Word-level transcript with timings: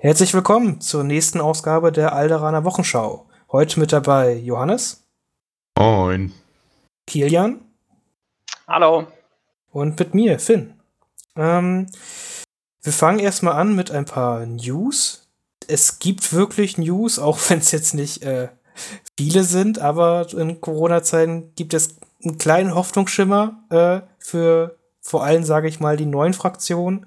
Herzlich 0.00 0.32
willkommen 0.32 0.80
zur 0.80 1.02
nächsten 1.02 1.40
Ausgabe 1.40 1.90
der 1.90 2.12
Alderaner 2.12 2.62
Wochenschau. 2.62 3.26
Heute 3.50 3.80
mit 3.80 3.92
dabei 3.92 4.34
Johannes. 4.34 5.02
Moin. 5.76 6.32
Kilian. 7.08 7.58
Hallo. 8.68 9.08
Und 9.72 9.98
mit 9.98 10.14
mir, 10.14 10.38
Finn. 10.38 10.74
Ähm, 11.34 11.88
wir 12.80 12.92
fangen 12.92 13.18
erstmal 13.18 13.54
an 13.54 13.74
mit 13.74 13.90
ein 13.90 14.04
paar 14.04 14.46
News. 14.46 15.26
Es 15.66 15.98
gibt 15.98 16.32
wirklich 16.32 16.78
News, 16.78 17.18
auch 17.18 17.36
wenn 17.48 17.58
es 17.58 17.72
jetzt 17.72 17.94
nicht 17.94 18.22
äh, 18.22 18.50
viele 19.18 19.42
sind, 19.42 19.80
aber 19.80 20.28
in 20.32 20.60
Corona-Zeiten 20.60 21.56
gibt 21.56 21.74
es 21.74 21.96
einen 22.22 22.38
kleinen 22.38 22.76
Hoffnungsschimmer 22.76 23.64
äh, 23.70 24.00
für 24.20 24.78
vor 25.00 25.24
allem, 25.24 25.42
sage 25.42 25.66
ich 25.66 25.80
mal, 25.80 25.96
die 25.96 26.06
neuen 26.06 26.34
Fraktionen. 26.34 27.04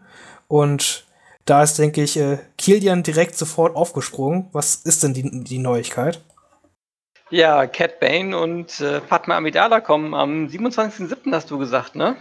Und 0.49 1.05
da 1.45 1.63
ist, 1.63 1.77
denke 1.79 2.03
ich, 2.03 2.17
äh, 2.17 2.39
Kilian 2.57 3.03
direkt 3.03 3.37
sofort 3.37 3.75
aufgesprungen. 3.75 4.49
Was 4.51 4.75
ist 4.75 5.03
denn 5.03 5.13
die, 5.13 5.43
die 5.43 5.57
Neuigkeit? 5.57 6.21
Ja, 7.29 7.65
Cat 7.65 7.99
Bane 7.99 8.37
und 8.37 8.79
äh, 8.81 9.01
Fatma 9.01 9.37
Amidala 9.37 9.79
kommen 9.79 10.13
am 10.13 10.47
27.07. 10.47 11.31
hast 11.33 11.49
du 11.49 11.57
gesagt, 11.57 11.95
ne? 11.95 12.17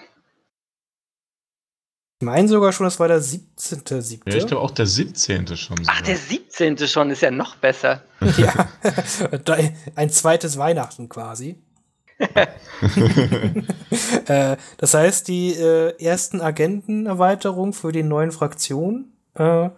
Ich 2.21 2.27
meine 2.27 2.49
sogar 2.49 2.73
schon, 2.73 2.85
das 2.85 3.01
war 3.01 3.09
der 3.09 3.21
17.7. 3.21 4.31
Ja, 4.31 4.37
ich 4.37 4.47
glaube 4.47 4.63
auch 4.63 4.71
der 4.71 4.87
17. 4.87 5.47
schon. 5.57 5.79
Sogar. 5.79 5.95
Ach, 5.97 6.03
der 6.03 6.17
17. 6.17 6.77
schon 6.87 7.11
ist 7.11 7.23
ja 7.23 7.31
noch 7.31 7.57
besser. 7.57 8.03
ja, 8.37 8.69
ein 9.97 10.11
zweites 10.11 10.59
Weihnachten 10.59 11.09
quasi. 11.09 11.59
äh, 14.27 14.57
das 14.77 14.95
heißt, 14.95 15.29
die 15.29 15.55
äh, 15.55 16.03
ersten 16.03 16.41
Agentenerweiterungen 16.41 17.73
für 17.73 17.93
die 17.93 18.03
neuen 18.03 18.33
Fraktionen 18.33 19.13
äh, 19.35 19.71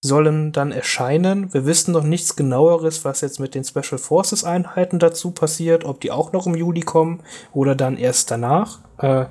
sollen 0.00 0.52
dann 0.52 0.72
erscheinen. 0.72 1.52
Wir 1.52 1.66
wissen 1.66 1.92
noch 1.92 2.04
nichts 2.04 2.36
genaueres, 2.36 3.04
was 3.04 3.20
jetzt 3.20 3.40
mit 3.40 3.54
den 3.54 3.64
Special 3.64 3.98
Forces 3.98 4.44
Einheiten 4.44 4.98
dazu 4.98 5.32
passiert, 5.32 5.84
ob 5.84 6.00
die 6.00 6.10
auch 6.10 6.32
noch 6.32 6.46
im 6.46 6.54
Juli 6.54 6.80
kommen 6.80 7.22
oder 7.52 7.74
dann 7.74 7.96
erst 7.96 8.30
danach. 8.30 8.80
Äh, 8.98 9.26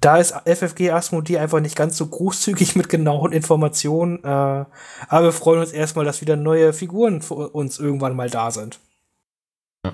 da 0.00 0.18
ist 0.18 0.34
FFG 0.44 0.92
Asmodee 0.92 1.38
einfach 1.38 1.60
nicht 1.60 1.76
ganz 1.76 1.96
so 1.96 2.06
großzügig 2.06 2.76
mit 2.76 2.88
genauen 2.88 3.32
Informationen, 3.32 4.22
äh, 4.22 4.26
aber 4.26 5.24
wir 5.24 5.32
freuen 5.32 5.60
uns 5.60 5.72
erstmal, 5.72 6.04
dass 6.04 6.20
wieder 6.20 6.36
neue 6.36 6.72
Figuren 6.72 7.22
für 7.22 7.48
uns 7.48 7.78
irgendwann 7.78 8.14
mal 8.14 8.30
da 8.30 8.50
sind. 8.50 8.78
Ja. 9.84 9.92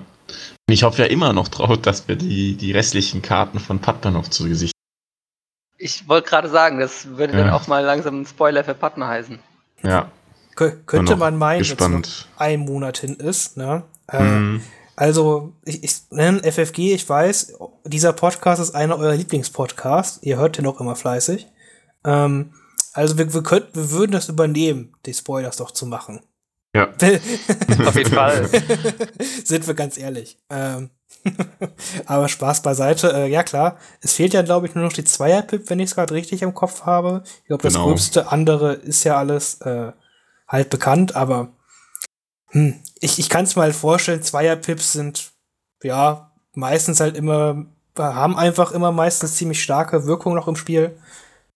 Ich 0.67 0.83
hoffe 0.83 1.03
ja 1.03 1.07
immer 1.07 1.33
noch 1.33 1.47
drauf, 1.47 1.77
dass 1.77 2.07
wir 2.07 2.15
die, 2.15 2.55
die 2.55 2.71
restlichen 2.71 3.21
Karten 3.21 3.59
von 3.59 3.79
Padma 3.79 4.11
noch 4.11 4.27
zu 4.27 4.47
Gesicht 4.47 4.75
ich 5.77 6.07
wollte 6.07 6.29
gerade 6.29 6.49
sagen, 6.49 6.79
das 6.79 7.17
würde 7.17 7.33
ja. 7.33 7.43
dann 7.43 7.49
auch 7.51 7.67
mal 7.67 7.83
langsam 7.83 8.21
ein 8.21 8.25
Spoiler 8.25 8.63
für 8.63 8.73
Padma 8.73 9.07
heißen. 9.07 9.39
Ja. 9.83 10.11
Kö 10.55 10.71
könnte 10.85 11.17
man 11.17 11.37
meinen, 11.37 11.63
dass 11.63 11.89
es 11.89 12.27
ein 12.37 12.61
Monat 12.61 12.97
hin 12.97 13.15
ist. 13.15 13.57
Ne? 13.57 13.83
Äh, 14.07 14.23
mhm. 14.23 14.61
Also, 14.95 15.53
ich, 15.65 15.83
ich 15.83 15.95
nenne 16.11 16.49
FFG, 16.49 16.93
ich 16.93 17.07
weiß, 17.07 17.57
dieser 17.83 18.13
Podcast 18.13 18.61
ist 18.61 18.73
einer 18.73 18.97
eurer 18.97 19.15
Lieblingspodcasts. 19.15 20.23
Ihr 20.23 20.37
hört 20.37 20.57
den 20.57 20.65
auch 20.65 20.79
immer 20.79 20.95
fleißig. 20.95 21.47
Ähm, 22.05 22.53
also, 22.93 23.17
wir, 23.17 23.33
wir, 23.33 23.43
könnten, 23.43 23.75
wir 23.75 23.91
würden 23.91 24.13
das 24.13 24.29
übernehmen, 24.29 24.93
die 25.05 25.13
Spoilers 25.13 25.57
doch 25.57 25.71
zu 25.71 25.85
machen. 25.85 26.21
Ja. 26.75 26.89
Auf 27.87 27.95
jeden 27.95 28.13
Fall. 28.13 28.49
Sind 29.45 29.65
wir 29.65 29.73
ganz 29.75 29.97
ehrlich. 29.97 30.37
Ähm, 30.49 30.89
aber 32.05 32.27
Spaß 32.27 32.63
beiseite. 32.63 33.13
Äh, 33.13 33.27
ja, 33.27 33.43
klar. 33.43 33.77
Es 34.01 34.13
fehlt 34.13 34.33
ja, 34.33 34.41
glaube 34.41 34.67
ich, 34.67 34.75
nur 34.75 34.83
noch 34.83 34.91
die 34.91 35.05
Zweier-Pip, 35.05 35.69
wenn 35.69 35.79
ich 35.79 35.91
es 35.91 35.95
gerade 35.95 36.13
richtig 36.13 36.41
im 36.41 36.53
Kopf 36.53 36.81
habe. 36.81 37.23
Ich 37.43 37.47
glaube, 37.47 37.63
das 37.63 37.73
genau. 37.73 37.85
gröbste 37.85 38.29
andere 38.29 38.73
ist 38.73 39.05
ja 39.05 39.15
alles 39.15 39.61
äh, 39.61 39.93
halt 40.49 40.69
bekannt, 40.69 41.15
aber 41.15 41.53
hm, 42.49 42.75
ich, 42.99 43.19
ich 43.19 43.29
kann 43.29 43.45
es 43.45 43.55
mal 43.55 43.71
vorstellen, 43.71 44.21
Zweier-Pips 44.21 44.91
sind 44.91 45.31
ja 45.81 46.33
meistens 46.53 46.99
halt 46.99 47.15
immer, 47.15 47.67
haben 47.97 48.37
einfach 48.37 48.73
immer 48.73 48.91
meistens 48.91 49.35
ziemlich 49.35 49.63
starke 49.63 50.05
Wirkung 50.05 50.35
noch 50.35 50.49
im 50.49 50.57
Spiel. 50.57 50.99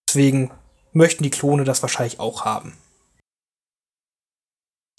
Deswegen 0.08 0.52
möchten 0.94 1.24
die 1.24 1.29
Klone 1.29 1.66
das 1.66 1.81
wahrscheinlich 1.81 2.22
auch 2.22 2.46
haben. 2.46 2.74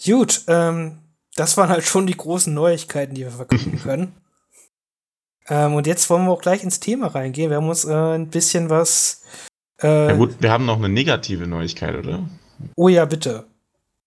Gut, 0.05 0.43
ähm, 0.47 0.97
das 1.35 1.57
waren 1.57 1.69
halt 1.69 1.85
schon 1.85 2.07
die 2.07 2.17
großen 2.17 2.53
Neuigkeiten, 2.53 3.15
die 3.15 3.23
wir 3.23 3.31
verkünden 3.31 3.79
können. 3.83 4.13
Ähm, 5.47 5.75
und 5.75 5.87
jetzt 5.87 6.09
wollen 6.09 6.25
wir 6.25 6.31
auch 6.31 6.41
gleich 6.41 6.63
ins 6.63 6.79
Thema 6.79 7.07
reingehen. 7.07 7.49
Wir 7.49 7.57
haben 7.57 7.69
uns 7.69 7.85
äh, 7.85 7.93
ein 7.93 8.29
bisschen 8.29 8.69
was. 8.69 9.23
Äh, 9.81 10.07
ja 10.07 10.13
gut, 10.13 10.35
wir 10.39 10.51
haben 10.51 10.65
noch 10.65 10.77
eine 10.77 10.89
negative 10.89 11.47
Neuigkeit, 11.47 11.95
oder? 11.95 12.23
Oh 12.75 12.89
ja, 12.89 13.05
bitte. 13.05 13.45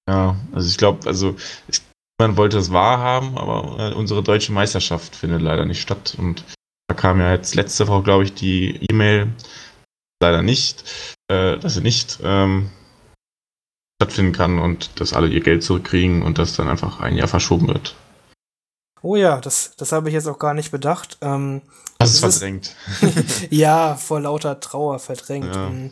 Ja, 0.09 0.37
also 0.53 0.69
ich 0.69 0.77
glaube, 0.77 1.07
also 1.07 1.35
ich, 1.67 1.81
man 2.19 2.37
wollte 2.37 2.59
es 2.59 2.73
wahrhaben, 2.73 3.37
aber 3.37 3.91
äh, 3.91 3.95
unsere 3.95 4.23
deutsche 4.23 4.53
Meisterschaft 4.53 5.17
findet 5.17 5.43
leider 5.43 5.65
nicht 5.65 5.81
statt. 5.81 6.15
Und 6.19 6.45
da 6.89 6.95
kam 6.95 7.21
ja 7.21 7.33
jetzt 7.33 7.55
letzte 7.55 7.89
Woche, 7.89 8.03
glaube 8.03 8.25
ich, 8.25 8.35
die 8.35 8.87
E-Mail, 8.91 9.33
leider 10.23 10.43
nicht, 10.43 10.85
äh, 11.29 11.59
dass 11.59 11.75
sie 11.75 11.81
nicht 11.81 12.21
ähm, 12.23 12.71
stattfinden 14.05 14.33
kann 14.33 14.59
und 14.59 15.01
dass 15.01 15.13
alle 15.13 15.29
ihr 15.29 15.41
Geld 15.41 15.63
zurückkriegen 15.63 16.23
und 16.23 16.39
das 16.39 16.55
dann 16.55 16.69
einfach 16.69 17.01
ein 17.01 17.17
Jahr 17.17 17.29
verschoben 17.29 17.69
wird. 17.69 17.95
Oh 19.03 19.17
ja, 19.17 19.41
das, 19.41 19.73
das 19.77 19.93
habe 19.93 20.09
ich 20.09 20.15
jetzt 20.15 20.29
auch 20.29 20.39
gar 20.39 20.55
nicht 20.55 20.71
bedacht. 20.71 21.19
Ähm, 21.21 21.63
das 21.99 22.15
ist 22.15 22.21
verdrängt. 22.21 22.75
ja, 23.51 23.97
vor 23.97 24.21
lauter 24.21 24.61
Trauer 24.61 24.99
verdrängt. 24.99 25.55
Ja. 25.55 25.69
Ähm, 25.69 25.91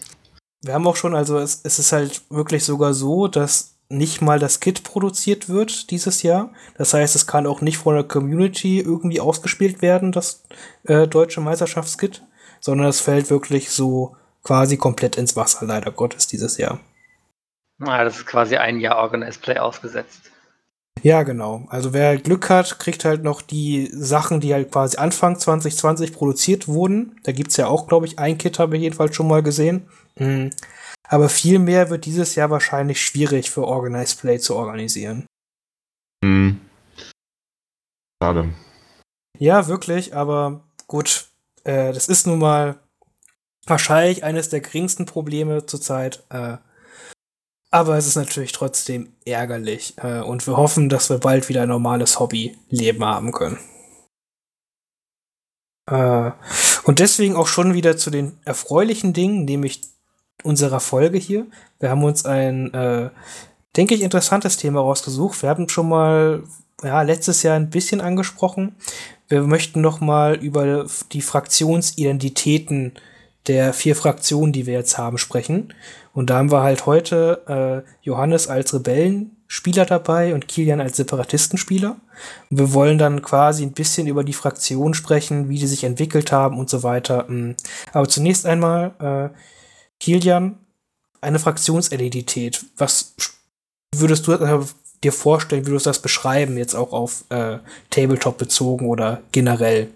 wir 0.63 0.75
haben 0.75 0.87
auch 0.87 0.97
schon, 0.97 1.15
also 1.15 1.39
es, 1.39 1.61
es 1.65 1.79
ist 1.79 1.93
halt 1.93 2.23
wirklich 2.31 2.65
sogar 2.65 2.95
so, 2.95 3.29
dass 3.29 3.75
nicht 3.89 4.23
mal 4.23 4.39
das 4.39 4.61
Kit 4.61 4.85
produziert 4.85 5.49
wird 5.49 5.91
dieses 5.91 6.23
Jahr. 6.23 6.53
Das 6.79 6.95
heißt, 6.95 7.15
es 7.15 7.27
kann 7.27 7.47
auch 7.47 7.61
nicht 7.61 7.79
von 7.79 7.95
der 7.95 8.05
Community 8.05 8.81
irgendwie 8.81 9.21
ausgespielt 9.21 9.83
werden, 9.83 10.13
das 10.13 10.45
äh, 10.85 11.07
deutsche 11.07 11.41
Meisterschaftskit, 11.41 12.23
sondern 12.61 12.89
es 12.89 13.01
fällt 13.01 13.29
wirklich 13.29 13.71
so 13.71 14.17
quasi 14.43 14.77
komplett 14.79 15.17
ins 15.17 15.37
Wasser, 15.37 15.67
leider 15.67 15.91
Gottes, 15.91 16.27
dieses 16.27 16.57
Jahr. 16.57 16.81
Ah, 17.85 18.05
das 18.05 18.19
ist 18.19 18.27
quasi 18.27 18.57
ein 18.57 18.81
Jahr 18.81 18.97
Organized 18.97 19.43
Play 19.43 19.59
ausgesetzt. 19.59 20.31
Ja, 21.03 21.25
genau. 21.25 21.67
Also 21.69 21.93
wer 21.93 22.17
Glück 22.17 22.49
hat, 22.49 22.79
kriegt 22.79 23.05
halt 23.05 23.25
noch 23.25 23.43
die 23.43 23.91
Sachen, 23.93 24.41
die 24.41 24.55
halt 24.55 24.71
quasi 24.71 24.99
Anfang 24.99 25.39
2020 25.39 26.13
produziert 26.13 26.69
wurden. 26.69 27.19
Da 27.25 27.33
gibt's 27.33 27.57
ja 27.57 27.67
auch, 27.67 27.89
glaube 27.89 28.07
ich, 28.07 28.19
ein 28.19 28.39
Kit, 28.39 28.59
habe 28.59 28.77
ich 28.77 28.83
jedenfalls 28.83 29.17
schon 29.17 29.27
mal 29.27 29.43
gesehen. 29.43 29.89
Mhm. 30.19 30.51
Aber 31.09 31.29
viel 31.29 31.59
mehr 31.59 31.91
wird 31.91 32.05
dieses 32.05 32.37
Jahr 32.37 32.51
wahrscheinlich 32.51 33.05
schwierig 33.05 33.51
für 33.51 33.65
Organized 33.65 34.21
Play 34.21 34.39
zu 34.39 34.55
organisieren. 34.55 35.27
Mhm. 36.23 36.61
Schade. 38.23 38.55
Ja, 39.39 39.67
wirklich, 39.67 40.15
aber 40.15 40.63
gut. 40.87 41.29
Äh, 41.65 41.93
das 41.93 42.07
ist 42.07 42.27
nun 42.27 42.39
mal 42.39 42.79
wahrscheinlich 43.67 44.23
eines 44.23 44.51
der 44.51 44.61
geringsten 44.61 45.07
Probleme 45.07 45.67
zurzeit. 45.67 46.23
Äh, 46.31 46.59
aber 47.73 47.97
es 47.97 48.07
ist 48.07 48.17
natürlich 48.17 48.53
trotzdem 48.53 49.09
ärgerlich. 49.25 49.95
Äh, 49.97 50.21
und 50.21 50.47
wir 50.47 50.57
hoffen, 50.57 50.89
dass 50.89 51.11
wir 51.11 51.19
bald 51.19 51.49
wieder 51.49 51.63
ein 51.63 51.69
normales 51.69 52.21
Hobbyleben 52.21 53.05
haben 53.05 53.33
können. 53.33 53.59
Äh, 55.91 56.31
und 56.85 56.99
deswegen 56.99 57.35
auch 57.35 57.49
schon 57.49 57.75
wieder 57.75 57.97
zu 57.97 58.11
den 58.11 58.39
erfreulichen 58.45 59.15
Dingen, 59.15 59.47
nämlich 59.47 59.81
unserer 60.45 60.81
Folge 60.81 61.19
hier. 61.19 61.47
Wir 61.81 61.91
haben 61.91 62.05
uns 62.05 62.27
ein, 62.27 62.73
äh, 62.75 63.11
denke 63.75 63.95
ich, 63.95 64.03
interessantes 64.03 64.59
Thema 64.59 64.81
rausgesucht. 64.81 65.43
Wir 65.43 65.49
haben 65.49 65.69
schon 65.69 65.89
mal 65.89 66.45
ja, 66.83 67.01
letztes 67.03 67.43
Jahr 67.43 67.57
ein 67.57 67.71
bisschen 67.71 68.03
angesprochen. 68.03 68.77
Wir 69.29 69.43
möchten 69.43 69.81
noch 69.81 70.01
mal 70.01 70.35
über 70.35 70.87
die 71.13 71.23
Fraktionsidentitäten 71.23 72.93
der 73.47 73.73
vier 73.73 73.97
Fraktionen, 73.97 74.53
die 74.53 74.67
wir 74.67 74.75
jetzt 74.75 74.99
haben, 74.99 75.17
sprechen. 75.17 75.73
Und 76.13 76.29
da 76.31 76.39
haben 76.39 76.51
wir 76.51 76.63
halt 76.63 76.87
heute 76.87 77.85
äh, 77.85 77.91
Johannes 78.03 78.49
als 78.49 78.75
Rebellenspieler 78.75 79.87
dabei 79.87 80.35
und 80.35 80.47
Kilian 80.47 80.81
als 80.81 80.97
Separatistenspieler. 80.97 81.97
Und 82.51 82.59
wir 82.59 82.75
wollen 82.75 82.99
dann 82.99 83.23
quasi 83.23 83.63
ein 83.63 83.73
bisschen 83.73 84.07
über 84.07 84.23
die 84.23 84.35
Fraktionen 84.35 84.95
sprechen, 84.95 85.49
wie 85.49 85.59
die 85.59 85.67
sich 85.67 85.85
entwickelt 85.85 86.31
haben 86.31 86.59
und 86.59 86.69
so 86.69 86.83
weiter. 86.83 87.25
Mm. 87.29 87.57
Aber 87.93 88.09
zunächst 88.09 88.45
einmal, 88.45 88.93
äh, 89.33 89.37
Kilian, 90.01 90.59
eine 91.23 91.39
Fraktionsidentität. 91.39 92.65
Was 92.77 93.15
würdest 93.95 94.27
du 94.27 94.33
äh, 94.33 94.61
dir 95.03 95.13
vorstellen, 95.13 95.67
wie 95.67 95.71
würdest 95.71 95.87
du 95.87 95.91
das 95.91 96.03
beschreiben, 96.03 96.59
jetzt 96.59 96.75
auch 96.75 96.93
auf 96.93 97.25
äh, 97.31 97.59
Tabletop 97.91 98.37
bezogen 98.37 98.89
oder 98.89 99.23
generell? 99.33 99.89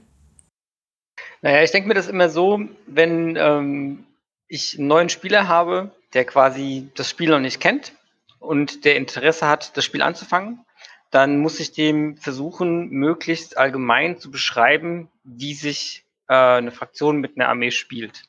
Naja, 1.43 1.63
ich 1.63 1.71
denke 1.71 1.89
mir 1.89 1.95
das 1.95 2.09
immer 2.09 2.29
so, 2.29 2.61
wenn 2.87 3.37
ähm, 3.37 4.05
ich 4.49 4.79
einen 4.79 4.89
neuen 4.89 5.09
Spieler 5.09 5.49
habe, 5.49 5.91
der 6.15 6.25
quasi 6.25 6.91
das 6.95 7.11
Spiel 7.11 7.31
noch 7.31 7.41
nicht 7.41 7.61
kennt 7.61 7.93
und 8.39 8.85
der 8.85 8.97
Interesse 8.97 9.49
hat, 9.49 9.77
das 9.77 9.85
Spiel 9.85 10.03
anzufangen, 10.03 10.65
dann 11.11 11.39
muss 11.39 11.61
ich 11.61 11.73
dem 11.73 12.17
versuchen, 12.17 12.91
möglichst 12.91 13.59
allgemein 13.59 14.19
zu 14.19 14.31
beschreiben, 14.31 15.09
wie 15.25 15.55
sich 15.55 16.05
äh, 16.29 16.35
eine 16.35 16.73
Fraktion 16.73 17.19
mit 17.19 17.37
einer 17.37 17.49
Armee 17.49 17.71
spielt. 17.71 18.25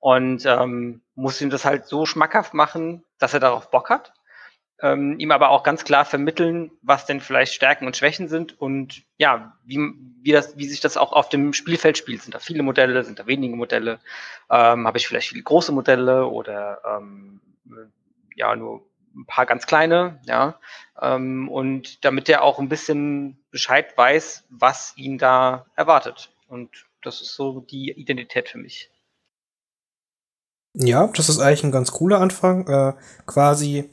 Und 0.00 0.46
ähm, 0.46 1.00
muss 1.14 1.40
ihm 1.40 1.50
das 1.50 1.64
halt 1.64 1.86
so 1.86 2.06
schmackhaft 2.06 2.54
machen, 2.54 3.04
dass 3.18 3.34
er 3.34 3.40
darauf 3.40 3.70
Bock 3.70 3.90
hat. 3.90 4.12
Ähm, 4.80 5.18
ihm 5.18 5.30
aber 5.30 5.50
auch 5.50 5.62
ganz 5.62 5.84
klar 5.84 6.04
vermitteln, 6.04 6.70
was 6.82 7.06
denn 7.06 7.20
vielleicht 7.20 7.52
Stärken 7.52 7.86
und 7.86 7.96
Schwächen 7.96 8.28
sind 8.28 8.60
und 8.60 9.02
ja, 9.16 9.56
wie, 9.64 9.78
wie, 10.22 10.32
das, 10.32 10.56
wie 10.56 10.68
sich 10.68 10.80
das 10.80 10.96
auch 10.96 11.12
auf 11.12 11.28
dem 11.28 11.52
Spielfeld 11.52 11.98
spielt. 11.98 12.22
Sind 12.22 12.34
da 12.34 12.38
viele 12.38 12.62
Modelle, 12.62 13.02
sind 13.02 13.18
da 13.18 13.26
wenige 13.26 13.56
Modelle? 13.56 13.98
Ähm, 14.50 14.86
Habe 14.86 14.98
ich 14.98 15.08
vielleicht 15.08 15.28
viele 15.28 15.42
große 15.42 15.72
Modelle 15.72 16.26
oder 16.26 16.80
ähm, 16.84 17.40
ja, 18.36 18.54
nur 18.54 18.88
ein 19.16 19.26
paar 19.26 19.46
ganz 19.46 19.66
kleine, 19.66 20.20
ja. 20.24 20.58
Ähm, 21.00 21.48
und 21.48 22.04
damit 22.04 22.28
er 22.28 22.42
auch 22.42 22.58
ein 22.58 22.68
bisschen 22.68 23.44
Bescheid 23.50 23.96
weiß, 23.96 24.44
was 24.48 24.92
ihn 24.96 25.18
da 25.18 25.66
erwartet. 25.74 26.32
Und 26.46 26.86
das 27.02 27.20
ist 27.20 27.34
so 27.34 27.60
die 27.60 27.90
Identität 27.90 28.48
für 28.48 28.58
mich. 28.58 28.90
Ja, 30.74 31.08
das 31.08 31.28
ist 31.28 31.40
eigentlich 31.40 31.64
ein 31.64 31.72
ganz 31.72 31.90
cooler 31.90 32.20
Anfang. 32.20 32.68
Äh, 32.68 32.94
quasi, 33.26 33.90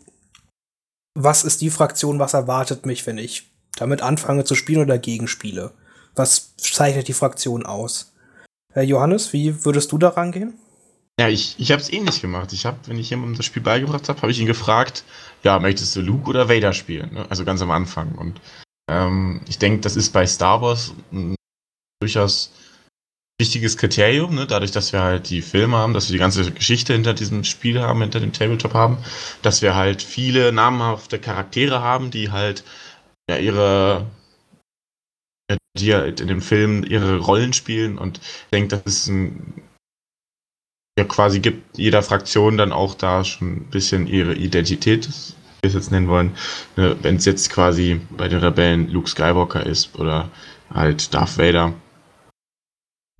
was 1.15 1.43
ist 1.43 1.61
die 1.61 1.69
Fraktion, 1.71 2.19
was 2.19 2.33
erwartet 2.33 2.85
mich, 2.85 3.07
wenn 3.07 3.17
ich 3.17 3.49
damit 3.77 4.01
anfange 4.01 4.43
zu 4.43 4.53
spielen 4.53 4.81
oder 4.81 4.93
dagegen 4.95 5.27
spiele? 5.27 5.71
Was 6.13 6.55
zeichnet 6.57 7.07
die 7.07 7.13
Fraktion 7.13 7.65
aus? 7.65 8.13
Äh, 8.73 8.83
Johannes, 8.83 9.33
wie 9.33 9.65
würdest 9.65 9.91
du 9.91 9.97
da 9.97 10.09
rangehen? 10.09 10.53
Ja, 11.19 11.29
ich, 11.29 11.55
ich 11.57 11.71
habe 11.71 11.81
es 11.81 11.91
ähnlich 11.91 12.21
gemacht. 12.21 12.51
Ich 12.51 12.65
habe, 12.65 12.77
wenn 12.87 12.99
ich 12.99 13.09
jemandem 13.09 13.37
das 13.37 13.45
Spiel 13.45 13.63
beigebracht 13.63 14.09
habe, 14.09 14.21
habe 14.21 14.31
ich 14.31 14.39
ihn 14.39 14.45
gefragt, 14.45 15.05
ja, 15.43 15.59
möchtest 15.59 15.95
du 15.95 16.01
Luke 16.01 16.29
oder 16.29 16.49
Vader 16.49 16.73
spielen? 16.73 17.13
Ne? 17.13 17.25
Also 17.29 17.45
ganz 17.45 17.61
am 17.61 17.71
Anfang. 17.71 18.13
Und 18.15 18.41
ähm, 18.89 19.41
ich 19.47 19.57
denke, 19.57 19.79
das 19.79 19.95
ist 19.95 20.11
bei 20.11 20.27
Star 20.27 20.61
Wars 20.61 20.93
ein 21.13 21.35
durchaus 22.01 22.51
wichtiges 23.39 23.77
Kriterium, 23.77 24.35
ne? 24.35 24.47
dadurch, 24.47 24.71
dass 24.71 24.93
wir 24.93 25.01
halt 25.01 25.29
die 25.29 25.41
Filme 25.41 25.77
haben, 25.77 25.93
dass 25.93 26.09
wir 26.09 26.13
die 26.13 26.19
ganze 26.19 26.51
Geschichte 26.51 26.93
hinter 26.93 27.13
diesem 27.13 27.43
Spiel 27.43 27.81
haben, 27.81 28.01
hinter 28.01 28.19
dem 28.19 28.31
Tabletop 28.31 28.73
haben, 28.73 28.97
dass 29.41 29.61
wir 29.61 29.75
halt 29.75 30.01
viele 30.01 30.51
namhafte 30.53 31.19
Charaktere 31.19 31.81
haben, 31.81 32.11
die 32.11 32.31
halt 32.31 32.63
ja 33.29 33.37
ihre 33.37 34.05
die 35.77 35.93
halt 35.93 36.21
in 36.21 36.29
dem 36.29 36.41
Film 36.41 36.85
ihre 36.85 37.17
Rollen 37.17 37.51
spielen 37.51 37.97
und 37.97 38.19
ich 38.19 38.51
denke, 38.53 38.77
das 38.77 38.85
ist 38.85 39.07
ein 39.07 39.61
ja 40.97 41.03
quasi 41.03 41.39
gibt 41.39 41.77
jeder 41.77 42.01
Fraktion 42.01 42.57
dann 42.57 42.71
auch 42.71 42.95
da 42.95 43.23
schon 43.25 43.53
ein 43.53 43.69
bisschen 43.69 44.07
ihre 44.07 44.33
Identität, 44.33 45.07
wie 45.07 45.63
wir 45.63 45.67
es 45.67 45.73
jetzt 45.73 45.91
nennen 45.91 46.07
wollen. 46.07 46.35
Ne? 46.77 46.95
Wenn 47.01 47.17
es 47.17 47.25
jetzt 47.25 47.49
quasi 47.49 47.99
bei 48.11 48.29
den 48.29 48.39
Rebellen 48.39 48.89
Luke 48.89 49.09
Skywalker 49.09 49.65
ist 49.65 49.99
oder 49.99 50.29
halt 50.73 51.13
Darth 51.13 51.37
Vader. 51.37 51.73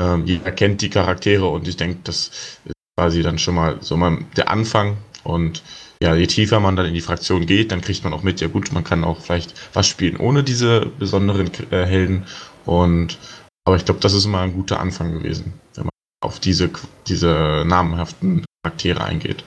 Ähm, 0.01 0.25
jeder 0.25 0.51
kennt 0.51 0.81
die 0.81 0.89
Charaktere 0.89 1.47
und 1.47 1.67
ich 1.67 1.77
denke, 1.77 1.99
das 2.03 2.59
ist 2.65 2.73
quasi 2.97 3.23
dann 3.23 3.39
schon 3.39 3.55
mal 3.55 3.77
so 3.81 3.97
mal 3.97 4.19
der 4.35 4.49
Anfang. 4.49 4.97
Und 5.23 5.63
ja, 6.01 6.15
je 6.15 6.27
tiefer 6.27 6.59
man 6.59 6.75
dann 6.75 6.85
in 6.85 6.93
die 6.93 7.01
Fraktion 7.01 7.45
geht, 7.45 7.71
dann 7.71 7.81
kriegt 7.81 8.03
man 8.03 8.13
auch 8.13 8.23
mit, 8.23 8.41
ja 8.41 8.47
gut, 8.47 8.71
man 8.71 8.83
kann 8.83 9.03
auch 9.03 9.21
vielleicht 9.21 9.53
was 9.73 9.87
spielen 9.87 10.17
ohne 10.17 10.43
diese 10.43 10.85
besonderen 10.85 11.49
äh, 11.71 11.85
Helden. 11.85 12.25
Und 12.65 13.17
aber 13.65 13.77
ich 13.77 13.85
glaube, 13.85 13.99
das 13.99 14.13
ist 14.13 14.25
immer 14.25 14.41
ein 14.41 14.53
guter 14.53 14.79
Anfang 14.79 15.11
gewesen, 15.13 15.53
wenn 15.73 15.85
man 15.85 15.91
auf 16.23 16.39
diese, 16.39 16.69
diese 17.07 17.63
namenhaften 17.65 18.45
Charaktere 18.63 19.03
eingeht. 19.03 19.43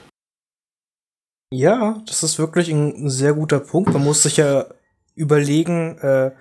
Ja, 1.51 2.01
das 2.05 2.23
ist 2.23 2.37
wirklich 2.37 2.69
ein 2.69 3.09
sehr 3.09 3.33
guter 3.33 3.59
Punkt. 3.59 3.91
Man 3.93 4.03
muss 4.03 4.23
sich 4.23 4.37
ja 4.37 4.65
überlegen, 5.15 5.97
äh, 5.99 6.31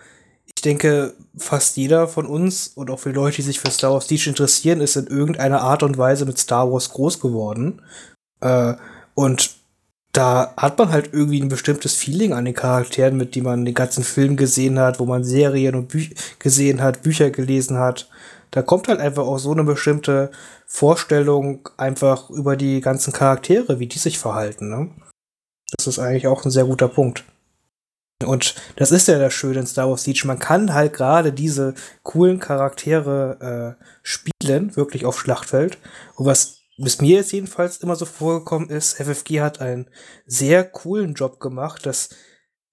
ich 0.59 0.63
denke, 0.63 1.15
fast 1.37 1.77
jeder 1.77 2.09
von 2.09 2.27
uns 2.27 2.69
und 2.69 2.91
auch 2.91 2.99
für 2.99 3.11
Leute, 3.11 3.37
die 3.37 3.43
sich 3.43 3.61
für 3.61 3.71
Star 3.71 3.93
Wars 3.93 4.09
Siege 4.09 4.29
interessieren, 4.29 4.81
ist 4.81 4.97
in 4.97 5.07
irgendeiner 5.07 5.63
Art 5.63 5.83
und 5.83 5.99
Weise 5.99 6.27
mit 6.27 6.39
Star 6.39 6.71
Wars 6.71 6.91
groß 6.91 7.21
geworden. 7.21 7.83
Äh, 8.41 8.75
und 9.15 9.57
da 10.13 10.55
hat 10.57 10.79
man 10.79 10.91
halt 10.91 11.11
irgendwie 11.13 11.41
ein 11.41 11.49
bestimmtes 11.49 11.95
Feeling 11.95 12.33
an 12.33 12.45
den 12.45 12.55
Charakteren, 12.55 13.17
mit 13.17 13.35
die 13.35 13.43
man 13.43 13.65
den 13.65 13.75
ganzen 13.75 14.05
Film 14.05 14.37
gesehen 14.37 14.79
hat, 14.79 15.01
wo 15.01 15.07
man 15.07 15.25
Serien 15.25 15.75
und 15.75 15.89
Bücher 15.89 16.15
gesehen 16.39 16.83
hat, 16.83 17.03
Bücher 17.03 17.31
gelesen 17.31 17.79
hat 17.79 18.09
da 18.51 18.63
kommt 18.63 18.89
halt 18.89 19.01
einfach 19.01 19.25
auch 19.25 19.39
so 19.39 19.53
eine 19.53 19.65
bestimmte 19.65 20.31
Vorstellung 20.67 21.69
einfach 21.77 22.31
über 22.31 22.57
die 22.57 22.81
ganzen 22.81 23.13
Charaktere, 23.13 23.79
wie 23.79 23.87
die 23.87 23.99
sich 23.99 24.19
verhalten. 24.19 24.69
Ne? 24.71 24.91
Das 25.77 25.87
ist 25.87 25.99
eigentlich 25.99 26.27
auch 26.27 26.45
ein 26.45 26.51
sehr 26.51 26.65
guter 26.65 26.89
Punkt. 26.89 27.25
Und 28.25 28.57
das 28.77 28.91
ist 28.91 29.07
ja 29.07 29.19
das 29.19 29.33
Schöne 29.33 29.61
in 29.61 29.67
Star 29.67 29.89
Wars 29.89 30.03
Siege. 30.03 30.27
Man 30.27 30.41
kann 30.41 30.75
halt 30.75 30.93
gerade 30.93 31.33
diese 31.33 31.75
coolen 32.03 32.41
Charaktere 32.41 33.77
äh, 33.81 33.85
spielen, 34.03 34.75
wirklich 34.77 35.05
auf 35.05 35.21
Schlachtfeld. 35.21 35.79
Und 36.17 36.27
was 36.27 36.59
bis 36.79 37.01
mir 37.01 37.17
jetzt 37.17 37.33
jedenfalls 37.33 37.79
immer 37.79 37.97
so 37.97 38.07
vorgekommen 38.07 38.71
ist, 38.71 38.95
FFG 38.95 39.41
hat 39.41 39.61
einen 39.61 39.91
sehr 40.27 40.65
coolen 40.65 41.15
Job 41.15 41.41
gemacht, 41.41 41.85
dass 41.87 42.11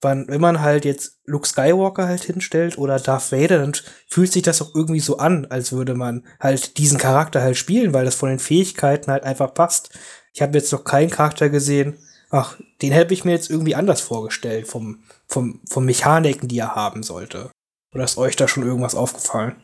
wann, 0.01 0.27
wenn 0.27 0.42
man 0.42 0.62
halt 0.62 0.86
jetzt 0.86 1.19
Luke 1.25 1.47
Skywalker 1.47 2.07
halt 2.07 2.24
hinstellt 2.24 2.77
oder 2.77 3.00
Darth 3.00 3.31
Vader, 3.31 3.59
dann 3.59 3.74
fühlt 4.07 4.31
sich 4.31 4.44
das 4.44 4.62
auch 4.62 4.75
irgendwie 4.75 5.00
so 5.00 5.18
an, 5.18 5.45
als 5.47 5.71
würde 5.71 5.95
man 5.95 6.25
halt 6.39 6.77
diesen 6.77 7.00
Charakter 7.00 7.42
halt 7.42 7.57
spielen, 7.57 7.94
weil 7.94 8.06
das 8.06 8.15
von 8.15 8.30
den 8.30 8.39
Fähigkeiten 8.39 9.12
halt 9.12 9.24
einfach 9.24 9.53
passt. 9.53 9.89
Ich 10.33 10.42
habe 10.42 10.57
jetzt 10.57 10.71
noch 10.71 10.83
keinen 10.83 11.09
Charakter 11.09 11.50
gesehen, 11.50 11.97
ach, 12.30 12.57
den 12.81 12.92
hätte 12.92 13.13
ich 13.13 13.25
mir 13.25 13.31
jetzt 13.31 13.50
irgendwie 13.50 13.75
anders 13.75 14.01
vorgestellt, 14.01 14.68
vom, 14.68 15.04
vom, 15.27 15.62
vom 15.69 15.86
Mechaniken, 15.86 16.48
die 16.48 16.60
er 16.60 16.75
haben 16.75 17.04
sollte. 17.04 17.51
Oder 17.94 18.04
ist 18.04 18.18
euch 18.18 18.36
da 18.36 18.48
schon 18.48 18.63
irgendwas 18.63 18.95
aufgefallen? 18.95 19.56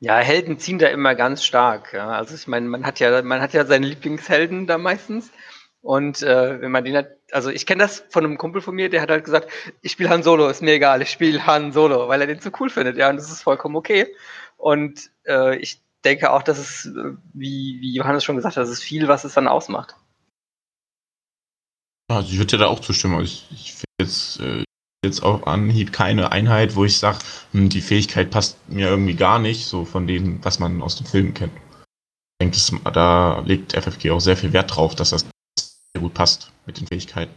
Ja, 0.00 0.16
Helden 0.18 0.58
ziehen 0.58 0.78
da 0.78 0.88
immer 0.88 1.14
ganz 1.14 1.44
stark. 1.44 1.92
Ja. 1.92 2.08
Also 2.08 2.34
ich 2.34 2.48
meine, 2.48 2.66
man 2.66 2.84
hat 2.84 2.98
ja, 2.98 3.22
man 3.22 3.40
hat 3.40 3.52
ja 3.52 3.64
seine 3.64 3.86
Lieblingshelden 3.86 4.66
da 4.66 4.78
meistens. 4.78 5.30
Und 5.82 6.22
äh, 6.22 6.60
wenn 6.60 6.70
man 6.70 6.84
den 6.84 6.96
hat, 6.96 7.08
also 7.32 7.50
ich 7.50 7.66
kenne 7.66 7.82
das 7.82 8.04
von 8.10 8.24
einem 8.24 8.38
Kumpel 8.38 8.62
von 8.62 8.74
mir, 8.74 8.88
der 8.88 9.02
hat 9.02 9.10
halt 9.10 9.24
gesagt, 9.24 9.48
ich 9.80 9.92
spiele 9.92 10.10
Han 10.10 10.22
Solo, 10.22 10.48
ist 10.48 10.62
mir 10.62 10.74
egal, 10.74 11.02
ich 11.02 11.10
spiele 11.10 11.44
Han 11.44 11.72
Solo, 11.72 12.08
weil 12.08 12.20
er 12.20 12.28
den 12.28 12.40
so 12.40 12.50
cool 12.60 12.70
findet, 12.70 12.96
ja, 12.96 13.10
und 13.10 13.16
das 13.16 13.30
ist 13.30 13.42
vollkommen 13.42 13.74
okay. 13.74 14.06
Und 14.56 15.10
äh, 15.26 15.56
ich 15.56 15.82
denke 16.04 16.30
auch, 16.30 16.42
dass 16.42 16.58
es, 16.58 16.86
äh, 16.86 17.14
wie, 17.32 17.78
wie 17.80 17.94
Johannes 17.94 18.22
schon 18.22 18.36
gesagt 18.36 18.56
hat, 18.56 18.62
das 18.62 18.70
ist 18.70 18.82
viel, 18.82 19.08
was 19.08 19.24
es 19.24 19.34
dann 19.34 19.48
ausmacht. 19.48 19.96
Also 22.16 22.30
ich 22.30 22.38
würde 22.38 22.56
dir 22.56 22.58
da 22.58 22.66
auch 22.68 22.80
zustimmen. 22.80 23.22
Ich, 23.22 23.46
ich 23.50 23.72
finde 23.72 23.86
jetzt, 24.00 24.40
äh, 24.40 24.64
jetzt 25.04 25.22
auf 25.22 25.46
Anhieb 25.46 25.92
keine 25.92 26.32
Einheit, 26.32 26.76
wo 26.76 26.84
ich 26.84 26.98
sage, 26.98 27.18
hm, 27.52 27.68
die 27.68 27.80
Fähigkeit 27.80 28.30
passt 28.30 28.56
mir 28.68 28.88
irgendwie 28.88 29.14
gar 29.14 29.38
nicht, 29.38 29.66
so 29.66 29.84
von 29.84 30.06
dem, 30.06 30.44
was 30.44 30.58
man 30.58 30.82
aus 30.82 30.96
dem 30.96 31.06
Film 31.06 31.34
kennt. 31.34 31.52
Ich 32.40 32.52
denke, 32.52 32.90
da 32.92 33.40
legt 33.40 33.72
FFG 33.72 34.10
auch 34.10 34.20
sehr 34.20 34.36
viel 34.36 34.52
Wert 34.52 34.74
drauf, 34.74 34.94
dass 34.94 35.10
das 35.10 35.22
sehr 35.22 36.00
gut 36.00 36.14
passt 36.14 36.50
mit 36.66 36.80
den 36.80 36.86
Fähigkeiten. 36.86 37.34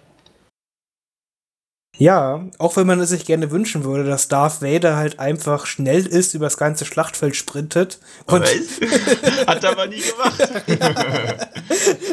Ja, 1.97 2.45
auch 2.57 2.75
wenn 2.75 2.88
man 2.88 3.00
es 3.00 3.10
sich 3.10 3.25
gerne 3.25 3.51
wünschen 3.51 3.86
würde, 3.86 4.03
dass 4.03 4.27
Darth 4.27 4.62
Vader 4.62 4.98
halt 4.98 5.20
einfach 5.20 5.65
schnell 5.65 6.05
ist, 6.05 6.34
über 6.34 6.46
das 6.46 6.58
ganze 6.58 6.86
Schlachtfeld 6.86 7.36
sprintet. 7.36 8.00
Und 8.25 8.43
Hat 9.48 9.63
er 9.63 9.72
aber 9.72 9.88
nie 9.88 10.01
gemacht. 10.01 10.50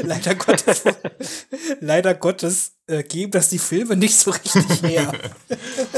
leider 0.02 0.34
Gottes, 0.36 0.82
leider 1.80 2.14
Gottes 2.14 2.72
äh, 2.86 3.02
geben 3.02 3.32
das 3.32 3.48
die 3.48 3.58
Filme 3.58 3.96
nicht 3.96 4.16
so 4.16 4.30
richtig 4.30 4.82
her. 4.82 5.12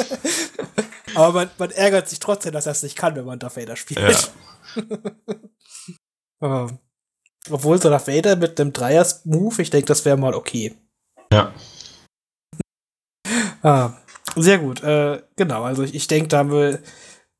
aber 1.14 1.32
man, 1.32 1.50
man, 1.58 1.70
ärgert 1.70 2.08
sich 2.08 2.20
trotzdem, 2.20 2.52
dass 2.52 2.66
er 2.66 2.72
es 2.72 2.82
nicht 2.82 2.96
kann, 2.96 3.16
wenn 3.16 3.26
man 3.26 3.38
Darth 3.38 3.56
Vader 3.56 3.76
spielt. 3.76 4.30
Ja. 6.40 6.68
Obwohl 7.50 7.80
so 7.80 7.90
nach 7.90 8.06
Vader 8.06 8.36
mit 8.36 8.58
dem 8.58 8.72
Dreiers-Move, 8.72 9.60
ich 9.60 9.70
denke, 9.70 9.86
das 9.86 10.04
wäre 10.04 10.16
mal 10.16 10.34
okay. 10.34 10.74
Ja. 11.32 11.52
Ah, 13.64 13.92
sehr 14.36 14.58
gut. 14.58 14.82
Äh, 14.82 15.22
genau, 15.36 15.64
also 15.64 15.82
ich, 15.82 15.94
ich 15.94 16.06
denke, 16.06 16.28
da 16.28 16.38
haben 16.38 16.52
wir 16.52 16.78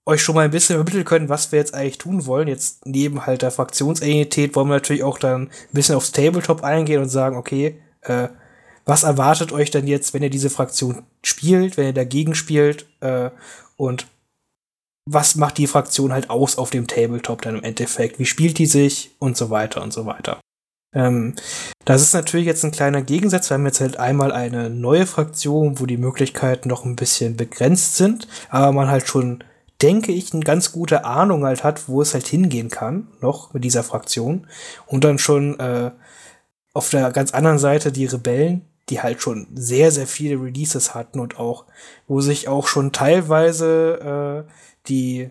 euch 0.07 0.23
schon 0.23 0.35
mal 0.35 0.45
ein 0.45 0.50
bisschen 0.50 0.76
vermitteln 0.76 1.04
können, 1.04 1.28
was 1.28 1.50
wir 1.52 1.59
jetzt 1.59 1.75
eigentlich 1.75 1.99
tun 1.99 2.26
wollen. 2.26 2.49
Jetzt 2.49 2.87
neben 2.87 3.26
halt 3.26 3.43
der 3.43 3.50
Fraktionsidentität 3.50 4.54
wollen 4.54 4.69
wir 4.69 4.75
natürlich 4.75 5.02
auch 5.02 5.19
dann 5.19 5.45
ein 5.45 5.50
bisschen 5.73 5.95
aufs 5.95 6.12
Tabletop 6.12 6.62
eingehen 6.62 7.02
und 7.02 7.09
sagen, 7.09 7.37
okay, 7.37 7.81
äh, 8.02 8.28
was 8.85 9.02
erwartet 9.02 9.52
euch 9.52 9.71
denn 9.71 9.87
jetzt, 9.87 10.12
wenn 10.12 10.23
ihr 10.23 10.31
diese 10.31 10.50
Fraktion 10.50 11.04
spielt, 11.23 11.76
wenn 11.76 11.87
ihr 11.87 11.93
dagegen 11.95 12.35
spielt 12.35 12.87
äh, 13.00 13.31
und 13.76 14.07
was 15.07 15.37
macht 15.37 15.59
die 15.59 15.66
Fraktion 15.66 16.12
halt 16.12 16.31
aus 16.31 16.57
auf 16.59 16.71
dem 16.71 16.87
Tabletop 16.87 17.43
dann 17.43 17.57
im 17.57 17.64
Endeffekt? 17.64 18.19
Wie 18.19 18.26
spielt 18.26 18.59
die 18.59 18.66
sich 18.66 19.12
und 19.19 19.37
so 19.37 19.50
weiter 19.50 19.83
und 19.83 19.93
so 19.93 20.07
weiter. 20.07 20.40
Ähm, 20.95 21.35
das 21.85 22.03
ist 22.03 22.15
natürlich 22.15 22.47
jetzt 22.47 22.65
ein 22.65 22.71
kleiner 22.71 23.03
Gegensatz. 23.03 23.51
Wir 23.51 23.55
haben 23.55 23.67
jetzt 23.67 23.81
halt 23.81 23.99
einmal 23.99 24.33
eine 24.33 24.71
neue 24.71 25.07
Fraktion, 25.07 25.79
wo 25.81 25.87
die 25.87 25.97
Möglichkeiten 25.97 26.69
noch 26.69 26.85
ein 26.85 26.97
bisschen 26.97 27.37
begrenzt 27.37 27.97
sind, 27.97 28.29
aber 28.49 28.73
man 28.73 28.89
halt 28.89 29.07
schon, 29.07 29.45
denke 29.83 30.13
ich, 30.13 30.33
eine 30.33 30.45
ganz 30.45 30.73
gute 30.73 31.05
Ahnung 31.05 31.45
halt 31.45 31.65
hat, 31.65 31.89
wo 31.89 32.01
es 32.01 32.15
halt 32.15 32.27
hingehen 32.27 32.71
kann, 32.71 33.09
noch 33.21 33.53
mit 33.53 33.65
dieser 33.65 33.83
Fraktion. 33.83 34.47
Und 34.87 35.05
dann 35.05 35.19
schon 35.19 35.59
äh, 35.59 35.91
auf 36.73 36.91
der 36.91 37.11
ganz 37.11 37.33
anderen 37.33 37.59
Seite 37.59 37.93
die 37.93 38.07
Rebellen, 38.07 38.63
die 38.89 39.01
halt 39.01 39.23
schon 39.23 39.47
sehr, 39.55 39.91
sehr 39.91 40.07
viele 40.07 40.43
Releases 40.43 40.95
hatten 40.95 41.21
und 41.21 41.39
auch, 41.39 41.65
wo 42.07 42.21
sich 42.21 42.49
auch 42.49 42.67
schon 42.67 42.93
teilweise 42.93 44.45
äh, 44.47 44.51
die, 44.89 45.31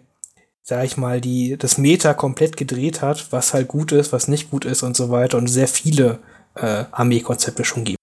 sag 0.64 0.86
ich 0.86 0.98
mal, 0.98 1.22
die 1.22 1.58
das 1.58 1.78
Meta 1.78 2.14
komplett 2.14 2.56
gedreht 2.58 3.02
hat, 3.02 3.32
was 3.32 3.54
halt 3.54 3.68
gut 3.68 3.92
ist, 3.92 4.14
was 4.14 4.30
nicht 4.30 4.50
gut 4.50 4.66
ist 4.66 4.82
und 4.82 4.96
so 4.96 5.12
weiter 5.12 5.38
und 5.38 5.48
sehr 5.48 5.68
viele 5.68 6.20
äh, 6.56 6.86
Armeekonzepte 6.92 7.66
schon 7.66 7.84
gibt. 7.84 8.00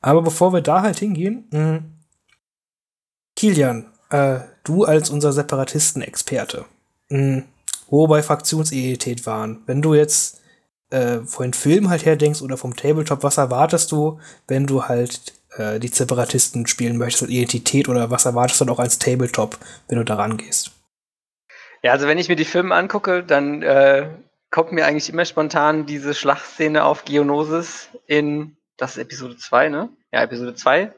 Aber 0.00 0.22
bevor 0.22 0.52
wir 0.52 0.60
da 0.60 0.82
halt 0.82 0.98
hingehen, 0.98 1.48
mh, 1.50 1.58
hm, 1.58 1.92
Kilian, 3.34 3.86
äh, 4.10 4.40
du 4.64 4.84
als 4.84 5.10
unser 5.10 5.32
Separatisten-Experte, 5.32 6.66
hm, 7.08 7.44
wo 7.88 8.06
bei 8.06 8.22
Fraktionsidentität 8.22 9.26
waren, 9.26 9.62
wenn 9.66 9.80
du 9.80 9.94
jetzt 9.94 10.40
äh, 10.90 11.20
von 11.20 11.54
Film 11.54 11.88
halt 11.88 12.04
her 12.04 12.16
denkst 12.16 12.42
oder 12.42 12.56
vom 12.56 12.76
Tabletop, 12.76 13.22
was 13.22 13.38
erwartest 13.38 13.92
du, 13.92 14.18
wenn 14.46 14.66
du 14.66 14.84
halt 14.84 15.32
äh, 15.56 15.80
die 15.80 15.88
Separatisten 15.88 16.66
spielen 16.66 16.98
möchtest 16.98 17.30
Identität 17.30 17.88
oder 17.88 18.10
was 18.10 18.26
erwartest 18.26 18.60
du 18.60 18.66
dann 18.66 18.74
auch 18.74 18.80
als 18.80 18.98
Tabletop, 18.98 19.58
wenn 19.88 19.98
du 19.98 20.04
da 20.04 20.16
rangehst? 20.16 20.72
Ja, 21.82 21.92
also 21.92 22.06
wenn 22.06 22.18
ich 22.18 22.28
mir 22.28 22.36
die 22.36 22.44
Filme 22.44 22.74
angucke, 22.74 23.22
dann 23.22 23.62
äh, 23.62 24.08
kommt 24.50 24.72
mir 24.72 24.86
eigentlich 24.86 25.10
immer 25.10 25.24
spontan 25.24 25.86
diese 25.86 26.14
Schlachtszene 26.14 26.84
auf 26.84 27.04
Geonosis 27.04 27.90
in, 28.06 28.56
das 28.76 28.92
ist 28.92 29.02
Episode 29.02 29.36
2, 29.36 29.68
ne? 29.68 29.88
Ja, 30.12 30.22
Episode 30.22 30.54
2 30.54 30.92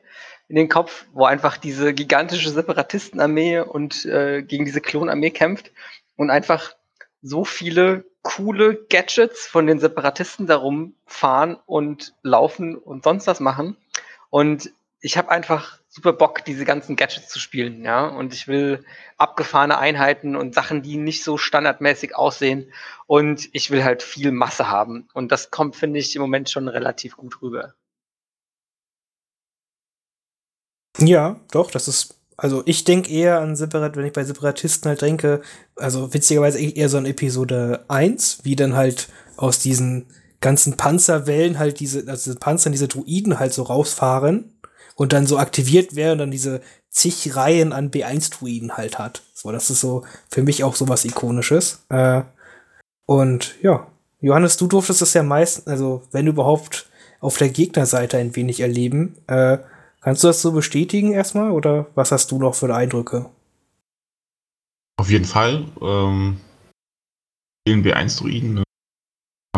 in 0.49 0.57
den 0.57 0.69
Kopf, 0.69 1.07
wo 1.13 1.27
einfach 1.27 1.57
diese 1.57 1.95
gigantische 1.95 2.51
Separatistenarmee 2.51 3.61
und 3.61 4.05
äh, 4.05 4.43
gegen 4.43 4.65
diese 4.65 4.81
Klonarmee 4.81 5.31
kämpft 5.31 5.71
und 6.17 6.31
einfach 6.31 6.75
so 7.23 7.45
viele 7.45 8.05
coole 8.23 8.75
Gadgets 8.91 9.47
von 9.47 9.67
den 9.67 9.79
Separatisten 9.79 10.47
darum 10.47 10.95
fahren 11.07 11.57
und 11.67 12.15
laufen 12.23 12.77
und 12.77 13.05
sonst 13.05 13.27
was 13.27 13.39
machen. 13.39 13.77
Und 14.29 14.73
ich 15.01 15.17
habe 15.17 15.31
einfach 15.31 15.79
super 15.89 16.13
Bock, 16.13 16.45
diese 16.45 16.65
ganzen 16.65 16.95
Gadgets 16.95 17.29
zu 17.29 17.39
spielen, 17.39 17.85
ja. 17.85 18.07
Und 18.07 18.33
ich 18.33 18.47
will 18.47 18.85
abgefahrene 19.17 19.79
Einheiten 19.79 20.37
und 20.37 20.55
Sachen, 20.55 20.83
die 20.83 20.97
nicht 20.97 21.25
so 21.25 21.37
standardmäßig 21.37 22.15
aussehen. 22.15 22.73
Und 23.07 23.49
ich 23.53 23.71
will 23.71 23.83
halt 23.83 24.03
viel 24.03 24.31
Masse 24.31 24.69
haben. 24.69 25.09
Und 25.15 25.33
das 25.33 25.51
kommt, 25.51 25.75
finde 25.77 25.99
ich, 25.99 26.15
im 26.15 26.23
Moment 26.23 26.49
schon 26.51 26.69
relativ 26.69 27.17
gut 27.17 27.43
rüber. 27.43 27.75
Ja, 30.99 31.41
doch, 31.51 31.71
das 31.71 31.89
ist. 31.89 32.17
Also 32.37 32.63
ich 32.65 32.85
denke 32.85 33.11
eher 33.11 33.41
an 33.41 33.55
Separat, 33.55 33.97
wenn 33.97 34.07
ich 34.07 34.15
bei 34.15 34.25
Separatisten 34.25 34.89
halt 34.89 35.03
denke, 35.03 35.43
also 35.77 36.15
witzigerweise 36.15 36.59
eher 36.59 36.89
so 36.89 36.97
an 36.97 37.05
Episode 37.05 37.85
1, 37.89 38.45
wie 38.45 38.57
dann 38.57 38.75
halt 38.75 39.09
aus 39.37 39.59
diesen 39.59 40.07
ganzen 40.41 40.79
Panzerwellen 40.79 41.59
halt 41.59 41.81
diese, 41.81 42.09
also 42.09 42.31
diese 42.31 42.39
Panzer, 42.41 42.71
diese 42.71 42.89
Druiden 42.89 43.39
halt 43.39 43.53
so 43.53 43.65
rausfahren 43.65 44.55
und 45.01 45.15
dann 45.15 45.27
so 45.27 45.39
aktiviert 45.39 45.97
werden 45.97 46.13
und 46.13 46.19
dann 46.19 46.31
diese 46.31 46.61
zig 46.91 47.35
Reihen 47.35 47.73
an 47.73 47.91
B1-Druiden 47.91 48.77
halt 48.77 48.99
hat. 48.99 49.23
So, 49.33 49.51
das 49.51 49.71
ist 49.71 49.81
so 49.81 50.05
für 50.31 50.43
mich 50.43 50.63
auch 50.63 50.75
so 50.75 50.91
was 50.91 51.07
Ikonisches. 51.07 51.87
Äh, 51.89 52.21
und 53.07 53.55
ja, 53.63 53.87
Johannes, 54.21 54.59
du 54.59 54.67
durftest 54.67 55.01
es 55.01 55.15
ja 55.15 55.23
meistens, 55.23 55.67
also 55.69 56.03
wenn 56.13 56.27
überhaupt 56.27 56.91
auf 57.21 57.39
der 57.39 57.49
Gegnerseite 57.49 58.19
ein 58.19 58.37
wenig 58.37 58.61
erleben. 58.61 59.17
Äh, 59.27 59.57
kannst 60.03 60.23
du 60.23 60.27
das 60.27 60.43
so 60.43 60.53
bestätigen 60.53 61.13
erstmal 61.13 61.51
oder 61.51 61.87
was 61.95 62.13
hast 62.13 62.31
du 62.31 62.39
noch 62.39 62.55
für 62.55 62.75
Eindrücke? 62.75 63.31
Auf 64.99 65.09
jeden 65.09 65.25
Fall. 65.25 65.65
Ähm, 65.81 66.37
vielen 67.67 67.83
B1-Druiden 67.83 68.53
ne? 68.53 68.65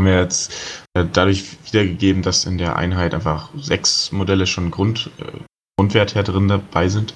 Haben 0.03 0.07
wir 0.07 0.21
jetzt 0.21 0.53
äh, 0.95 1.05
dadurch 1.13 1.45
wiedergegeben, 1.65 2.23
dass 2.23 2.45
in 2.45 2.59
der 2.59 2.75
Einheit 2.77 3.15
einfach 3.15 3.51
sechs 3.57 4.11
Modelle 4.11 4.49
schon 4.49 4.73
Grund, 4.73 5.11
äh, 5.19 5.39
Grundwert 5.77 6.17
her 6.17 6.25
drin 6.25 6.49
dabei 6.49 6.89
sind. 6.89 7.15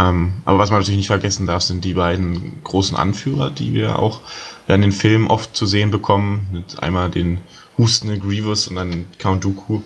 Ähm, 0.00 0.42
aber 0.44 0.58
was 0.58 0.70
man 0.70 0.80
natürlich 0.80 0.98
nicht 0.98 1.06
vergessen 1.06 1.46
darf, 1.46 1.62
sind 1.62 1.84
die 1.84 1.94
beiden 1.94 2.62
großen 2.64 2.96
Anführer, 2.96 3.50
die 3.50 3.72
wir 3.72 4.00
auch 4.00 4.20
in 4.66 4.82
den 4.82 4.92
Filmen 4.92 5.28
oft 5.28 5.54
zu 5.56 5.64
sehen 5.64 5.92
bekommen. 5.92 6.48
Mit 6.52 6.82
einmal 6.82 7.08
den 7.08 7.38
hustenden 7.76 8.20
Grievous 8.20 8.66
und 8.66 8.76
dann 8.76 9.06
Count 9.18 9.44
Dooku, 9.44 9.82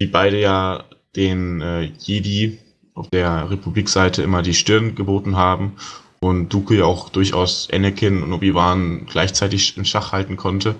die 0.00 0.06
beide 0.06 0.40
ja 0.40 0.84
den 1.14 1.60
äh, 1.60 1.92
Jedi 1.98 2.58
auf 2.94 3.08
der 3.10 3.50
Republikseite 3.50 4.22
immer 4.22 4.40
die 4.40 4.54
Stirn 4.54 4.94
geboten 4.94 5.36
haben 5.36 5.76
und 6.20 6.48
Dooku 6.50 6.74
ja 6.74 6.84
auch 6.84 7.10
durchaus 7.10 7.68
Anakin 7.70 8.22
und 8.22 8.32
Obi-Wan 8.32 9.06
gleichzeitig 9.06 9.76
in 9.76 9.84
Schach 9.84 10.12
halten 10.12 10.36
konnte. 10.36 10.76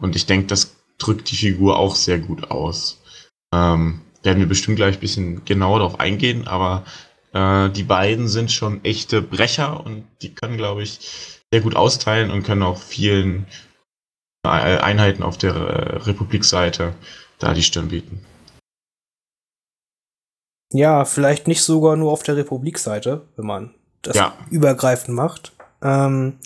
Und 0.00 0.16
ich 0.16 0.26
denke, 0.26 0.46
das 0.46 0.76
drückt 0.98 1.30
die 1.30 1.36
Figur 1.36 1.78
auch 1.78 1.94
sehr 1.94 2.18
gut 2.18 2.50
aus. 2.50 3.00
Ähm, 3.54 4.00
werden 4.22 4.38
wir 4.38 4.46
bestimmt 4.46 4.76
gleich 4.76 4.96
ein 4.96 5.00
bisschen 5.00 5.44
genauer 5.44 5.78
darauf 5.78 6.00
eingehen, 6.00 6.46
aber 6.46 6.84
äh, 7.32 7.70
die 7.70 7.82
beiden 7.82 8.28
sind 8.28 8.52
schon 8.52 8.84
echte 8.84 9.22
Brecher 9.22 9.84
und 9.84 10.04
die 10.22 10.34
können, 10.34 10.56
glaube 10.56 10.82
ich, 10.82 11.40
sehr 11.52 11.62
gut 11.62 11.74
austeilen 11.74 12.30
und 12.30 12.42
können 12.42 12.62
auch 12.62 12.78
vielen 12.78 13.46
äh, 14.44 14.48
Einheiten 14.48 15.22
auf 15.22 15.38
der 15.38 15.54
äh, 15.54 15.96
Republikseite 15.96 16.94
da 17.38 17.54
die 17.54 17.62
Stirn 17.62 17.88
bieten. 17.88 18.24
Ja, 20.72 21.04
vielleicht 21.04 21.48
nicht 21.48 21.62
sogar 21.62 21.96
nur 21.96 22.12
auf 22.12 22.22
der 22.22 22.36
Republikseite, 22.36 23.26
wenn 23.36 23.46
man 23.46 23.74
das 24.02 24.16
ja. 24.16 24.36
übergreifend 24.50 25.16
macht. 25.16 25.52
Ähm, 25.82 26.38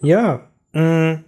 ja, 0.00 0.48
mh, 0.72 0.82
mm, 1.12 1.24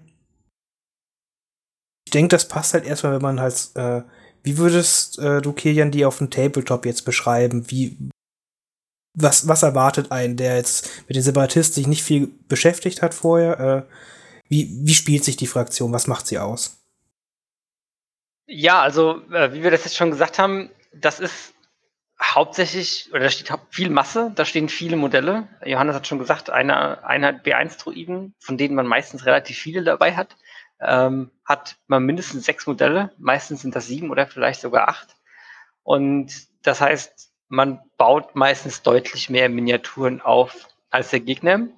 denke, 2.10 2.28
das 2.28 2.48
passt 2.48 2.74
halt 2.74 2.84
erstmal, 2.84 3.14
wenn 3.14 3.22
man 3.22 3.40
halt, 3.40 3.70
äh, 3.74 4.02
wie 4.42 4.58
würdest 4.58 5.18
äh, 5.18 5.40
du 5.40 5.52
Kilian 5.52 5.90
die 5.90 6.04
auf 6.04 6.18
dem 6.18 6.30
Tabletop 6.30 6.86
jetzt 6.86 7.04
beschreiben? 7.04 7.70
Wie, 7.70 7.96
was, 9.14 9.48
was 9.48 9.62
erwartet 9.62 10.10
einen, 10.12 10.36
der 10.36 10.56
jetzt 10.56 10.88
mit 11.08 11.16
den 11.16 11.22
Separatisten 11.22 11.74
sich 11.74 11.86
nicht 11.86 12.02
viel 12.02 12.28
beschäftigt 12.48 13.02
hat 13.02 13.14
vorher? 13.14 13.60
Äh, 13.60 13.94
wie, 14.48 14.68
wie 14.82 14.94
spielt 14.94 15.24
sich 15.24 15.36
die 15.36 15.46
Fraktion? 15.46 15.92
Was 15.92 16.06
macht 16.06 16.26
sie 16.26 16.38
aus? 16.38 16.78
Ja, 18.46 18.82
also, 18.82 19.22
äh, 19.32 19.52
wie 19.52 19.62
wir 19.62 19.70
das 19.70 19.84
jetzt 19.84 19.96
schon 19.96 20.10
gesagt 20.10 20.38
haben, 20.38 20.70
das 20.92 21.20
ist 21.20 21.54
hauptsächlich, 22.22 23.08
oder 23.12 23.20
da 23.20 23.30
steht 23.30 23.52
viel 23.70 23.90
Masse, 23.90 24.32
da 24.34 24.44
stehen 24.44 24.68
viele 24.68 24.96
Modelle. 24.96 25.48
Johannes 25.64 25.94
hat 25.94 26.06
schon 26.06 26.18
gesagt, 26.18 26.50
eine 26.50 27.04
Einheit 27.04 27.46
B1-Druiden, 27.46 28.34
von 28.38 28.58
denen 28.58 28.74
man 28.74 28.86
meistens 28.86 29.24
relativ 29.24 29.56
viele 29.56 29.84
dabei 29.84 30.16
hat, 30.16 30.36
ähm, 30.80 31.30
hat 31.44 31.76
man 31.86 32.04
mindestens 32.04 32.44
sechs 32.44 32.66
Modelle. 32.66 33.12
Meistens 33.18 33.62
sind 33.62 33.76
das 33.76 33.86
sieben 33.86 34.10
oder 34.10 34.26
vielleicht 34.26 34.60
sogar 34.60 34.88
acht. 34.88 35.16
Und 35.82 36.32
das 36.62 36.80
heißt, 36.80 37.32
man 37.48 37.80
baut 37.96 38.34
meistens 38.34 38.82
deutlich 38.82 39.28
mehr 39.28 39.48
Miniaturen 39.48 40.20
auf 40.20 40.68
als 40.90 41.10
der 41.10 41.20
Gegner. 41.20 41.68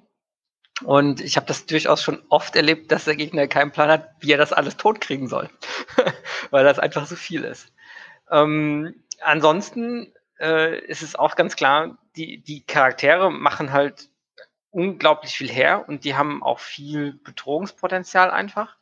Und 0.83 1.21
ich 1.21 1.35
habe 1.37 1.45
das 1.45 1.65
durchaus 1.65 2.01
schon 2.01 2.21
oft 2.29 2.55
erlebt, 2.55 2.91
dass 2.91 3.05
der 3.05 3.15
Gegner 3.15 3.47
keinen 3.47 3.71
Plan 3.71 3.89
hat, 3.89 4.09
wie 4.19 4.31
er 4.31 4.37
das 4.37 4.53
alles 4.53 4.77
totkriegen 4.77 5.27
soll, 5.27 5.49
weil 6.49 6.63
das 6.63 6.79
einfach 6.79 7.05
so 7.05 7.15
viel 7.15 7.43
ist. 7.43 7.71
Ähm, 8.29 9.03
ansonsten 9.21 10.13
äh, 10.39 10.79
ist 10.79 11.03
es 11.03 11.15
auch 11.15 11.35
ganz 11.35 11.55
klar, 11.55 11.97
die, 12.15 12.41
die 12.41 12.65
Charaktere 12.65 13.31
machen 13.31 13.71
halt 13.71 14.09
unglaublich 14.71 15.33
viel 15.33 15.49
her 15.49 15.85
und 15.87 16.03
die 16.03 16.15
haben 16.15 16.41
auch 16.43 16.59
viel 16.59 17.13
Bedrohungspotenzial 17.13 18.31
einfach. 18.31 18.77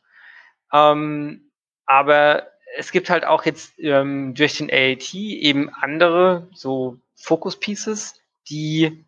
Ähm, 0.72 1.50
aber 1.86 2.48
es 2.76 2.92
gibt 2.92 3.10
halt 3.10 3.24
auch 3.24 3.44
jetzt 3.44 3.78
ähm, 3.78 4.34
durch 4.34 4.56
den 4.56 4.70
AAT 4.70 5.14
eben 5.14 5.70
andere 5.74 6.48
so 6.54 6.98
Focus 7.16 7.58
Pieces, 7.58 8.20
die 8.48 9.04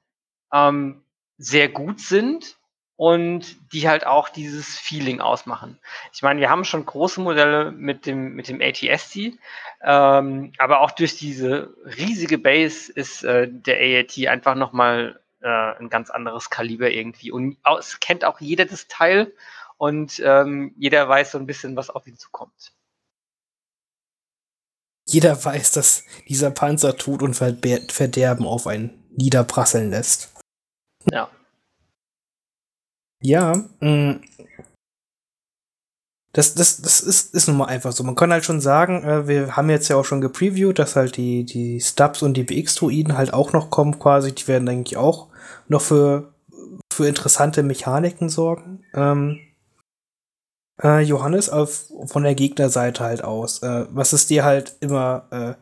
ähm, 0.52 1.02
sehr 1.38 1.68
gut 1.68 2.00
sind 2.00 2.56
und 2.96 3.56
die 3.72 3.88
halt 3.88 4.06
auch 4.06 4.28
dieses 4.28 4.78
Feeling 4.78 5.20
ausmachen. 5.20 5.78
Ich 6.12 6.22
meine, 6.22 6.40
wir 6.40 6.50
haben 6.50 6.64
schon 6.64 6.86
große 6.86 7.20
Modelle 7.20 7.72
mit 7.72 8.06
dem, 8.06 8.34
mit 8.34 8.48
dem 8.48 8.60
ATSC, 8.60 9.36
ähm, 9.82 10.52
aber 10.58 10.80
auch 10.80 10.92
durch 10.92 11.16
diese 11.16 11.74
riesige 11.84 12.38
Base 12.38 12.92
ist 12.92 13.24
äh, 13.24 13.48
der 13.50 13.78
AAT 13.78 14.28
einfach 14.28 14.54
nochmal 14.54 15.20
äh, 15.40 15.48
ein 15.48 15.88
ganz 15.90 16.10
anderes 16.10 16.50
Kaliber 16.50 16.90
irgendwie. 16.90 17.32
Und 17.32 17.56
es 17.78 17.98
kennt 17.98 18.24
auch 18.24 18.40
jeder 18.40 18.64
das 18.64 18.86
Teil 18.86 19.32
und 19.76 20.20
ähm, 20.24 20.74
jeder 20.76 21.08
weiß 21.08 21.32
so 21.32 21.38
ein 21.38 21.46
bisschen, 21.46 21.76
was 21.76 21.90
auf 21.90 22.06
ihn 22.06 22.16
zukommt. 22.16 22.72
Jeder 25.06 25.44
weiß, 25.44 25.72
dass 25.72 26.04
dieser 26.28 26.50
Panzer 26.50 26.96
Tod 26.96 27.22
und 27.22 27.34
Verderben 27.34 28.46
auf 28.46 28.66
einen 28.66 29.04
niederprasseln 29.10 29.90
lässt. 29.90 30.32
Ja. 31.10 31.30
Ja, 33.20 33.64
mh. 33.80 34.12
Mm. 34.12 34.24
Das, 36.32 36.54
das, 36.54 36.82
das 36.82 37.00
ist, 37.00 37.32
ist 37.32 37.46
nun 37.46 37.58
mal 37.58 37.66
einfach 37.66 37.92
so. 37.92 38.02
Man 38.02 38.16
kann 38.16 38.32
halt 38.32 38.44
schon 38.44 38.60
sagen, 38.60 39.04
äh, 39.04 39.28
wir 39.28 39.56
haben 39.56 39.70
jetzt 39.70 39.88
ja 39.88 39.94
auch 39.94 40.04
schon 40.04 40.20
gepreviewt, 40.20 40.80
dass 40.80 40.96
halt 40.96 41.16
die, 41.16 41.44
die 41.44 41.80
Stubs 41.80 42.22
und 42.22 42.34
die 42.34 42.42
BX-Druiden 42.42 43.16
halt 43.16 43.32
auch 43.32 43.52
noch 43.52 43.70
kommen 43.70 44.00
quasi. 44.00 44.34
Die 44.34 44.48
werden 44.48 44.68
eigentlich 44.68 44.96
auch 44.96 45.28
noch 45.68 45.80
für, 45.80 46.34
für 46.92 47.06
interessante 47.06 47.62
Mechaniken 47.62 48.28
sorgen. 48.28 48.84
Ähm, 48.94 49.38
äh, 50.82 51.00
Johannes, 51.00 51.48
auf, 51.48 51.86
von 52.06 52.22
der 52.22 52.34
Gegnerseite 52.34 53.04
halt 53.04 53.24
aus. 53.24 53.62
Äh, 53.62 53.86
was 53.90 54.12
ist 54.12 54.30
dir 54.30 54.44
halt 54.44 54.76
immer, 54.80 55.26
äh, 55.30 55.54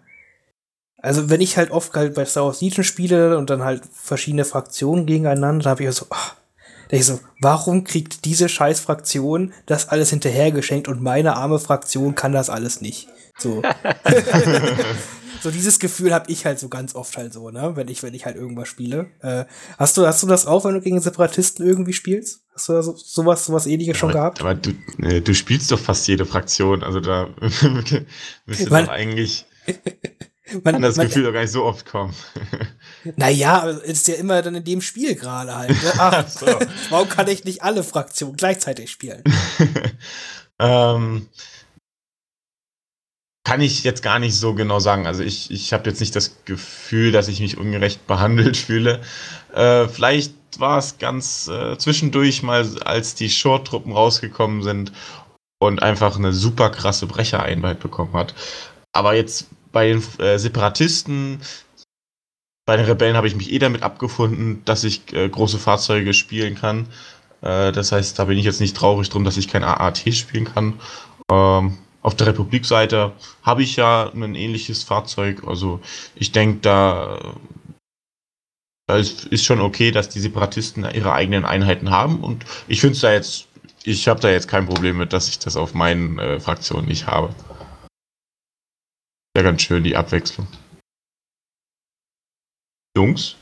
also 0.98 1.30
wenn 1.30 1.40
ich 1.40 1.56
halt 1.56 1.70
oft 1.70 1.94
halt 1.94 2.14
bei 2.14 2.24
Star 2.24 2.44
Wars 2.44 2.60
Legion 2.60 2.84
spiele 2.84 3.36
und 3.38 3.50
dann 3.50 3.64
halt 3.64 3.82
verschiedene 3.92 4.44
Fraktionen 4.44 5.06
gegeneinander, 5.06 5.70
habe 5.70 5.84
ich 5.84 5.90
so, 5.92 6.06
ach, 6.10 6.36
ich 6.90 7.06
so, 7.06 7.20
warum 7.40 7.84
kriegt 7.84 8.26
diese 8.26 8.50
scheiß 8.50 8.80
Fraktion 8.80 9.54
das 9.64 9.88
alles 9.88 10.10
hinterhergeschenkt 10.10 10.88
und 10.88 11.00
meine 11.02 11.36
arme 11.36 11.58
Fraktion 11.58 12.14
kann 12.14 12.32
das 12.32 12.50
alles 12.50 12.82
nicht? 12.82 13.08
So. 13.38 13.62
so 15.42 15.50
dieses 15.50 15.78
Gefühl 15.78 16.14
habe 16.14 16.30
ich 16.30 16.46
halt 16.46 16.58
so 16.58 16.68
ganz 16.68 16.94
oft 16.94 17.16
halt 17.16 17.32
so, 17.32 17.50
ne, 17.50 17.72
wenn 17.74 17.88
ich, 17.88 18.02
wenn 18.02 18.14
ich 18.14 18.24
halt 18.24 18.36
irgendwas 18.36 18.68
spiele. 18.68 19.10
Äh, 19.20 19.44
hast 19.76 19.96
du, 19.96 20.06
hast 20.06 20.22
du 20.22 20.28
das 20.28 20.46
auch, 20.46 20.64
wenn 20.64 20.74
du 20.74 20.80
gegen 20.80 21.00
Separatisten 21.00 21.66
irgendwie 21.66 21.92
spielst? 21.92 22.44
Hast 22.54 22.68
du 22.68 22.74
da 22.74 22.82
so, 22.82 22.94
sowas, 22.96 23.44
sowas 23.44 23.66
ähnliches 23.66 23.96
schon 23.96 24.10
aber, 24.10 24.18
gehabt? 24.18 24.40
Aber 24.40 24.54
du, 24.54 24.70
äh, 25.02 25.20
du 25.20 25.34
spielst 25.34 25.72
doch 25.72 25.80
fast 25.80 26.06
jede 26.06 26.26
Fraktion, 26.26 26.84
also 26.84 27.00
da 27.00 27.28
müsste 28.46 28.66
doch 28.66 28.88
eigentlich 28.88 29.46
man, 30.62 30.74
kann 30.74 30.82
das 30.82 30.96
man, 30.96 31.08
Gefühl 31.08 31.24
doch 31.24 31.32
gar 31.32 31.40
nicht 31.40 31.52
so 31.52 31.64
oft 31.64 31.86
kommen. 31.86 32.14
Naja, 33.16 33.68
ist 33.68 34.06
ja 34.06 34.14
immer 34.14 34.42
dann 34.42 34.54
in 34.54 34.62
dem 34.62 34.80
Spiel 34.80 35.16
gerade 35.16 35.56
halt. 35.56 35.70
Ne? 35.70 35.92
Ach, 35.98 36.28
so. 36.28 36.46
warum 36.90 37.08
kann 37.08 37.26
ich 37.26 37.42
nicht 37.42 37.64
alle 37.64 37.82
Fraktionen 37.82 38.36
gleichzeitig 38.36 38.92
spielen? 38.92 39.24
ähm, 40.60 41.28
kann 43.52 43.60
ich 43.60 43.84
jetzt 43.84 44.02
gar 44.02 44.18
nicht 44.18 44.34
so 44.34 44.54
genau 44.54 44.80
sagen. 44.80 45.06
Also 45.06 45.22
ich, 45.22 45.50
ich 45.50 45.74
habe 45.74 45.90
jetzt 45.90 46.00
nicht 46.00 46.16
das 46.16 46.42
Gefühl, 46.46 47.12
dass 47.12 47.28
ich 47.28 47.40
mich 47.40 47.58
ungerecht 47.58 48.06
behandelt 48.06 48.56
fühle. 48.56 49.02
Äh, 49.52 49.88
vielleicht 49.88 50.32
war 50.56 50.78
es 50.78 50.96
ganz 50.96 51.48
äh, 51.48 51.76
zwischendurch 51.76 52.42
mal, 52.42 52.66
als 52.82 53.14
die 53.14 53.28
Short-Truppen 53.28 53.92
rausgekommen 53.92 54.62
sind 54.62 54.92
und 55.58 55.82
einfach 55.82 56.16
eine 56.16 56.32
super 56.32 56.70
krasse 56.70 57.06
Brechereinheit 57.06 57.78
bekommen 57.78 58.14
hat. 58.14 58.34
Aber 58.92 59.14
jetzt 59.14 59.48
bei 59.70 59.88
den 59.88 60.02
äh, 60.18 60.38
Separatisten, 60.38 61.42
bei 62.64 62.78
den 62.78 62.86
Rebellen 62.86 63.18
habe 63.18 63.26
ich 63.26 63.36
mich 63.36 63.52
eh 63.52 63.58
damit 63.58 63.82
abgefunden, 63.82 64.62
dass 64.64 64.82
ich 64.82 65.12
äh, 65.12 65.28
große 65.28 65.58
Fahrzeuge 65.58 66.14
spielen 66.14 66.54
kann. 66.54 66.88
Äh, 67.42 67.70
das 67.72 67.92
heißt, 67.92 68.18
da 68.18 68.24
bin 68.24 68.38
ich 68.38 68.46
jetzt 68.46 68.60
nicht 68.62 68.78
traurig 68.78 69.10
drum, 69.10 69.24
dass 69.24 69.36
ich 69.36 69.48
kein 69.48 69.62
AAT 69.62 70.14
spielen 70.14 70.46
kann. 70.46 70.80
Ähm, 71.30 71.76
auf 72.02 72.16
der 72.16 72.26
Republik-Seite 72.28 73.12
habe 73.42 73.62
ich 73.62 73.76
ja 73.76 74.10
ein 74.12 74.34
ähnliches 74.34 74.82
Fahrzeug. 74.82 75.44
Also 75.46 75.80
ich 76.14 76.32
denke, 76.32 76.60
da, 76.60 77.36
da 78.88 78.96
ist, 78.96 79.26
ist, 79.26 79.44
schon 79.44 79.60
okay, 79.60 79.92
dass 79.92 80.08
die 80.08 80.20
Separatisten 80.20 80.84
ihre 80.84 81.12
eigenen 81.12 81.44
Einheiten 81.44 81.90
haben. 81.90 82.22
Und 82.22 82.44
ich 82.66 82.80
finde 82.80 82.94
es 82.94 83.00
da 83.00 83.12
jetzt, 83.12 83.46
ich 83.84 84.08
habe 84.08 84.20
da 84.20 84.30
jetzt 84.30 84.48
kein 84.48 84.66
Problem 84.66 84.98
mit, 84.98 85.12
dass 85.12 85.28
ich 85.28 85.38
das 85.38 85.56
auf 85.56 85.74
meinen 85.74 86.18
äh, 86.18 86.40
Fraktionen 86.40 86.86
nicht 86.86 87.06
habe. 87.06 87.34
Ja, 89.36 89.42
ganz 89.42 89.62
schön, 89.62 89.84
die 89.84 89.96
Abwechslung. 89.96 90.46
Jungs? 92.96 93.36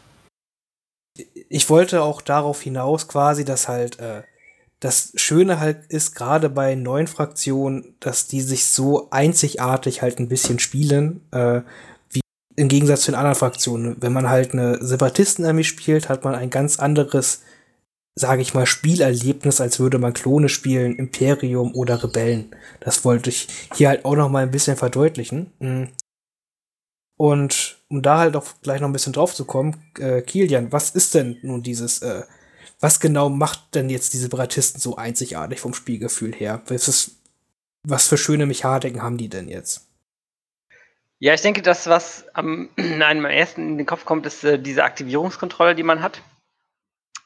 Ich 1.48 1.68
wollte 1.68 2.02
auch 2.02 2.22
darauf 2.22 2.60
hinaus 2.62 3.08
quasi, 3.08 3.44
dass 3.44 3.68
halt 3.68 3.98
äh, 3.98 4.22
das 4.80 5.12
Schöne 5.14 5.60
halt 5.60 5.86
ist, 5.88 6.14
gerade 6.14 6.48
bei 6.48 6.74
neuen 6.74 7.06
Fraktionen, 7.06 7.94
dass 8.00 8.26
die 8.26 8.40
sich 8.40 8.64
so 8.64 9.10
einzigartig 9.10 10.00
halt 10.00 10.18
ein 10.18 10.28
bisschen 10.28 10.58
spielen, 10.58 11.20
äh, 11.32 11.60
wie 12.10 12.20
im 12.56 12.68
Gegensatz 12.68 13.02
zu 13.02 13.12
den 13.12 13.18
anderen 13.18 13.36
Fraktionen. 13.36 13.96
Wenn 14.00 14.14
man 14.14 14.30
halt 14.30 14.52
eine 14.52 14.82
Separatisten-Armee 14.82 15.64
spielt, 15.64 16.08
hat 16.08 16.24
man 16.24 16.34
ein 16.34 16.48
ganz 16.48 16.78
anderes, 16.78 17.42
sage 18.18 18.40
ich 18.40 18.54
mal, 18.54 18.64
Spielerlebnis, 18.64 19.60
als 19.60 19.78
würde 19.80 19.98
man 19.98 20.14
Klone 20.14 20.48
spielen, 20.48 20.96
Imperium 20.96 21.74
oder 21.74 22.02
Rebellen. 22.02 22.56
Das 22.80 23.04
wollte 23.04 23.28
ich 23.28 23.48
hier 23.74 23.90
halt 23.90 24.06
auch 24.06 24.16
noch 24.16 24.30
mal 24.30 24.42
ein 24.42 24.50
bisschen 24.50 24.78
verdeutlichen. 24.78 25.52
Mhm. 25.58 25.88
Und 27.18 27.76
um 27.90 28.00
da 28.00 28.16
halt 28.16 28.34
auch 28.34 28.46
gleich 28.62 28.80
noch 28.80 28.88
ein 28.88 28.94
bisschen 28.94 29.12
drauf 29.12 29.34
zu 29.34 29.44
kommen, 29.44 29.76
äh, 29.98 30.22
Kilian, 30.22 30.72
was 30.72 30.88
ist 30.88 31.14
denn 31.14 31.36
nun 31.42 31.62
dieses 31.62 32.00
äh, 32.00 32.22
was 32.80 32.98
genau 32.98 33.28
macht 33.28 33.74
denn 33.74 33.90
jetzt 33.90 34.12
diese 34.14 34.24
Separatisten 34.24 34.80
so 34.80 34.96
einzigartig 34.96 35.60
vom 35.60 35.74
Spielgefühl 35.74 36.34
her? 36.34 36.62
Was, 36.66 36.88
ist, 36.88 37.16
was 37.82 38.08
für 38.08 38.16
schöne 38.16 38.46
Mechaniken 38.46 39.02
haben 39.02 39.18
die 39.18 39.28
denn 39.28 39.48
jetzt? 39.48 39.86
Ja, 41.18 41.34
ich 41.34 41.42
denke, 41.42 41.60
das, 41.60 41.86
was 41.86 42.26
am, 42.32 42.70
einem 42.76 43.26
am 43.26 43.30
ersten 43.30 43.68
in 43.68 43.78
den 43.78 43.86
Kopf 43.86 44.06
kommt, 44.06 44.24
ist 44.24 44.42
äh, 44.42 44.58
diese 44.58 44.84
Aktivierungskontrolle, 44.84 45.74
die 45.74 45.82
man 45.82 46.02
hat. 46.02 46.22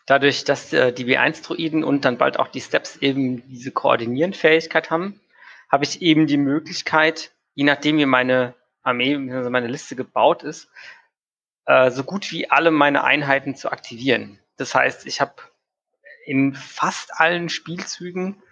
Dadurch, 0.07 0.45
dass 0.45 0.73
äh, 0.73 0.93
die 0.93 1.07
B1-Druiden 1.07 1.85
und 1.85 2.05
dann 2.05 2.19
bald 2.19 2.39
auch 2.39 2.49
die 2.49 2.61
Steps 2.61 2.97
eben 2.97 3.49
diese 3.49 3.71
Koordinieren-Fähigkeit 3.71 4.91
haben, 4.91 5.21
habe 5.71 5.85
ich 5.85 6.03
eben 6.03 6.27
die 6.27 6.37
Möglichkeit, 6.37 7.31
je 7.55 7.65
nachdem 7.65 7.97
wie 7.99 8.07
meine 8.07 8.55
Armee, 8.83 9.17
meine 9.17 9.69
Liste 9.69 9.97
gebaut 9.97 10.43
ist, 10.43 10.69
äh, 11.67 11.91
so 11.93 12.03
gut 12.03 12.33
wie 12.33 12.51
alle 12.51 12.73
meine 12.73 13.05
Einheiten 13.05 13.55
zu 13.55 13.71
aktivieren. 13.71 14.41
Das 14.57 14.75
heißt, 14.75 15.07
ich 15.07 15.21
habe 15.21 15.35
in 16.27 16.55
fast 16.55 17.11
allen 17.19 17.49
Spielzügen 17.49 18.43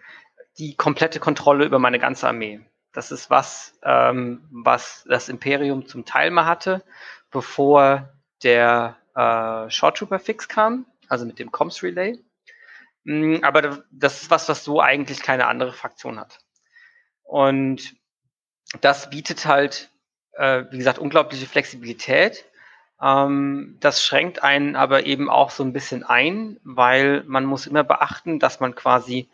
die 0.58 0.76
komplette 0.76 1.20
Kontrolle 1.20 1.64
über 1.64 1.78
meine 1.78 1.98
ganze 1.98 2.28
Armee. 2.28 2.60
Das 2.92 3.10
ist 3.10 3.30
was, 3.30 3.78
ähm, 3.82 4.46
was 4.50 5.04
das 5.08 5.28
Imperium 5.28 5.86
zum 5.86 6.04
Teil 6.04 6.30
mal 6.30 6.44
hatte, 6.44 6.84
bevor 7.30 8.12
der 8.42 8.96
äh, 9.14 9.70
Short 9.70 9.96
Trooper 9.96 10.18
Fix 10.18 10.48
kam, 10.48 10.86
also 11.08 11.24
mit 11.24 11.38
dem 11.38 11.50
Comms 11.50 11.82
Relay. 11.82 12.18
Mm, 13.04 13.38
aber 13.42 13.84
das 13.90 14.22
ist 14.22 14.30
was, 14.30 14.48
was 14.48 14.62
so 14.62 14.80
eigentlich 14.80 15.22
keine 15.22 15.46
andere 15.46 15.72
Fraktion 15.72 16.20
hat. 16.20 16.40
Und 17.22 17.96
das 18.80 19.08
bietet 19.08 19.46
halt, 19.46 19.90
äh, 20.32 20.64
wie 20.70 20.78
gesagt, 20.78 20.98
unglaubliche 20.98 21.46
Flexibilität 21.46 22.44
ähm, 23.02 23.76
das 23.80 24.02
schränkt 24.02 24.42
einen 24.42 24.76
aber 24.76 25.06
eben 25.06 25.28
auch 25.28 25.50
so 25.50 25.64
ein 25.64 25.72
bisschen 25.72 26.04
ein, 26.04 26.58
weil 26.62 27.24
man 27.26 27.44
muss 27.44 27.66
immer 27.66 27.84
beachten, 27.84 28.38
dass 28.38 28.60
man 28.60 28.74
quasi 28.74 29.28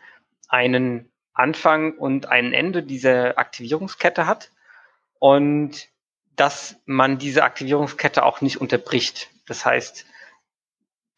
einen 0.47 1.09
Anfang 1.33 1.93
und 1.93 2.25
ein 2.27 2.53
Ende 2.53 2.83
dieser 2.83 3.37
Aktivierungskette 3.37 4.25
hat 4.25 4.51
und 5.19 5.87
dass 6.35 6.77
man 6.85 7.17
diese 7.17 7.43
Aktivierungskette 7.43 8.23
auch 8.23 8.41
nicht 8.41 8.57
unterbricht. 8.57 9.29
Das 9.45 9.65
heißt, 9.65 10.05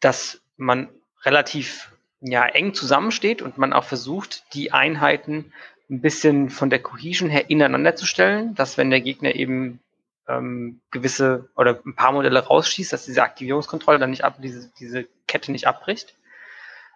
dass 0.00 0.40
man 0.56 0.88
relativ 1.22 1.92
ja, 2.20 2.44
eng 2.46 2.74
zusammensteht 2.74 3.40
und 3.40 3.56
man 3.58 3.72
auch 3.72 3.84
versucht, 3.84 4.44
die 4.54 4.72
Einheiten 4.72 5.52
ein 5.90 6.00
bisschen 6.00 6.50
von 6.50 6.70
der 6.70 6.80
Cohesion 6.80 7.30
her 7.30 7.50
ineinander 7.50 7.96
zu 7.96 8.06
stellen, 8.06 8.54
dass 8.54 8.78
wenn 8.78 8.90
der 8.90 9.00
Gegner 9.00 9.34
eben 9.34 9.80
ähm, 10.28 10.80
gewisse 10.90 11.50
oder 11.56 11.80
ein 11.84 11.94
paar 11.94 12.12
Modelle 12.12 12.40
rausschießt, 12.40 12.92
dass 12.92 13.04
diese 13.04 13.22
Aktivierungskontrolle 13.22 13.98
dann 13.98 14.10
nicht 14.10 14.24
ab, 14.24 14.36
diese, 14.40 14.70
diese 14.78 15.06
Kette 15.26 15.52
nicht 15.52 15.66
abbricht. 15.66 16.16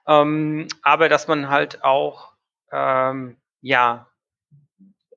Ähm, 0.07 0.69
aber 0.83 1.09
dass 1.09 1.29
man 1.29 1.49
halt 1.49 1.83
auch 1.83 2.33
ähm, 2.73 3.37
ja 3.61 4.09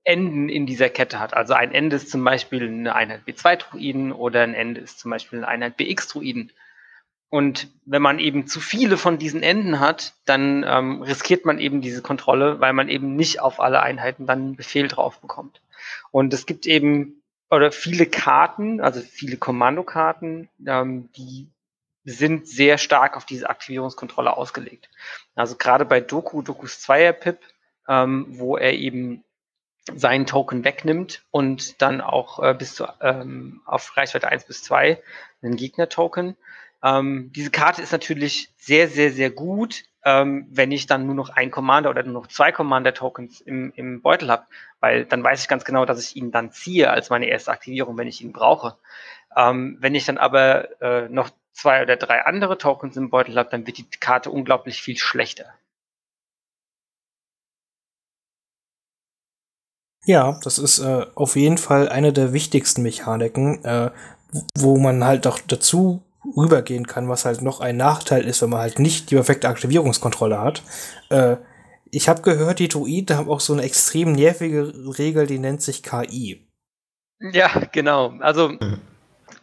Enden 0.03 0.49
in 0.49 0.65
dieser 0.65 0.89
Kette 0.89 1.19
hat. 1.19 1.35
Also 1.35 1.53
ein 1.53 1.71
Ende 1.71 1.97
ist 1.97 2.09
zum 2.09 2.23
Beispiel 2.23 2.63
eine 2.67 2.95
Einheit 2.95 3.21
B2-Druiden 3.27 4.11
oder 4.11 4.41
ein 4.41 4.55
Ende 4.55 4.81
ist 4.81 4.99
zum 4.99 5.11
Beispiel 5.11 5.39
eine 5.39 5.47
Einheit 5.47 5.77
BX-Druiden. 5.77 6.51
Und 7.29 7.67
wenn 7.85 8.01
man 8.01 8.17
eben 8.17 8.47
zu 8.47 8.59
viele 8.59 8.97
von 8.97 9.19
diesen 9.19 9.43
Enden 9.43 9.79
hat, 9.79 10.15
dann 10.25 10.65
ähm, 10.67 11.03
riskiert 11.03 11.45
man 11.45 11.59
eben 11.59 11.81
diese 11.81 12.01
Kontrolle, 12.01 12.59
weil 12.59 12.73
man 12.73 12.89
eben 12.89 13.15
nicht 13.15 13.39
auf 13.39 13.59
alle 13.59 13.83
Einheiten 13.83 14.25
dann 14.25 14.39
einen 14.39 14.55
Befehl 14.55 14.87
drauf 14.87 15.21
bekommt. 15.21 15.61
Und 16.09 16.33
es 16.33 16.47
gibt 16.47 16.65
eben 16.65 17.18
oder 17.49 17.71
viele 17.71 18.05
Karten, 18.05 18.81
also 18.81 19.01
viele 19.01 19.37
Kommandokarten, 19.37 20.49
ähm, 20.65 21.09
die 21.15 21.49
sind 22.05 22.47
sehr 22.47 22.77
stark 22.77 23.17
auf 23.17 23.25
diese 23.25 23.49
Aktivierungskontrolle 23.49 24.35
ausgelegt. 24.35 24.89
Also 25.35 25.55
gerade 25.55 25.85
bei 25.85 25.99
Doku, 25.99 26.41
Dokus 26.41 26.81
Zweier 26.81 27.13
Pip, 27.13 27.39
ähm, 27.87 28.25
wo 28.29 28.57
er 28.57 28.73
eben 28.73 29.23
seinen 29.95 30.25
Token 30.25 30.63
wegnimmt 30.63 31.23
und 31.31 31.81
dann 31.81 32.01
auch 32.01 32.41
äh, 32.41 32.53
bis 32.53 32.75
zu 32.75 32.87
ähm, 33.01 33.61
auf 33.65 33.97
Reichweite 33.97 34.27
1 34.27 34.45
bis 34.45 34.63
2 34.63 35.01
einen 35.41 35.55
Gegner-Token. 35.55 36.35
Ähm, 36.83 37.31
diese 37.33 37.51
Karte 37.51 37.81
ist 37.81 37.91
natürlich 37.91 38.53
sehr, 38.57 38.87
sehr, 38.87 39.11
sehr 39.11 39.31
gut, 39.31 39.83
ähm, 40.05 40.47
wenn 40.49 40.71
ich 40.71 40.87
dann 40.87 41.05
nur 41.05 41.15
noch 41.15 41.29
ein 41.29 41.51
Commander 41.51 41.89
oder 41.89 42.03
nur 42.03 42.13
noch 42.13 42.27
zwei 42.27 42.51
Commander-Tokens 42.51 43.41
im, 43.41 43.73
im 43.75 44.01
Beutel 44.01 44.29
habe, 44.29 44.45
weil 44.79 45.05
dann 45.05 45.23
weiß 45.23 45.41
ich 45.41 45.47
ganz 45.47 45.65
genau, 45.65 45.85
dass 45.85 46.01
ich 46.01 46.15
ihn 46.15 46.31
dann 46.31 46.51
ziehe 46.51 46.89
als 46.89 47.09
meine 47.09 47.27
erste 47.27 47.51
Aktivierung, 47.51 47.97
wenn 47.97 48.07
ich 48.07 48.21
ihn 48.21 48.31
brauche. 48.31 48.77
Ähm, 49.35 49.77
wenn 49.79 49.95
ich 49.95 50.05
dann 50.05 50.17
aber 50.17 50.81
äh, 50.81 51.09
noch 51.09 51.29
zwei 51.51 51.81
oder 51.81 51.97
drei 51.97 52.25
andere 52.25 52.57
Tokens 52.57 52.95
im 52.95 53.09
Beutel 53.09 53.37
habe, 53.37 53.49
dann 53.49 53.67
wird 53.67 53.77
die 53.77 53.89
Karte 53.99 54.31
unglaublich 54.31 54.81
viel 54.81 54.97
schlechter. 54.97 55.53
Ja, 60.05 60.39
das 60.43 60.57
ist 60.57 60.79
äh, 60.79 61.05
auf 61.15 61.35
jeden 61.35 61.57
Fall 61.57 61.89
eine 61.89 62.13
der 62.13 62.31
wichtigsten 62.31 62.81
Mechaniken, 62.81 63.63
äh, 63.65 63.91
wo 64.57 64.77
man 64.77 65.03
halt 65.03 65.27
auch 65.27 65.39
dazu 65.45 66.01
rübergehen 66.25 66.87
kann, 66.87 67.09
was 67.09 67.25
halt 67.25 67.41
noch 67.41 67.59
ein 67.59 67.77
Nachteil 67.77 68.25
ist, 68.25 68.41
wenn 68.41 68.49
man 68.49 68.61
halt 68.61 68.79
nicht 68.79 69.11
die 69.11 69.15
perfekte 69.15 69.47
Aktivierungskontrolle 69.47 70.39
hat. 70.39 70.63
Äh, 71.09 71.37
ich 71.91 72.07
habe 72.07 72.21
gehört, 72.21 72.59
die 72.59 72.67
Druiden 72.67 73.17
haben 73.17 73.29
auch 73.29 73.39
so 73.39 73.53
eine 73.53 73.63
extrem 73.63 74.11
nervige 74.11 74.73
Regel, 74.97 75.27
die 75.27 75.39
nennt 75.39 75.61
sich 75.61 75.81
KI. 75.81 76.47
Ja, 77.19 77.49
genau. 77.71 78.13
Also 78.19 78.57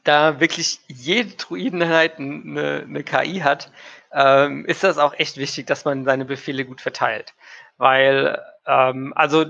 da 0.05 0.41
wirklich 0.41 0.81
jede 0.87 1.35
Druideneinheit 1.35 2.19
eine, 2.19 2.85
eine 2.89 3.05
KI 3.05 3.41
hat, 3.41 3.71
ähm, 4.13 4.65
ist 4.67 4.85
das 4.85 4.99
auch 4.99 5.15
echt 5.15 5.37
wichtig, 5.37 5.67
dass 5.67 5.85
man 5.85 6.05
seine 6.05 6.25
Befehle 6.25 6.65
gut 6.65 6.81
verteilt. 6.81 7.35
Weil, 7.77 8.41
ähm, 8.67 9.13
also 9.17 9.47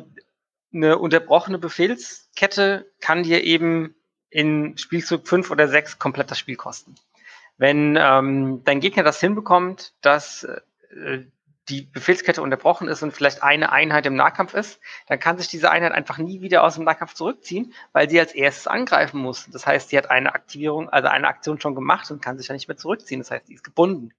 eine 0.72 0.98
unterbrochene 0.98 1.58
Befehlskette 1.58 2.90
kann 3.00 3.22
dir 3.22 3.44
eben 3.44 3.94
in 4.30 4.76
Spielzug 4.76 5.28
5 5.28 5.50
oder 5.50 5.68
6 5.68 5.98
komplett 5.98 6.30
das 6.30 6.38
Spiel 6.38 6.56
kosten. 6.56 6.94
Wenn 7.58 7.96
ähm, 7.98 8.62
dein 8.64 8.80
Gegner 8.80 9.02
das 9.02 9.20
hinbekommt, 9.20 9.94
dass 10.02 10.44
äh, 10.44 11.24
die 11.68 11.82
Befehlskette 11.82 12.42
unterbrochen 12.42 12.86
ist 12.88 13.02
und 13.02 13.12
vielleicht 13.12 13.42
eine 13.42 13.72
Einheit 13.72 14.06
im 14.06 14.14
Nahkampf 14.14 14.54
ist, 14.54 14.80
dann 15.08 15.18
kann 15.18 15.36
sich 15.36 15.48
diese 15.48 15.70
Einheit 15.70 15.92
einfach 15.92 16.18
nie 16.18 16.40
wieder 16.40 16.62
aus 16.62 16.76
dem 16.76 16.84
Nahkampf 16.84 17.14
zurückziehen, 17.14 17.72
weil 17.92 18.08
sie 18.08 18.20
als 18.20 18.34
erstes 18.34 18.66
angreifen 18.66 19.20
muss. 19.20 19.48
Das 19.50 19.66
heißt, 19.66 19.88
sie 19.88 19.98
hat 19.98 20.10
eine 20.10 20.34
Aktivierung, 20.34 20.88
also 20.88 21.08
eine 21.08 21.26
Aktion 21.26 21.60
schon 21.60 21.74
gemacht 21.74 22.10
und 22.10 22.22
kann 22.22 22.38
sich 22.38 22.48
ja 22.48 22.54
nicht 22.54 22.68
mehr 22.68 22.76
zurückziehen. 22.76 23.20
Das 23.20 23.30
heißt, 23.30 23.46
sie 23.46 23.54
ist 23.54 23.64
gebunden. 23.64 24.12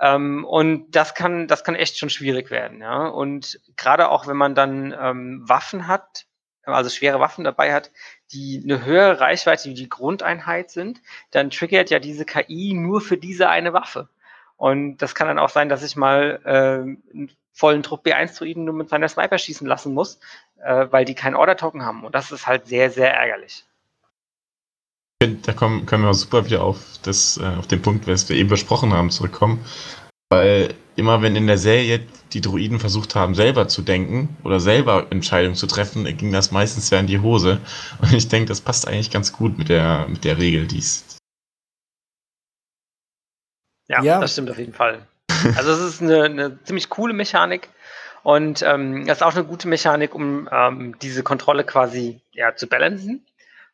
Ähm, 0.00 0.44
und 0.44 0.90
das 0.96 1.14
kann, 1.14 1.46
das 1.46 1.62
kann 1.62 1.76
echt 1.76 1.98
schon 1.98 2.10
schwierig 2.10 2.50
werden. 2.50 2.80
Ja? 2.80 3.06
Und 3.06 3.60
gerade 3.76 4.08
auch, 4.08 4.26
wenn 4.26 4.36
man 4.36 4.54
dann 4.56 4.94
ähm, 4.98 5.48
Waffen 5.48 5.86
hat, 5.86 6.26
also 6.66 6.90
schwere 6.90 7.20
Waffen 7.20 7.44
dabei 7.44 7.72
hat, 7.72 7.90
die 8.32 8.60
eine 8.64 8.84
höhere 8.84 9.20
Reichweite 9.20 9.68
wie 9.68 9.74
die 9.74 9.88
Grundeinheit 9.88 10.70
sind, 10.70 11.00
dann 11.30 11.50
triggert 11.50 11.90
ja 11.90 11.98
diese 11.98 12.24
KI 12.24 12.74
nur 12.74 13.00
für 13.00 13.16
diese 13.16 13.48
eine 13.48 13.72
Waffe. 13.72 14.08
Und 14.56 14.98
das 14.98 15.14
kann 15.14 15.28
dann 15.28 15.38
auch 15.38 15.50
sein, 15.50 15.68
dass 15.68 15.82
ich 15.82 15.96
mal 15.96 16.40
äh, 16.44 17.12
einen 17.14 17.30
vollen 17.52 17.82
Trupp 17.82 18.06
B1-Druiden 18.06 18.64
nur 18.64 18.74
mit 18.74 18.88
seiner 18.88 19.08
Sniper 19.08 19.38
schießen 19.38 19.66
lassen 19.66 19.94
muss, 19.94 20.18
äh, 20.62 20.86
weil 20.90 21.04
die 21.04 21.14
keinen 21.14 21.36
Order-Token 21.36 21.84
haben. 21.84 22.04
Und 22.04 22.14
das 22.14 22.32
ist 22.32 22.46
halt 22.46 22.66
sehr, 22.66 22.90
sehr 22.90 23.14
ärgerlich. 23.14 23.64
Da 25.20 25.52
kommen, 25.52 25.86
können 25.86 26.04
wir 26.04 26.12
super 26.12 26.44
wieder 26.44 26.62
auf, 26.62 26.98
das, 27.02 27.38
äh, 27.38 27.56
auf 27.58 27.66
den 27.66 27.80
Punkt, 27.80 28.06
was 28.06 28.28
wir 28.28 28.36
eben 28.36 28.48
besprochen 28.48 28.92
haben, 28.92 29.10
zurückkommen. 29.10 29.64
Weil 30.34 30.74
immer 30.96 31.22
wenn 31.22 31.36
in 31.36 31.46
der 31.46 31.58
Serie 31.58 32.06
die 32.32 32.40
Druiden 32.40 32.80
versucht 32.80 33.14
haben, 33.14 33.34
selber 33.34 33.68
zu 33.68 33.82
denken 33.82 34.36
oder 34.44 34.60
selber 34.60 35.06
Entscheidungen 35.10 35.56
zu 35.56 35.66
treffen, 35.66 36.04
ging 36.16 36.32
das 36.32 36.50
meistens 36.50 36.90
ja 36.90 36.98
in 36.98 37.06
die 37.06 37.20
Hose. 37.20 37.60
Und 38.00 38.12
ich 38.12 38.28
denke, 38.28 38.48
das 38.48 38.60
passt 38.60 38.86
eigentlich 38.86 39.10
ganz 39.10 39.32
gut 39.32 39.58
mit 39.58 39.68
der, 39.68 40.06
mit 40.08 40.24
der 40.24 40.38
Regel, 40.38 40.66
die 40.66 40.78
es 40.78 41.18
ja, 43.86 44.02
ja, 44.02 44.20
das 44.20 44.32
stimmt 44.32 44.50
auf 44.50 44.58
jeden 44.58 44.72
Fall. 44.72 45.06
Also 45.56 45.72
es 45.72 45.80
ist 45.80 46.02
eine, 46.02 46.22
eine 46.24 46.62
ziemlich 46.62 46.88
coole 46.88 47.12
Mechanik 47.12 47.68
und 48.22 48.62
ähm, 48.62 49.06
das 49.06 49.18
ist 49.18 49.22
auch 49.22 49.34
eine 49.34 49.44
gute 49.44 49.68
Mechanik, 49.68 50.14
um 50.14 50.48
ähm, 50.50 50.96
diese 51.02 51.22
Kontrolle 51.22 51.64
quasi 51.64 52.22
ja, 52.32 52.56
zu 52.56 52.66
balancen 52.66 53.26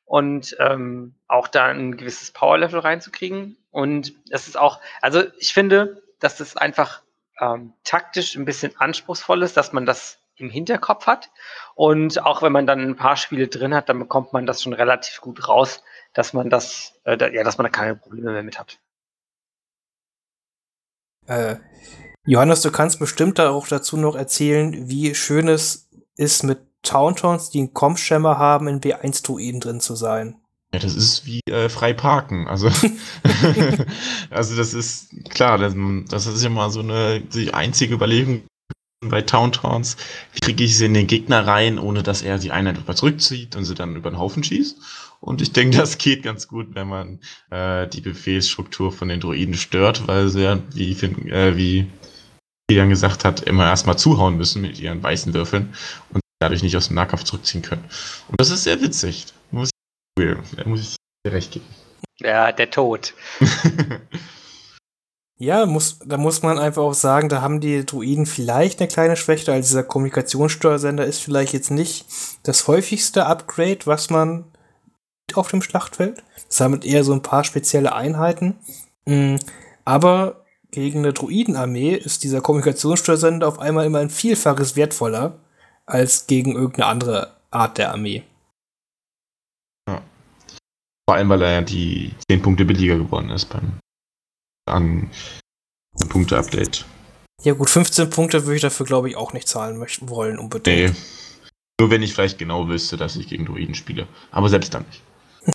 und 0.04 0.56
ähm, 0.58 1.14
auch 1.28 1.46
da 1.46 1.66
ein 1.66 1.96
gewisses 1.96 2.32
Power-Level 2.32 2.80
reinzukriegen. 2.80 3.56
Und 3.70 4.12
es 4.30 4.48
ist 4.48 4.58
auch, 4.58 4.80
also 5.00 5.22
ich 5.38 5.54
finde, 5.54 6.02
dass 6.20 6.36
das 6.36 6.56
einfach 6.56 7.02
ähm, 7.40 7.72
taktisch 7.84 8.36
ein 8.36 8.44
bisschen 8.44 8.78
anspruchsvoll 8.78 9.42
ist, 9.42 9.56
dass 9.56 9.72
man 9.72 9.86
das 9.86 10.18
im 10.36 10.50
Hinterkopf 10.50 11.06
hat. 11.06 11.30
Und 11.74 12.24
auch 12.24 12.42
wenn 12.42 12.52
man 12.52 12.66
dann 12.66 12.80
ein 12.80 12.96
paar 12.96 13.16
Spiele 13.16 13.48
drin 13.48 13.74
hat, 13.74 13.88
dann 13.88 13.98
bekommt 13.98 14.32
man 14.32 14.46
das 14.46 14.62
schon 14.62 14.72
relativ 14.72 15.20
gut 15.20 15.48
raus, 15.48 15.82
dass 16.14 16.32
man 16.32 16.50
das, 16.50 16.94
äh, 17.04 17.16
ja, 17.34 17.44
dass 17.44 17.58
man 17.58 17.64
da 17.64 17.70
keine 17.70 17.96
Probleme 17.96 18.32
mehr 18.32 18.42
mit 18.42 18.58
hat. 18.58 18.78
Äh, 21.26 21.56
Johannes, 22.24 22.62
du 22.62 22.70
kannst 22.70 22.98
bestimmt 22.98 23.38
da 23.38 23.50
auch 23.50 23.68
dazu 23.68 23.96
noch 23.96 24.16
erzählen, 24.16 24.88
wie 24.88 25.14
schön 25.14 25.48
es 25.48 25.88
ist, 26.16 26.42
mit 26.42 26.60
Tauntons, 26.82 27.50
die 27.50 27.58
einen 27.58 27.74
Com-Schemmer 27.74 28.38
haben, 28.38 28.66
in 28.66 28.80
B1-Druiden 28.80 29.60
drin 29.60 29.80
zu 29.80 29.94
sein. 29.94 30.39
Ja, 30.72 30.78
das 30.78 30.94
ist 30.94 31.26
wie 31.26 31.40
äh, 31.50 31.68
frei 31.68 31.92
parken. 31.92 32.46
Also, 32.46 32.68
also 34.30 34.56
das 34.56 34.72
ist 34.72 35.08
klar, 35.30 35.58
das, 35.58 35.74
das 36.08 36.26
ist 36.26 36.44
immer 36.44 36.70
so 36.70 36.80
eine 36.80 37.20
die 37.20 37.52
einzige 37.54 37.94
Überlegung 37.94 38.44
bei 39.00 39.22
Tauntons. 39.22 39.96
Wie 40.32 40.40
kriege 40.40 40.62
ich 40.62 40.76
sie 40.76 40.86
in 40.86 40.94
den 40.94 41.06
Gegner 41.06 41.46
rein, 41.46 41.78
ohne 41.78 42.02
dass 42.02 42.22
er 42.22 42.38
die 42.38 42.52
Einheit 42.52 42.78
über 42.78 42.94
zurückzieht 42.94 43.56
und 43.56 43.64
sie 43.64 43.74
dann 43.74 43.96
über 43.96 44.10
den 44.10 44.18
Haufen 44.18 44.44
schießt? 44.44 44.78
Und 45.20 45.42
ich 45.42 45.52
denke, 45.52 45.76
das 45.76 45.98
geht 45.98 46.22
ganz 46.22 46.48
gut, 46.48 46.74
wenn 46.74 46.88
man 46.88 47.20
äh, 47.50 47.88
die 47.88 48.00
Befehlsstruktur 48.00 48.92
von 48.92 49.08
den 49.08 49.20
Droiden 49.20 49.54
stört, 49.54 50.06
weil 50.06 50.28
sie 50.28 50.42
ja, 50.42 50.58
wie, 50.72 50.92
äh, 50.92 51.56
wie 51.56 51.90
Kilian 52.68 52.88
gesagt 52.88 53.24
hat, 53.24 53.40
immer 53.40 53.66
erstmal 53.66 53.98
zuhauen 53.98 54.36
müssen 54.36 54.62
mit 54.62 54.78
ihren 54.78 55.02
weißen 55.02 55.34
Würfeln 55.34 55.74
und 56.12 56.20
dadurch 56.38 56.62
nicht 56.62 56.76
aus 56.76 56.86
dem 56.86 56.94
Nahkampf 56.94 57.24
zurückziehen 57.24 57.62
können. 57.62 57.84
Und 58.28 58.40
das 58.40 58.50
ist 58.50 58.64
sehr 58.64 58.80
witzig. 58.80 59.26
Da 60.56 60.64
muss 60.66 60.80
ich 60.80 60.96
dir 61.24 61.32
recht 61.32 61.52
geben. 61.52 61.66
Ja, 62.18 62.52
der 62.52 62.70
Tod. 62.70 63.14
ja, 65.38 65.64
muss, 65.66 65.98
da 66.04 66.16
muss 66.18 66.42
man 66.42 66.58
einfach 66.58 66.82
auch 66.82 66.94
sagen, 66.94 67.28
da 67.28 67.40
haben 67.40 67.60
die 67.60 67.84
Druiden 67.86 68.26
vielleicht 68.26 68.80
eine 68.80 68.88
kleine 68.88 69.16
Schwäche, 69.16 69.52
also 69.52 69.66
dieser 69.66 69.82
Kommunikationssteuersender 69.84 71.06
ist 71.06 71.20
vielleicht 71.20 71.54
jetzt 71.54 71.70
nicht 71.70 72.06
das 72.42 72.68
häufigste 72.68 73.26
Upgrade, 73.26 73.80
was 73.84 74.10
man 74.10 74.44
auf 75.34 75.48
dem 75.48 75.62
Schlachtfeld. 75.62 76.22
Das 76.48 76.60
haben 76.60 76.82
eher 76.82 77.04
so 77.04 77.12
ein 77.12 77.22
paar 77.22 77.44
spezielle 77.44 77.94
Einheiten. 77.94 78.58
Mm, 79.06 79.36
aber 79.84 80.44
gegen 80.70 81.00
eine 81.00 81.12
Druidenarmee 81.12 81.94
ist 81.94 82.22
dieser 82.22 82.40
Kommunikationssteuersender 82.40 83.48
auf 83.48 83.58
einmal 83.58 83.86
immer 83.86 83.98
ein 84.00 84.10
Vielfaches 84.10 84.76
wertvoller 84.76 85.38
als 85.86 86.26
gegen 86.26 86.52
irgendeine 86.52 86.86
andere 86.86 87.36
Art 87.50 87.78
der 87.78 87.92
Armee. 87.92 88.24
Vor 91.10 91.16
allem, 91.16 91.28
weil 91.28 91.42
er 91.42 91.50
ja 91.50 91.60
die 91.60 92.12
10 92.30 92.40
Punkte 92.40 92.64
billiger 92.64 92.96
geworden 92.96 93.30
ist 93.30 93.46
beim 93.46 93.80
an 94.70 95.10
Punkte-Update. 96.08 96.84
Ja 97.42 97.54
gut, 97.54 97.68
15 97.68 98.10
Punkte 98.10 98.44
würde 98.44 98.54
ich 98.54 98.62
dafür, 98.62 98.86
glaube 98.86 99.08
ich, 99.08 99.16
auch 99.16 99.32
nicht 99.32 99.48
zahlen 99.48 99.76
möchten 99.76 100.08
wollen 100.08 100.38
unbedingt. 100.38 100.92
Nee. 100.92 101.00
Nur 101.80 101.90
wenn 101.90 102.04
ich 102.04 102.14
vielleicht 102.14 102.38
genau 102.38 102.68
wüsste, 102.68 102.96
dass 102.96 103.16
ich 103.16 103.26
gegen 103.26 103.44
Druiden 103.44 103.74
spiele. 103.74 104.06
Aber 104.30 104.48
selbst 104.48 104.72
dann 104.72 104.84
nicht. 104.86 105.02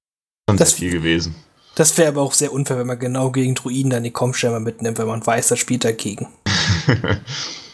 Schon 0.49 0.57
das, 0.57 0.73
viel 0.73 0.91
gewesen. 0.91 1.35
Das 1.75 1.97
wäre 1.97 2.09
aber 2.09 2.21
auch 2.21 2.33
sehr 2.33 2.51
unfair, 2.51 2.77
wenn 2.77 2.87
man 2.87 2.99
genau 2.99 3.31
gegen 3.31 3.55
Druiden 3.55 3.91
dann 3.91 4.03
die 4.03 4.11
Kommschirme 4.11 4.59
mitnimmt, 4.59 4.97
wenn 4.97 5.07
man 5.07 5.25
weiß, 5.25 5.47
das 5.47 5.59
spielt 5.59 5.85
dagegen. 5.85 6.27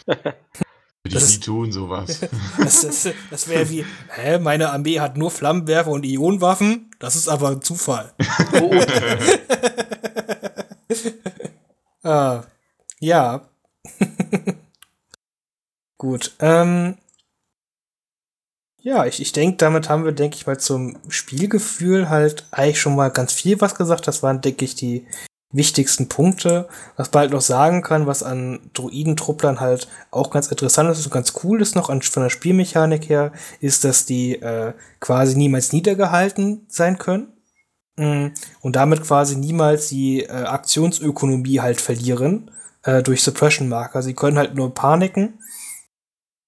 die 1.06 1.14
das 1.14 1.30
nie 1.30 1.40
tun, 1.40 1.72
sowas. 1.72 2.20
das, 2.58 2.82
das, 2.82 3.08
das 3.30 3.48
wäre 3.48 3.68
wie, 3.70 3.84
hä, 4.10 4.38
meine 4.38 4.70
Armee 4.70 5.00
hat 5.00 5.16
nur 5.16 5.30
Flammenwerfer 5.30 5.90
und 5.90 6.04
Ionenwaffen? 6.04 6.90
Das 6.98 7.16
ist 7.16 7.28
aber 7.28 7.48
ein 7.50 7.62
Zufall. 7.62 8.12
Oh. 8.60 8.72
ah, 12.08 12.42
ja. 13.00 13.48
Gut. 15.98 16.34
Ähm, 16.40 16.96
ja, 18.78 19.06
ich, 19.06 19.20
ich 19.20 19.32
denke, 19.32 19.58
damit 19.58 19.88
haben 19.88 20.04
wir, 20.04 20.12
denke 20.12 20.36
ich 20.36 20.46
mal, 20.46 20.58
zum 20.58 20.98
Spielgefühl 21.08 22.08
halt 22.08 22.46
eigentlich 22.50 22.80
schon 22.80 22.96
mal 22.96 23.10
ganz 23.10 23.32
viel 23.32 23.60
was 23.60 23.74
gesagt. 23.76 24.08
Das 24.08 24.22
waren, 24.22 24.40
denke 24.40 24.64
ich, 24.64 24.74
die 24.74 25.06
wichtigsten 25.52 26.08
Punkte. 26.08 26.68
Was 26.96 27.12
man 27.12 27.22
halt 27.22 27.32
noch 27.32 27.40
sagen 27.40 27.82
kann, 27.82 28.06
was 28.06 28.22
an 28.22 28.70
Druidentrupplern 28.72 29.60
halt 29.60 29.88
auch 30.10 30.30
ganz 30.30 30.48
interessant 30.48 30.90
ist 30.90 31.04
und 31.04 31.12
ganz 31.12 31.34
cool 31.44 31.60
ist 31.60 31.76
noch 31.76 31.90
an, 31.90 32.02
von 32.02 32.22
der 32.22 32.30
Spielmechanik 32.30 33.08
her, 33.08 33.32
ist, 33.60 33.84
dass 33.84 34.06
die 34.06 34.40
äh, 34.40 34.72
quasi 35.00 35.36
niemals 35.36 35.72
niedergehalten 35.72 36.66
sein 36.68 36.98
können. 36.98 37.28
Mm, 37.96 38.28
und 38.60 38.76
damit 38.76 39.02
quasi 39.02 39.36
niemals 39.36 39.88
die 39.88 40.22
äh, 40.22 40.30
Aktionsökonomie 40.30 41.60
halt 41.60 41.80
verlieren 41.80 42.50
äh, 42.84 43.02
durch 43.02 43.22
Suppression-Marker. 43.22 44.02
Sie 44.02 44.14
können 44.14 44.38
halt 44.38 44.54
nur 44.54 44.74
paniken. 44.74 45.38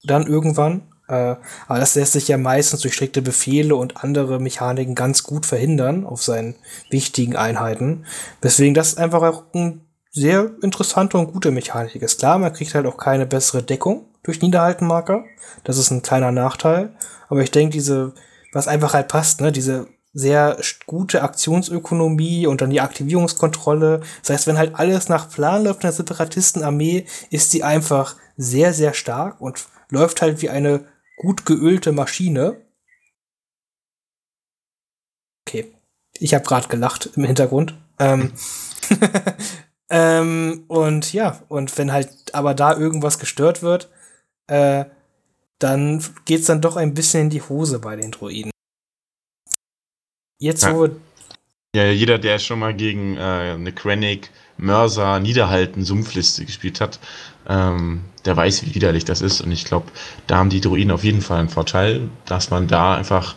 Dann 0.03 0.27
irgendwann 0.27 0.94
äh, 1.09 1.37
aber 1.67 1.79
das 1.79 1.95
lässt 1.95 2.13
sich 2.13 2.29
ja 2.29 2.39
meistens 2.39 2.81
durch 2.81 2.95
strikte 2.95 3.23
Befehle 3.23 3.77
und 3.77 4.03
andere 4.03 4.41
Mechaniken 4.41 4.95
ganz 4.95 5.23
gut 5.23 5.47
verhindern 5.47 6.07
auf 6.07 6.23
seinen 6.23 6.55
wichtigen 6.91 7.37
Einheiten. 7.37 8.07
Deswegen 8.43 8.75
das 8.75 8.97
einfach 8.97 9.23
auch 9.23 9.45
ein 9.55 9.83
sehr 10.11 10.53
interessante 10.63 11.19
und 11.19 11.33
gute 11.33 11.51
Mechanik 11.51 12.01
ist. 12.01 12.21
Klar, 12.21 12.39
man 12.39 12.53
kriegt 12.53 12.75
halt 12.75 12.87
auch 12.87 12.97
keine 12.97 13.27
bessere 13.27 13.63
Deckung 13.63 14.07
durch 14.23 14.41
Niederhaltenmarker. 14.41 15.25
Das 15.65 15.77
ist 15.77 15.91
ein 15.91 16.03
kleiner 16.03 16.31
Nachteil. 16.31 16.95
Aber 17.29 17.43
ich 17.43 17.51
denke, 17.51 17.73
diese, 17.73 18.15
was 18.53 18.69
einfach 18.69 18.95
halt 18.95 19.09
passt, 19.09 19.41
ne, 19.41 19.51
diese 19.51 19.89
sehr 20.15 20.57
gute 20.87 21.23
Aktionsökonomie 21.23 22.47
und 22.47 22.61
dann 22.61 22.71
die 22.71 22.81
Aktivierungskontrolle. 22.81 24.01
Das 24.23 24.31
heißt, 24.31 24.47
wenn 24.47 24.57
halt 24.57 24.77
alles 24.77 25.09
nach 25.09 25.29
Plan 25.29 25.65
läuft 25.65 25.81
in 25.81 25.89
der 25.89 25.93
Separatistenarmee, 25.93 27.07
ist 27.31 27.51
sie 27.51 27.65
einfach 27.65 28.15
sehr, 28.37 28.73
sehr 28.73 28.95
stark 28.95 29.41
und 29.41 29.67
läuft 29.91 30.23
halt 30.23 30.41
wie 30.41 30.51
eine 30.51 30.85
gut 31.17 31.47
geölte 31.47 31.93
Maschine. 31.93 32.61
Okay. 35.47 35.73
Ich 36.19 36.35
habe 36.35 36.45
gerade 36.45 36.69
gelacht 36.69 37.11
im 37.17 37.25
Hintergrund. 37.25 37.75
Ähm, 37.99 38.33
ähm, 39.91 40.65
und 40.69 41.13
ja, 41.13 41.43
und 41.49 41.77
wenn 41.79 41.93
halt 41.93 42.35
aber 42.35 42.55
da 42.55 42.77
irgendwas 42.77 43.19
gestört 43.19 43.63
wird, 43.63 43.91
äh, 44.47 44.85
dann 45.59 46.05
geht's 46.25 46.47
dann 46.47 46.61
doch 46.61 46.77
ein 46.77 46.95
bisschen 46.95 47.23
in 47.23 47.31
die 47.31 47.43
Hose 47.43 47.79
bei 47.79 47.97
den 47.97 48.11
Droiden. 48.11 48.51
Jetzt, 50.39 50.69
wo 50.71 50.87
ja. 50.87 50.93
ja, 51.75 51.91
jeder, 51.91 52.19
der 52.19 52.39
schon 52.39 52.59
mal 52.59 52.75
gegen 52.75 53.17
äh, 53.17 53.21
eine 53.21 53.73
Krennic, 53.73 54.31
Mörser, 54.57 55.21
Niederhalten, 55.21 55.85
Sumpfliste 55.85 56.45
gespielt 56.45 56.81
hat, 56.81 56.99
ähm, 57.49 58.03
der 58.25 58.37
weiß, 58.37 58.65
wie 58.65 58.75
widerlich 58.75 59.05
das 59.05 59.21
ist. 59.21 59.41
Und 59.41 59.53
ich 59.53 59.65
glaube, 59.65 59.87
da 60.27 60.37
haben 60.37 60.51
die 60.51 60.61
Druiden 60.61 60.91
auf 60.91 61.05
jeden 61.05 61.21
Fall 61.21 61.41
einen 61.41 61.49
Vorteil, 61.49 62.09
dass 62.25 62.51
man 62.51 62.67
da 62.67 62.95
einfach 62.97 63.35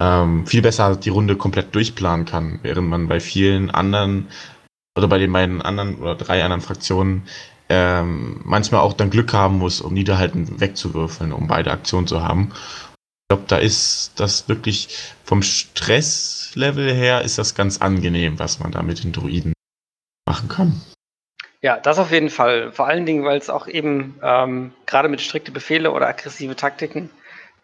ähm, 0.00 0.46
viel 0.46 0.62
besser 0.62 0.96
die 0.96 1.10
Runde 1.10 1.36
komplett 1.36 1.74
durchplanen 1.74 2.26
kann, 2.26 2.60
während 2.62 2.88
man 2.88 3.08
bei 3.08 3.20
vielen 3.20 3.70
anderen 3.70 4.28
oder 4.96 5.08
bei 5.08 5.18
den 5.18 5.32
beiden 5.32 5.62
anderen 5.62 5.96
oder 5.96 6.14
drei 6.14 6.42
anderen 6.44 6.60
Fraktionen 6.60 7.22
ähm, 7.68 8.40
manchmal 8.44 8.82
auch 8.82 8.92
dann 8.92 9.10
Glück 9.10 9.32
haben 9.32 9.58
muss, 9.58 9.80
um 9.80 9.94
Niederhalten 9.94 10.60
wegzuwürfeln, 10.60 11.32
um 11.32 11.46
beide 11.46 11.70
Aktionen 11.70 12.06
zu 12.06 12.22
haben. 12.22 12.52
Ich 12.52 13.28
glaube, 13.34 13.44
da 13.48 13.56
ist 13.56 14.12
das 14.16 14.48
wirklich 14.48 14.88
vom 15.24 15.42
Stresslevel 15.42 16.92
her 16.92 17.22
ist 17.22 17.38
das 17.38 17.54
ganz 17.54 17.78
angenehm, 17.78 18.38
was 18.38 18.58
man 18.58 18.72
da 18.72 18.82
mit 18.82 19.02
den 19.04 19.12
Druiden 19.12 19.54
machen 20.26 20.48
kann. 20.48 20.82
Ja, 21.62 21.78
das 21.78 21.98
auf 21.98 22.10
jeden 22.10 22.28
Fall. 22.28 22.72
Vor 22.72 22.88
allen 22.88 23.06
Dingen, 23.06 23.24
weil 23.24 23.38
es 23.38 23.48
auch 23.48 23.68
eben 23.68 24.18
ähm, 24.22 24.72
gerade 24.84 25.08
mit 25.08 25.20
strikte 25.20 25.52
Befehle 25.52 25.92
oder 25.92 26.08
aggressive 26.08 26.56
Taktiken 26.56 27.08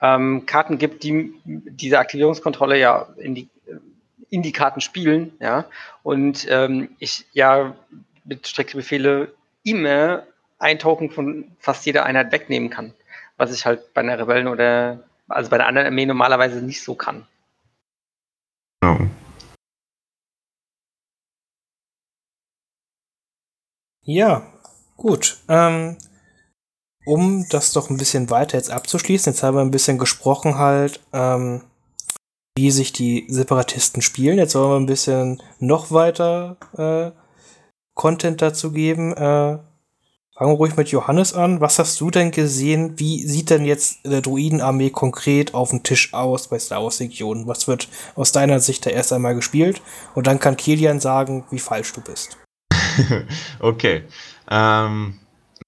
ähm, 0.01 0.47
Karten 0.47 0.79
gibt, 0.79 1.03
die 1.03 1.35
diese 1.45 1.99
Aktivierungskontrolle 1.99 2.79
ja 2.79 3.09
in 3.17 3.35
die, 3.35 3.49
in 4.31 4.43
die 4.43 4.53
Karten 4.53 4.81
spielen. 4.81 5.33
Ja? 5.41 5.65
Und 6.05 6.47
ähm, 6.49 6.91
ich 7.01 7.27
ja 7.33 7.75
mit 8.25 8.47
strikte 8.47 8.77
Befehle 8.77 9.33
immer 9.65 10.23
ein 10.61 10.79
Token 10.79 11.11
von 11.11 11.51
fast 11.59 11.85
jeder 11.85 12.05
Einheit 12.05 12.31
wegnehmen 12.31 12.71
kann. 12.71 12.95
Was 13.37 13.53
ich 13.53 13.67
halt 13.67 13.95
bei 13.95 14.01
einer 14.01 14.19
Rebellen 14.19 14.47
oder 14.47 15.01
also 15.29 15.51
bei 15.51 15.57
einer 15.57 15.67
anderen 15.67 15.89
Armee 15.89 16.07
normalerweise 16.07 16.65
nicht 16.65 16.83
so 16.83 16.95
kann. 16.95 17.27
Genau. 18.81 19.11
Ja, 24.09 24.43
gut. 24.97 25.37
Ähm, 25.49 25.99
um 27.05 27.47
das 27.51 27.73
doch 27.73 27.91
ein 27.91 27.99
bisschen 27.99 28.31
weiter 28.31 28.57
jetzt 28.57 28.71
abzuschließen, 28.71 29.35
jetzt 29.35 29.43
haben 29.43 29.55
wir 29.55 29.61
ein 29.61 29.71
bisschen 29.71 29.99
gesprochen 29.99 30.57
halt, 30.57 31.01
ähm, 31.13 31.61
wie 32.57 32.71
sich 32.71 32.95
die 32.95 33.27
Separatisten 33.29 34.01
spielen. 34.01 34.39
Jetzt 34.39 34.55
wollen 34.55 34.71
wir 34.71 34.77
ein 34.77 34.87
bisschen 34.87 35.43
noch 35.59 35.91
weiter 35.91 36.57
äh, 36.79 37.11
Content 37.93 38.41
dazu 38.41 38.73
geben. 38.73 39.13
Äh, 39.13 39.59
fangen 40.39 40.53
wir 40.53 40.57
ruhig 40.57 40.79
mit 40.79 40.89
Johannes 40.89 41.35
an. 41.35 41.61
Was 41.61 41.79
hast 41.79 42.01
du 42.01 42.11
denn 42.11 42.31
gesehen? 42.31 42.99
Wie 42.99 43.27
sieht 43.27 43.51
denn 43.51 43.67
jetzt 43.67 44.07
der 44.07 44.23
Druidenarmee 44.23 44.89
konkret 44.89 45.53
auf 45.53 45.69
dem 45.69 45.83
Tisch 45.83 46.15
aus 46.15 46.49
bei 46.49 46.59
Star 46.59 46.83
Wars 46.83 47.01
Region? 47.01 47.47
Was 47.47 47.69
wird 47.69 47.89
aus 48.15 48.33
deiner 48.33 48.61
Sicht 48.61 48.87
da 48.87 48.91
erst 48.91 49.13
einmal 49.13 49.35
gespielt? 49.35 49.83
Und 50.15 50.27
dann 50.27 50.41
kann 50.41 50.57
Kilian 50.57 50.99
sagen, 50.99 51.45
wie 51.51 51.59
falsch 51.59 51.93
du 51.93 52.01
bist. 52.01 52.39
okay. 53.61 54.05
Ähm, 54.51 55.19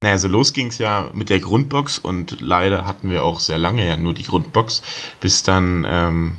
naja, 0.02 0.18
so 0.18 0.28
los 0.28 0.52
ging 0.52 0.68
es 0.68 0.78
ja 0.78 1.10
mit 1.12 1.28
der 1.28 1.40
Grundbox 1.40 1.98
und 1.98 2.40
leider 2.40 2.86
hatten 2.86 3.10
wir 3.10 3.22
auch 3.22 3.40
sehr 3.40 3.58
lange 3.58 3.86
ja 3.86 3.96
nur 3.96 4.14
die 4.14 4.22
Grundbox, 4.22 4.82
bis 5.20 5.42
dann 5.42 5.86
ähm, 5.88 6.38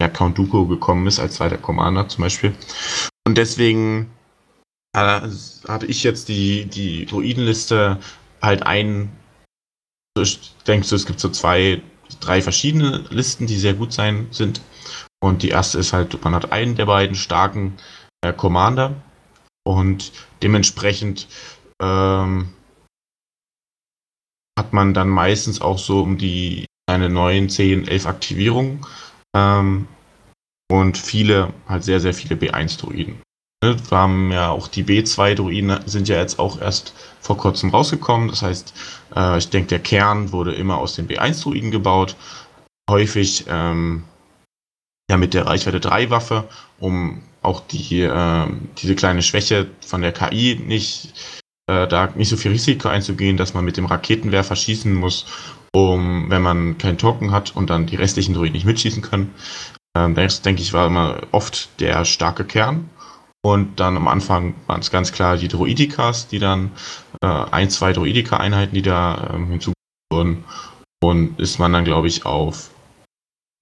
ja, 0.00 0.08
Count 0.08 0.36
Dooku 0.36 0.66
gekommen 0.66 1.06
ist 1.06 1.18
als 1.18 1.36
zweiter 1.36 1.56
Commander 1.56 2.08
zum 2.08 2.22
Beispiel. 2.22 2.54
Und 3.26 3.38
deswegen 3.38 4.10
äh, 4.94 5.20
habe 5.68 5.86
ich 5.86 6.02
jetzt 6.02 6.28
die, 6.28 6.66
die 6.66 7.06
Druidenliste 7.06 7.98
halt 8.42 8.64
ein. 8.64 9.10
Ich 10.18 10.54
denke, 10.66 10.94
es 10.94 11.06
gibt 11.06 11.20
so 11.20 11.30
zwei, 11.30 11.82
drei 12.20 12.42
verschiedene 12.42 13.04
Listen, 13.10 13.46
die 13.46 13.56
sehr 13.56 13.74
gut 13.74 13.92
sein 13.92 14.28
sind. 14.30 14.60
Und 15.22 15.42
die 15.42 15.48
erste 15.48 15.78
ist 15.78 15.94
halt, 15.94 16.22
man 16.22 16.34
hat 16.34 16.52
einen 16.52 16.76
der 16.76 16.86
beiden 16.86 17.16
starken 17.16 17.78
äh, 18.20 18.32
Commander 18.34 18.94
und 19.66 20.12
dementsprechend 20.42 21.28
ähm, 21.82 22.52
hat 24.58 24.72
man 24.72 24.94
dann 24.94 25.08
meistens 25.08 25.60
auch 25.60 25.78
so 25.78 26.02
um 26.02 26.16
die 26.18 26.66
eine 26.86 27.08
9, 27.08 27.48
10, 27.48 27.88
11 27.88 28.06
Aktivierungen 28.06 28.86
ähm, 29.34 29.88
und 30.70 30.98
viele, 30.98 31.52
halt 31.66 31.84
sehr, 31.84 32.00
sehr 32.00 32.14
viele 32.14 32.36
B1-Druiden. 32.36 33.20
Ne, 33.64 33.76
wir 33.88 33.98
haben 33.98 34.30
ja 34.30 34.50
auch 34.50 34.68
die 34.68 34.84
B2-Druiden 34.84 35.80
sind 35.86 36.08
ja 36.08 36.16
jetzt 36.16 36.38
auch 36.38 36.60
erst 36.60 36.94
vor 37.20 37.38
kurzem 37.38 37.70
rausgekommen. 37.70 38.28
Das 38.28 38.42
heißt, 38.42 38.74
äh, 39.16 39.38
ich 39.38 39.48
denke, 39.48 39.68
der 39.68 39.78
Kern 39.78 40.32
wurde 40.32 40.54
immer 40.54 40.78
aus 40.78 40.94
den 40.94 41.08
B1-Druiden 41.08 41.70
gebaut. 41.70 42.16
Häufig 42.90 43.46
ähm, 43.48 44.04
ja 45.10 45.16
mit 45.16 45.32
der 45.34 45.46
Reichweite 45.46 45.80
3 45.80 46.10
Waffe, 46.10 46.48
um 46.78 47.22
auch 47.44 47.60
die, 47.60 48.02
äh, 48.02 48.46
diese 48.78 48.94
kleine 48.94 49.22
Schwäche 49.22 49.68
von 49.86 50.02
der 50.02 50.12
KI 50.12 50.60
nicht, 50.64 51.40
äh, 51.66 51.86
da 51.86 52.08
nicht 52.14 52.28
so 52.28 52.36
viel 52.36 52.52
Risiko 52.52 52.88
einzugehen, 52.88 53.36
dass 53.36 53.54
man 53.54 53.64
mit 53.64 53.76
dem 53.76 53.86
Raketenwerfer 53.86 54.56
schießen 54.56 54.94
muss, 54.94 55.26
um, 55.74 56.30
wenn 56.30 56.42
man 56.42 56.78
keinen 56.78 56.98
Token 56.98 57.32
hat 57.32 57.54
und 57.56 57.70
dann 57.70 57.86
die 57.86 57.96
restlichen 57.96 58.34
Druiden 58.34 58.54
nicht 58.54 58.66
mitschießen 58.66 59.02
können. 59.02 59.34
Ähm, 59.96 60.14
das, 60.14 60.42
denke 60.42 60.62
ich, 60.62 60.72
war 60.72 60.86
immer 60.86 61.20
oft 61.32 61.80
der 61.80 62.04
starke 62.04 62.44
Kern. 62.44 62.88
Und 63.44 63.78
dann 63.78 63.96
am 63.96 64.08
Anfang 64.08 64.54
waren 64.66 64.80
es 64.80 64.90
ganz 64.90 65.12
klar 65.12 65.36
die 65.36 65.48
Droidikas, 65.48 66.28
die 66.28 66.38
dann 66.38 66.72
äh, 67.22 67.26
ein, 67.26 67.68
zwei 67.68 67.92
Droidika-Einheiten, 67.92 68.74
die 68.74 68.82
da 68.82 69.32
ähm, 69.34 69.48
hinzugefügt 69.48 69.74
wurden. 70.10 70.44
Und 71.02 71.38
ist 71.38 71.58
man 71.58 71.72
dann, 71.74 71.84
glaube 71.84 72.08
ich, 72.08 72.24
auf, 72.24 72.70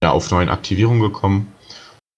ja, 0.02 0.12
auf 0.12 0.30
neuen 0.30 0.48
Aktivierungen 0.48 1.02
gekommen. 1.02 1.52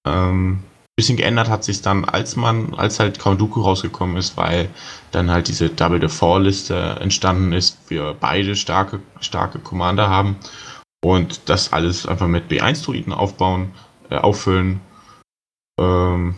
Ähm, 0.06 0.62
bisschen 0.96 1.16
geändert 1.16 1.48
hat 1.48 1.64
sich 1.64 1.82
dann, 1.82 2.04
als 2.04 2.36
man, 2.36 2.74
als 2.74 3.00
halt 3.00 3.18
Count 3.18 3.40
Dooku 3.40 3.60
rausgekommen 3.60 4.16
ist, 4.16 4.36
weil 4.36 4.68
dann 5.10 5.30
halt 5.30 5.48
diese 5.48 5.68
Double 5.68 6.00
the 6.00 6.08
Fall 6.08 6.44
Liste 6.44 6.98
entstanden 7.00 7.52
ist, 7.52 7.78
wir 7.88 8.14
beide 8.14 8.54
starke, 8.54 9.00
starke 9.20 9.58
Commander 9.58 10.08
haben 10.08 10.36
und 11.04 11.48
das 11.48 11.72
alles 11.72 12.06
einfach 12.06 12.28
mit 12.28 12.48
B1 12.48 12.84
Druiden 12.84 13.12
aufbauen, 13.12 13.72
äh, 14.10 14.16
auffüllen. 14.16 14.80
Ähm, 15.80 16.36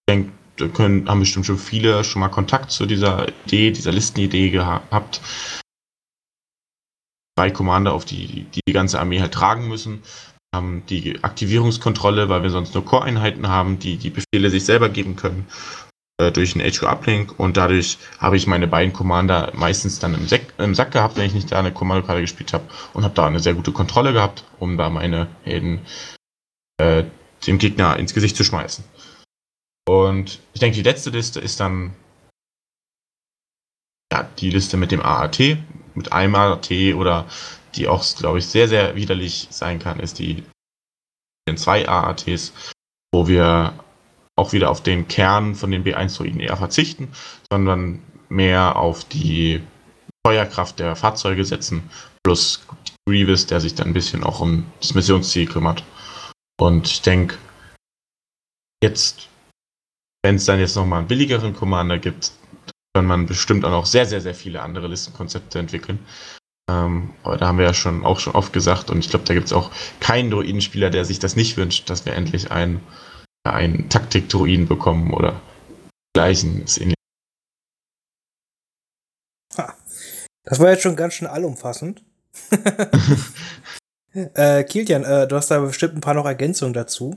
ich 0.00 0.12
denke, 0.14 0.32
da 0.56 0.68
können, 0.68 1.08
haben 1.08 1.20
bestimmt 1.20 1.46
schon 1.46 1.58
viele 1.58 2.02
schon 2.02 2.20
mal 2.20 2.28
Kontakt 2.28 2.72
zu 2.72 2.86
dieser 2.86 3.28
Idee, 3.44 3.70
dieser 3.70 3.92
Listenidee 3.92 4.50
gehabt. 4.50 5.20
Drei 7.38 7.50
Commander, 7.50 7.92
auf 7.92 8.04
die 8.04 8.46
die 8.46 8.72
ganze 8.72 8.98
Armee 8.98 9.20
halt 9.20 9.34
tragen 9.34 9.68
müssen 9.68 10.02
haben 10.54 10.84
die 10.86 11.22
Aktivierungskontrolle, 11.22 12.28
weil 12.28 12.42
wir 12.42 12.50
sonst 12.50 12.74
nur 12.74 12.84
Core-Einheiten 12.84 13.48
haben, 13.48 13.78
die 13.78 13.96
die 13.96 14.10
Befehle 14.10 14.50
sich 14.50 14.64
selber 14.64 14.88
geben 14.88 15.16
können 15.16 15.46
äh, 16.18 16.32
durch 16.32 16.54
einen 16.54 16.70
HQ-Uplink 16.70 17.38
und 17.38 17.56
dadurch 17.56 17.98
habe 18.18 18.36
ich 18.36 18.46
meine 18.46 18.66
beiden 18.66 18.92
Commander 18.92 19.52
meistens 19.54 19.98
dann 19.98 20.14
im, 20.14 20.26
Sack, 20.26 20.54
im 20.58 20.74
Sack 20.74 20.92
gehabt, 20.92 21.16
wenn 21.16 21.26
ich 21.26 21.34
nicht 21.34 21.52
da 21.52 21.58
eine 21.58 21.72
Kommandokarte 21.72 22.22
gespielt 22.22 22.52
habe 22.52 22.64
und 22.94 23.04
habe 23.04 23.14
da 23.14 23.26
eine 23.26 23.40
sehr 23.40 23.54
gute 23.54 23.72
Kontrolle 23.72 24.12
gehabt, 24.12 24.44
um 24.58 24.78
da 24.78 24.88
meine 24.88 25.28
Helden 25.44 25.80
äh, 26.78 27.04
dem 27.46 27.58
Gegner 27.58 27.98
ins 27.98 28.14
Gesicht 28.14 28.36
zu 28.36 28.44
schmeißen. 28.44 28.84
Und 29.88 30.40
ich 30.52 30.60
denke, 30.60 30.76
die 30.76 30.82
letzte 30.82 31.10
Liste 31.10 31.38
ist 31.38 31.60
dann 31.60 31.94
ja, 34.12 34.28
die 34.38 34.50
Liste 34.50 34.76
mit 34.76 34.90
dem 34.90 35.02
AAT, 35.02 35.58
mit 35.94 36.12
einem 36.12 36.34
AAT 36.34 36.70
oder 36.94 37.26
die 37.76 37.88
auch, 37.88 38.04
glaube 38.16 38.38
ich, 38.38 38.46
sehr, 38.46 38.68
sehr 38.68 38.96
widerlich 38.96 39.48
sein 39.50 39.78
kann, 39.78 40.00
ist 40.00 40.18
die 40.18 40.44
den 41.48 41.56
zwei 41.56 41.88
AATs, 41.88 42.52
wo 43.14 43.28
wir 43.28 43.78
auch 44.36 44.52
wieder 44.52 44.70
auf 44.70 44.82
den 44.82 45.08
Kern 45.08 45.54
von 45.54 45.70
den 45.70 45.84
B1-Droiden 45.84 46.40
eher 46.40 46.56
verzichten, 46.56 47.12
sondern 47.50 48.02
mehr 48.28 48.76
auf 48.76 49.04
die 49.04 49.62
Feuerkraft 50.26 50.78
der 50.78 50.96
Fahrzeuge 50.96 51.44
setzen, 51.44 51.88
plus 52.24 52.66
Grievous, 53.08 53.46
der 53.46 53.60
sich 53.60 53.74
dann 53.74 53.88
ein 53.88 53.94
bisschen 53.94 54.24
auch 54.24 54.40
um 54.40 54.66
das 54.80 54.94
Missionsziel 54.94 55.46
kümmert. 55.46 55.84
Und 56.60 56.88
ich 56.88 57.02
denke, 57.02 57.38
jetzt, 58.82 59.28
wenn 60.24 60.36
es 60.36 60.44
dann 60.44 60.58
jetzt 60.58 60.74
nochmal 60.74 61.00
einen 61.00 61.08
billigeren 61.08 61.54
Commander 61.54 61.98
gibt, 61.98 62.32
kann 62.94 63.06
man 63.06 63.26
bestimmt 63.26 63.64
auch 63.64 63.70
noch 63.70 63.86
sehr, 63.86 64.06
sehr, 64.06 64.20
sehr 64.20 64.34
viele 64.34 64.62
andere 64.62 64.88
Listenkonzepte 64.88 65.58
entwickeln. 65.58 66.04
Ähm, 66.68 67.14
aber 67.22 67.36
da 67.36 67.46
haben 67.46 67.58
wir 67.58 67.64
ja 67.64 67.74
schon 67.74 68.04
auch 68.04 68.18
schon 68.18 68.34
oft 68.34 68.52
gesagt 68.52 68.90
und 68.90 68.98
ich 68.98 69.10
glaube, 69.10 69.24
da 69.24 69.34
gibt 69.34 69.46
es 69.46 69.52
auch 69.52 69.70
keinen 70.00 70.30
Druidenspieler, 70.30 70.90
der 70.90 71.04
sich 71.04 71.18
das 71.18 71.36
nicht 71.36 71.56
wünscht, 71.56 71.88
dass 71.90 72.04
wir 72.06 72.14
endlich 72.14 72.50
einen, 72.50 72.80
einen 73.44 73.88
Taktik-Druiden 73.88 74.66
bekommen 74.66 75.14
oder 75.14 75.40
gleichen. 76.12 76.64
Das 80.44 80.60
war 80.60 80.70
jetzt 80.70 80.82
schon 80.82 80.96
ganz 80.96 81.14
schön 81.14 81.28
allumfassend. 81.28 82.02
äh, 84.34 84.64
Kilian, 84.64 85.04
äh, 85.04 85.28
du 85.28 85.36
hast 85.36 85.50
da 85.50 85.60
bestimmt 85.60 85.94
ein 85.94 86.00
paar 86.00 86.14
noch 86.14 86.26
Ergänzungen 86.26 86.74
dazu. 86.74 87.16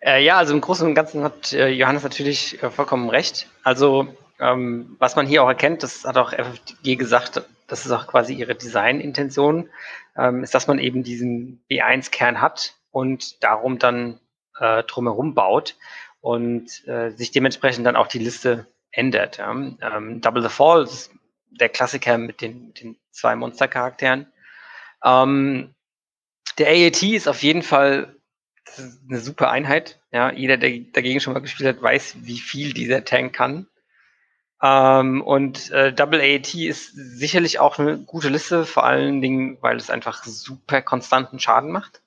Äh, 0.00 0.24
ja, 0.24 0.38
also 0.38 0.54
im 0.54 0.60
Großen 0.60 0.86
und 0.86 0.94
Ganzen 0.94 1.22
hat 1.22 1.52
äh, 1.52 1.68
Johannes 1.68 2.02
natürlich 2.02 2.62
äh, 2.62 2.70
vollkommen 2.70 3.10
recht. 3.10 3.48
Also 3.62 4.08
ähm, 4.38 4.96
was 4.98 5.16
man 5.16 5.26
hier 5.26 5.42
auch 5.42 5.48
erkennt, 5.48 5.82
das 5.82 6.04
hat 6.04 6.16
auch 6.16 6.32
FFG 6.32 6.96
gesagt, 6.96 7.42
das 7.70 7.86
ist 7.86 7.92
auch 7.92 8.06
quasi 8.06 8.34
ihre 8.34 8.54
Designintention, 8.54 9.68
ähm, 10.16 10.42
ist, 10.42 10.54
dass 10.54 10.66
man 10.66 10.78
eben 10.78 11.02
diesen 11.02 11.64
B1-Kern 11.70 12.40
hat 12.40 12.74
und 12.90 13.42
darum 13.42 13.78
dann 13.78 14.20
äh, 14.58 14.82
drumherum 14.82 15.34
baut 15.34 15.76
und 16.20 16.86
äh, 16.86 17.10
sich 17.10 17.30
dementsprechend 17.30 17.86
dann 17.86 17.96
auch 17.96 18.08
die 18.08 18.18
Liste 18.18 18.66
ändert. 18.90 19.38
Ja. 19.38 19.50
Ähm, 19.52 20.20
Double 20.20 20.42
the 20.42 20.48
Fall 20.48 20.82
ist 20.82 21.12
der 21.50 21.68
Klassiker 21.68 22.18
mit 22.18 22.40
den, 22.40 22.74
den 22.74 22.96
zwei 23.10 23.36
Monstercharakteren. 23.36 24.26
Ähm, 25.04 25.74
der 26.58 26.68
AAT 26.68 27.02
ist 27.02 27.28
auf 27.28 27.42
jeden 27.42 27.62
Fall 27.62 28.16
eine 29.08 29.18
super 29.18 29.50
Einheit. 29.50 30.00
Ja, 30.12 30.32
jeder, 30.32 30.56
der 30.56 30.70
dagegen 30.92 31.20
schon 31.20 31.32
mal 31.32 31.40
gespielt 31.40 31.68
hat, 31.68 31.82
weiß, 31.82 32.16
wie 32.20 32.38
viel 32.38 32.72
dieser 32.72 33.04
Tank 33.04 33.32
kann. 33.32 33.66
Ähm, 34.62 35.22
und 35.22 35.70
äh, 35.70 35.92
Double 35.92 36.20
AAT 36.20 36.54
ist 36.54 36.92
sicherlich 36.94 37.58
auch 37.58 37.78
eine 37.78 37.98
gute 37.98 38.28
Liste, 38.28 38.66
vor 38.66 38.84
allen 38.84 39.22
Dingen, 39.22 39.58
weil 39.60 39.76
es 39.76 39.90
einfach 39.90 40.24
super 40.24 40.82
konstanten 40.82 41.38
Schaden 41.38 41.70
macht. 41.70 42.02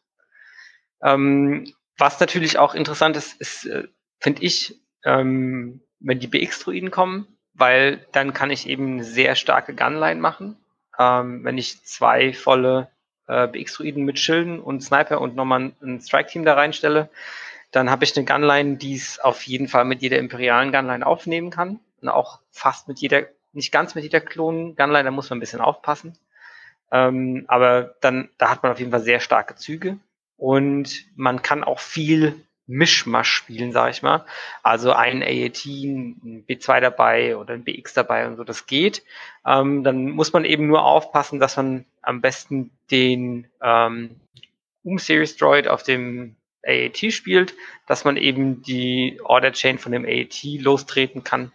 Ähm, 1.01 1.73
was 1.97 2.19
natürlich 2.19 2.57
auch 2.57 2.75
interessant 2.75 3.17
ist, 3.17 3.39
ist, 3.41 3.65
äh, 3.65 3.87
finde 4.19 4.43
ich, 4.43 4.79
ähm, 5.03 5.81
wenn 5.99 6.19
die 6.19 6.27
BX-Druiden 6.27 6.91
kommen, 6.91 7.27
weil 7.53 8.05
dann 8.11 8.33
kann 8.33 8.51
ich 8.51 8.67
eben 8.67 8.93
eine 8.93 9.03
sehr 9.03 9.35
starke 9.35 9.73
Gunline 9.73 10.19
machen. 10.19 10.57
Ähm, 10.99 11.43
wenn 11.43 11.57
ich 11.57 11.83
zwei 11.83 12.33
volle 12.33 12.89
äh, 13.27 13.47
BX-Druiden 13.47 14.03
mit 14.05 14.19
Schilden 14.19 14.59
und 14.59 14.81
Sniper 14.81 15.21
und 15.21 15.35
nochmal 15.35 15.71
ein 15.81 16.01
Strike-Team 16.01 16.45
da 16.45 16.53
reinstelle, 16.53 17.09
dann 17.71 17.89
habe 17.89 18.03
ich 18.03 18.15
eine 18.15 18.25
Gunline, 18.25 18.77
die 18.77 18.95
es 18.95 19.19
auf 19.19 19.43
jeden 19.43 19.67
Fall 19.67 19.85
mit 19.85 20.01
jeder 20.01 20.19
imperialen 20.19 20.71
Gunline 20.71 21.05
aufnehmen 21.05 21.49
kann. 21.49 21.79
Auch 22.09 22.39
fast 22.51 22.87
mit 22.87 22.99
jeder, 22.99 23.23
nicht 23.51 23.71
ganz 23.71 23.95
mit 23.95 24.03
jeder 24.03 24.21
Klon-Gunline, 24.21 25.03
da 25.03 25.11
muss 25.11 25.29
man 25.29 25.37
ein 25.37 25.41
bisschen 25.41 25.61
aufpassen. 25.61 26.17
Ähm, 26.91 27.45
aber 27.47 27.95
dann, 28.01 28.29
da 28.37 28.49
hat 28.49 28.63
man 28.63 28.71
auf 28.71 28.79
jeden 28.79 28.91
Fall 28.91 29.01
sehr 29.01 29.19
starke 29.19 29.55
Züge. 29.55 29.97
Und 30.37 31.05
man 31.15 31.41
kann 31.41 31.63
auch 31.63 31.79
viel 31.79 32.45
Mischmasch 32.65 33.31
spielen, 33.31 33.71
sage 33.71 33.91
ich 33.91 34.03
mal. 34.03 34.25
Also 34.61 34.93
ein 34.93 35.21
AAT, 35.21 35.65
ein 35.65 36.45
B2 36.47 36.79
dabei 36.79 37.35
oder 37.35 37.53
ein 37.53 37.63
BX 37.63 37.93
dabei 37.93 38.27
und 38.27 38.37
so, 38.37 38.43
das 38.43 38.67
geht. 38.67 39.03
Ähm, 39.45 39.83
dann 39.83 40.09
muss 40.11 40.33
man 40.33 40.45
eben 40.45 40.67
nur 40.67 40.83
aufpassen, 40.85 41.39
dass 41.39 41.57
man 41.57 41.85
am 42.01 42.21
besten 42.21 42.71
den 42.89 43.47
ähm, 43.61 44.15
Um-Series 44.83 45.37
Droid 45.37 45.67
auf 45.67 45.83
dem 45.83 46.35
AAT 46.65 47.11
spielt, 47.11 47.53
dass 47.87 48.05
man 48.05 48.17
eben 48.17 48.61
die 48.61 49.19
Order 49.23 49.51
Chain 49.51 49.77
von 49.77 49.91
dem 49.91 50.05
AAT 50.05 50.43
lostreten 50.59 51.23
kann 51.23 51.51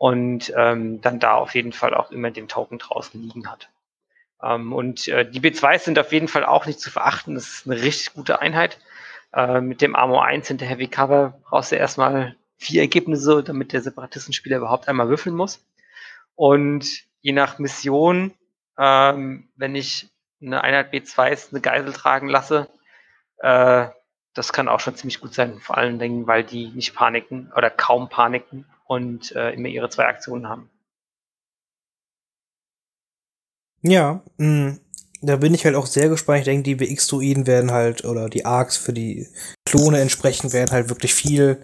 und 0.00 0.50
ähm, 0.56 1.02
dann 1.02 1.20
da 1.20 1.34
auf 1.34 1.54
jeden 1.54 1.74
Fall 1.74 1.92
auch 1.92 2.10
immer 2.10 2.30
den 2.30 2.48
Token 2.48 2.78
draußen 2.78 3.20
liegen 3.20 3.50
hat. 3.50 3.68
Ähm, 4.42 4.72
und 4.72 5.06
äh, 5.08 5.30
die 5.30 5.42
B2s 5.42 5.80
sind 5.80 5.98
auf 5.98 6.10
jeden 6.10 6.26
Fall 6.26 6.46
auch 6.46 6.64
nicht 6.64 6.80
zu 6.80 6.90
verachten. 6.90 7.34
Das 7.34 7.48
ist 7.48 7.66
eine 7.66 7.82
richtig 7.82 8.14
gute 8.14 8.40
Einheit. 8.40 8.78
Äh, 9.34 9.60
mit 9.60 9.82
dem 9.82 9.94
Armor 9.94 10.24
1 10.24 10.48
hinter 10.48 10.64
Heavy 10.64 10.88
Cover 10.88 11.38
brauchst 11.42 11.72
du 11.72 11.76
erstmal 11.76 12.34
vier 12.56 12.80
Ergebnisse, 12.80 13.42
damit 13.44 13.74
der 13.74 13.82
Separatistenspieler 13.82 14.56
überhaupt 14.56 14.88
einmal 14.88 15.10
würfeln 15.10 15.36
muss. 15.36 15.62
Und 16.34 16.86
je 17.20 17.32
nach 17.32 17.58
Mission, 17.58 18.32
ähm, 18.78 19.50
wenn 19.56 19.74
ich 19.74 20.08
eine 20.40 20.64
Einheit 20.64 20.94
B2s 20.94 21.50
eine 21.50 21.60
Geisel 21.60 21.92
tragen 21.92 22.28
lasse, 22.28 22.70
äh, 23.40 23.88
das 24.32 24.54
kann 24.54 24.68
auch 24.68 24.80
schon 24.80 24.96
ziemlich 24.96 25.20
gut 25.20 25.34
sein, 25.34 25.58
vor 25.58 25.76
allen 25.76 25.98
Dingen, 25.98 26.26
weil 26.26 26.42
die 26.42 26.68
nicht 26.68 26.94
paniken 26.94 27.52
oder 27.54 27.68
kaum 27.68 28.08
paniken 28.08 28.64
und 28.90 29.30
äh, 29.36 29.52
immer 29.52 29.68
ihre 29.68 29.88
zwei 29.88 30.06
Aktionen 30.06 30.48
haben. 30.48 30.68
Ja, 33.82 34.24
mh, 34.36 34.46
mm, 34.46 34.80
da 35.22 35.36
bin 35.36 35.54
ich 35.54 35.64
halt 35.64 35.76
auch 35.76 35.86
sehr 35.86 36.08
gespannt. 36.08 36.40
Ich 36.40 36.44
denke, 36.46 36.64
die 36.64 36.80
WX-Druiden 36.80 37.46
werden 37.46 37.70
halt, 37.70 38.04
oder 38.04 38.28
die 38.28 38.44
Arcs 38.44 38.76
für 38.76 38.92
die 38.92 39.28
Klone 39.64 40.00
entsprechend 40.00 40.52
werden 40.52 40.72
halt 40.72 40.88
wirklich 40.88 41.14
viel 41.14 41.62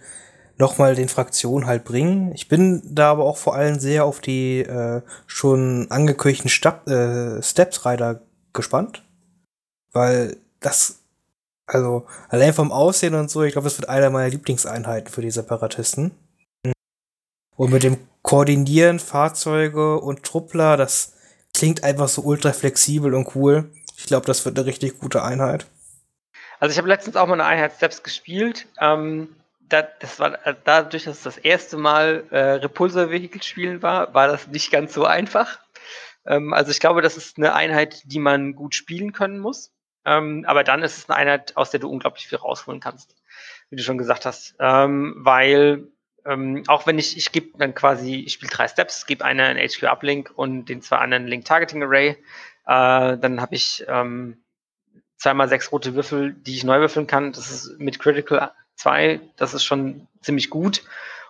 nochmal 0.56 0.94
den 0.94 1.08
Fraktionen 1.08 1.66
halt 1.66 1.84
bringen. 1.84 2.32
Ich 2.32 2.46
bin 2.46 2.80
da 2.84 3.10
aber 3.10 3.24
auch 3.24 3.38
vor 3.38 3.56
allem 3.56 3.80
sehr 3.80 4.04
auf 4.04 4.20
die 4.20 4.60
äh, 4.60 5.02
schon 5.26 5.88
angekündigten 5.90 6.48
äh, 6.86 7.42
Steps 7.42 7.84
Rider 7.84 8.22
gespannt. 8.52 9.04
Weil 9.92 10.36
das, 10.60 11.00
also 11.66 12.06
allein 12.28 12.54
vom 12.54 12.70
Aussehen 12.70 13.14
und 13.14 13.30
so, 13.30 13.42
ich 13.42 13.52
glaube, 13.52 13.66
das 13.66 13.78
wird 13.78 13.88
einer 13.88 14.10
meiner 14.10 14.30
Lieblingseinheiten 14.30 15.10
für 15.10 15.22
die 15.22 15.32
Separatisten. 15.32 16.12
Und 17.56 17.72
mit 17.72 17.82
dem 17.82 17.98
Koordinieren 18.22 18.98
Fahrzeuge 18.98 20.00
und 20.00 20.24
Truppler, 20.24 20.76
das 20.76 21.14
klingt 21.54 21.84
einfach 21.84 22.08
so 22.08 22.22
ultra 22.22 22.52
flexibel 22.52 23.14
und 23.14 23.34
cool. 23.34 23.70
Ich 23.96 24.06
glaube, 24.06 24.26
das 24.26 24.44
wird 24.44 24.58
eine 24.58 24.66
richtig 24.66 24.98
gute 24.98 25.22
Einheit. 25.22 25.66
Also 26.58 26.72
ich 26.72 26.78
habe 26.78 26.88
letztens 26.88 27.16
auch 27.16 27.26
mal 27.26 27.34
eine 27.34 27.44
Einheit 27.44 27.74
Steps 27.74 28.02
gespielt. 28.02 28.66
Ähm, 28.80 29.28
da, 29.60 29.82
das 29.82 30.18
war 30.18 30.46
äh, 30.46 30.54
dadurch, 30.64 31.04
dass 31.04 31.18
es 31.18 31.22
das 31.22 31.38
erste 31.38 31.76
Mal 31.76 32.24
äh, 32.30 32.38
Repulsor-Vehikel 32.38 33.42
spielen 33.42 33.82
war, 33.82 34.12
war 34.14 34.28
das 34.28 34.46
nicht 34.48 34.70
ganz 34.70 34.92
so 34.92 35.04
einfach. 35.04 35.58
Ähm, 36.26 36.52
also 36.52 36.70
ich 36.70 36.80
glaube, 36.80 37.02
das 37.02 37.16
ist 37.16 37.38
eine 37.38 37.54
Einheit, 37.54 38.02
die 38.04 38.18
man 38.18 38.54
gut 38.54 38.74
spielen 38.74 39.12
können 39.12 39.38
muss. 39.38 39.72
Ähm, 40.04 40.44
aber 40.46 40.62
dann 40.62 40.82
ist 40.82 40.98
es 40.98 41.08
eine 41.08 41.16
Einheit, 41.16 41.56
aus 41.56 41.70
der 41.70 41.80
du 41.80 41.88
unglaublich 41.88 42.28
viel 42.28 42.38
rausholen 42.38 42.80
kannst, 42.80 43.16
wie 43.70 43.76
du 43.76 43.82
schon 43.82 43.98
gesagt 43.98 44.24
hast. 44.24 44.54
Ähm, 44.60 45.14
weil 45.18 45.88
ähm, 46.26 46.64
auch 46.66 46.86
wenn 46.86 46.98
ich, 46.98 47.16
ich 47.16 47.32
gebe 47.32 47.56
dann 47.58 47.74
quasi, 47.74 48.16
ich 48.26 48.34
spiele 48.34 48.50
drei 48.50 48.68
Steps, 48.68 49.06
gebe 49.06 49.24
einen 49.24 49.56
HQ 49.56 49.84
Uplink 49.84 50.32
und 50.34 50.66
den 50.66 50.82
zwei 50.82 50.98
anderen 50.98 51.26
Link 51.26 51.44
Targeting 51.44 51.82
Array. 51.82 52.08
Äh, 52.08 52.16
dann 53.18 53.40
habe 53.40 53.54
ich 53.54 53.84
ähm, 53.88 54.38
zweimal 55.16 55.48
sechs 55.48 55.72
rote 55.72 55.94
Würfel, 55.94 56.32
die 56.34 56.54
ich 56.54 56.64
neu 56.64 56.80
würfeln 56.80 57.06
kann. 57.06 57.32
Das 57.32 57.50
ist 57.50 57.78
mit 57.78 57.98
Critical 57.98 58.50
2, 58.76 59.20
das 59.36 59.54
ist 59.54 59.64
schon 59.64 60.08
ziemlich 60.20 60.50
gut. 60.50 60.82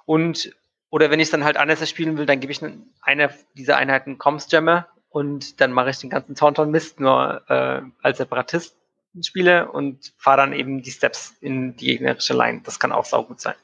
Und 0.04 0.54
oder 0.90 1.10
wenn 1.10 1.20
ich 1.20 1.26
es 1.26 1.30
dann 1.30 1.44
halt 1.44 1.56
anders 1.56 1.88
spielen 1.88 2.16
will, 2.16 2.26
dann 2.26 2.40
gebe 2.40 2.52
ich 2.52 2.60
eine 3.02 3.30
dieser 3.54 3.76
Einheiten 3.76 4.18
Comms 4.18 4.50
Jammer 4.50 4.88
und 5.10 5.60
dann 5.60 5.72
mache 5.72 5.90
ich 5.90 5.98
den 5.98 6.10
ganzen 6.10 6.34
Tauntaun 6.34 6.70
Mist 6.70 7.00
nur 7.00 7.42
äh, 7.48 7.82
als 8.02 8.18
Separatist 8.18 8.76
spiele 9.22 9.70
und 9.70 10.12
fahre 10.18 10.38
dann 10.38 10.52
eben 10.52 10.82
die 10.82 10.90
Steps 10.90 11.34
in 11.40 11.76
die 11.76 11.86
gegnerische 11.86 12.34
Line. 12.34 12.60
Das 12.64 12.78
kann 12.78 12.92
auch 12.92 13.04
saugut 13.04 13.40
sein. 13.40 13.54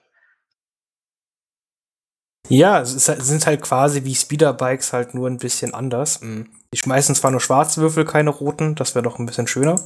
Ja, 2.49 2.81
es 2.81 3.09
halt, 3.09 3.23
sind 3.23 3.47
halt 3.47 3.63
quasi 3.63 4.05
wie 4.05 4.15
Speederbikes 4.15 4.93
halt 4.93 5.15
nur 5.15 5.29
ein 5.29 5.39
bisschen 5.39 5.75
anders. 5.75 6.21
Mhm. 6.21 6.49
Die 6.75 6.79
schmeißen 6.79 7.15
zwar 7.15 7.31
nur 7.31 7.41
schwarze 7.41 7.81
Würfel, 7.81 8.05
keine 8.05 8.31
roten, 8.31 8.75
das 8.75 8.95
wäre 8.95 9.03
doch 9.03 9.19
ein 9.19 9.27
bisschen 9.27 9.47
schöner. 9.47 9.81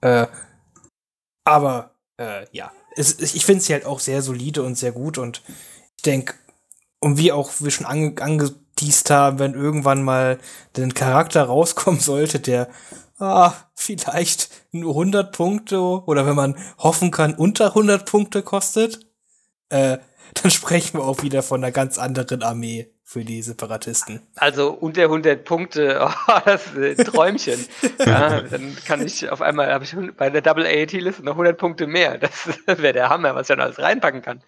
Äh, 0.00 0.26
aber 1.44 1.94
äh, 2.18 2.46
ja, 2.52 2.72
es, 2.96 3.20
ich 3.20 3.44
finde 3.44 3.62
sie 3.62 3.72
halt 3.72 3.86
auch 3.86 4.00
sehr 4.00 4.22
solide 4.22 4.62
und 4.62 4.76
sehr 4.76 4.92
gut 4.92 5.18
und 5.18 5.42
ich 5.96 6.02
denke, 6.02 6.34
und 7.00 7.18
wie 7.18 7.32
auch 7.32 7.50
wir 7.58 7.70
schon 7.70 7.86
ange 7.86 8.14
angeteased 8.20 9.10
haben, 9.10 9.38
wenn 9.38 9.54
irgendwann 9.54 10.02
mal 10.02 10.38
ein 10.76 10.94
Charakter 10.94 11.44
rauskommen 11.44 12.00
sollte, 12.00 12.40
der 12.40 12.68
ah, 13.18 13.54
vielleicht 13.74 14.50
nur 14.72 14.92
100 14.92 15.32
Punkte 15.34 15.80
oder 15.80 16.26
wenn 16.26 16.36
man 16.36 16.56
hoffen 16.78 17.10
kann, 17.10 17.34
unter 17.34 17.68
100 17.68 18.08
Punkte 18.08 18.42
kostet, 18.42 19.06
äh, 19.68 19.98
dann 20.34 20.50
sprechen 20.50 20.98
wir 20.98 21.04
auch 21.04 21.22
wieder 21.22 21.42
von 21.42 21.62
einer 21.62 21.72
ganz 21.72 21.98
anderen 21.98 22.42
Armee 22.42 22.92
für 23.04 23.24
die 23.24 23.42
Separatisten. 23.42 24.20
Also 24.36 24.70
unter 24.70 25.02
100 25.02 25.44
Punkte, 25.44 26.00
oh, 26.28 26.32
das 26.44 26.66
ist 26.74 26.98
ein 27.00 27.04
Träumchen. 27.04 27.64
ja, 27.98 28.40
dann 28.40 28.76
kann 28.86 29.04
ich 29.04 29.28
auf 29.28 29.42
einmal, 29.42 29.72
habe 29.72 29.84
ich 29.84 29.94
bei 30.16 30.30
der 30.30 30.40
Double 30.40 30.64
AAT-Liste 30.64 31.22
noch 31.22 31.32
100 31.32 31.58
Punkte 31.58 31.86
mehr. 31.86 32.18
Das 32.18 32.32
wäre 32.66 32.92
der 32.92 33.10
Hammer, 33.10 33.34
was 33.34 33.42
ich 33.42 33.48
dann 33.48 33.60
alles 33.60 33.78
reinpacken 33.78 34.22
kann. 34.22 34.42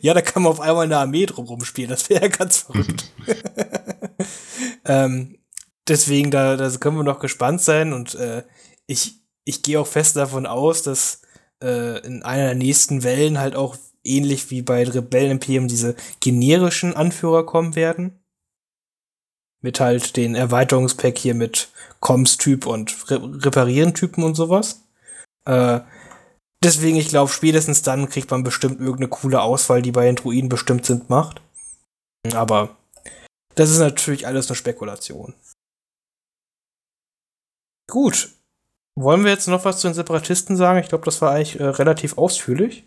Ja, 0.00 0.14
da 0.14 0.22
kann 0.22 0.44
man 0.44 0.52
auf 0.52 0.60
einmal 0.60 0.84
eine 0.84 0.98
Armee 0.98 1.26
drumherum 1.26 1.64
spielen. 1.64 1.90
Das 1.90 2.08
wäre 2.08 2.22
ja 2.22 2.28
ganz 2.28 2.58
verrückt. 2.58 3.12
ähm, 4.84 5.38
deswegen, 5.88 6.30
da, 6.30 6.56
da 6.56 6.70
können 6.70 6.96
wir 6.96 7.02
noch 7.02 7.18
gespannt 7.18 7.60
sein 7.60 7.92
und 7.92 8.14
äh, 8.14 8.44
ich, 8.86 9.20
ich 9.44 9.62
gehe 9.62 9.80
auch 9.80 9.86
fest 9.86 10.14
davon 10.14 10.46
aus, 10.46 10.82
dass 10.82 11.22
äh, 11.62 11.98
in 12.06 12.22
einer 12.22 12.44
der 12.44 12.54
nächsten 12.54 13.02
Wellen 13.02 13.38
halt 13.38 13.56
auch 13.56 13.76
ähnlich 14.06 14.50
wie 14.50 14.62
bei 14.62 14.84
Rebellen 14.84 15.32
Imperium 15.32 15.68
diese 15.68 15.96
generischen 16.20 16.94
Anführer 16.94 17.44
kommen 17.44 17.74
werden. 17.74 18.18
Mit 19.62 19.80
halt 19.80 20.16
den 20.16 20.34
Erweiterungspack 20.34 21.18
hier 21.18 21.34
mit 21.34 21.70
Comms-Typ 22.00 22.66
und 22.66 23.10
Re 23.10 23.20
Reparieren-Typen 23.44 24.22
und 24.22 24.34
sowas. 24.34 24.82
Äh, 25.44 25.80
deswegen, 26.62 26.96
ich 26.96 27.08
glaube, 27.08 27.32
spätestens 27.32 27.82
dann 27.82 28.08
kriegt 28.08 28.30
man 28.30 28.44
bestimmt 28.44 28.80
irgendeine 28.80 29.08
coole 29.08 29.40
Auswahl, 29.40 29.82
die 29.82 29.92
bei 29.92 30.04
den 30.04 30.16
Druiden 30.16 30.48
bestimmt 30.48 30.86
sind, 30.86 31.10
macht. 31.10 31.40
Aber 32.34 32.76
das 33.54 33.70
ist 33.70 33.78
natürlich 33.78 34.26
alles 34.26 34.48
eine 34.48 34.56
Spekulation. 34.56 35.34
Gut. 37.88 38.30
Wollen 38.98 39.24
wir 39.24 39.30
jetzt 39.30 39.46
noch 39.46 39.64
was 39.64 39.80
zu 39.80 39.88
den 39.88 39.94
Separatisten 39.94 40.56
sagen? 40.56 40.78
Ich 40.78 40.88
glaube, 40.88 41.04
das 41.04 41.20
war 41.20 41.32
eigentlich 41.32 41.60
äh, 41.60 41.64
relativ 41.64 42.16
ausführlich. 42.18 42.84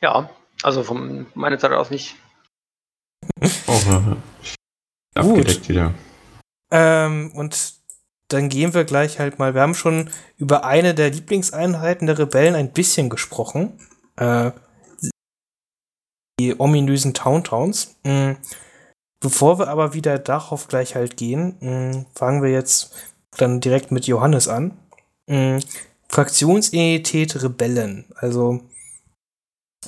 Ja, 0.00 0.30
also 0.62 0.82
von 0.82 1.26
meiner 1.34 1.58
Seite 1.58 1.78
aus 1.78 1.90
nicht. 1.90 2.16
Oh, 3.66 3.80
ja. 3.86 4.16
Abgedeckt 5.14 5.68
wieder. 5.68 5.94
Ähm, 6.70 7.32
und 7.34 7.74
dann 8.28 8.48
gehen 8.48 8.74
wir 8.74 8.84
gleich 8.84 9.18
halt 9.18 9.38
mal. 9.38 9.54
Wir 9.54 9.62
haben 9.62 9.74
schon 9.74 10.10
über 10.36 10.64
eine 10.64 10.94
der 10.94 11.10
Lieblingseinheiten 11.10 12.06
der 12.06 12.18
Rebellen 12.18 12.54
ein 12.54 12.72
bisschen 12.72 13.08
gesprochen. 13.10 13.78
Äh, 14.16 14.52
die 16.38 16.58
ominösen 16.58 17.14
Towntowns. 17.14 17.96
Mhm. 18.04 18.36
Bevor 19.20 19.58
wir 19.58 19.68
aber 19.68 19.94
wieder 19.94 20.18
darauf 20.18 20.68
gleich 20.68 20.94
halt 20.94 21.16
gehen, 21.16 21.56
mh, 21.60 22.06
fangen 22.14 22.42
wir 22.42 22.50
jetzt 22.50 22.94
dann 23.36 23.60
direkt 23.60 23.90
mit 23.90 24.06
Johannes 24.06 24.46
an. 24.46 24.78
Mh, 25.26 25.60
Fraktionsidentität 26.08 27.42
Rebellen. 27.42 28.06
Also 28.14 28.60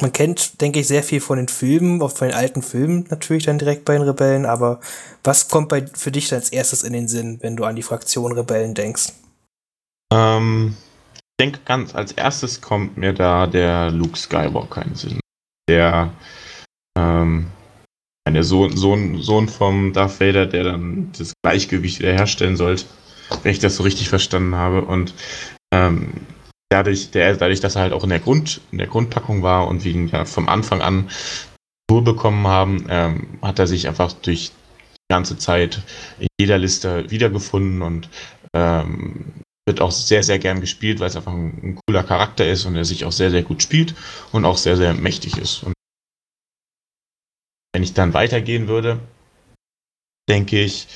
man 0.01 0.13
kennt, 0.13 0.61
denke 0.61 0.81
ich, 0.81 0.87
sehr 0.87 1.03
viel 1.03 1.21
von 1.21 1.39
den 1.39 1.49
Filmen, 1.49 2.01
auch 2.01 2.13
von 2.13 2.29
den 2.29 2.37
alten 2.37 2.63
Filmen 2.63 3.07
natürlich 3.11 3.45
dann 3.45 3.59
direkt 3.59 3.85
bei 3.85 3.95
den 3.95 4.03
Rebellen, 4.03 4.47
aber 4.47 4.81
was 5.25 5.49
kommt 5.49 5.69
bei, 5.69 5.87
für 5.87 6.13
dich 6.13 6.33
als 6.33 6.51
erstes 6.51 6.83
in 6.83 6.93
den 6.93 7.09
Sinn, 7.09 7.39
wenn 7.43 7.57
du 7.57 7.65
an 7.65 7.77
die 7.77 7.83
Fraktion 7.83 8.33
Rebellen 8.33 8.75
denkst? 8.75 9.13
Ähm, 10.13 10.77
ich 11.15 11.21
denke 11.41 11.61
ganz 11.65 11.95
als 11.95 12.13
erstes 12.13 12.61
kommt 12.61 12.97
mir 12.97 13.13
da 13.13 13.47
der 13.47 13.91
Luke 13.91 14.17
Skywalker 14.17 14.83
in 14.83 14.89
den 14.89 14.97
Sinn. 14.97 15.21
Der, 15.69 16.13
ähm, 16.97 17.47
der 18.29 18.45
Sohn, 18.45 18.77
Sohn, 18.77 19.21
Sohn 19.21 19.49
vom 19.49 19.93
Darth 19.93 20.21
Vader, 20.21 20.47
der 20.47 20.65
dann 20.65 21.11
das 21.19 21.33
Gleichgewicht 21.43 21.99
wiederherstellen 21.99 22.57
sollte, 22.57 22.85
wenn 23.43 23.53
ich 23.53 23.59
das 23.59 23.77
so 23.77 23.83
richtig 23.83 24.09
verstanden 24.09 24.55
habe. 24.55 24.83
Und 24.83 25.15
ähm, 25.73 26.13
dadurch, 26.71 27.11
der, 27.11 27.37
dadurch, 27.37 27.61
dass 27.61 27.75
er 27.75 27.83
halt 27.83 27.93
auch 27.93 28.05
in 28.05 28.11
der, 28.11 28.21
Grund, 28.21 28.61
in 28.73 28.79
der 28.79 28.87
Grundpackung 28.87 29.43
war 29.43 29.69
und 29.69 29.85
wir 29.85 29.93
ihn 29.93 30.09
ja 30.09 30.25
vom 30.25 30.49
Anfang 30.49 30.81
an 30.81 31.11
Tour 31.89 32.05
bekommen 32.05 32.47
haben, 32.47 32.87
ähm, 32.89 33.39
hat 33.43 33.59
er 33.59 33.67
sich 33.67 33.89
einfach 33.89 34.13
durch 34.13 34.51
die 34.51 35.13
ganze 35.13 35.37
Zeit 35.37 35.83
in 36.21 36.29
jeder 36.39 36.59
Liste 36.59 37.11
wiedergefunden 37.11 37.83
und 37.83 38.09
ähm, 38.55 39.43
wird 39.67 39.81
auch 39.81 39.91
sehr, 39.91 40.23
sehr 40.23 40.39
gern 40.39 40.61
gespielt, 40.61 41.01
weil 41.01 41.09
es 41.09 41.17
einfach 41.17 41.33
ein, 41.33 41.59
ein, 41.63 41.81
cooler 41.87 42.05
Charakter 42.05 42.49
ist 42.49 42.65
und 42.65 42.77
er 42.77 42.85
sich 42.85 43.05
auch 43.05 43.13
sehr, 43.13 43.31
sehr 43.31 43.43
gut 43.43 43.63
spielt 43.63 43.95
und 44.33 44.45
auch 44.45 44.57
sehr, 44.57 44.77
sehr 44.77 44.95
mächtig 44.95 45.37
ist. 45.37 45.65
Und 45.65 45.75
wenn 47.73 47.83
ich 47.83 47.93
dann 47.93 48.15
weitergehen 48.15 48.69
würde, 48.69 49.01
denke 50.29 50.61
ich, 50.61 50.87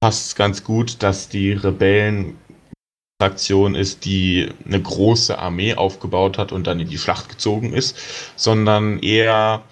passt 0.00 0.26
es 0.26 0.34
ganz 0.34 0.64
gut, 0.64 1.02
dass 1.02 1.28
die 1.28 1.52
Rebellen 1.52 2.36
Fraktion 3.22 3.76
ist, 3.76 4.04
die 4.04 4.48
eine 4.66 4.82
große 4.82 5.38
Armee 5.38 5.74
aufgebaut 5.74 6.38
hat 6.38 6.50
und 6.50 6.66
dann 6.66 6.80
in 6.80 6.88
die 6.88 6.98
Schlacht 6.98 7.28
gezogen 7.28 7.72
ist, 7.72 7.96
sondern 8.34 8.98
eher 8.98 9.62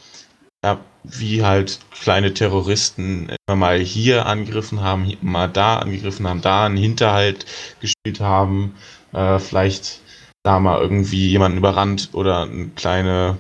ja, 0.65 0.79
wie 1.03 1.43
halt 1.43 1.81
kleine 1.91 2.33
Terroristen 2.33 3.29
immer 3.49 3.57
mal 3.57 3.81
hier 3.81 4.27
angegriffen 4.27 4.83
haben, 4.83 5.17
mal 5.21 5.49
da 5.49 5.81
angegriffen 5.81 6.29
haben, 6.29 6.43
da 6.43 6.67
einen 6.67 6.77
Hinterhalt 6.77 7.45
gespielt 7.81 8.21
haben, 8.21 8.77
äh, 9.13 9.41
vielleicht 9.41 10.01
da 10.45 10.61
mal 10.61 10.81
irgendwie 10.81 11.29
jemanden 11.29 11.59
überrannt 11.59 12.11
oder 12.13 12.43
eine 12.43 12.69
kleine 12.77 13.37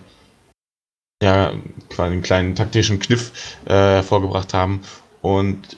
ja, 1.22 1.52
einen 1.98 2.22
kleinen 2.22 2.56
taktischen 2.56 2.98
Kniff 2.98 3.58
äh, 3.66 4.02
vorgebracht 4.02 4.54
haben. 4.54 4.80
Und 5.22 5.76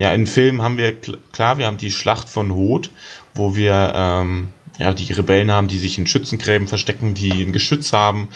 ja, 0.00 0.14
im 0.14 0.26
Film 0.26 0.62
haben 0.62 0.78
wir, 0.78 0.98
klar, 0.98 1.58
wir 1.58 1.66
haben 1.66 1.76
die 1.76 1.90
Schlacht 1.90 2.30
von 2.30 2.54
Hoth, 2.54 2.90
wo 3.34 3.56
wir 3.56 3.92
ähm, 3.94 4.48
ja, 4.78 4.94
die 4.94 5.12
Rebellen 5.12 5.50
haben, 5.50 5.68
die 5.68 5.78
sich 5.78 5.98
in 5.98 6.06
Schützengräben 6.06 6.68
verstecken, 6.68 7.14
die 7.14 7.42
ein 7.42 7.52
Geschütz 7.52 7.92
haben, 7.92 8.28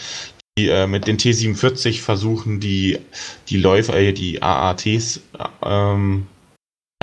die 0.57 0.69
äh, 0.69 0.87
mit 0.87 1.07
den 1.07 1.17
T-47 1.17 2.01
versuchen, 2.01 2.59
die, 2.59 2.99
die 3.49 3.57
Läufer, 3.57 3.95
äh, 3.95 4.13
die 4.13 4.41
AATs, 4.41 5.17
äh, 5.17 5.47
ähm, 5.63 6.27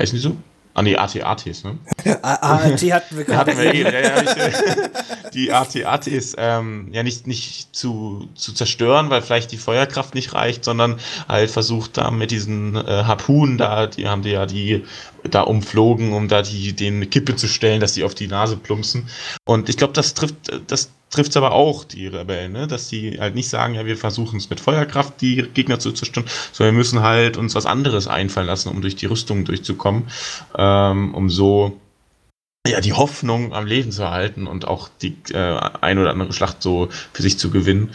heißen 0.01 0.17
die 0.17 0.23
so? 0.23 0.37
Ah, 0.75 0.81
nee, 0.81 0.97
AT-ATs, 0.97 1.65
ne? 1.65 1.79
AT 2.23 2.81
hatten 2.81 3.17
wir 3.19 3.25
gerade. 3.25 3.53
Hatten 3.53 3.59
wir 3.59 3.75
eh, 3.75 3.83
ja, 3.83 4.01
ja, 4.01 4.23
ich, 4.23 5.31
die 5.35 5.53
AT-ATs 5.53 6.35
ähm, 6.39 6.89
ja 6.93 7.03
nicht, 7.03 7.27
nicht 7.27 7.77
zu, 7.77 8.31
zu 8.35 8.55
zerstören, 8.55 9.11
weil 9.11 9.21
vielleicht 9.21 9.53
die 9.53 9.59
Feuerkraft 9.59 10.15
nicht 10.15 10.33
reicht, 10.33 10.65
sondern 10.65 10.99
halt 11.29 11.51
versucht 11.51 11.99
da 11.99 12.11
mit 12.11 12.31
diesen 12.31 12.75
äh, 12.77 13.05
Harpunen 13.05 13.59
da, 13.59 13.87
die 13.87 14.09
haben 14.09 14.23
die 14.23 14.31
ja 14.31 14.47
die 14.47 14.85
da 15.31 15.43
umflogen, 15.43 16.13
um 16.13 16.29
da 16.29 16.43
die 16.43 16.73
den 16.73 17.09
Kippe 17.11 17.37
zu 17.37 17.49
stellen, 17.49 17.81
dass 17.81 17.95
die 17.95 18.05
auf 18.05 18.15
die 18.15 18.29
Nase 18.29 18.57
plumpsen. 18.57 19.09
Und 19.45 19.69
ich 19.69 19.77
glaube, 19.77 19.93
das 19.93 20.15
trifft, 20.15 20.37
das 20.67 20.91
trifft 21.11 21.37
aber 21.37 21.53
auch, 21.53 21.85
die 21.85 22.07
Rebellen, 22.07 22.53
ne? 22.53 22.67
dass 22.67 22.89
sie 22.89 23.19
halt 23.21 23.35
nicht 23.35 23.49
sagen, 23.49 23.75
ja, 23.75 23.87
wir 23.87 23.97
versuchen 23.97 24.39
es 24.39 24.51
mit 24.51 24.61
Feuerkraft, 24.61 25.21
die 25.21 25.43
Gegner 25.55 25.79
zu 25.79 25.93
zerstören, 25.93 26.27
sondern 26.53 26.75
wir 26.75 26.79
müssen 26.79 27.03
halt 27.03 27.37
uns 27.37 27.55
was 27.55 27.67
anderes 27.67 28.09
einfallen 28.09 28.47
lassen, 28.47 28.71
um 28.71 28.81
durch 28.81 28.97
die 28.97 29.07
Rüstung 29.07 29.45
durchzukommen, 29.45 30.09
ähm, 30.57 31.15
um 31.15 31.31
so 31.31 31.79
ja, 32.67 32.81
die 32.81 32.93
Hoffnung 32.93 33.53
am 33.53 33.67
Leben 33.67 33.91
zu 33.91 34.03
erhalten 34.03 34.47
und 34.47 34.67
auch 34.67 34.89
die 34.89 35.17
äh, 35.33 35.61
ein 35.81 35.99
oder 35.99 36.11
andere 36.11 36.33
Schlacht 36.33 36.63
so 36.63 36.89
für 37.13 37.23
sich 37.23 37.39
zu 37.39 37.51
gewinnen. 37.51 37.91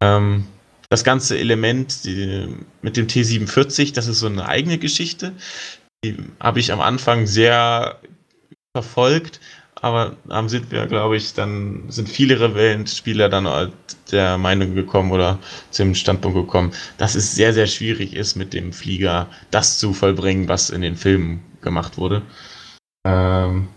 Ähm, 0.00 0.46
das 0.88 1.02
ganze 1.02 1.36
Element 1.38 2.04
die, 2.04 2.46
mit 2.82 2.96
dem 2.96 3.08
T-47, 3.08 3.94
das 3.94 4.06
ist 4.06 4.20
so 4.20 4.26
eine 4.26 4.46
eigene 4.46 4.78
Geschichte. 4.78 5.32
Habe 6.40 6.60
ich 6.60 6.72
am 6.72 6.80
Anfang 6.80 7.26
sehr 7.26 7.98
verfolgt, 8.76 9.40
aber 9.84 10.16
dann 10.24 10.48
sind 10.48 10.70
wir, 10.70 10.86
glaube 10.86 11.16
ich, 11.16 11.34
dann 11.34 11.84
sind 11.88 12.08
viele 12.08 12.40
Rebellenspieler 12.40 13.28
dann 13.28 13.72
der 14.10 14.38
Meinung 14.38 14.74
gekommen 14.74 15.12
oder 15.12 15.38
zum 15.70 15.94
Standpunkt 15.94 16.36
gekommen, 16.36 16.72
dass 16.98 17.14
es 17.14 17.34
sehr, 17.34 17.52
sehr 17.52 17.66
schwierig 17.66 18.14
ist, 18.14 18.34
mit 18.34 18.52
dem 18.54 18.72
Flieger 18.72 19.28
das 19.50 19.78
zu 19.78 19.92
vollbringen, 19.92 20.48
was 20.48 20.70
in 20.70 20.80
den 20.80 20.96
Filmen 20.96 21.42
gemacht 21.60 21.98
wurde. 21.98 22.22
Ähm, 23.06 23.68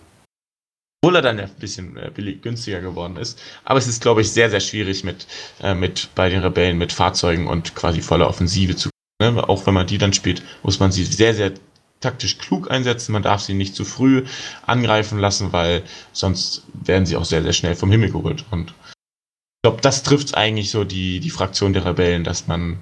obwohl 1.03 1.15
er 1.15 1.21
dann 1.21 1.39
ein 1.39 1.49
bisschen 1.59 1.95
äh, 1.97 2.09
billig, 2.13 2.41
günstiger 2.41 2.82
geworden 2.82 3.17
ist. 3.17 3.39
Aber 3.63 3.78
es 3.78 3.88
ist, 3.88 4.01
glaube 4.01 4.21
ich, 4.21 4.32
sehr, 4.32 4.49
sehr 4.49 4.59
schwierig 4.59 5.03
mit, 5.03 5.28
äh, 5.61 5.75
mit 5.75 6.09
bei 6.15 6.30
den 6.30 6.41
Rebellen 6.41 6.78
mit 6.78 6.91
Fahrzeugen 6.91 7.47
und 7.47 7.75
quasi 7.75 8.01
voller 8.01 8.28
Offensive 8.28 8.75
zu. 8.75 8.89
Ne? 9.21 9.47
Auch 9.47 9.65
wenn 9.65 9.73
man 9.73 9.88
die 9.88 9.97
dann 9.97 10.13
spielt, 10.13 10.41
muss 10.63 10.80
man 10.80 10.91
sie 10.91 11.05
sehr, 11.05 11.34
sehr 11.34 11.53
taktisch 11.99 12.37
klug 12.37 12.69
einsetzen. 12.71 13.11
Man 13.11 13.23
darf 13.23 13.41
sie 13.41 13.53
nicht 13.53 13.75
zu 13.75 13.85
früh 13.85 14.25
angreifen 14.65 15.19
lassen, 15.19 15.51
weil 15.53 15.83
sonst 16.13 16.63
werden 16.73 17.05
sie 17.05 17.15
auch 17.15 17.25
sehr, 17.25 17.43
sehr 17.43 17.53
schnell 17.53 17.75
vom 17.75 17.91
Himmel 17.91 18.11
geholt. 18.11 18.45
Und 18.51 18.69
ich 18.69 19.63
glaube, 19.63 19.81
das 19.81 20.03
trifft 20.03 20.35
eigentlich 20.35 20.71
so 20.71 20.83
die, 20.83 21.19
die 21.19 21.29
Fraktion 21.29 21.73
der 21.73 21.85
Rebellen, 21.85 22.23
dass 22.23 22.47
man 22.47 22.79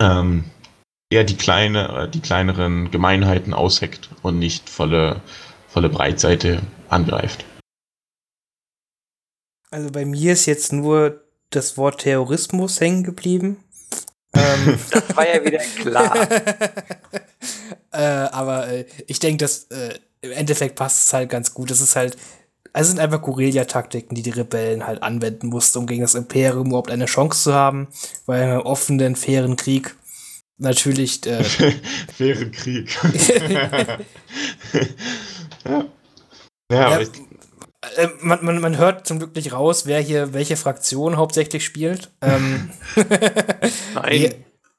ähm, 0.00 0.44
eher 1.10 1.24
die 1.24 1.36
kleine, 1.36 2.08
die 2.12 2.20
kleineren 2.20 2.90
Gemeinheiten 2.90 3.52
ausheckt 3.54 4.08
und 4.22 4.38
nicht 4.38 4.68
volle, 4.68 5.20
volle 5.68 5.88
Breitseite 5.88 6.62
angreift. 6.88 7.44
Also 9.70 9.90
bei 9.90 10.04
mir 10.04 10.34
ist 10.34 10.46
jetzt 10.46 10.72
nur 10.72 11.24
das 11.50 11.76
Wort 11.76 12.02
Terrorismus 12.02 12.80
hängen 12.80 13.04
geblieben. 13.04 13.58
Ähm, 14.34 14.78
das 14.90 15.14
war 15.14 15.28
ja 15.28 15.44
wieder 15.44 15.58
klar. 15.58 16.26
äh, 17.92 17.98
aber 17.98 18.68
äh, 18.68 18.86
ich 19.06 19.18
denke, 19.18 19.38
dass 19.44 19.64
äh, 19.64 19.98
im 20.20 20.32
Endeffekt 20.32 20.76
passt 20.76 21.06
es 21.06 21.12
halt 21.12 21.28
ganz 21.28 21.54
gut. 21.54 21.70
Es 21.70 21.80
ist 21.80 21.96
halt, 21.96 22.16
es 22.72 22.88
sind 22.88 22.98
einfach 22.98 23.22
Guerilla-Taktiken, 23.22 24.14
die 24.14 24.22
die 24.22 24.30
Rebellen 24.30 24.86
halt 24.86 25.02
anwenden 25.02 25.48
mussten, 25.48 25.78
um 25.78 25.86
gegen 25.86 26.02
das 26.02 26.14
Imperium 26.14 26.68
überhaupt 26.68 26.90
eine 26.90 27.06
Chance 27.06 27.42
zu 27.42 27.54
haben, 27.54 27.88
weil 28.26 28.42
einem 28.42 28.60
offenen, 28.60 29.16
fairen 29.16 29.56
Krieg 29.56 29.94
natürlich. 30.58 31.26
Äh, 31.26 31.44
fairen 32.16 32.52
Krieg. 32.52 32.96
ja. 35.64 35.84
Ja, 36.70 37.00
ja 37.00 37.06
äh, 37.96 38.08
man, 38.20 38.44
man, 38.44 38.60
man 38.60 38.78
hört 38.78 39.06
zum 39.06 39.18
Glück 39.18 39.34
nicht 39.34 39.52
raus, 39.52 39.86
wer 39.86 40.00
hier 40.00 40.32
welche 40.32 40.56
Fraktion 40.56 41.16
hauptsächlich 41.16 41.64
spielt. 41.64 42.10
Ähm, 42.20 42.70
Nein. 43.94 44.34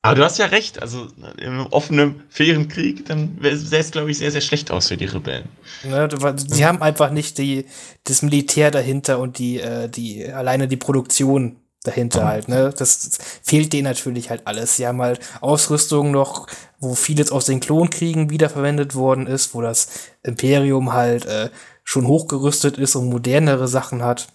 Aber 0.06 0.16
du 0.16 0.24
hast 0.26 0.38
ja 0.38 0.48
recht, 0.48 0.82
also 0.82 1.08
im 1.38 1.66
offenen, 1.68 2.24
fairen 2.30 2.68
Krieg, 2.68 3.06
dann 3.06 3.38
sähe 3.42 3.80
es, 3.80 3.92
glaube 3.92 4.12
ich, 4.12 4.18
sehr, 4.18 4.32
sehr 4.32 4.42
schlecht 4.42 4.70
aus 4.70 4.90
für 4.90 4.98
die 4.98 5.06
Rebellen. 5.06 5.48
Ne, 5.86 6.10
sie 6.36 6.66
haben 6.66 6.82
einfach 6.82 7.10
nicht 7.10 7.38
die, 7.38 7.66
das 8.04 8.22
Militär 8.22 8.70
dahinter 8.70 9.20
und 9.20 9.38
die, 9.38 9.62
äh, 9.62 9.88
die, 9.88 10.28
alleine 10.28 10.68
die 10.68 10.76
Produktion 10.76 11.56
dahinter 11.84 12.26
halt, 12.26 12.50
ne? 12.50 12.74
Das, 12.78 13.00
das, 13.02 13.18
fehlt 13.44 13.72
denen 13.72 13.86
natürlich 13.86 14.30
halt 14.30 14.46
alles. 14.46 14.76
Sie 14.76 14.86
haben 14.86 15.02
halt 15.02 15.20
Ausrüstung 15.40 16.12
noch, 16.12 16.48
wo 16.80 16.96
vieles 16.96 17.32
aus 17.32 17.46
den 17.46 17.62
Klonkriegen 17.62 18.30
wiederverwendet 18.30 18.96
worden 18.96 19.26
ist, 19.26 19.54
wo 19.54 19.62
das 19.62 19.88
Imperium 20.24 20.92
halt 20.94 21.26
äh, 21.26 21.50
schon 21.84 22.08
hochgerüstet 22.08 22.78
ist 22.78 22.96
und 22.96 23.10
modernere 23.10 23.68
Sachen 23.70 24.04
hat. 24.04 24.28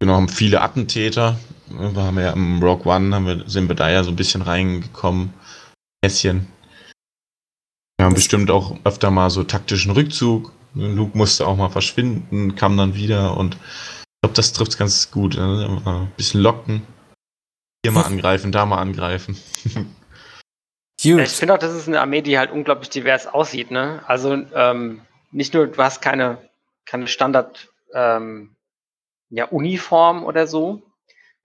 Genau, 0.00 0.14
haben 0.14 0.28
viele 0.28 0.60
Attentäter. 0.60 1.38
Wir 1.68 2.02
haben 2.02 2.18
ja 2.18 2.32
im 2.32 2.62
Rogue 2.62 2.86
One 2.92 3.14
haben 3.14 3.26
wir, 3.26 3.48
sind 3.48 3.68
wir 3.68 3.74
da 3.74 3.90
ja 3.90 4.04
so 4.04 4.10
ein 4.10 4.16
bisschen 4.16 4.42
reingekommen. 4.42 5.32
Häschen. 6.04 6.46
Wir 7.96 8.04
haben 8.04 8.14
das 8.14 8.24
bestimmt 8.24 8.50
auch 8.50 8.76
öfter 8.84 9.10
mal 9.10 9.30
so 9.30 9.42
taktischen 9.42 9.92
Rückzug. 9.92 10.52
Luke 10.74 11.16
musste 11.16 11.46
auch 11.46 11.56
mal 11.56 11.70
verschwinden, 11.70 12.54
kam 12.54 12.76
dann 12.76 12.94
wieder 12.94 13.36
und 13.36 13.54
ich 13.54 14.20
glaube, 14.22 14.36
das 14.36 14.52
trifft 14.52 14.72
es 14.72 14.78
ganz 14.78 15.10
gut. 15.10 15.36
Ne? 15.36 15.80
Ein 15.84 16.12
bisschen 16.16 16.42
locken. 16.42 16.82
Hier 17.82 17.92
mal 17.92 18.02
angreifen, 18.02 18.52
da 18.52 18.66
mal 18.66 18.78
angreifen. 18.78 19.38
ich 21.02 21.28
finde 21.28 21.54
auch, 21.54 21.58
das 21.58 21.74
ist 21.74 21.88
eine 21.88 22.00
Armee, 22.00 22.20
die 22.20 22.38
halt 22.38 22.50
unglaublich 22.50 22.90
divers 22.90 23.26
aussieht. 23.26 23.70
Ne? 23.70 24.02
Also 24.06 24.34
ähm, 24.54 25.00
nicht 25.30 25.54
nur, 25.54 25.68
du 25.68 25.82
hast 25.82 26.02
keine, 26.02 26.38
keine 26.84 27.06
Standard 27.06 27.72
ähm, 27.94 28.55
ja, 29.30 29.46
Uniform 29.46 30.24
oder 30.24 30.46
so, 30.46 30.82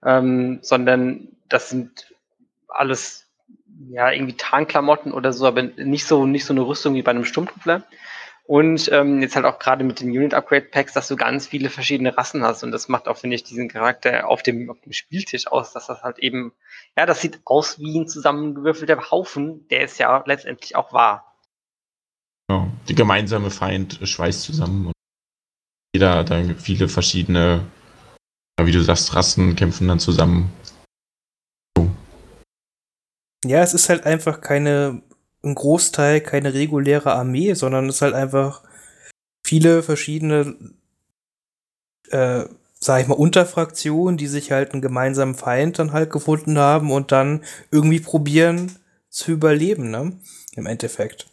ähm, 0.04 0.58
sondern 0.62 1.28
das 1.48 1.70
sind 1.70 2.12
alles 2.68 3.26
ja 3.88 4.10
irgendwie 4.10 4.36
Tarnklamotten 4.36 5.12
oder 5.12 5.32
so, 5.32 5.46
aber 5.46 5.62
nicht 5.62 6.06
so 6.06 6.26
nicht 6.26 6.44
so 6.44 6.52
eine 6.52 6.66
Rüstung 6.66 6.94
wie 6.94 7.02
bei 7.02 7.10
einem 7.10 7.24
Sturmtruppler. 7.24 7.84
Und 8.44 8.90
ähm, 8.92 9.22
jetzt 9.22 9.36
halt 9.36 9.46
auch 9.46 9.60
gerade 9.60 9.84
mit 9.84 10.00
den 10.00 10.10
Unit 10.10 10.34
Upgrade 10.34 10.66
Packs, 10.66 10.92
dass 10.92 11.06
du 11.06 11.16
ganz 11.16 11.46
viele 11.46 11.70
verschiedene 11.70 12.16
Rassen 12.16 12.42
hast. 12.42 12.64
Und 12.64 12.72
das 12.72 12.88
macht 12.88 13.06
auch, 13.06 13.16
finde 13.16 13.36
ich, 13.36 13.44
diesen 13.44 13.68
Charakter 13.68 14.28
auf 14.28 14.42
dem, 14.42 14.68
auf 14.68 14.80
dem 14.80 14.92
Spieltisch 14.92 15.46
aus, 15.46 15.72
dass 15.72 15.86
das 15.86 16.02
halt 16.02 16.18
eben, 16.18 16.52
ja, 16.96 17.06
das 17.06 17.20
sieht 17.20 17.40
aus 17.44 17.78
wie 17.78 18.00
ein 18.00 18.08
zusammengewürfelter 18.08 19.10
Haufen, 19.10 19.68
der 19.68 19.82
es 19.82 19.96
ja 19.98 20.22
letztendlich 20.26 20.74
auch 20.74 20.92
war. 20.92 21.32
Ja, 22.50 22.66
die 22.88 22.96
gemeinsame 22.96 23.50
Feind 23.50 24.00
schweißt 24.02 24.42
zusammen 24.42 24.91
jeder 25.94 26.14
hat 26.14 26.30
dann 26.30 26.58
viele 26.58 26.88
verschiedene, 26.88 27.66
wie 28.60 28.72
du 28.72 28.82
sagst, 28.82 29.14
Rassen 29.14 29.56
kämpfen 29.56 29.88
dann 29.88 29.98
zusammen. 29.98 30.52
So. 31.76 31.90
Ja, 33.44 33.62
es 33.62 33.74
ist 33.74 33.88
halt 33.88 34.04
einfach 34.06 34.40
keine 34.40 35.02
ein 35.44 35.54
Großteil 35.54 36.20
keine 36.20 36.54
reguläre 36.54 37.12
Armee, 37.12 37.54
sondern 37.54 37.88
es 37.88 37.96
ist 37.96 38.02
halt 38.02 38.14
einfach 38.14 38.62
viele 39.44 39.82
verschiedene, 39.82 40.56
äh, 42.10 42.44
sag 42.78 43.02
ich 43.02 43.08
mal, 43.08 43.14
Unterfraktionen, 43.14 44.16
die 44.16 44.28
sich 44.28 44.52
halt 44.52 44.72
einen 44.72 44.82
gemeinsamen 44.82 45.34
Feind 45.34 45.78
dann 45.78 45.92
halt 45.92 46.10
gefunden 46.10 46.58
haben 46.58 46.92
und 46.92 47.12
dann 47.12 47.44
irgendwie 47.70 48.00
probieren 48.00 48.78
zu 49.08 49.32
überleben, 49.32 49.90
ne? 49.90 50.12
Im 50.54 50.66
Endeffekt. 50.66 51.31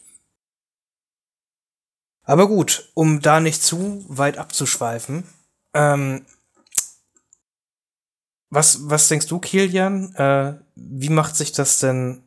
Aber 2.30 2.48
gut, 2.48 2.92
um 2.94 3.22
da 3.22 3.40
nicht 3.40 3.64
zu 3.64 4.06
weit 4.08 4.38
abzuschweifen, 4.38 5.24
ähm, 5.74 6.28
was, 8.52 8.88
was 8.88 9.08
denkst 9.08 9.26
du, 9.26 9.40
Kilian? 9.40 10.14
Äh, 10.14 10.54
wie 10.76 11.10
macht 11.10 11.36
sich 11.36 11.54
das 11.54 11.80
denn 11.80 12.22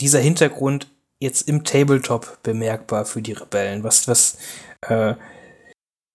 dieser 0.00 0.18
Hintergrund 0.18 0.90
jetzt 1.20 1.42
im 1.42 1.62
Tabletop 1.62 2.42
bemerkbar 2.42 3.04
für 3.04 3.22
die 3.22 3.34
Rebellen? 3.34 3.84
Was, 3.84 4.08
was, 4.08 4.36
äh, 4.80 5.14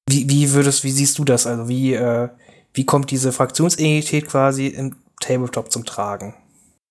wie, 0.09 0.27
wie 0.27 0.51
würdest, 0.51 0.83
wie 0.83 0.91
siehst 0.91 1.17
du 1.19 1.23
das? 1.23 1.47
Also 1.47 1.69
wie, 1.69 1.93
äh, 1.93 2.27
wie 2.73 2.85
kommt 2.85 3.11
diese 3.11 3.31
Fraktionsidentität 3.31 4.27
quasi 4.27 4.67
im 4.67 4.97
Tabletop 5.21 5.71
zum 5.71 5.85
Tragen? 5.85 6.35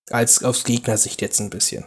Als 0.08 0.42
aus 0.42 0.64
Gegnersicht 0.64 1.20
jetzt 1.20 1.38
ein 1.38 1.50
bisschen. 1.50 1.84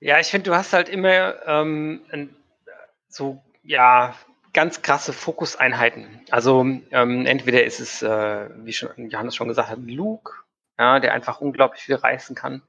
Ja, 0.00 0.20
ich 0.20 0.28
finde, 0.28 0.50
du 0.50 0.56
hast 0.56 0.72
halt 0.72 0.88
immer 0.88 1.34
ähm, 1.46 2.00
so, 3.08 3.42
ja, 3.62 4.14
ganz 4.52 4.82
krasse 4.82 5.12
Fokuseinheiten. 5.12 6.20
Also 6.30 6.60
ähm, 6.90 7.26
entweder 7.26 7.64
ist 7.64 7.80
es, 7.80 8.02
äh, 8.02 8.48
wie 8.64 8.72
schon 8.72 9.10
Johannes 9.10 9.34
schon 9.36 9.48
gesagt 9.48 9.68
hat, 9.68 9.78
Luke, 9.80 10.32
ja, 10.78 11.00
der 11.00 11.12
einfach 11.14 11.40
unglaublich 11.40 11.82
viel 11.82 11.96
reißen 11.96 12.36
kann. 12.36 12.62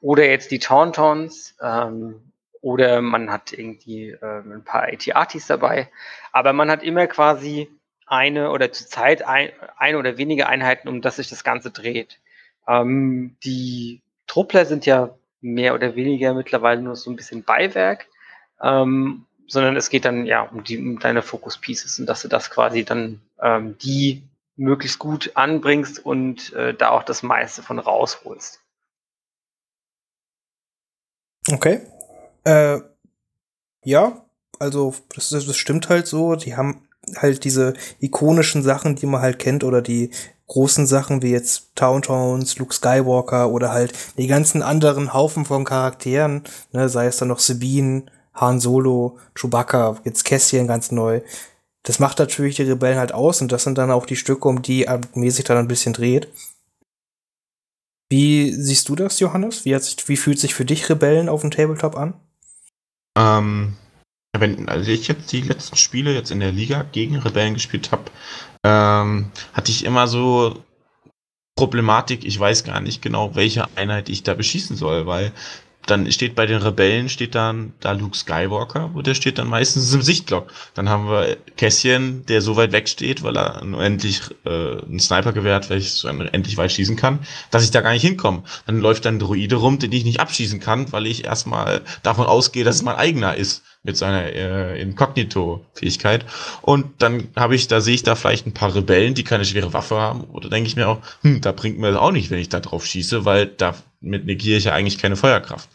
Oder 0.00 0.26
jetzt 0.26 0.50
die 0.50 0.58
Tauntons. 0.58 1.56
Ähm, 1.62 2.32
oder 2.62 3.00
man 3.00 3.30
hat 3.30 3.52
irgendwie 3.52 4.10
äh, 4.10 4.40
ein 4.40 4.64
paar 4.64 4.84
AT-Artis 4.84 5.46
dabei. 5.46 5.90
Aber 6.32 6.52
man 6.52 6.70
hat 6.70 6.82
immer 6.82 7.06
quasi 7.06 7.70
eine 8.06 8.50
oder 8.50 8.72
zur 8.72 8.86
Zeit 8.86 9.22
ein, 9.22 9.50
eine 9.76 9.98
oder 9.98 10.18
wenige 10.18 10.48
Einheiten, 10.48 10.88
um 10.88 11.00
das 11.00 11.16
sich 11.16 11.28
das 11.28 11.44
Ganze 11.44 11.70
dreht. 11.70 12.20
Ähm, 12.66 13.36
die 13.44 14.02
Truppler 14.26 14.66
sind 14.66 14.84
ja 14.84 15.14
mehr 15.40 15.74
oder 15.74 15.96
weniger 15.96 16.34
mittlerweile 16.34 16.82
nur 16.82 16.96
so 16.96 17.10
ein 17.10 17.16
bisschen 17.16 17.42
Beiwerk, 17.42 18.06
ähm, 18.62 19.26
sondern 19.46 19.76
es 19.76 19.90
geht 19.90 20.04
dann 20.04 20.26
ja 20.26 20.42
um, 20.42 20.62
die, 20.64 20.78
um 20.78 20.98
deine 20.98 21.22
Focus 21.22 21.58
Pieces 21.58 21.98
und 21.98 22.06
dass 22.06 22.22
du 22.22 22.28
das 22.28 22.50
quasi 22.50 22.84
dann 22.84 23.20
ähm, 23.40 23.76
die 23.78 24.22
möglichst 24.56 24.98
gut 24.98 25.32
anbringst 25.34 26.04
und 26.04 26.52
äh, 26.52 26.74
da 26.74 26.90
auch 26.90 27.02
das 27.02 27.22
meiste 27.22 27.62
von 27.62 27.78
rausholst. 27.78 28.60
Okay. 31.50 31.80
Äh, 32.44 32.80
ja, 33.82 34.24
also 34.58 34.94
das, 35.14 35.30
das 35.30 35.56
stimmt 35.56 35.88
halt 35.88 36.06
so. 36.06 36.36
Die 36.36 36.56
haben 36.56 36.86
halt 37.16 37.44
diese 37.44 37.74
ikonischen 37.98 38.62
Sachen, 38.62 38.96
die 38.96 39.06
man 39.06 39.22
halt 39.22 39.38
kennt, 39.38 39.64
oder 39.64 39.82
die 39.82 40.10
großen 40.50 40.86
Sachen 40.86 41.22
wie 41.22 41.30
jetzt 41.30 41.76
Towntowns, 41.76 42.58
Luke 42.58 42.74
Skywalker 42.74 43.50
oder 43.50 43.70
halt 43.70 43.92
die 44.18 44.26
ganzen 44.26 44.62
anderen 44.62 45.14
Haufen 45.14 45.44
von 45.44 45.64
Charakteren, 45.64 46.42
ne, 46.72 46.88
sei 46.88 47.06
es 47.06 47.18
dann 47.18 47.28
noch 47.28 47.38
Sabine, 47.38 48.06
Han 48.34 48.58
Solo, 48.58 49.16
Chewbacca, 49.36 49.98
jetzt 50.04 50.24
Cassian 50.24 50.66
ganz 50.66 50.90
neu. 50.90 51.20
Das 51.84 52.00
macht 52.00 52.18
natürlich 52.18 52.56
die 52.56 52.64
Rebellen 52.64 52.98
halt 52.98 53.12
aus 53.12 53.40
und 53.40 53.52
das 53.52 53.62
sind 53.62 53.78
dann 53.78 53.92
auch 53.92 54.06
die 54.06 54.16
Stücke, 54.16 54.48
um 54.48 54.60
die 54.60 54.88
mäßig 55.14 55.44
dann 55.44 55.56
ein 55.56 55.68
bisschen 55.68 55.92
dreht. 55.92 56.28
Wie 58.10 58.52
siehst 58.52 58.88
du 58.88 58.96
das, 58.96 59.20
Johannes? 59.20 59.64
Wie, 59.64 59.78
sich, 59.78 60.08
wie 60.08 60.16
fühlt 60.16 60.40
sich 60.40 60.54
für 60.54 60.64
dich 60.64 60.90
Rebellen 60.90 61.28
auf 61.28 61.42
dem 61.42 61.52
Tabletop 61.52 61.96
an? 61.96 62.14
Ähm, 63.16 63.76
wenn 64.36 64.68
also 64.68 64.90
ich 64.90 65.06
jetzt 65.06 65.30
die 65.30 65.42
letzten 65.42 65.76
Spiele 65.76 66.12
jetzt 66.12 66.32
in 66.32 66.40
der 66.40 66.50
Liga 66.50 66.82
gegen 66.90 67.16
Rebellen 67.16 67.54
gespielt 67.54 67.92
habe, 67.92 68.10
ähm, 68.64 69.30
hatte 69.52 69.70
ich 69.70 69.84
immer 69.84 70.08
so 70.08 70.62
Problematik, 71.56 72.24
ich 72.24 72.38
weiß 72.38 72.64
gar 72.64 72.80
nicht 72.80 73.02
genau, 73.02 73.34
welche 73.34 73.66
Einheit 73.76 74.08
ich 74.08 74.22
da 74.22 74.34
beschießen 74.34 74.76
soll, 74.76 75.06
weil 75.06 75.32
dann 75.90 76.10
steht 76.12 76.34
bei 76.34 76.46
den 76.46 76.62
Rebellen 76.62 77.08
steht 77.08 77.34
dann 77.34 77.72
da 77.80 77.92
Luke 77.92 78.16
Skywalker 78.16 78.90
und 78.94 79.06
der 79.06 79.14
steht 79.14 79.38
dann 79.38 79.48
meistens 79.48 79.92
im 79.92 80.02
Sichtblock. 80.02 80.52
Dann 80.74 80.88
haben 80.88 81.08
wir 81.08 81.36
Kässchen, 81.56 82.24
der 82.26 82.40
so 82.40 82.56
weit 82.56 82.72
weg 82.72 82.88
steht, 82.88 83.22
weil 83.22 83.36
er 83.36 83.62
endlich 83.62 84.20
äh, 84.44 84.82
einen 84.82 85.00
Snipergewehr 85.00 85.54
hat, 85.54 85.70
welches 85.70 86.04
endlich 86.04 86.56
weit 86.56 86.72
schießen 86.72 86.96
kann, 86.96 87.20
dass 87.50 87.64
ich 87.64 87.70
da 87.70 87.80
gar 87.80 87.92
nicht 87.92 88.02
hinkomme. 88.02 88.44
Dann 88.66 88.80
läuft 88.80 89.04
dann 89.04 89.16
ein 89.16 89.18
Droide 89.18 89.56
rum, 89.56 89.78
den 89.78 89.92
ich 89.92 90.04
nicht 90.04 90.20
abschießen 90.20 90.60
kann, 90.60 90.92
weil 90.92 91.06
ich 91.06 91.24
erstmal 91.24 91.82
davon 92.02 92.26
ausgehe, 92.26 92.64
dass 92.64 92.76
es 92.76 92.82
mein 92.82 92.96
eigener 92.96 93.34
ist 93.34 93.62
mit 93.82 93.96
seiner 93.96 94.24
äh, 94.24 94.80
Inkognito-Fähigkeit. 94.80 96.26
Und 96.62 97.02
dann 97.02 97.28
habe 97.36 97.54
ich, 97.54 97.66
da 97.66 97.80
sehe 97.80 97.94
ich 97.94 98.02
da 98.02 98.14
vielleicht 98.14 98.46
ein 98.46 98.54
paar 98.54 98.74
Rebellen, 98.74 99.14
die 99.14 99.24
keine 99.24 99.44
schwere 99.44 99.72
Waffe 99.72 99.96
haben. 99.96 100.24
Oder 100.24 100.50
denke 100.50 100.68
ich 100.68 100.76
mir 100.76 100.88
auch, 100.88 100.98
hm, 101.22 101.40
da 101.40 101.52
bringt 101.52 101.78
mir 101.78 101.92
das 101.92 102.00
auch 102.00 102.12
nicht, 102.12 102.30
wenn 102.30 102.38
ich 102.38 102.50
da 102.50 102.60
drauf 102.60 102.84
schieße, 102.84 103.24
weil 103.24 103.46
damit 104.00 104.26
negiere 104.26 104.58
ich 104.58 104.64
ja 104.64 104.72
eigentlich 104.72 104.98
keine 104.98 105.16
Feuerkraft. 105.16 105.68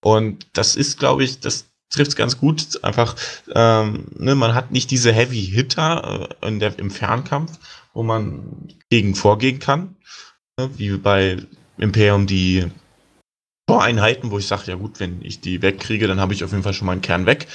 Und 0.00 0.46
das 0.52 0.76
ist, 0.76 0.98
glaube 0.98 1.24
ich, 1.24 1.40
das 1.40 1.66
trifft 1.90 2.10
es 2.10 2.16
ganz 2.16 2.38
gut. 2.38 2.82
Einfach, 2.82 3.14
ähm, 3.54 4.06
ne, 4.16 4.34
man 4.34 4.54
hat 4.54 4.70
nicht 4.70 4.90
diese 4.90 5.12
Heavy 5.12 5.44
Hitter 5.46 6.28
äh, 6.42 6.48
in 6.48 6.58
der, 6.58 6.78
im 6.78 6.90
Fernkampf, 6.90 7.58
wo 7.94 8.02
man 8.02 8.68
gegen 8.90 9.14
vorgehen 9.14 9.58
kann. 9.58 9.96
Ne, 10.58 10.70
wie 10.76 10.96
bei 10.96 11.38
Imperium 11.78 12.26
die 12.26 12.66
Voreinheiten, 13.68 14.30
wo 14.30 14.38
ich 14.38 14.46
sage, 14.46 14.64
ja 14.66 14.74
gut, 14.74 14.98
wenn 14.98 15.22
ich 15.22 15.40
die 15.40 15.62
wegkriege, 15.62 16.06
dann 16.08 16.20
habe 16.20 16.34
ich 16.34 16.42
auf 16.42 16.50
jeden 16.50 16.62
Fall 16.62 16.74
schon 16.74 16.86
mal 16.86 16.92
einen 16.92 17.02
Kern 17.02 17.26
weg. 17.26 17.46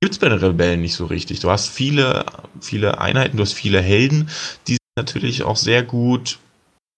Gibt 0.00 0.14
es 0.14 0.18
bei 0.18 0.28
den 0.28 0.38
Rebellen 0.38 0.80
nicht 0.80 0.94
so 0.94 1.04
richtig. 1.06 1.40
Du 1.40 1.50
hast 1.50 1.68
viele, 1.68 2.24
viele 2.60 3.00
Einheiten, 3.00 3.36
du 3.36 3.42
hast 3.42 3.52
viele 3.52 3.82
Helden, 3.82 4.30
die 4.66 4.78
natürlich 4.96 5.42
auch 5.42 5.56
sehr 5.56 5.82
gut 5.82 6.38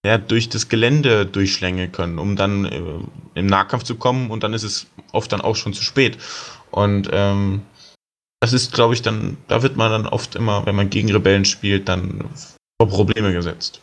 ja, 0.05 0.19
durch 0.19 0.49
das 0.49 0.69
Gelände 0.69 1.27
durchschlängeln 1.27 1.93
können, 1.93 2.19
um 2.19 2.37
dann 2.37 2.65
äh, 2.65 2.81
im 3.35 3.47
Nahkampf 3.47 3.85
zu 3.85 3.97
kommen 3.97 4.31
und 4.31 4.43
dann 4.43 4.53
ist 4.53 4.65
es 4.65 4.87
oft 5.13 5.33
dann 5.33 5.41
auch 5.41 5.57
schon 5.57 5.75
zu 5.75 5.83
spät. 5.83 6.19
Und 6.71 7.09
ähm, 7.13 7.63
das 8.41 8.53
ist, 8.53 8.73
glaube 8.73 8.95
ich, 8.95 9.03
dann, 9.03 9.37
da 9.47 9.63
wird 9.63 9.77
man 9.77 9.91
dann 9.91 10.07
oft 10.07 10.35
immer, 10.35 10.67
wenn 10.67 10.75
man 10.75 10.91
gegen 10.91 11.13
Rebellen 11.13 11.45
spielt, 11.45 11.89
dann 11.89 12.29
vor 12.81 12.89
Probleme 12.89 13.33
gesetzt. 13.33 13.81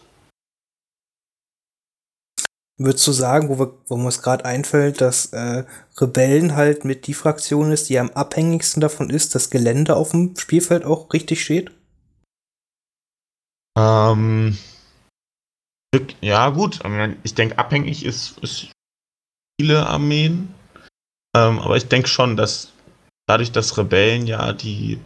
Würdest 2.77 3.07
du 3.07 3.11
sagen, 3.11 3.49
wo, 3.49 3.59
wir, 3.59 3.73
wo 3.87 3.97
mir 3.97 4.07
es 4.07 4.21
gerade 4.21 4.45
einfällt, 4.45 5.01
dass 5.01 5.27
äh, 5.27 5.65
Rebellen 5.97 6.55
halt 6.55 6.85
mit 6.85 7.07
die 7.07 7.13
Fraktion 7.13 7.71
ist, 7.71 7.89
die 7.89 7.99
am 7.99 8.09
abhängigsten 8.11 8.79
davon 8.79 9.09
ist, 9.09 9.35
dass 9.35 9.49
Gelände 9.49 9.95
auf 9.95 10.11
dem 10.11 10.35
Spielfeld 10.37 10.85
auch 10.85 11.11
richtig 11.13 11.43
steht? 11.43 11.71
Ähm, 13.77 14.57
ja, 16.21 16.49
gut. 16.49 16.79
Ich 17.23 17.35
denke, 17.35 17.57
abhängig 17.57 18.05
ist, 18.05 18.37
ist 18.39 18.71
viele 19.59 19.87
Armeen. 19.87 20.53
Ähm, 21.35 21.59
aber 21.59 21.77
ich 21.77 21.87
denke 21.87 22.07
schon, 22.07 22.37
dass 22.37 22.71
dadurch, 23.27 23.51
dass 23.51 23.77
Rebellen 23.77 24.27
ja 24.27 24.53
die, 24.53 24.99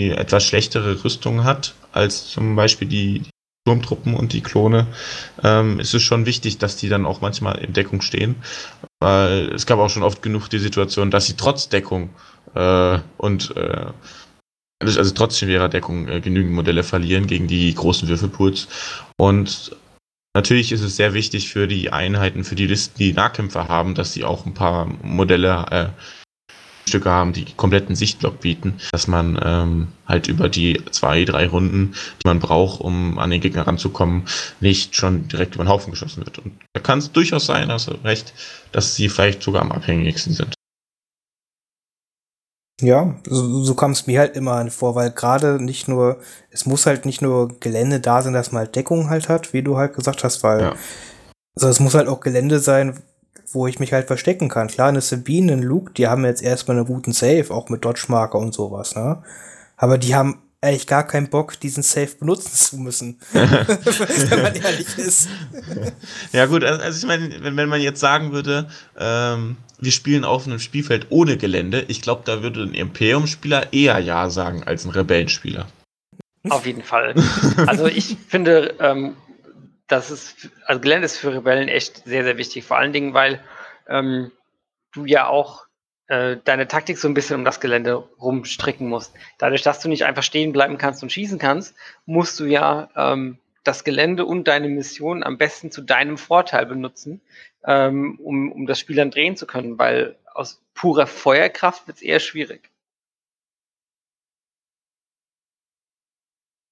die 0.00 0.10
etwas 0.10 0.44
schlechtere 0.44 1.04
Rüstung 1.04 1.44
hat 1.44 1.74
als 1.92 2.28
zum 2.28 2.56
Beispiel 2.56 2.88
die, 2.88 3.22
Sturmtruppen 3.66 4.14
und 4.14 4.34
die 4.34 4.42
Klone, 4.42 4.86
ähm, 5.42 5.80
ist 5.80 5.94
es 5.94 6.02
schon 6.02 6.26
wichtig, 6.26 6.58
dass 6.58 6.76
die 6.76 6.90
dann 6.90 7.06
auch 7.06 7.22
manchmal 7.22 7.58
in 7.58 7.72
Deckung 7.72 8.02
stehen. 8.02 8.36
Weil 9.00 9.50
es 9.54 9.64
gab 9.64 9.78
auch 9.78 9.88
schon 9.88 10.02
oft 10.02 10.20
genug 10.20 10.48
die 10.48 10.58
Situation, 10.58 11.10
dass 11.10 11.26
sie 11.26 11.36
trotz 11.36 11.70
Deckung 11.70 12.10
äh, 12.54 12.98
und 13.16 13.56
äh, 13.56 13.86
also, 14.84 14.98
also 14.98 15.14
trotz 15.14 15.38
schwerer 15.38 15.68
Deckung 15.68 16.08
äh, 16.08 16.20
genügend 16.20 16.52
Modelle 16.52 16.82
verlieren 16.82 17.26
gegen 17.26 17.46
die 17.46 17.74
großen 17.74 18.08
Würfelpools. 18.08 18.68
Und 19.16 19.76
natürlich 20.34 20.72
ist 20.72 20.82
es 20.82 20.96
sehr 20.96 21.14
wichtig 21.14 21.48
für 21.48 21.66
die 21.66 21.90
Einheiten, 21.90 22.44
für 22.44 22.54
die 22.54 22.66
Listen, 22.66 22.98
die 22.98 23.12
Nahkämpfer 23.12 23.68
haben, 23.68 23.94
dass 23.94 24.12
sie 24.12 24.24
auch 24.24 24.46
ein 24.46 24.54
paar 24.54 24.86
Modelle 25.02 25.66
äh, 25.70 25.88
Stücke 26.86 27.10
haben, 27.10 27.32
die 27.32 27.46
kompletten 27.56 27.96
Sichtblock 27.96 28.40
bieten, 28.40 28.74
dass 28.92 29.08
man 29.08 29.40
ähm, 29.42 29.88
halt 30.06 30.28
über 30.28 30.48
die 30.48 30.80
zwei, 30.90 31.24
drei 31.24 31.46
Runden, 31.46 31.94
die 32.22 32.28
man 32.28 32.40
braucht, 32.40 32.80
um 32.80 33.18
an 33.18 33.30
den 33.30 33.40
Gegner 33.40 33.66
ranzukommen, 33.66 34.24
nicht 34.60 34.94
schon 34.94 35.26
direkt 35.28 35.54
über 35.54 35.64
den 35.64 35.70
Haufen 35.70 35.92
geschossen 35.92 36.24
wird. 36.24 36.38
Und 36.38 36.52
da 36.74 36.80
kann 36.80 36.98
es 36.98 37.10
durchaus 37.10 37.46
sein, 37.46 37.68
du 37.68 37.90
recht, 38.04 38.34
dass 38.72 38.94
sie 38.94 39.08
vielleicht 39.08 39.42
sogar 39.42 39.62
am 39.62 39.72
abhängigsten 39.72 40.34
sind. 40.34 40.53
Ja, 42.80 43.14
so, 43.24 43.62
so 43.62 43.74
kam 43.74 43.92
es 43.92 44.06
mir 44.06 44.18
halt 44.18 44.36
immer 44.36 44.68
vor, 44.70 44.94
weil 44.96 45.10
gerade 45.10 45.62
nicht 45.62 45.86
nur, 45.86 46.18
es 46.50 46.66
muss 46.66 46.86
halt 46.86 47.06
nicht 47.06 47.22
nur 47.22 47.48
Gelände 47.60 48.00
da 48.00 48.20
sein, 48.20 48.32
dass 48.32 48.50
man 48.50 48.60
halt 48.60 48.74
Deckung 48.74 49.10
halt 49.10 49.28
hat, 49.28 49.52
wie 49.52 49.62
du 49.62 49.76
halt 49.76 49.94
gesagt 49.94 50.24
hast, 50.24 50.42
weil 50.42 50.60
ja. 50.60 50.74
also 51.54 51.68
es 51.68 51.78
muss 51.78 51.94
halt 51.94 52.08
auch 52.08 52.20
Gelände 52.20 52.58
sein, 52.58 53.00
wo 53.52 53.68
ich 53.68 53.78
mich 53.78 53.92
halt 53.92 54.08
verstecken 54.08 54.48
kann. 54.48 54.66
Klar, 54.66 54.88
eine 54.88 55.00
Sabine, 55.00 55.52
ein 55.52 55.62
Luke, 55.62 55.92
die 55.92 56.08
haben 56.08 56.24
jetzt 56.24 56.42
erstmal 56.42 56.76
einen 56.76 56.86
guten 56.86 57.12
Safe, 57.12 57.46
auch 57.50 57.68
mit 57.68 57.84
Dodge-Marker 57.84 58.38
und 58.38 58.52
sowas, 58.52 58.96
ne? 58.96 59.22
Aber 59.76 59.98
die 59.98 60.14
haben 60.14 60.42
eigentlich 60.64 60.86
gar 60.86 61.06
keinen 61.06 61.30
Bock, 61.30 61.60
diesen 61.60 61.82
Safe 61.82 62.14
benutzen 62.18 62.54
zu 62.54 62.76
müssen. 62.78 63.18
wenn 63.32 64.42
man 64.42 64.54
ehrlich 64.54 64.98
ist. 64.98 65.28
Ja, 66.32 66.46
gut, 66.46 66.64
also 66.64 66.98
ich 66.98 67.06
meine, 67.06 67.42
wenn, 67.42 67.56
wenn 67.56 67.68
man 67.68 67.80
jetzt 67.80 68.00
sagen 68.00 68.32
würde, 68.32 68.68
ähm, 68.98 69.56
wir 69.78 69.92
spielen 69.92 70.24
auf 70.24 70.46
einem 70.46 70.58
Spielfeld 70.58 71.06
ohne 71.10 71.36
Gelände, 71.36 71.84
ich 71.88 72.00
glaube, 72.00 72.22
da 72.24 72.42
würde 72.42 72.62
ein 72.62 72.74
Imperium-Spieler 72.74 73.72
eher 73.72 73.98
Ja 73.98 74.30
sagen 74.30 74.64
als 74.64 74.84
ein 74.84 74.90
Rebellenspieler. 74.90 75.66
Auf 76.48 76.66
jeden 76.66 76.82
Fall. 76.82 77.14
Also 77.66 77.86
ich 77.86 78.16
finde, 78.28 78.74
ähm, 78.78 79.16
das 79.86 80.10
ist, 80.10 80.50
also 80.66 80.80
Gelände 80.80 81.06
ist 81.06 81.16
für 81.16 81.32
Rebellen 81.32 81.68
echt 81.68 82.04
sehr, 82.04 82.24
sehr 82.24 82.36
wichtig. 82.36 82.64
Vor 82.64 82.78
allen 82.78 82.92
Dingen, 82.92 83.14
weil 83.14 83.40
ähm, 83.88 84.30
du 84.92 85.04
ja 85.04 85.26
auch 85.26 85.63
äh, 86.08 86.36
deine 86.44 86.68
Taktik 86.68 86.98
so 86.98 87.08
ein 87.08 87.14
bisschen 87.14 87.36
um 87.36 87.44
das 87.44 87.60
Gelände 87.60 87.96
rumstricken 88.20 88.88
musst. 88.88 89.14
Dadurch, 89.38 89.62
dass 89.62 89.80
du 89.80 89.88
nicht 89.88 90.04
einfach 90.04 90.22
stehen 90.22 90.52
bleiben 90.52 90.78
kannst 90.78 91.02
und 91.02 91.10
schießen 91.10 91.38
kannst, 91.38 91.74
musst 92.06 92.38
du 92.40 92.44
ja 92.44 92.90
ähm, 92.96 93.38
das 93.62 93.84
Gelände 93.84 94.26
und 94.26 94.46
deine 94.46 94.68
Mission 94.68 95.22
am 95.22 95.38
besten 95.38 95.70
zu 95.70 95.80
deinem 95.80 96.18
Vorteil 96.18 96.66
benutzen, 96.66 97.20
ähm, 97.66 98.18
um, 98.22 98.52
um 98.52 98.66
das 98.66 98.78
Spiel 98.78 98.96
dann 98.96 99.10
drehen 99.10 99.36
zu 99.36 99.46
können, 99.46 99.78
weil 99.78 100.16
aus 100.34 100.62
purer 100.74 101.06
Feuerkraft 101.06 101.86
wird 101.86 101.98
es 101.98 102.02
eher 102.02 102.20
schwierig. 102.20 102.70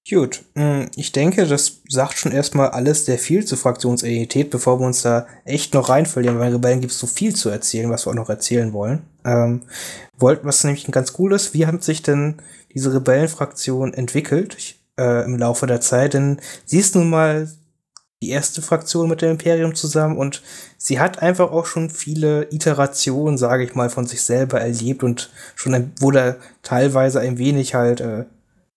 Gut, 0.09 0.43
hm, 0.55 0.89
ich 0.97 1.13
denke, 1.13 1.47
das 1.47 1.81
sagt 1.87 2.17
schon 2.17 2.33
erstmal 2.33 2.71
alles 2.71 3.05
sehr 3.05 3.17
viel 3.17 3.45
zur 3.45 3.57
Fraktionsidentität, 3.57 4.49
bevor 4.49 4.81
wir 4.81 4.85
uns 4.85 5.01
da 5.01 5.27
echt 5.45 5.73
noch 5.73 5.87
reinverlieren, 5.87 6.39
weil 6.39 6.51
Rebellen 6.51 6.81
gibt 6.81 6.91
es 6.91 6.99
so 6.99 7.07
viel 7.07 7.33
zu 7.33 7.49
erzählen, 7.49 7.89
was 7.89 8.05
wir 8.05 8.11
auch 8.11 8.15
noch 8.15 8.29
erzählen 8.29 8.73
wollen. 8.73 9.03
Ähm, 9.23 9.61
wollt, 10.17 10.43
was 10.43 10.63
nämlich 10.65 10.85
ganz 10.91 11.13
cool 11.19 11.31
ist, 11.31 11.53
wie 11.53 11.65
hat 11.67 11.83
sich 11.83 12.01
denn 12.01 12.41
diese 12.73 12.93
Rebellenfraktion 12.93 13.93
entwickelt 13.93 14.75
äh, 14.99 15.23
im 15.23 15.37
Laufe 15.37 15.67
der 15.67 15.79
Zeit? 15.79 16.15
Denn 16.15 16.41
sie 16.65 16.79
ist 16.79 16.95
nun 16.95 17.09
mal 17.09 17.49
die 18.21 18.29
erste 18.29 18.61
Fraktion 18.61 19.07
mit 19.07 19.21
dem 19.21 19.31
Imperium 19.31 19.73
zusammen 19.73 20.17
und 20.17 20.41
sie 20.77 20.99
hat 20.99 21.21
einfach 21.21 21.51
auch 21.51 21.65
schon 21.65 21.89
viele 21.89 22.51
Iterationen, 22.51 23.37
sage 23.37 23.63
ich 23.63 23.73
mal, 23.73 23.89
von 23.89 24.05
sich 24.05 24.21
selber 24.23 24.59
erlebt 24.59 25.03
und 25.03 25.31
schon 25.55 25.91
wurde 26.01 26.37
teilweise 26.61 27.21
ein 27.21 27.37
wenig 27.37 27.73
halt 27.73 28.01
äh, 28.01 28.25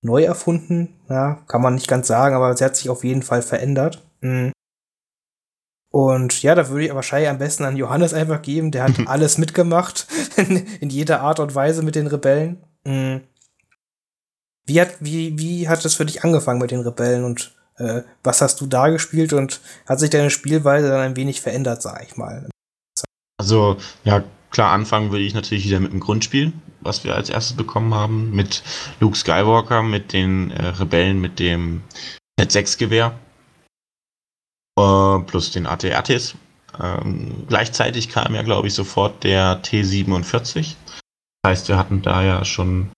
neu 0.06 0.24
erfunden. 0.24 0.94
Ja, 1.10 1.42
kann 1.46 1.60
man 1.60 1.74
nicht 1.74 1.88
ganz 1.88 2.06
sagen, 2.06 2.34
aber 2.34 2.56
sie 2.56 2.64
hat 2.64 2.76
sich 2.76 2.88
auf 2.88 3.04
jeden 3.04 3.22
Fall 3.22 3.42
verändert. 3.42 4.02
Mhm. 4.20 4.52
Und 5.92 6.42
ja, 6.42 6.54
da 6.54 6.68
würde 6.68 6.86
ich 6.86 6.94
wahrscheinlich 6.94 7.28
am 7.28 7.38
besten 7.38 7.64
an 7.64 7.76
Johannes 7.76 8.14
einfach 8.14 8.42
geben. 8.42 8.70
Der 8.70 8.84
hat 8.84 8.94
alles 9.06 9.38
mitgemacht, 9.38 10.06
in, 10.36 10.90
jeder 10.90 11.20
Art 11.20 11.40
und 11.40 11.54
Weise 11.54 11.82
mit 11.82 11.94
den 11.94 12.06
Rebellen. 12.06 12.62
Mhm. 12.84 13.22
Wie 14.66 14.80
hat, 14.80 14.96
wie, 15.00 15.38
wie 15.38 15.68
hat 15.68 15.84
es 15.84 15.94
für 15.94 16.06
dich 16.06 16.24
angefangen 16.24 16.60
mit 16.60 16.70
den 16.70 16.80
Rebellen 16.80 17.24
und 17.24 17.54
äh, 17.78 18.02
was 18.24 18.40
hast 18.40 18.60
du 18.60 18.66
da 18.66 18.88
gespielt 18.88 19.32
und 19.32 19.60
hat 19.86 20.00
sich 20.00 20.10
deine 20.10 20.30
Spielweise 20.30 20.88
dann 20.88 21.00
ein 21.00 21.16
wenig 21.16 21.40
verändert, 21.40 21.82
sag 21.82 22.02
ich 22.02 22.16
mal? 22.16 22.48
Also, 23.38 23.76
ja, 24.02 24.24
klar, 24.50 24.72
anfangen 24.72 25.12
würde 25.12 25.24
ich 25.24 25.34
natürlich 25.34 25.66
wieder 25.66 25.78
mit 25.78 25.92
dem 25.92 26.00
Grundspiel 26.00 26.52
was 26.86 27.04
wir 27.04 27.14
als 27.14 27.28
erstes 27.28 27.56
bekommen 27.56 27.94
haben, 27.94 28.30
mit 28.30 28.62
Luke 29.00 29.16
Skywalker, 29.16 29.82
mit 29.82 30.12
den 30.12 30.50
äh, 30.52 30.66
Rebellen, 30.68 31.20
mit 31.20 31.38
dem 31.38 31.82
Z6-Gewehr 32.40 33.18
äh, 34.78 35.18
plus 35.26 35.50
den 35.50 35.66
AT-ATs. 35.66 36.36
Ähm, 36.80 37.44
gleichzeitig 37.48 38.08
kam 38.08 38.34
ja, 38.34 38.42
glaube 38.42 38.68
ich, 38.68 38.74
sofort 38.74 39.24
der 39.24 39.62
T47. 39.62 40.74
Das 41.42 41.50
heißt, 41.50 41.68
wir 41.68 41.78
hatten 41.78 42.02
da 42.02 42.22
ja 42.22 42.44
schon 42.44 42.90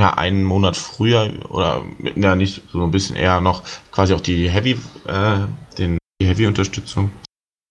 ja, 0.00 0.14
einen 0.14 0.44
Monat 0.44 0.76
früher 0.76 1.32
oder 1.48 1.84
ja 2.16 2.34
nicht 2.34 2.62
so 2.70 2.82
ein 2.82 2.90
bisschen 2.90 3.16
eher 3.16 3.40
noch 3.40 3.62
quasi 3.90 4.14
auch 4.14 4.20
die 4.20 4.50
Heavy, 4.50 4.78
äh, 5.06 5.46
den, 5.78 5.98
die 6.20 6.26
Heavy-Unterstützung. 6.26 7.10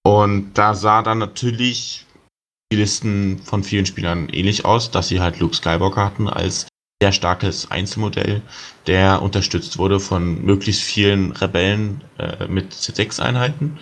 Und 0.06 0.54
da 0.54 0.76
sah 0.76 1.02
dann 1.02 1.20
natürlich 1.20 2.06
Listen 2.76 3.40
von 3.44 3.64
vielen 3.64 3.86
Spielern 3.86 4.30
ähnlich 4.30 4.66
aus, 4.66 4.92
dass 4.92 5.08
sie 5.08 5.20
halt 5.20 5.40
Luke 5.40 5.56
Skywalker 5.56 6.06
hatten 6.06 6.28
als 6.28 6.68
sehr 7.02 7.12
starkes 7.12 7.70
Einzelmodell, 7.70 8.42
der 8.88 9.22
unterstützt 9.22 9.78
wurde 9.78 10.00
von 10.00 10.44
möglichst 10.46 10.84
vielen 10.84 11.32
Rebellen 11.34 12.02
äh, 12.18 12.48
mit 12.48 12.74
Z6-Einheiten. 12.74 13.78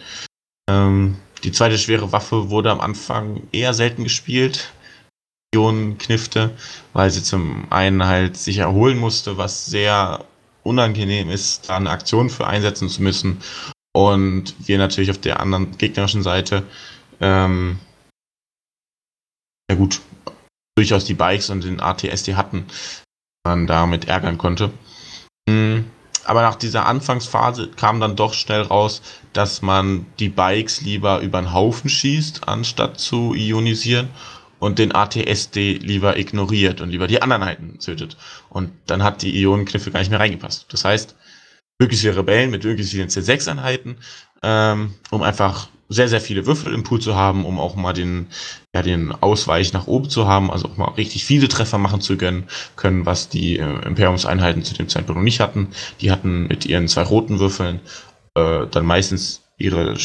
Ähm, 0.69 1.17
die 1.43 1.51
zweite 1.51 1.77
schwere 1.77 2.11
Waffe 2.11 2.49
wurde 2.49 2.71
am 2.71 2.81
Anfang 2.81 3.43
eher 3.51 3.73
selten 3.73 4.03
gespielt, 4.03 4.71
Knifte, 5.53 6.51
weil 6.93 7.09
sie 7.09 7.23
zum 7.23 7.69
einen 7.71 8.05
halt 8.05 8.37
sich 8.37 8.59
erholen 8.59 8.97
musste, 8.97 9.37
was 9.37 9.65
sehr 9.65 10.23
unangenehm 10.63 11.29
ist, 11.29 11.69
da 11.69 11.75
eine 11.75 11.89
Aktion 11.89 12.29
für 12.29 12.47
einsetzen 12.47 12.87
zu 12.87 13.03
müssen. 13.03 13.41
Und 13.93 14.55
wir 14.65 14.77
natürlich 14.77 15.11
auf 15.11 15.17
der 15.17 15.41
anderen 15.41 15.77
gegnerischen 15.77 16.23
Seite 16.23 16.63
ähm, 17.19 17.79
ja 19.71 19.77
gut, 19.77 20.01
durchaus 20.75 21.05
die 21.05 21.13
Bikes 21.13 21.49
und 21.49 21.63
den 21.63 21.79
ATS, 21.79 22.23
die 22.23 22.35
hatten, 22.35 22.65
man 23.45 23.67
damit 23.67 24.07
ärgern 24.07 24.37
konnte. 24.37 24.69
Hm, 25.49 25.85
aber 26.25 26.41
nach 26.41 26.55
dieser 26.55 26.85
Anfangsphase 26.85 27.69
kam 27.69 27.99
dann 27.99 28.17
doch 28.17 28.33
schnell 28.33 28.61
raus, 28.61 29.01
dass 29.33 29.61
man 29.61 30.05
die 30.19 30.29
Bikes 30.29 30.81
lieber 30.81 31.21
über 31.21 31.41
den 31.41 31.53
Haufen 31.53 31.89
schießt, 31.89 32.47
anstatt 32.47 32.99
zu 32.99 33.33
ionisieren 33.33 34.09
und 34.59 34.77
den 34.77 34.93
ATSD 34.93 35.79
lieber 35.81 36.17
ignoriert 36.17 36.81
und 36.81 36.89
lieber 36.89 37.07
die 37.07 37.21
anderen 37.21 37.41
Einheiten 37.41 37.79
tötet. 37.79 38.17
Und 38.49 38.71
dann 38.85 39.03
hat 39.03 39.21
die 39.21 39.41
Ionenkniffe 39.41 39.89
gar 39.89 40.01
nicht 40.01 40.11
mehr 40.11 40.19
reingepasst. 40.19 40.65
Das 40.69 40.83
heißt, 40.83 41.15
möglichst 41.79 42.03
viele 42.03 42.17
Rebellen 42.17 42.51
mit 42.51 42.65
möglichst 42.65 42.91
vielen 42.91 43.09
C6-Einheiten, 43.09 43.97
ähm, 44.43 44.93
um 45.09 45.23
einfach 45.23 45.69
sehr, 45.91 46.07
sehr 46.07 46.21
viele 46.21 46.45
Würfel 46.45 46.73
im 46.73 46.83
Pool 46.83 47.01
zu 47.01 47.15
haben, 47.15 47.45
um 47.45 47.59
auch 47.59 47.75
mal 47.75 47.93
den, 47.93 48.27
ja, 48.73 48.81
den 48.81 49.11
Ausweich 49.11 49.73
nach 49.73 49.87
oben 49.87 50.09
zu 50.09 50.25
haben, 50.25 50.49
also 50.49 50.69
auch 50.69 50.77
mal 50.77 50.91
richtig 50.91 51.25
viele 51.25 51.49
Treffer 51.49 51.77
machen 51.77 51.99
zu 51.99 52.17
können, 52.17 52.47
können 52.77 53.05
was 53.05 53.27
die 53.27 53.57
äh, 53.57 53.85
Imperiumseinheiten 53.85 54.63
zu 54.63 54.73
dem 54.73 54.87
Zeitpunkt 54.87 55.17
noch 55.17 55.23
nicht 55.23 55.41
hatten. 55.41 55.67
Die 55.99 56.09
hatten 56.09 56.47
mit 56.47 56.65
ihren 56.65 56.87
zwei 56.87 57.03
roten 57.03 57.39
Würfeln 57.39 57.81
äh, 58.35 58.67
dann 58.67 58.85
meistens 58.85 59.43
ihre 59.57 59.97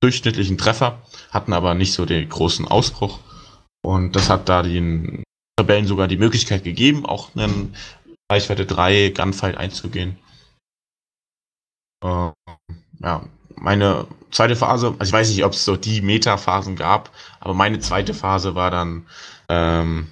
durchschnittlichen 0.00 0.56
Treffer, 0.56 1.02
hatten 1.30 1.52
aber 1.52 1.74
nicht 1.74 1.92
so 1.92 2.06
den 2.06 2.28
großen 2.28 2.68
Ausbruch. 2.68 3.18
Und 3.82 4.14
das 4.14 4.30
hat 4.30 4.48
da 4.48 4.62
den 4.62 5.24
Rebellen 5.58 5.86
sogar 5.86 6.06
die 6.06 6.16
Möglichkeit 6.16 6.62
gegeben, 6.62 7.04
auch 7.04 7.34
einen 7.34 7.74
Reichweite 8.30 8.66
3 8.66 9.10
Gunfight 9.10 9.56
einzugehen. 9.56 10.16
Äh, 12.04 12.30
ja, 13.00 13.28
meine 13.60 14.06
zweite 14.30 14.56
Phase, 14.56 14.94
also 14.98 15.02
ich 15.02 15.12
weiß 15.12 15.30
nicht, 15.30 15.44
ob 15.44 15.52
es 15.52 15.64
so 15.64 15.76
die 15.76 16.00
Meta-Phasen 16.00 16.76
gab, 16.76 17.10
aber 17.40 17.54
meine 17.54 17.78
zweite 17.80 18.14
Phase 18.14 18.54
war 18.54 18.70
dann 18.70 19.06
ähm, 19.48 20.08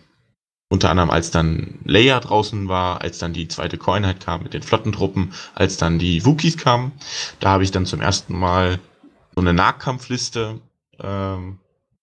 unter 0.68 0.90
anderem, 0.90 1.10
als 1.10 1.30
dann 1.30 1.78
Leia 1.84 2.18
draußen 2.18 2.68
war, 2.68 3.00
als 3.02 3.18
dann 3.18 3.32
die 3.32 3.48
zweite 3.48 3.78
Coinheit 3.78 4.20
kam 4.20 4.42
mit 4.42 4.54
den 4.54 4.62
Flottentruppen, 4.62 5.32
als 5.54 5.76
dann 5.76 5.98
die 5.98 6.24
Wookies 6.24 6.56
kamen. 6.56 6.92
Da 7.38 7.50
habe 7.50 7.62
ich 7.62 7.70
dann 7.70 7.86
zum 7.86 8.00
ersten 8.00 8.36
Mal 8.36 8.80
so 9.34 9.40
eine 9.40 9.52
Nahkampfliste 9.52 10.60
ähm, 11.00 11.58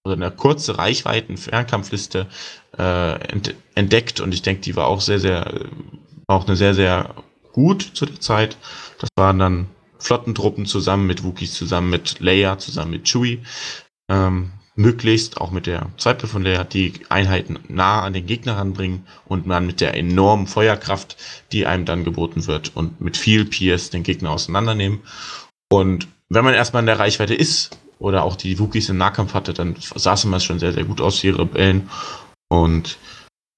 oder 0.05 0.15
eine 0.15 0.31
kurze 0.31 0.77
Reichweiten 0.77 1.37
Fernkampfliste 1.37 2.27
äh, 2.77 3.15
ent 3.27 3.55
entdeckt 3.75 4.19
und 4.19 4.33
ich 4.33 4.41
denke, 4.41 4.61
die 4.61 4.75
war 4.75 4.87
auch 4.87 5.01
sehr, 5.01 5.19
sehr, 5.19 5.51
auch 6.27 6.47
eine 6.47 6.55
sehr, 6.55 6.73
sehr 6.73 7.15
gut 7.51 7.81
zu 7.93 8.05
der 8.05 8.19
Zeit. 8.19 8.57
Das 8.99 9.09
waren 9.15 9.39
dann 9.39 9.67
Flottentruppen 10.03 10.65
zusammen 10.65 11.07
mit 11.07 11.23
Wookies, 11.23 11.53
zusammen 11.53 11.89
mit 11.89 12.19
Leia, 12.19 12.57
zusammen 12.57 12.91
mit 12.91 13.05
Chewie. 13.05 13.41
Ähm, 14.09 14.51
möglichst 14.75 15.39
auch 15.39 15.51
mit 15.51 15.65
der 15.65 15.87
Zweifel 15.97 16.27
von 16.27 16.43
Leia 16.43 16.63
die 16.63 16.93
Einheiten 17.09 17.59
nah 17.69 18.01
an 18.01 18.13
den 18.13 18.25
Gegner 18.25 18.57
ranbringen 18.57 19.05
und 19.25 19.45
man 19.45 19.65
mit 19.65 19.81
der 19.81 19.95
enormen 19.95 20.47
Feuerkraft, 20.47 21.15
die 21.51 21.65
einem 21.65 21.85
dann 21.85 22.03
geboten 22.03 22.47
wird 22.47 22.75
und 22.75 22.99
mit 22.99 23.15
viel 23.15 23.45
Pierce 23.45 23.91
den 23.91 24.03
Gegner 24.03 24.31
auseinandernehmen. 24.31 25.01
Und 25.71 26.07
wenn 26.29 26.43
man 26.43 26.53
erstmal 26.53 26.81
in 26.81 26.87
der 26.87 26.99
Reichweite 26.99 27.35
ist 27.35 27.77
oder 27.99 28.23
auch 28.23 28.35
die 28.35 28.59
Wookies 28.59 28.89
im 28.89 28.97
Nahkampf 28.97 29.33
hatte, 29.33 29.53
dann 29.53 29.75
sah 29.79 30.13
es 30.13 30.43
schon 30.43 30.59
sehr, 30.59 30.73
sehr 30.73 30.83
gut 30.83 30.99
aus, 30.99 31.21
die 31.21 31.29
Rebellen. 31.29 31.89
Und 32.49 32.97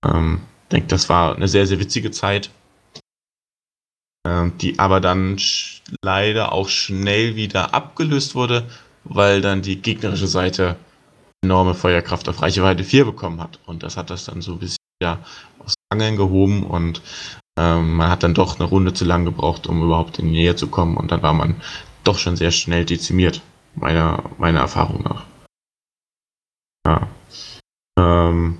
ähm, 0.05 0.41
denke, 0.71 0.87
das 0.87 1.09
war 1.09 1.35
eine 1.35 1.47
sehr, 1.47 1.65
sehr 1.65 1.79
witzige 1.79 2.11
Zeit 2.11 2.51
die 4.59 4.79
aber 4.79 5.01
dann 5.01 5.37
leider 6.01 6.51
auch 6.51 6.69
schnell 6.69 7.35
wieder 7.35 7.73
abgelöst 7.73 8.33
wurde, 8.33 8.67
weil 9.03 9.41
dann 9.41 9.61
die 9.61 9.81
gegnerische 9.81 10.27
Seite 10.27 10.77
enorme 11.43 11.75
Feuerkraft 11.75 12.27
auf 12.27 12.41
Reichweite 12.41 12.83
4 12.83 13.05
bekommen 13.05 13.39
hat. 13.39 13.59
Und 13.65 13.83
das 13.83 13.97
hat 13.97 14.09
das 14.09 14.25
dann 14.25 14.41
so 14.41 14.53
ein 14.53 14.59
bisschen 14.59 14.77
ja, 15.01 15.19
aus 15.59 15.75
Angeln 15.89 16.15
gehoben 16.15 16.63
und 16.63 17.01
ähm, 17.57 17.95
man 17.95 18.09
hat 18.09 18.23
dann 18.23 18.33
doch 18.33 18.59
eine 18.59 18.67
Runde 18.67 18.93
zu 18.93 19.05
lang 19.05 19.25
gebraucht, 19.25 19.67
um 19.67 19.83
überhaupt 19.83 20.19
in 20.19 20.27
die 20.27 20.33
Nähe 20.33 20.55
zu 20.55 20.67
kommen 20.67 20.97
und 20.97 21.11
dann 21.11 21.21
war 21.21 21.33
man 21.33 21.61
doch 22.03 22.17
schon 22.17 22.35
sehr 22.35 22.51
schnell 22.51 22.85
dezimiert, 22.85 23.41
meiner, 23.75 24.23
meiner 24.37 24.59
Erfahrung 24.59 25.03
nach. 25.03 25.25
Ja. 26.87 27.07
Ähm, 27.97 28.59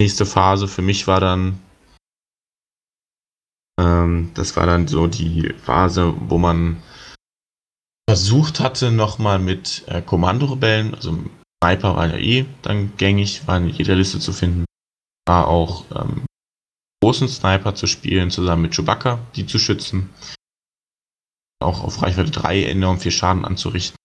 nächste 0.00 0.26
Phase 0.26 0.68
für 0.68 0.82
mich 0.82 1.06
war 1.06 1.20
dann, 1.20 1.58
ähm, 3.78 4.30
das 4.34 4.56
war 4.56 4.66
dann 4.66 4.88
so 4.88 5.06
die 5.06 5.54
Phase, 5.54 6.14
wo 6.28 6.38
man 6.38 6.82
versucht 8.08 8.60
hatte, 8.60 8.90
nochmal 8.90 9.38
mit 9.38 9.84
äh, 9.86 10.02
Kommandorebellen, 10.02 10.94
also 10.94 11.18
Sniper 11.62 11.96
war 11.96 12.08
ja 12.08 12.16
eh 12.18 12.46
dann 12.62 12.96
gängig, 12.96 13.46
war 13.46 13.58
in 13.58 13.68
jeder 13.68 13.94
Liste 13.94 14.18
zu 14.18 14.32
finden, 14.32 14.64
war 15.26 15.48
auch 15.48 15.84
ähm, 15.94 16.24
großen 17.02 17.28
Sniper 17.28 17.74
zu 17.74 17.86
spielen, 17.86 18.30
zusammen 18.30 18.62
mit 18.62 18.74
Chewbacca, 18.74 19.18
die 19.36 19.46
zu 19.46 19.58
schützen. 19.58 20.10
Auch 21.60 21.82
auf 21.82 22.02
Reichweite 22.02 22.30
3 22.30 22.64
enorm 22.64 22.98
viel 22.98 23.12
Schaden 23.12 23.44
anzurichten. 23.44 23.96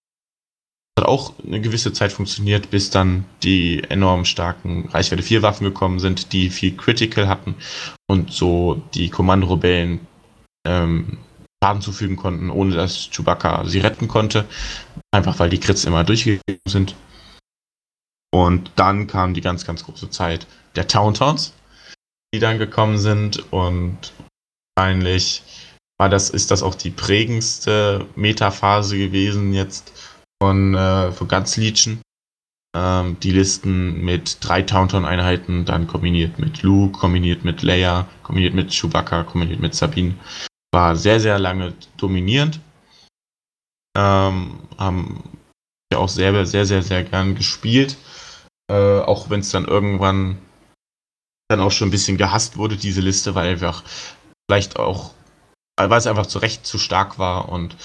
Hat 0.97 1.07
auch 1.07 1.33
eine 1.43 1.59
gewisse 1.59 1.91
Zeit 1.91 2.11
funktioniert, 2.11 2.69
bis 2.69 2.91
dann 2.91 3.25
die 3.41 3.83
enorm 3.89 4.25
starken 4.25 4.89
Reichweite 4.89 5.23
4 5.23 5.41
Waffen 5.41 5.63
gekommen 5.63 5.99
sind, 5.99 6.33
die 6.33 6.49
viel 6.49 6.77
Critical 6.77 7.27
hatten 7.27 7.55
und 8.07 8.31
so 8.31 8.81
die 8.93 9.09
Kommandorebellen 9.09 10.05
ähm, 10.67 11.17
Schaden 11.63 11.81
zufügen 11.81 12.17
konnten, 12.17 12.49
ohne 12.49 12.75
dass 12.75 13.09
Chewbacca 13.09 13.65
sie 13.65 13.79
retten 13.79 14.07
konnte. 14.07 14.45
Einfach 15.11 15.39
weil 15.39 15.49
die 15.49 15.59
Crits 15.59 15.85
immer 15.85 16.03
durchgegangen 16.03 16.59
sind. 16.67 16.95
Und 18.33 18.71
dann 18.75 19.07
kam 19.07 19.33
die 19.33 19.41
ganz, 19.41 19.65
ganz 19.65 19.85
große 19.85 20.09
Zeit 20.09 20.45
der 20.75 20.87
Tauntauns, 20.87 21.53
die 22.33 22.39
dann 22.39 22.57
gekommen 22.57 22.97
sind. 22.97 23.51
Und 23.53 24.11
wahrscheinlich 24.75 25.43
war 25.97 26.09
das, 26.09 26.29
ist 26.29 26.51
das 26.51 26.63
auch 26.63 26.75
die 26.75 26.89
prägendste 26.89 28.07
Metaphase 28.15 28.97
gewesen 28.97 29.53
jetzt 29.53 29.93
von, 30.43 30.75
äh, 30.75 31.13
von 31.13 31.27
ganz 31.29 31.55
Legion. 31.55 32.01
Ähm, 32.75 33.17
die 33.21 33.31
Listen 33.31 34.03
mit 34.03 34.37
drei 34.41 34.61
Tauntaun-Einheiten, 34.61 35.63
dann 35.63 35.87
kombiniert 35.87 36.37
mit 36.37 36.63
Luke, 36.63 36.99
kombiniert 36.99 37.45
mit 37.45 37.61
Leia, 37.61 38.07
kombiniert 38.23 38.53
mit 38.53 38.71
Chewbacca, 38.71 39.23
kombiniert 39.23 39.61
mit 39.61 39.73
Sabine 39.73 40.15
war 40.73 40.95
sehr, 40.95 41.19
sehr 41.19 41.39
lange 41.39 41.73
dominierend. 41.97 42.59
Ähm, 43.95 44.59
haben 44.77 45.23
ja 45.93 45.99
auch 45.99 46.09
sehr, 46.09 46.45
sehr, 46.45 46.65
sehr, 46.65 46.81
sehr 46.81 47.03
gern 47.03 47.35
gespielt. 47.35 47.95
Äh, 48.69 48.99
auch 48.99 49.29
wenn 49.29 49.41
es 49.41 49.51
dann 49.51 49.65
irgendwann 49.65 50.39
dann 51.49 51.61
auch 51.61 51.71
schon 51.71 51.89
ein 51.89 51.91
bisschen 51.91 52.17
gehasst 52.17 52.57
wurde, 52.57 52.75
diese 52.75 53.01
Liste, 53.01 53.35
weil 53.35 53.49
einfach 53.49 53.83
vielleicht 54.49 54.77
auch, 54.77 55.13
weil 55.77 55.91
es 55.91 56.07
einfach 56.07 56.25
zu 56.25 56.39
Recht 56.39 56.65
zu 56.65 56.79
stark 56.79 57.19
war 57.19 57.49
und 57.49 57.77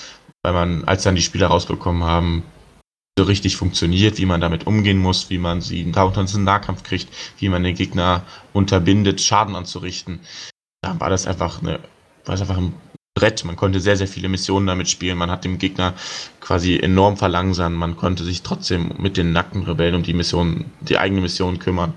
weil 0.42 0.52
man, 0.52 0.84
als 0.84 1.02
dann 1.02 1.14
die 1.14 1.22
Spieler 1.22 1.48
rausbekommen 1.48 2.04
haben, 2.04 2.42
so 3.18 3.24
richtig 3.24 3.56
funktioniert, 3.56 4.18
wie 4.18 4.26
man 4.26 4.40
damit 4.40 4.66
umgehen 4.66 4.98
muss, 4.98 5.28
wie 5.28 5.38
man 5.38 5.60
sie 5.60 5.82
in 5.82 5.92
in 5.92 6.44
Nahkampf 6.44 6.84
kriegt, 6.84 7.08
wie 7.38 7.48
man 7.48 7.64
den 7.64 7.74
Gegner 7.74 8.22
unterbindet, 8.52 9.20
Schaden 9.20 9.56
anzurichten. 9.56 10.20
Da 10.82 11.00
war 11.00 11.10
das 11.10 11.26
einfach 11.26 11.60
eine 11.60 11.80
war 12.28 12.34
es 12.34 12.40
einfach 12.40 12.58
ein 12.58 12.74
Brett. 13.14 13.44
Man 13.44 13.56
konnte 13.56 13.80
sehr, 13.80 13.96
sehr 13.96 14.06
viele 14.06 14.28
Missionen 14.28 14.66
damit 14.66 14.88
spielen. 14.88 15.18
Man 15.18 15.30
hat 15.30 15.44
dem 15.44 15.58
Gegner 15.58 15.94
quasi 16.40 16.78
enorm 16.78 17.16
verlangsamt. 17.16 17.76
Man 17.76 17.96
konnte 17.96 18.22
sich 18.22 18.42
trotzdem 18.42 18.92
mit 18.98 19.16
den 19.16 19.32
nackten 19.32 19.64
Rebellen 19.64 19.96
um 19.96 20.02
die 20.04 20.12
Mission, 20.12 20.66
die 20.80 20.98
eigene 20.98 21.22
Mission 21.22 21.58
kümmern, 21.58 21.94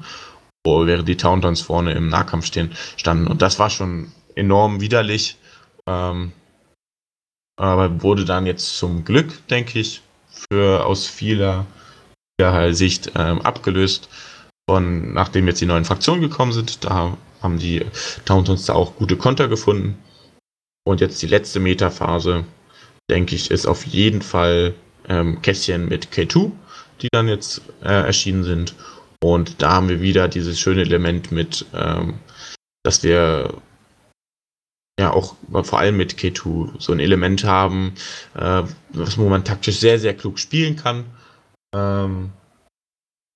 während 0.66 1.08
die 1.08 1.18
Tauntons 1.18 1.62
vorne 1.62 1.92
im 1.92 2.10
Nahkampf 2.10 2.46
stehen, 2.46 2.72
standen. 2.98 3.28
Und 3.28 3.42
das 3.42 3.60
war 3.60 3.70
schon 3.70 4.12
enorm 4.36 4.82
widerlich. 4.82 5.38
Ähm, 5.86 6.32
aber 7.62 8.02
wurde 8.02 8.26
dann 8.26 8.48
jetzt 8.48 8.78
zum 8.78 9.06
Glück, 9.06 9.48
denke 9.48 9.80
ich, 9.80 10.02
für 10.32 10.86
aus 10.86 11.06
vieler, 11.06 11.66
Sicht 12.72 13.12
ähm, 13.16 13.40
abgelöst. 13.42 14.10
Von, 14.68 15.14
nachdem 15.14 15.46
jetzt 15.46 15.62
die 15.62 15.68
neuen 15.68 15.86
Fraktionen 15.86 16.22
gekommen 16.22 16.54
sind, 16.54 16.84
da 16.84 17.16
haben 17.40 17.60
die 17.60 17.86
Tauntons 18.26 18.66
da 18.66 18.74
auch 18.74 18.96
gute 18.96 19.16
Konter 19.16 19.48
gefunden. 19.48 20.00
Und 20.84 21.02
jetzt 21.02 21.22
die 21.22 21.28
letzte 21.28 21.60
Metaphase, 21.60 22.44
denke 23.12 23.36
ich, 23.36 23.52
ist 23.52 23.68
auf 23.68 23.86
jeden 23.86 24.24
Fall 24.24 24.74
ähm, 25.08 25.40
Kästchen 25.44 25.88
mit 25.88 26.08
K2, 26.08 26.52
die 27.02 27.10
dann 27.12 27.28
jetzt 27.28 27.62
äh, 27.84 27.90
erschienen 27.90 28.44
sind. 28.44 28.74
Und 29.24 29.62
da 29.62 29.74
haben 29.74 29.90
wir 29.90 30.02
wieder 30.02 30.28
dieses 30.28 30.60
schöne 30.60 30.82
Element 30.82 31.32
mit, 31.32 31.68
ähm, 31.76 32.16
dass 32.82 33.04
wir 33.04 33.54
ja 35.00 35.12
auch 35.12 35.36
vor 35.64 35.80
allem 35.80 35.98
mit 35.98 36.16
K2 36.16 36.80
so 36.80 36.92
ein 36.92 37.00
Element 37.00 37.44
haben, 37.44 37.94
äh, 38.36 38.64
was 38.90 39.18
man 39.18 39.44
taktisch 39.44 39.80
sehr, 39.80 40.00
sehr 40.00 40.14
klug 40.14 40.40
spielen 40.40 40.76
kann. 40.76 41.06
Ähm, 41.74 42.32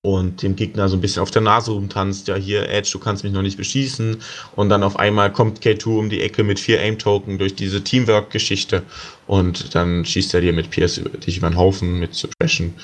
und 0.05 0.43
dem 0.43 0.55
Gegner 0.55 0.87
so 0.87 0.95
ein 0.95 1.01
bisschen 1.01 1.23
auf 1.23 1.31
der 1.31 1.41
Nase 1.41 1.71
rumtanzt, 1.71 2.27
ja 2.27 2.35
hier 2.35 2.69
Edge, 2.69 2.91
du 2.93 2.99
kannst 2.99 3.23
mich 3.23 3.33
noch 3.33 3.41
nicht 3.41 3.57
beschießen. 3.57 4.17
Und 4.55 4.69
dann 4.69 4.83
auf 4.83 4.99
einmal 4.99 5.33
kommt 5.33 5.61
K2 5.61 5.97
um 5.97 6.09
die 6.11 6.21
Ecke 6.21 6.43
mit 6.43 6.59
vier 6.59 6.79
Aim-Token 6.79 7.39
durch 7.39 7.55
diese 7.55 7.83
Teamwork-Geschichte. 7.83 8.83
Und 9.25 9.73
dann 9.73 10.05
schießt 10.05 10.35
er 10.35 10.41
dir 10.41 10.53
mit 10.53 10.69
PS 10.69 11.01
dich 11.25 11.37
über 11.37 11.49
den 11.49 11.57
Haufen 11.57 11.99
mit 11.99 12.13
Suppression 12.13 12.75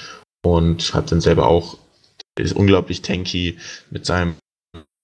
und 0.43 0.95
hat 0.95 1.11
dann 1.11 1.21
selber 1.21 1.45
auch, 1.45 1.77
ist 2.39 2.55
unglaublich 2.55 3.03
tanky 3.03 3.59
mit 3.91 4.07
seinem 4.07 4.35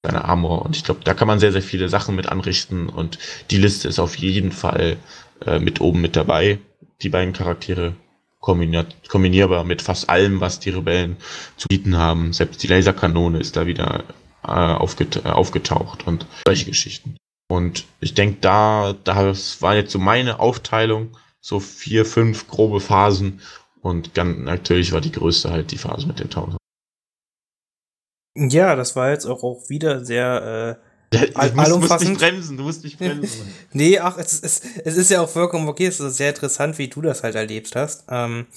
seiner 0.07 0.25
Armor 0.25 0.63
und 0.63 0.75
ich 0.75 0.83
glaube, 0.83 1.01
da 1.03 1.13
kann 1.13 1.27
man 1.27 1.39
sehr, 1.39 1.51
sehr 1.51 1.61
viele 1.61 1.89
Sachen 1.89 2.15
mit 2.15 2.29
anrichten 2.29 2.89
und 2.89 3.19
die 3.51 3.57
Liste 3.57 3.87
ist 3.87 3.99
auf 3.99 4.15
jeden 4.15 4.51
Fall 4.51 4.97
äh, 5.45 5.59
mit 5.59 5.81
oben 5.81 6.01
mit 6.01 6.15
dabei, 6.15 6.59
die 7.01 7.09
beiden 7.09 7.33
Charaktere 7.33 7.93
kombinierbar 8.39 9.63
mit 9.65 9.81
fast 9.81 10.09
allem, 10.09 10.39
was 10.39 10.59
die 10.59 10.69
Rebellen 10.69 11.17
zu 11.57 11.67
bieten 11.67 11.97
haben. 11.97 12.31
Selbst 12.31 12.63
die 12.63 12.67
Laserkanone 12.67 13.39
ist 13.39 13.57
da 13.57 13.65
wieder 13.65 14.05
äh, 14.43 14.49
aufget 14.49 15.25
äh, 15.25 15.29
aufgetaucht 15.29 16.07
und 16.07 16.25
solche 16.45 16.65
Geschichten. 16.65 17.17
Und 17.49 17.85
ich 17.99 18.13
denke, 18.13 18.37
da, 18.41 18.95
das 19.03 19.61
war 19.61 19.75
jetzt 19.75 19.91
so 19.91 19.99
meine 19.99 20.39
Aufteilung, 20.39 21.17
so 21.41 21.59
vier, 21.59 22.05
fünf 22.05 22.47
grobe 22.47 22.79
Phasen. 22.79 23.41
Und 23.81 24.13
ganz 24.13 24.37
natürlich 24.39 24.91
war 24.91 25.01
die 25.01 25.11
größte 25.11 25.51
halt 25.51 25.71
die 25.71 25.77
Phase 25.77 26.07
mit 26.07 26.19
dem 26.19 26.29
Town. 26.29 26.55
Ja, 28.37 28.75
das 28.75 28.95
war 28.95 29.09
jetzt 29.09 29.25
auch, 29.25 29.43
auch 29.43 29.69
wieder 29.69 30.05
sehr 30.05 30.79
äh 30.81 30.87
Du 31.09 31.55
musst, 31.55 31.89
musst 31.89 32.01
nicht 32.01 32.19
bremsen, 32.19 32.57
du 32.57 32.63
musst 32.63 32.83
nicht 32.83 32.97
bremsen. 32.97 33.53
nee, 33.71 33.97
ach, 33.97 34.17
es, 34.17 34.41
es, 34.41 34.61
es 34.83 34.97
ist 34.97 35.09
ja 35.09 35.21
auch 35.21 35.29
vollkommen 35.29 35.69
okay, 35.69 35.85
es 35.85 36.01
ist 36.01 36.17
sehr 36.17 36.29
interessant, 36.29 36.77
wie 36.77 36.89
du 36.89 37.01
das 37.01 37.23
halt 37.23 37.35
erlebt 37.35 37.77
hast. 37.77 38.03
Ähm, 38.09 38.47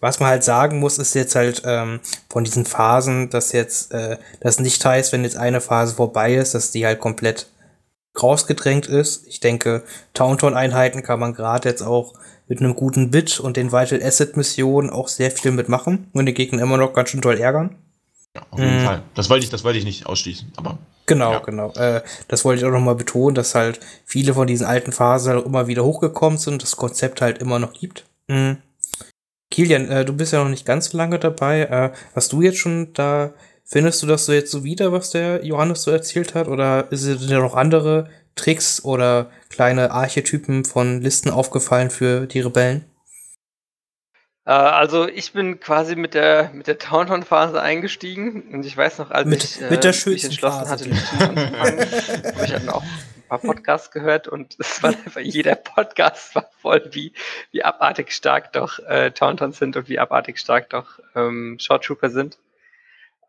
was 0.00 0.20
man 0.20 0.28
halt 0.28 0.44
sagen 0.44 0.78
muss, 0.78 0.98
ist 0.98 1.14
jetzt 1.14 1.34
halt 1.34 1.62
ähm, 1.64 2.00
von 2.30 2.44
diesen 2.44 2.64
Phasen, 2.64 3.30
dass 3.30 3.52
jetzt 3.52 3.92
äh, 3.92 4.18
das 4.40 4.60
nicht 4.60 4.84
heißt, 4.84 5.12
wenn 5.12 5.24
jetzt 5.24 5.36
eine 5.36 5.60
Phase 5.60 5.96
vorbei 5.96 6.34
ist, 6.34 6.54
dass 6.54 6.70
die 6.70 6.86
halt 6.86 7.00
komplett 7.00 7.48
rausgedrängt 8.22 8.86
ist. 8.86 9.26
Ich 9.26 9.40
denke, 9.40 9.82
Taunton-Einheiten 10.14 11.02
kann 11.02 11.18
man 11.18 11.34
gerade 11.34 11.68
jetzt 11.68 11.82
auch 11.82 12.14
mit 12.46 12.60
einem 12.60 12.76
guten 12.76 13.10
Bit 13.10 13.40
und 13.40 13.56
den 13.56 13.72
Vital 13.72 14.02
Asset-Missionen 14.02 14.90
auch 14.90 15.08
sehr 15.08 15.30
viel 15.30 15.50
mitmachen 15.50 16.08
und 16.12 16.26
die 16.26 16.34
Gegner 16.34 16.62
immer 16.62 16.76
noch 16.76 16.92
ganz 16.92 17.10
schön 17.10 17.22
toll 17.22 17.38
ärgern. 17.38 17.76
Ja, 18.36 18.46
auf 18.50 18.58
jeden 18.58 18.80
mhm. 18.80 18.84
Fall. 18.84 19.02
Das 19.14 19.30
wollte 19.30 19.44
ich, 19.44 19.50
das 19.50 19.64
wollte 19.64 19.78
ich 19.78 19.84
nicht 19.84 20.06
ausschließen, 20.06 20.52
aber. 20.56 20.78
Genau, 21.06 21.32
ja. 21.32 21.38
genau. 21.38 21.72
Äh, 21.72 22.02
das 22.28 22.44
wollte 22.44 22.60
ich 22.60 22.66
auch 22.66 22.72
nochmal 22.72 22.96
betonen, 22.96 23.34
dass 23.34 23.54
halt 23.54 23.80
viele 24.04 24.34
von 24.34 24.46
diesen 24.46 24.66
alten 24.66 24.92
Phasen 24.92 25.32
halt 25.32 25.46
immer 25.46 25.68
wieder 25.68 25.84
hochgekommen 25.84 26.38
sind, 26.38 26.62
das 26.62 26.76
Konzept 26.76 27.20
halt 27.20 27.38
immer 27.38 27.58
noch 27.58 27.72
gibt. 27.72 28.04
Mhm. 28.28 28.58
Kilian, 29.50 29.88
äh, 29.88 30.04
du 30.04 30.12
bist 30.12 30.32
ja 30.32 30.42
noch 30.42 30.50
nicht 30.50 30.66
ganz 30.66 30.90
so 30.90 30.98
lange 30.98 31.18
dabei. 31.18 31.62
Äh, 31.62 31.92
hast 32.14 32.32
du 32.32 32.42
jetzt 32.42 32.58
schon 32.58 32.92
da, 32.92 33.32
findest 33.64 34.02
du 34.02 34.06
das 34.06 34.26
so 34.26 34.32
jetzt 34.32 34.50
so 34.50 34.64
wieder, 34.64 34.92
was 34.92 35.10
der 35.10 35.44
Johannes 35.44 35.82
so 35.82 35.90
erzählt 35.90 36.34
hat? 36.34 36.48
Oder 36.48 36.88
sind 36.90 37.30
dir 37.30 37.38
noch 37.38 37.54
andere 37.54 38.10
Tricks 38.34 38.84
oder 38.84 39.30
kleine 39.48 39.92
Archetypen 39.92 40.64
von 40.64 41.00
Listen 41.00 41.30
aufgefallen 41.30 41.90
für 41.90 42.26
die 42.26 42.40
Rebellen? 42.40 42.84
Äh, 44.46 44.52
also 44.52 45.08
ich 45.08 45.32
bin 45.32 45.60
quasi 45.60 45.96
mit 45.96 46.14
der 46.14 46.50
mit 46.54 46.68
der 46.68 46.78
Towntown-Phase 46.78 47.60
eingestiegen 47.60 48.42
und 48.52 48.64
ich 48.64 48.76
weiß 48.76 48.98
noch, 48.98 49.10
als 49.10 49.26
mit, 49.26 49.44
ich 49.44 49.60
mit 49.60 49.84
der 49.84 49.92
äh, 49.92 50.10
mich 50.10 50.24
entschlossen 50.24 50.66
Phase. 50.66 50.90
hatte, 50.90 52.34
habe 52.34 52.44
ich 52.44 52.52
dann 52.52 52.68
auch 52.68 52.82
ein 52.82 53.28
paar 53.28 53.38
Podcasts 53.40 53.90
gehört 53.90 54.28
und 54.28 54.56
es 54.58 54.82
war 54.82 54.90
einfach 55.04 55.20
jeder 55.20 55.56
Podcast 55.56 56.34
war 56.36 56.48
voll, 56.60 56.88
wie, 56.92 57.12
wie 57.50 57.64
abartig 57.64 58.12
stark 58.12 58.52
doch 58.52 58.78
äh, 58.78 59.10
Tauntons 59.10 59.58
sind 59.58 59.76
und 59.76 59.88
wie 59.88 59.98
abartig 59.98 60.38
stark 60.38 60.70
doch 60.70 61.00
ähm, 61.16 61.58
Short 61.60 61.84
Trooper 61.84 62.10
sind. 62.10 62.38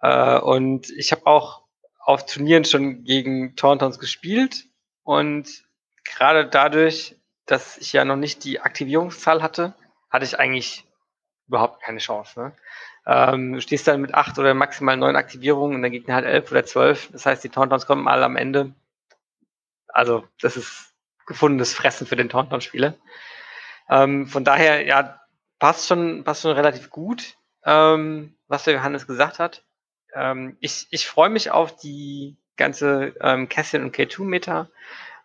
Äh, 0.02 0.38
und 0.38 0.92
ich 0.92 1.12
habe 1.12 1.26
auch 1.26 1.64
auf 2.00 2.28
Turnieren 2.28 2.64
schon 2.64 3.04
gegen 3.04 3.56
Tauntons 3.56 3.98
gespielt 3.98 4.66
und 5.04 5.64
gerade 6.06 6.48
dadurch, 6.48 7.16
dass 7.48 7.78
ich 7.80 7.92
ja 7.92 8.06
noch 8.06 8.16
nicht 8.16 8.44
die 8.44 8.60
Aktivierungszahl 8.60 9.42
hatte, 9.42 9.74
hatte 10.10 10.24
ich 10.24 10.40
eigentlich 10.40 10.87
überhaupt 11.48 11.82
keine 11.82 12.00
Chance. 12.00 12.40
Ne? 12.40 12.52
Ähm, 13.06 13.54
du 13.54 13.62
stehst 13.62 13.88
dann 13.88 14.02
mit 14.02 14.14
acht 14.14 14.38
oder 14.38 14.54
maximal 14.54 14.98
neun 14.98 15.16
Aktivierungen 15.16 15.76
und 15.76 15.82
der 15.82 15.92
Gegner 15.92 16.16
hat 16.16 16.26
elf 16.26 16.52
oder 16.52 16.66
zwölf. 16.66 17.10
Das 17.12 17.26
heißt, 17.26 17.44
die 17.44 17.50
Tauntauns 17.50 17.86
kommen 17.86 18.08
alle 18.08 18.26
am 18.26 18.36
Ende. 18.36 18.74
Also, 19.88 20.28
das 20.42 20.58
ist 20.58 20.94
gefundenes 21.26 21.74
Fressen 21.74 22.08
für 22.08 22.16
den 22.16 22.30
Tauntaun-Spieler. 22.30 22.96
Ähm, 23.90 24.28
von 24.28 24.44
daher, 24.44 24.86
ja, 24.86 25.22
passt 25.60 25.88
schon, 25.88 26.24
passt 26.24 26.42
schon 26.42 26.52
relativ 26.52 26.90
gut, 26.90 27.38
ähm, 27.64 28.36
was 28.48 28.64
der 28.64 28.74
Johannes 28.74 29.08
gesagt 29.08 29.40
hat. 29.40 29.64
Ähm, 30.14 30.58
ich 30.60 30.88
ich 30.92 31.08
freue 31.08 31.30
mich 31.30 31.52
auf 31.52 31.76
die 31.76 32.38
ganze 32.58 33.14
ähm, 33.22 33.50
Cassian 33.50 33.84
und 33.84 33.96
K2-Meta, 33.96 34.70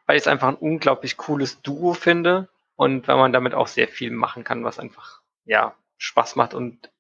weil 0.07 0.17
ich 0.17 0.23
es 0.23 0.29
einfach 0.29 0.49
ein 0.49 0.55
unglaublich 0.55 1.17
cooles 1.17 1.63
Duo 1.63 1.95
finde 1.95 2.49
und 2.77 3.09
weil 3.09 3.17
man 3.17 3.33
damit 3.33 3.55
auch 3.55 3.67
sehr 3.67 3.89
viel 3.89 4.11
machen 4.11 4.45
kann, 4.45 4.65
was 4.65 4.79
einfach 4.79 5.21
ja 5.45 5.75
Spaß 6.03 6.37
macht 6.37 6.53
und 6.53 6.91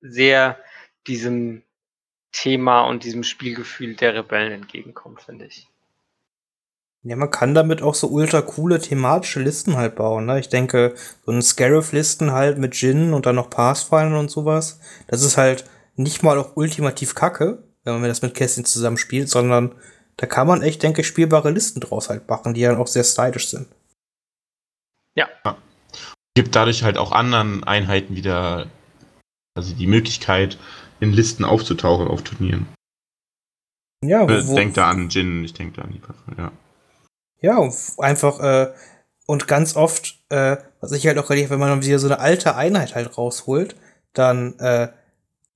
sehr 0.00 0.58
diesem 1.06 1.62
Thema 2.32 2.82
und 2.82 3.04
diesem 3.04 3.22
Spielgefühl 3.22 3.94
der 3.94 4.14
Rebellen 4.14 4.52
entgegenkommt, 4.52 5.22
finde 5.22 5.46
ich. 5.46 5.68
Ja, 7.02 7.16
man 7.16 7.30
kann 7.30 7.54
damit 7.54 7.80
auch 7.80 7.94
so 7.94 8.08
ultra 8.08 8.42
coole 8.42 8.78
thematische 8.78 9.40
Listen 9.40 9.76
halt 9.76 9.96
bauen. 9.96 10.26
Ne? 10.26 10.38
Ich 10.38 10.48
denke, 10.48 10.94
so 11.24 11.32
ein 11.32 11.40
Scarif-Listen 11.40 12.32
halt 12.32 12.58
mit 12.58 12.74
Jin 12.74 13.14
und 13.14 13.24
dann 13.24 13.36
noch 13.36 13.48
Pathfinder 13.48 14.18
und 14.18 14.30
sowas, 14.30 14.80
das 15.06 15.22
ist 15.22 15.38
halt 15.38 15.64
nicht 15.96 16.22
mal 16.22 16.38
auch 16.38 16.56
ultimativ 16.56 17.14
kacke, 17.14 17.62
wenn 17.84 18.00
man 18.00 18.08
das 18.08 18.20
mit 18.20 18.34
Kästchen 18.34 18.64
zusammenspielt, 18.64 19.30
sondern 19.30 19.74
da 20.16 20.26
kann 20.26 20.46
man 20.46 20.60
echt, 20.60 20.82
denke 20.82 21.00
ich, 21.00 21.06
spielbare 21.06 21.50
Listen 21.50 21.80
draus 21.80 22.10
halt 22.10 22.28
machen, 22.28 22.52
die 22.52 22.62
dann 22.62 22.76
auch 22.76 22.86
sehr 22.86 23.04
stylisch 23.04 23.48
sind. 23.48 23.68
Ja. 25.14 25.28
Gibt 26.34 26.54
dadurch 26.54 26.82
halt 26.82 26.96
auch 26.96 27.12
anderen 27.12 27.64
Einheiten 27.64 28.16
wieder 28.16 28.66
also 29.54 29.74
die 29.74 29.86
Möglichkeit, 29.86 30.58
in 31.00 31.12
Listen 31.12 31.44
aufzutauchen 31.44 32.08
auf 32.08 32.22
Turnieren. 32.22 32.66
Ja, 34.02 34.22
wo, 34.22 34.54
denk 34.54 34.74
da 34.74 34.88
an 34.88 35.08
Jin, 35.10 35.44
ich 35.44 35.52
denke 35.52 35.76
da 35.76 35.82
an 35.82 35.92
die 35.92 35.98
Pfeffer, 35.98 36.38
ja. 36.38 36.52
Ja, 37.42 37.70
einfach, 37.98 38.40
äh, 38.40 38.72
und 39.26 39.48
ganz 39.48 39.76
oft, 39.76 40.18
äh, 40.30 40.56
was 40.80 40.92
ich 40.92 41.06
halt 41.06 41.18
auch 41.18 41.28
relativ, 41.30 41.50
wenn 41.50 41.58
man 41.58 41.84
wieder 41.84 41.98
so 41.98 42.06
eine 42.06 42.18
alte 42.18 42.54
Einheit 42.54 42.94
halt 42.94 43.16
rausholt, 43.16 43.76
dann, 44.12 44.58
äh, 44.58 44.88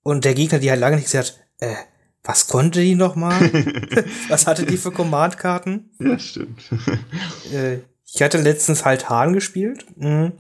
und 0.03 0.25
der 0.25 0.35
Gegner, 0.35 0.59
die 0.59 0.71
halt 0.71 0.81
lange 0.81 0.97
nicht 0.97 1.07
gesagt 1.07 1.41
äh, 1.61 1.75
was 2.23 2.47
konnte 2.47 2.81
die 2.81 2.95
noch 2.95 3.17
mal? 3.17 3.39
was 4.29 4.47
hatte 4.47 4.65
die 4.65 4.79
für 4.79 4.91
Command-Karten? 4.91 5.91
Ja, 5.99 6.19
stimmt. 6.19 6.63
äh, 7.53 7.79
ich 8.07 8.23
hatte 8.23 8.41
letztens 8.41 8.85
halt 8.85 9.09
Hahn 9.09 9.33
gespielt, 9.33 9.87
mh, 9.97 10.33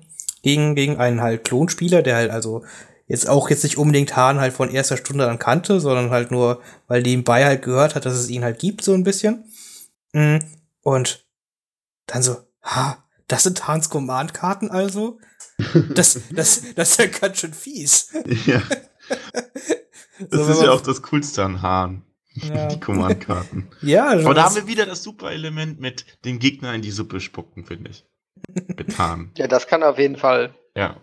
gegen, 0.44 0.74
gegen 0.74 0.98
einen 0.98 1.20
halt 1.20 1.42
Klonspieler, 1.44 2.02
der 2.02 2.16
halt 2.16 2.30
also 2.30 2.64
jetzt 3.06 3.28
auch 3.28 3.50
jetzt 3.50 3.64
nicht 3.64 3.78
unbedingt 3.78 4.14
Hahn 4.14 4.38
halt 4.38 4.52
von 4.52 4.70
erster 4.70 4.96
Stunde 4.96 5.28
an 5.28 5.38
kannte, 5.38 5.80
sondern 5.80 6.10
halt 6.10 6.30
nur, 6.30 6.62
weil 6.86 7.02
nebenbei 7.02 7.44
halt 7.44 7.62
gehört 7.62 7.94
hat, 7.94 8.06
dass 8.06 8.14
es 8.14 8.28
ihn 8.28 8.44
halt 8.44 8.58
gibt, 8.58 8.84
so 8.84 8.94
ein 8.94 9.04
bisschen. 9.04 9.44
Und 10.82 11.26
dann 12.06 12.22
so, 12.22 12.36
ha, 12.62 13.04
das 13.26 13.42
sind 13.42 13.66
Hans 13.66 13.90
Command-Karten 13.90 14.70
also? 14.70 15.18
Das, 15.94 16.20
das, 16.30 16.62
das 16.74 16.90
ist 16.90 16.98
ja 16.98 17.06
ganz 17.06 17.40
schön 17.40 17.54
fies. 17.54 18.12
Ja. 18.46 18.62
Das 20.30 20.46
so, 20.46 20.52
ist 20.52 20.62
ja 20.62 20.70
auch 20.70 20.80
das 20.80 21.02
Coolste 21.02 21.44
an 21.44 21.60
Hahn. 21.60 22.04
Ja. 22.34 22.68
Die 22.68 22.78
Command-Karten. 22.78 23.68
ja, 23.82 24.10
Aber 24.10 24.32
da 24.32 24.44
haben 24.44 24.54
wir 24.54 24.68
wieder 24.68 24.86
das 24.86 25.02
super 25.02 25.32
Element 25.32 25.80
mit 25.80 26.06
den 26.24 26.38
Gegner 26.38 26.72
in 26.72 26.82
die 26.82 26.92
Suppe 26.92 27.20
spucken, 27.20 27.64
finde 27.64 27.90
ich. 27.90 28.06
Hahn. 28.98 29.30
Ja, 29.36 29.46
das 29.46 29.66
kann 29.66 29.82
auf 29.82 29.98
jeden 29.98 30.16
Fall. 30.16 30.54
Ja. 30.76 30.96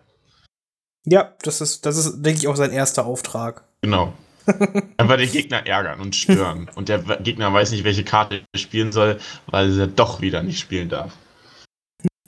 Ja, 1.06 1.34
das 1.42 1.62
ist, 1.62 1.86
das 1.86 1.98
ist, 1.98 2.22
denke 2.22 2.40
ich, 2.40 2.48
auch 2.48 2.56
sein 2.56 2.72
erster 2.72 3.06
Auftrag. 3.06 3.64
Genau. 3.82 4.14
Einfach 4.98 5.18
den 5.18 5.32
Gegner 5.32 5.66
ärgern 5.66 6.00
und 6.00 6.16
stören. 6.16 6.70
Und 6.76 6.90
der 6.90 7.00
Gegner 7.00 7.52
weiß 7.54 7.72
nicht, 7.72 7.84
welche 7.84 8.04
Karte 8.04 8.44
er 8.52 8.60
spielen 8.60 8.92
soll, 8.92 9.20
weil 9.48 9.80
er 9.80 9.88
doch 9.88 10.22
wieder 10.22 10.44
nicht 10.44 10.60
spielen 10.60 10.90
darf. 10.90 11.14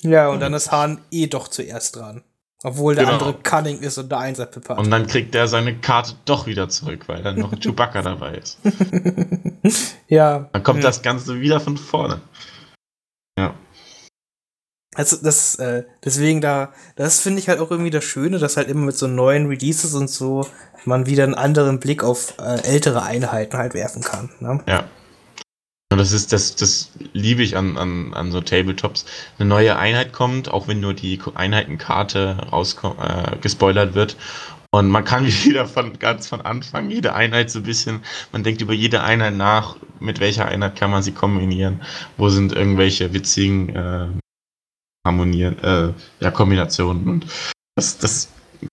Ja, 0.01 0.29
und 0.29 0.39
dann 0.39 0.53
ist 0.53 0.71
Hahn 0.71 1.01
eh 1.11 1.27
doch 1.27 1.47
zuerst 1.47 1.95
dran. 1.95 2.23
Obwohl 2.65 2.95
der 2.95 3.03
genau. 3.03 3.17
andere 3.17 3.33
Cunning 3.43 3.79
ist 3.79 3.97
und 3.97 4.09
der 4.09 4.19
Einser 4.19 4.45
Pippa. 4.45 4.75
Und 4.75 4.89
dann 4.89 5.05
kriegt 5.05 5.35
er 5.35 5.49
seine 5.49 5.75
Karte 5.75 6.13
doch 6.23 6.47
wieder 6.47 6.69
zurück, 6.69 7.07
weil 7.07 7.21
dann 7.21 7.37
noch 7.37 7.51
Chewbacca 7.59 8.01
dabei 8.01 8.35
ist. 8.35 8.57
ja. 10.07 10.49
Dann 10.53 10.63
kommt 10.63 10.79
ja. 10.79 10.85
das 10.85 11.01
Ganze 11.01 11.41
wieder 11.41 11.59
von 11.59 11.75
vorne. 11.75 12.21
Ja. 13.37 13.53
Also 14.95 15.17
das, 15.17 15.55
äh, 15.55 15.83
deswegen 16.03 16.41
da, 16.41 16.73
das 16.95 17.19
finde 17.19 17.39
ich 17.39 17.49
halt 17.49 17.59
auch 17.59 17.71
irgendwie 17.71 17.89
das 17.89 18.03
Schöne, 18.03 18.39
dass 18.39 18.57
halt 18.57 18.69
immer 18.69 18.85
mit 18.85 18.97
so 18.97 19.07
neuen 19.07 19.47
Releases 19.47 19.93
und 19.95 20.09
so 20.09 20.47
man 20.85 21.05
wieder 21.05 21.23
einen 21.23 21.35
anderen 21.35 21.79
Blick 21.79 22.03
auf 22.03 22.35
äh, 22.39 22.61
ältere 22.63 23.03
Einheiten 23.03 23.57
halt 23.57 23.73
werfen 23.73 24.03
kann. 24.03 24.29
Ne? 24.39 24.59
Ja. 24.67 24.83
Und 25.91 25.99
das 25.99 26.11
ist, 26.11 26.33
das, 26.33 26.55
das 26.55 26.91
liebe 27.13 27.43
ich 27.43 27.55
an, 27.55 27.77
an, 27.77 28.13
an 28.15 28.31
so 28.31 28.41
Tabletops. 28.41 29.05
Eine 29.37 29.47
neue 29.47 29.77
Einheit 29.77 30.11
kommt, 30.11 30.49
auch 30.49 30.67
wenn 30.67 30.79
nur 30.79 30.95
die 30.95 31.19
Einheitenkarte 31.35 32.47
rauskommt, 32.51 32.97
äh, 32.99 33.37
gespoilert 33.37 33.93
wird. 33.93 34.17
Und 34.71 34.89
man 34.89 35.05
kann 35.05 35.27
wieder 35.43 35.67
von 35.67 35.99
ganz 35.99 36.27
von 36.27 36.41
Anfang 36.41 36.89
jede 36.89 37.13
Einheit 37.13 37.51
so 37.51 37.59
ein 37.59 37.63
bisschen, 37.63 38.01
man 38.31 38.43
denkt 38.43 38.61
über 38.61 38.73
jede 38.73 39.03
Einheit 39.03 39.35
nach, 39.35 39.75
mit 39.99 40.19
welcher 40.19 40.47
Einheit 40.47 40.75
kann 40.75 40.89
man 40.89 41.03
sie 41.03 41.11
kombinieren, 41.11 41.81
wo 42.17 42.29
sind 42.29 42.53
irgendwelche 42.53 43.13
witzigen 43.13 43.69
äh, 43.75 44.07
harmonieren, 45.05 45.57
äh, 45.63 45.93
ja, 46.19 46.31
Kombinationen. 46.31 47.07
Und 47.07 47.25
das, 47.75 47.97
das, 47.97 48.29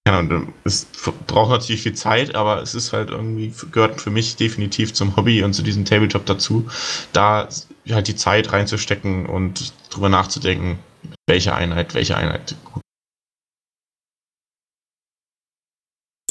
ja, 0.06 0.22
es 0.64 0.86
braucht 1.26 1.50
natürlich 1.50 1.82
viel 1.82 1.94
Zeit, 1.94 2.34
aber 2.34 2.62
es 2.62 2.74
ist 2.74 2.92
halt 2.92 3.10
irgendwie, 3.10 3.52
gehört 3.70 4.00
für 4.00 4.10
mich 4.10 4.36
definitiv 4.36 4.92
zum 4.94 5.16
Hobby 5.16 5.42
und 5.42 5.54
zu 5.54 5.62
diesem 5.62 5.84
Tabletop 5.84 6.26
dazu, 6.26 6.68
da 7.12 7.48
halt 7.90 8.08
die 8.08 8.16
Zeit 8.16 8.52
reinzustecken 8.52 9.26
und 9.26 9.72
drüber 9.90 10.08
nachzudenken, 10.08 10.78
welche 11.26 11.54
Einheit, 11.54 11.94
welche 11.94 12.16
Einheit 12.16 12.54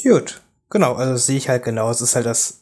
gut. 0.02 0.40
Genau, 0.70 0.94
also 0.94 1.16
sehe 1.16 1.36
ich 1.36 1.48
halt 1.48 1.64
genau. 1.64 1.90
Es 1.90 2.00
ist 2.00 2.14
halt 2.14 2.26
das 2.26 2.59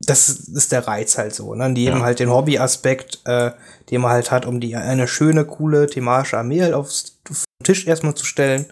das 0.00 0.30
ist 0.30 0.72
der 0.72 0.86
Reiz 0.86 1.18
halt 1.18 1.34
so, 1.34 1.54
ne? 1.54 1.72
Die 1.74 1.84
ja. 1.84 2.00
halt 2.00 2.20
den 2.20 2.30
Hobbyaspekt, 2.30 3.20
äh, 3.26 3.52
den 3.90 4.00
man 4.00 4.12
halt 4.12 4.30
hat, 4.30 4.46
um 4.46 4.60
die 4.60 4.74
eine 4.74 5.06
schöne, 5.06 5.44
coole 5.44 5.86
thematische 5.86 6.38
Armee 6.38 6.62
halt 6.62 6.72
aufs 6.72 7.18
Tisch 7.62 7.86
erstmal 7.86 8.14
zu 8.14 8.24
stellen, 8.24 8.64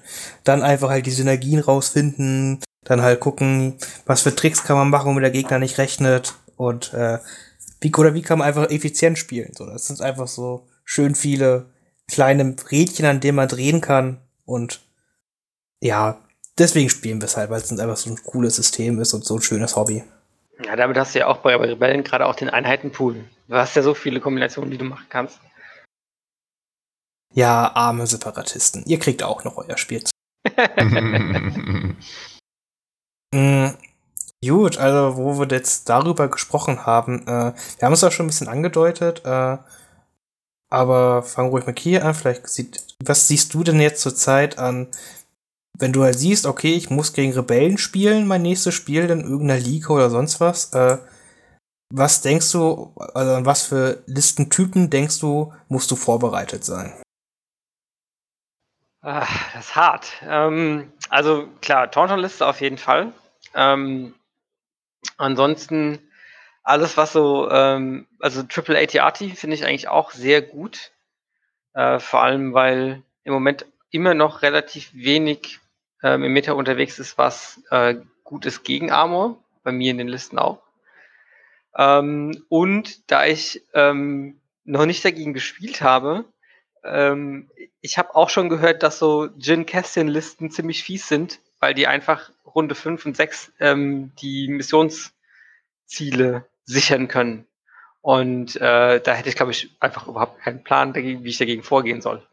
dann 0.45 0.63
einfach 0.63 0.89
halt 0.89 1.05
die 1.05 1.11
Synergien 1.11 1.61
rausfinden, 1.61 2.61
dann 2.85 3.03
halt 3.03 3.21
gucken, 3.21 3.75
was 4.07 4.23
für 4.23 4.35
Tricks 4.35 4.65
kann 4.65 4.79
man 4.79 4.89
machen, 4.89 5.09
womit 5.11 5.23
der 5.23 5.31
Gegner 5.31 5.59
nicht 5.59 5.77
rechnet 5.77 6.35
und 6.57 6.95
äh, 6.95 7.19
wie 7.81 7.95
oder 7.95 8.15
wie 8.15 8.23
kann 8.23 8.39
man 8.39 8.49
einfach 8.49 8.71
effizient 8.71 9.19
spielen. 9.19 9.53
So, 9.57 9.67
das 9.67 9.87
sind 9.87 10.01
einfach 10.01 10.29
so 10.29 10.67
schön 10.85 11.15
viele 11.15 11.67
kleine 12.09 12.57
Rädchen, 12.71 13.05
an 13.05 13.21
denen 13.21 13.37
man 13.37 13.49
drehen 13.49 13.83
kann 13.83 14.23
und 14.47 14.81
ja, 15.81 16.19
deswegen 16.57 16.89
spielen 16.89 17.21
wir 17.21 17.27
es 17.27 17.37
halt, 17.37 17.51
weil 17.51 17.61
es 17.61 17.71
einfach 17.71 17.99
so 17.99 18.09
ein 18.09 18.23
cooles 18.25 18.57
System 18.57 18.99
ist 18.99 19.13
und 19.13 19.27
so 19.27 19.37
ein 19.37 19.43
schönes 19.43 19.77
Hobby. 19.77 20.03
Ja, 20.65 20.75
damit 20.77 20.97
hast 20.97 21.15
du 21.15 21.21
ja 21.21 21.27
auch 21.27 21.39
bei 21.39 21.55
Rebellen 21.55 22.03
gerade 22.03 22.27
auch 22.27 22.35
den 22.35 22.51
Einheitenpool. 22.51 23.25
Du 23.47 23.55
hast 23.55 23.77
ja 23.77 23.83
so 23.83 23.95
viele 23.95 24.21
Kombinationen, 24.21 24.71
die 24.71 24.79
du 24.79 24.85
machen 24.85 25.07
kannst. 25.09 25.41
Ja, 27.33 27.71
arme 27.75 28.07
Separatisten. 28.07 28.85
Ihr 28.87 28.99
kriegt 28.99 29.23
auch 29.23 29.45
noch 29.45 29.57
euer 29.57 29.77
Spiel. 29.79 30.03
mm, 33.33 33.69
gut, 34.45 34.79
also 34.79 35.17
wo 35.17 35.39
wir 35.39 35.47
jetzt 35.49 35.89
darüber 35.89 36.29
gesprochen 36.29 36.87
haben, 36.87 37.23
äh, 37.29 37.53
wir 37.79 37.83
haben 37.83 37.93
es 37.93 38.03
auch 38.03 38.13
schon 38.13 38.27
ein 38.27 38.31
bisschen 38.31 38.49
angedeutet, 38.49 39.23
äh, 39.25 39.59
aber 40.71 41.23
fangen 41.23 41.51
ruhig 41.51 41.67
mal 41.67 41.75
hier 41.79 42.05
an. 42.05 42.15
Vielleicht 42.15 42.49
sieht, 42.49 42.97
was 43.05 43.29
siehst 43.29 43.55
du 43.55 43.63
denn 43.63 43.81
jetzt 43.81 44.03
zurzeit 44.03 44.59
an 44.59 44.89
wenn 45.79 45.93
du 45.93 46.03
halt 46.03 46.19
siehst, 46.19 46.47
okay, 46.47 46.75
ich 46.75 46.91
muss 46.91 47.13
gegen 47.13 47.33
Rebellen 47.33 47.79
spielen, 47.79 48.27
mein 48.27 48.43
nächstes 48.43 48.75
Spiel 48.75 49.09
in 49.11 49.21
irgendeiner 49.21 49.61
Liga 49.61 49.91
oder 49.91 50.11
sonst 50.11 50.41
was, 50.41 50.73
äh, 50.75 50.99
was 51.91 52.21
denkst 52.21 52.53
du, 52.53 52.93
also 52.97 53.33
an 53.33 53.47
was 53.47 53.63
für 53.63 54.03
Listentypen 54.07 54.91
denkst 54.91 55.21
du, 55.21 55.53
musst 55.69 55.91
du 55.91 55.97
vorbereitet 55.97 56.65
sein? 56.65 56.93
Ach, 59.01 59.53
das 59.55 59.67
ist 59.67 59.77
hart. 59.77 60.13
Ähm, 60.23 60.93
also 61.09 61.49
klar, 61.63 61.91
Tauntaun-Liste 61.91 62.47
auf 62.47 62.61
jeden 62.61 62.79
Fall. 62.79 63.13
Ähm, 63.55 64.15
ansonsten 65.17 66.01
alles, 66.63 66.97
was 66.97 67.13
so, 67.13 67.49
ähm, 67.51 68.07
also 68.21 68.43
Triple 68.43 68.79
ATRT 68.79 69.19
finde 69.37 69.55
ich 69.55 69.65
eigentlich 69.65 69.89
auch 69.89 70.11
sehr 70.11 70.43
gut. 70.43 70.93
Äh, 71.73 72.01
vor 72.01 72.23
allem, 72.23 72.53
weil 72.53 73.03
im 73.25 73.33
Moment 73.33 73.65
immer 73.91 74.13
noch 74.13 74.43
relativ 74.43 74.93
wenig 74.93 75.61
ähm, 76.03 76.25
im 76.25 76.33
Meta 76.33 76.53
unterwegs 76.53 76.99
ist, 76.99 77.19
was 77.19 77.63
äh, 77.71 77.97
gut 78.25 78.47
ist 78.47 78.65
gegen 78.65 78.91
Armor. 78.91 79.43
Bei 79.65 79.73
mir 79.73 79.91
in 79.91 79.99
den 79.99 80.09
Listen 80.09 80.39
auch. 80.39 80.63
Ähm, 81.77 82.45
und 82.49 83.11
da 83.11 83.27
ich 83.27 83.63
ähm, 83.75 84.41
noch 84.65 84.87
nicht 84.87 85.05
dagegen 85.05 85.35
gespielt 85.35 85.83
habe, 85.83 86.25
ähm, 86.85 87.51
ich 87.81 87.99
habe 87.99 88.15
auch 88.15 88.31
schon 88.31 88.49
gehört, 88.49 88.83
dass 88.83 88.99
so 88.99 89.29
Jin 89.37 89.67
Cassian 89.67 90.09
Listen 90.09 90.51
ziemlich 90.51 90.83
fies 90.83 91.07
sind, 91.09 91.41
weil 91.61 91.75
die 91.75 91.87
einfach 91.87 92.31
Runde 92.45 92.75
5 92.75 93.07
und 93.07 93.17
6 93.17 93.53
ähm, 93.61 94.13
die 94.21 94.49
Missionsziele 94.49 96.47
sichern 96.65 97.09
können. 97.09 97.47
Und 98.01 98.57
äh, 98.57 99.01
da 99.01 99.15
hätte 99.15 99.29
ich, 99.29 99.37
glaube 99.37 99.53
ich, 99.53 99.71
einfach 99.81 100.07
überhaupt 100.07 100.41
keinen 100.41 100.65
Plan, 100.65 100.95
wie 100.95 101.29
ich 101.29 101.39
dagegen 101.39 101.63
vorgehen 101.63 102.01
soll. 102.01 102.27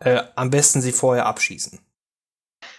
Äh, 0.00 0.22
am 0.34 0.50
besten 0.50 0.80
sie 0.80 0.92
vorher 0.92 1.26
abschießen. 1.26 1.78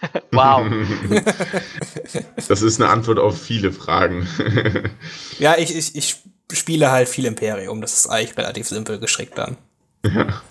wow. 0.32 0.66
das 2.48 2.62
ist 2.62 2.80
eine 2.80 2.90
Antwort 2.90 3.18
auf 3.18 3.40
viele 3.40 3.72
Fragen. 3.72 4.28
ja, 5.38 5.56
ich, 5.56 5.74
ich, 5.74 5.96
ich 5.96 6.22
spiele 6.52 6.90
halt 6.90 7.08
viel 7.08 7.24
Imperium. 7.24 7.80
Das 7.80 7.94
ist 7.94 8.06
eigentlich 8.08 8.36
relativ 8.36 8.68
simpel 8.68 8.98
gestrickt 8.98 9.38
dann. 9.38 9.56
Ja. 10.04 10.42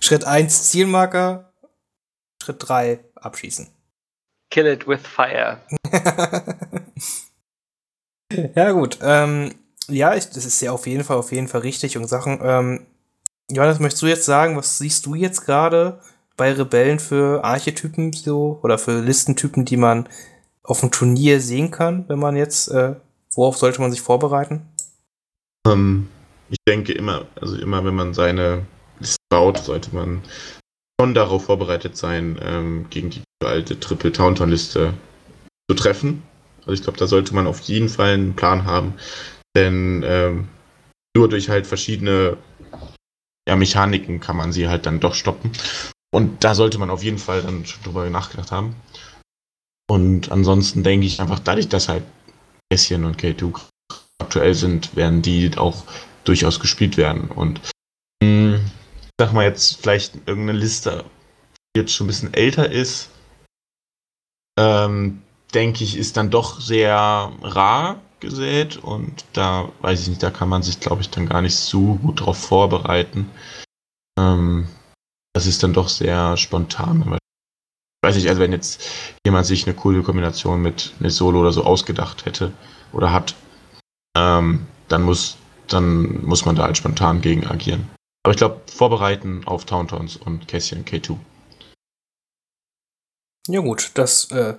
Schritt 0.00 0.24
1 0.24 0.70
Zielmarker, 0.70 1.52
Schritt 2.42 2.56
3 2.58 3.00
abschießen. 3.14 3.68
Kill 4.50 4.66
it 4.66 4.88
with 4.88 5.00
fire. 5.02 5.60
ja, 8.56 8.72
gut. 8.72 8.98
Ähm, 9.02 9.54
ja, 9.88 10.14
ich, 10.14 10.30
das 10.30 10.44
ist 10.44 10.60
ja 10.60 10.72
auf 10.72 10.86
jeden 10.86 11.04
Fall, 11.04 11.18
auf 11.18 11.30
jeden 11.30 11.46
Fall 11.46 11.60
richtig 11.60 11.96
und 11.96 12.08
Sachen. 12.08 12.40
Ähm, 12.42 12.86
Johannes, 13.50 13.80
möchtest 13.80 14.02
du 14.02 14.06
jetzt 14.06 14.24
sagen, 14.24 14.56
was 14.56 14.78
siehst 14.78 15.06
du 15.06 15.14
jetzt 15.14 15.44
gerade 15.44 16.00
bei 16.36 16.52
Rebellen 16.52 16.98
für 16.98 17.44
Archetypen 17.44 18.12
so 18.12 18.60
oder 18.62 18.78
für 18.78 19.00
Listentypen, 19.00 19.64
die 19.64 19.76
man 19.76 20.08
auf 20.62 20.80
dem 20.80 20.90
Turnier 20.90 21.40
sehen 21.40 21.70
kann, 21.70 22.08
wenn 22.08 22.18
man 22.18 22.36
jetzt, 22.36 22.68
äh, 22.68 22.94
worauf 23.34 23.56
sollte 23.56 23.80
man 23.80 23.90
sich 23.90 24.00
vorbereiten? 24.00 24.62
Um, 25.66 26.08
ich 26.48 26.58
denke 26.66 26.92
immer, 26.92 27.26
also 27.40 27.56
immer 27.56 27.84
wenn 27.84 27.94
man 27.94 28.14
seine 28.14 28.66
Liste 28.98 29.18
baut, 29.28 29.58
sollte 29.58 29.94
man 29.94 30.22
schon 31.00 31.14
darauf 31.14 31.44
vorbereitet 31.44 31.96
sein, 31.96 32.38
ähm, 32.42 32.86
gegen 32.90 33.10
die 33.10 33.22
alte 33.44 33.78
Triple 33.78 34.12
Taunton 34.12 34.50
Liste 34.50 34.94
zu 35.68 35.76
treffen. 35.76 36.22
Also 36.60 36.72
ich 36.72 36.82
glaube, 36.82 36.98
da 36.98 37.06
sollte 37.06 37.34
man 37.34 37.46
auf 37.46 37.60
jeden 37.60 37.88
Fall 37.88 38.14
einen 38.14 38.36
Plan 38.36 38.64
haben, 38.64 38.94
denn 39.56 40.04
ähm, 40.06 40.48
nur 41.16 41.28
durch 41.28 41.48
halt 41.48 41.66
verschiedene 41.66 42.36
ja, 43.48 43.56
Mechaniken 43.56 44.20
kann 44.20 44.36
man 44.36 44.52
sie 44.52 44.68
halt 44.68 44.86
dann 44.86 45.00
doch 45.00 45.14
stoppen. 45.14 45.52
Und 46.12 46.42
da 46.44 46.54
sollte 46.54 46.78
man 46.78 46.90
auf 46.90 47.02
jeden 47.02 47.18
Fall 47.18 47.42
dann 47.42 47.64
schon 47.66 47.82
drüber 47.82 48.08
nachgedacht 48.10 48.50
haben. 48.50 48.74
Und 49.88 50.30
ansonsten 50.30 50.82
denke 50.82 51.06
ich 51.06 51.20
einfach, 51.20 51.38
dadurch, 51.38 51.68
dass 51.68 51.88
halt 51.88 52.04
Kässchen 52.70 53.04
und 53.04 53.20
K2 53.20 53.60
aktuell 54.20 54.54
sind, 54.54 54.94
werden 54.94 55.22
die 55.22 55.50
auch 55.56 55.84
durchaus 56.24 56.60
gespielt 56.60 56.96
werden. 56.96 57.28
Und 57.28 57.60
mh, 58.22 58.56
hm, 58.56 58.70
sag 59.18 59.32
mal 59.32 59.44
jetzt 59.44 59.80
vielleicht 59.80 60.14
irgendeine 60.26 60.58
Liste, 60.58 61.04
die 61.74 61.80
jetzt 61.80 61.92
schon 61.92 62.06
ein 62.06 62.08
bisschen 62.08 62.34
älter 62.34 62.70
ist, 62.70 63.10
ähm, 64.58 65.22
denke 65.54 65.84
ich, 65.84 65.96
ist 65.96 66.16
dann 66.16 66.30
doch 66.30 66.60
sehr 66.60 67.32
rar 67.42 68.00
gesät 68.20 68.76
und 68.76 69.24
da 69.32 69.70
weiß 69.80 70.02
ich 70.02 70.08
nicht, 70.08 70.22
da 70.22 70.30
kann 70.30 70.48
man 70.48 70.62
sich, 70.62 70.80
glaube 70.80 71.02
ich, 71.02 71.10
dann 71.10 71.28
gar 71.28 71.42
nicht 71.42 71.56
so 71.56 71.94
gut 71.96 72.20
drauf 72.20 72.38
vorbereiten. 72.38 73.30
Ähm, 74.18 74.68
das 75.34 75.46
ist 75.46 75.62
dann 75.62 75.72
doch 75.72 75.88
sehr 75.88 76.36
spontan. 76.36 77.18
Weiß 78.02 78.16
ich, 78.16 78.28
also 78.28 78.40
wenn 78.40 78.52
jetzt 78.52 78.82
jemand 79.24 79.46
sich 79.46 79.66
eine 79.66 79.76
coole 79.76 80.02
Kombination 80.02 80.62
mit, 80.62 80.94
mit 81.00 81.12
Solo 81.12 81.40
oder 81.40 81.52
so 81.52 81.64
ausgedacht 81.64 82.24
hätte 82.24 82.52
oder 82.92 83.12
hat, 83.12 83.34
ähm, 84.16 84.66
dann 84.88 85.02
muss 85.02 85.36
dann 85.68 86.24
muss 86.24 86.44
man 86.44 86.56
da 86.56 86.64
halt 86.64 86.76
spontan 86.76 87.20
gegen 87.20 87.46
agieren. 87.46 87.88
Aber 88.24 88.32
ich 88.32 88.38
glaube, 88.38 88.60
vorbereiten 88.66 89.42
auf 89.46 89.64
Tauntons 89.64 90.16
und 90.16 90.48
Cassian 90.48 90.84
K2. 90.84 91.16
Ja 93.48 93.60
gut, 93.60 93.92
das 93.94 94.30
äh, 94.30 94.56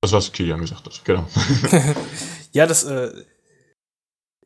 das, 0.00 0.12
was 0.12 0.32
Kilian 0.32 0.60
gesagt 0.60 0.86
hat, 0.86 1.04
genau. 1.04 1.26
ja, 2.52 2.66
das 2.66 2.84
äh, 2.84 3.10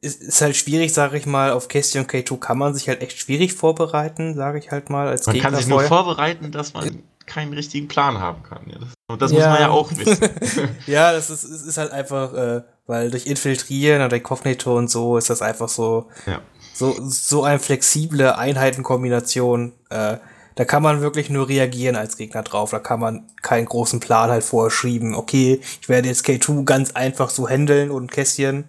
ist, 0.01 0.23
ist, 0.23 0.41
halt 0.41 0.57
schwierig, 0.57 0.93
sage 0.93 1.17
ich 1.17 1.27
mal. 1.27 1.51
Auf 1.51 1.69
Question 1.69 2.07
K2 2.07 2.39
kann 2.39 2.59
man 2.59 2.75
sich 2.75 2.89
halt 2.89 3.03
echt 3.03 3.19
schwierig 3.19 3.55
vorbereiten, 3.55 4.35
sage 4.35 4.59
ich 4.59 4.71
halt 4.71 4.91
mal. 4.91 5.09
Als 5.09 5.27
man 5.27 5.35
Gegner 5.35 5.51
kann 5.51 5.59
sich 5.59 5.69
vorher. 5.69 5.89
nur 5.89 6.05
vorbereiten, 6.05 6.53
dass 6.53 6.75
man 6.75 7.03
keinen 7.27 7.53
richtigen 7.53 7.89
Plan 7.89 8.19
haben 8.19 8.43
kann. 8.43 8.63
Ja, 8.67 8.79
das, 8.79 8.89
und 9.09 9.23
das 9.23 9.33
ja. 9.33 9.39
muss 9.39 9.47
man 9.47 9.61
ja 9.61 9.69
auch 9.71 9.91
wissen. 9.91 10.69
ja, 10.87 11.13
das 11.13 11.31
ist, 11.31 11.45
ist 11.45 11.77
halt 11.77 11.91
einfach, 11.91 12.33
äh, 12.35 12.63
weil 12.87 13.11
durch 13.11 13.27
Infiltrieren 13.27 14.03
und 14.03 14.13
Inkognito 14.13 14.77
und 14.77 14.89
so 14.89 15.17
ist 15.19 15.29
das 15.29 15.43
einfach 15.43 15.69
so, 15.69 16.09
ja. 16.27 16.41
so, 16.73 16.95
so 17.09 17.43
eine 17.43 17.59
flexible 17.59 18.37
Einheitenkombination. 18.37 19.73
Äh, 19.91 20.19
da 20.57 20.65
kann 20.65 20.83
man 20.83 21.03
wirklich 21.03 21.29
nur 21.29 21.49
reagieren 21.49 21.97
als 21.97 22.17
Gegner 22.17 22.43
drauf. 22.43 22.71
Da 22.71 22.79
kann 22.79 22.99
man 22.99 23.31
keinen 23.43 23.67
großen 23.67 24.01
Plan 24.01 24.31
halt 24.31 24.43
vorschrieben. 24.43 25.15
Okay, 25.15 25.61
ich 25.81 25.89
werde 25.89 26.09
jetzt 26.09 26.27
K2 26.27 26.65
ganz 26.65 26.93
einfach 26.93 27.29
so 27.29 27.47
handeln 27.49 27.91
und 27.91 28.11
Kästchen. 28.11 28.69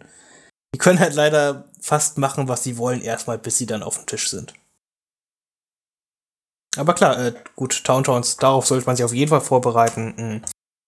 Die 0.75 0.79
können 0.79 0.99
halt 0.99 1.15
leider 1.15 1.69
fast 1.81 2.17
machen, 2.17 2.49
was 2.49 2.63
sie 2.63 2.77
wollen, 2.77 3.01
erstmal, 3.01 3.37
bis 3.37 3.57
sie 3.57 3.65
dann 3.65 3.83
auf 3.83 3.95
dem 3.95 4.05
Tisch 4.05 4.29
sind. 4.29 4.53
Aber 6.75 6.93
klar, 6.93 7.17
äh, 7.17 7.33
gut, 7.55 7.85
Towntowns, 7.85 8.35
darauf 8.35 8.67
sollte 8.67 8.85
man 8.85 8.97
sich 8.97 9.05
auf 9.05 9.13
jeden 9.13 9.29
Fall 9.29 9.41
vorbereiten. 9.41 10.13
Mhm. 10.17 10.41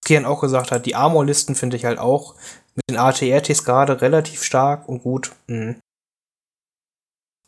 Kian 0.04 0.26
auch 0.26 0.42
gesagt 0.42 0.70
hat, 0.70 0.84
die 0.84 0.94
Armor-Listen 0.94 1.54
finde 1.54 1.76
ich 1.76 1.86
halt 1.86 1.98
auch 1.98 2.34
mit 2.74 2.84
den 2.90 2.98
ATRTs 2.98 3.64
gerade 3.64 4.02
relativ 4.02 4.42
stark 4.42 4.86
und 4.86 5.02
gut. 5.02 5.32
Mhm. 5.46 5.80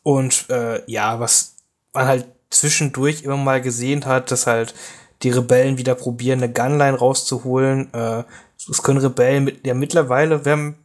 Und 0.03 0.49
äh, 0.49 0.83
ja, 0.89 1.19
was 1.19 1.55
man 1.93 2.07
halt 2.07 2.27
zwischendurch 2.53 3.23
immer 3.23 3.37
mal 3.37 3.61
gesehen 3.61 4.05
hat, 4.05 4.31
dass 4.31 4.47
halt 4.47 4.73
die 5.21 5.29
Rebellen 5.29 5.77
wieder 5.77 5.95
probieren, 5.95 6.43
eine 6.43 6.51
Gunline 6.51 6.97
rauszuholen. 6.97 7.93
Äh, 7.93 8.23
das 8.67 8.83
können 8.83 8.99
Rebellen 8.99 9.45
mit, 9.45 9.65
ja 9.65 9.73
mittlerweile, 9.73 10.45
wir 10.45 10.51
haben, 10.51 10.75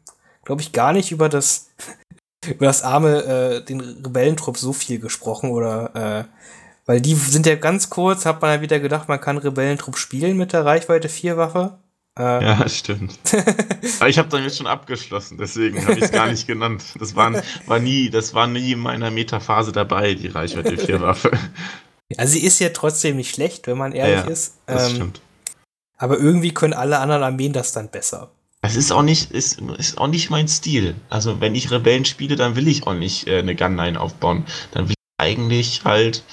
glaube 0.44 0.62
ich, 0.62 0.72
gar 0.72 0.92
nicht 0.92 1.10
über 1.10 1.28
das, 1.28 1.70
über 2.46 2.66
das 2.66 2.82
arme, 2.82 3.24
äh, 3.24 3.64
den 3.64 3.80
Rebellentrupp 3.80 4.56
so 4.56 4.72
viel 4.72 4.98
gesprochen 4.98 5.50
oder, 5.50 5.94
äh, 5.94 6.38
weil 6.86 7.00
die 7.00 7.14
sind 7.14 7.46
ja 7.46 7.56
ganz 7.56 7.90
kurz, 7.90 8.24
hat 8.24 8.40
man 8.40 8.56
ja 8.56 8.60
wieder 8.62 8.80
gedacht, 8.80 9.08
man 9.08 9.20
kann 9.20 9.38
Rebellentrupp 9.38 9.98
spielen 9.98 10.36
mit 10.36 10.52
der 10.52 10.64
Reichweite 10.64 11.08
4 11.08 11.36
Waffe. 11.36 11.78
Äh, 12.18 12.44
ja, 12.44 12.68
stimmt. 12.68 13.18
Aber 14.00 14.08
ich 14.08 14.18
habe 14.18 14.28
dann 14.28 14.42
jetzt 14.42 14.58
schon 14.58 14.66
abgeschlossen, 14.66 15.38
deswegen 15.38 15.80
habe 15.86 15.98
ich 15.98 16.04
es 16.04 16.10
gar 16.10 16.26
nicht 16.26 16.46
genannt. 16.46 16.82
Das 16.98 17.14
war, 17.14 17.32
war 17.66 17.78
nie, 17.78 18.10
das 18.10 18.34
war 18.34 18.46
nie 18.46 18.72
in 18.72 18.80
meiner 18.80 19.10
Metaphase 19.10 19.72
dabei, 19.72 20.14
die 20.14 20.28
Reichweite 20.28 20.76
4 20.76 21.00
Waffe. 21.00 21.30
Also 22.16 22.32
sie 22.32 22.44
ist 22.44 22.58
ja 22.58 22.70
trotzdem 22.70 23.16
nicht 23.16 23.34
schlecht, 23.34 23.66
wenn 23.66 23.78
man 23.78 23.92
ehrlich 23.92 24.24
ja, 24.24 24.30
ist. 24.30 24.58
Das 24.66 24.88
ähm, 24.88 24.96
stimmt. 24.96 25.20
Aber 25.98 26.18
irgendwie 26.18 26.54
können 26.54 26.72
alle 26.72 26.98
anderen 26.98 27.22
Armeen 27.22 27.52
das 27.52 27.72
dann 27.72 27.90
besser. 27.90 28.30
Es 28.62 28.76
ist 28.76 28.90
auch 28.90 29.02
nicht, 29.02 29.30
ist, 29.30 29.60
ist 29.60 29.98
auch 29.98 30.08
nicht 30.08 30.30
mein 30.30 30.48
Stil. 30.48 30.96
Also 31.10 31.40
wenn 31.40 31.54
ich 31.54 31.70
Rebellen 31.70 32.04
spiele, 32.04 32.34
dann 32.34 32.56
will 32.56 32.66
ich 32.66 32.86
auch 32.86 32.94
nicht 32.94 33.28
äh, 33.28 33.38
eine 33.38 33.54
Gunline 33.54 34.00
aufbauen. 34.00 34.44
Dann 34.72 34.88
will 34.88 34.94
ich 34.98 35.24
eigentlich 35.24 35.84
halt 35.84 36.24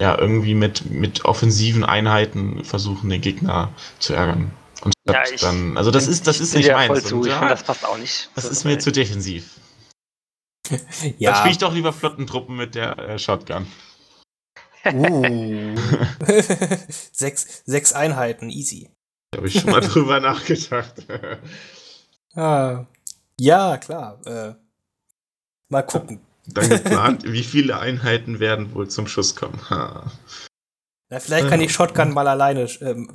ja 0.00 0.18
irgendwie 0.18 0.54
mit, 0.54 0.90
mit 0.90 1.24
offensiven 1.24 1.84
Einheiten 1.84 2.64
versuchen, 2.64 3.08
den 3.08 3.20
Gegner 3.20 3.72
zu 3.98 4.12
ärgern. 4.12 4.50
Und 4.82 4.94
ja, 5.06 5.22
ich, 5.32 5.40
dann, 5.40 5.76
also 5.76 5.90
das 5.90 6.06
ist, 6.06 6.26
das 6.26 6.40
ist 6.40 6.54
nicht 6.54 6.70
meins. 6.70 7.04
Zu. 7.04 7.24
Ja, 7.24 7.38
finde, 7.38 7.54
das 7.54 7.62
passt 7.62 7.84
auch 7.84 7.98
nicht. 7.98 8.30
Das 8.34 8.44
ist 8.44 8.64
mir 8.64 8.78
zu 8.78 8.92
defensiv. 8.92 9.58
ja. 11.18 11.30
Dann 11.30 11.36
spiele 11.36 11.52
ich 11.52 11.58
doch 11.58 11.72
lieber 11.72 11.92
Flottentruppen 11.92 12.56
mit 12.56 12.74
der 12.74 12.98
äh, 12.98 13.18
Shotgun. 13.18 13.66
Uh. 14.84 15.74
sechs, 17.12 17.62
sechs 17.64 17.92
Einheiten, 17.92 18.50
easy. 18.50 18.90
Da 19.30 19.38
habe 19.38 19.48
ich 19.48 19.60
schon 19.60 19.70
mal 19.70 19.80
drüber 19.82 20.20
nachgedacht. 20.20 21.06
ah, 22.34 22.86
ja, 23.38 23.78
klar. 23.78 24.20
Äh, 24.26 24.54
mal 25.68 25.82
gucken. 25.82 26.20
Dann 26.46 26.68
geplant, 26.68 27.24
wie 27.24 27.42
viele 27.42 27.78
Einheiten 27.78 28.38
werden 28.38 28.72
wohl 28.74 28.88
zum 28.88 29.08
Schuss 29.08 29.34
kommen. 29.34 29.58
Ha. 29.68 30.12
Ja, 31.10 31.20
vielleicht 31.20 31.48
kann 31.48 31.60
die 31.60 31.68
Shotgun 31.68 32.12
mal 32.12 32.26
alleine, 32.26 32.66
ähm, 32.80 33.08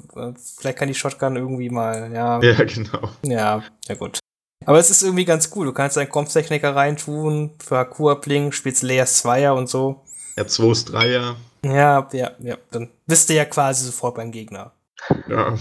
vielleicht 0.57 0.77
kann 0.77 0.87
die 0.87 0.95
Shotgun 0.95 1.35
irgendwie 1.35 1.69
mal, 1.69 2.11
ja. 2.13 2.39
Ja, 2.43 2.63
genau. 2.63 3.09
Ja, 3.23 3.63
ja 3.87 3.95
gut. 3.95 4.19
Aber 4.65 4.79
es 4.79 4.89
ist 4.89 5.01
irgendwie 5.01 5.25
ganz 5.25 5.51
cool. 5.55 5.65
Du 5.65 5.73
kannst 5.73 5.97
deinen 5.97 6.09
Komptechniker 6.09 6.75
reintun, 6.75 7.51
für 7.59 7.77
Hakua-Pling, 7.77 8.51
spielst 8.53 8.83
Layers 8.83 9.25
2er 9.25 9.51
und 9.51 9.67
so. 9.67 10.01
Ja, 10.37 10.47
2 10.47 10.71
ist 10.71 10.89
3er. 10.89 11.35
Ja, 11.65 12.07
ja, 12.13 12.31
ja. 12.39 12.57
Dann 12.71 12.89
bist 13.07 13.29
du 13.29 13.33
ja 13.33 13.45
quasi 13.45 13.85
sofort 13.85 14.15
beim 14.15 14.31
Gegner. 14.31 14.71
Ja. 15.27 15.57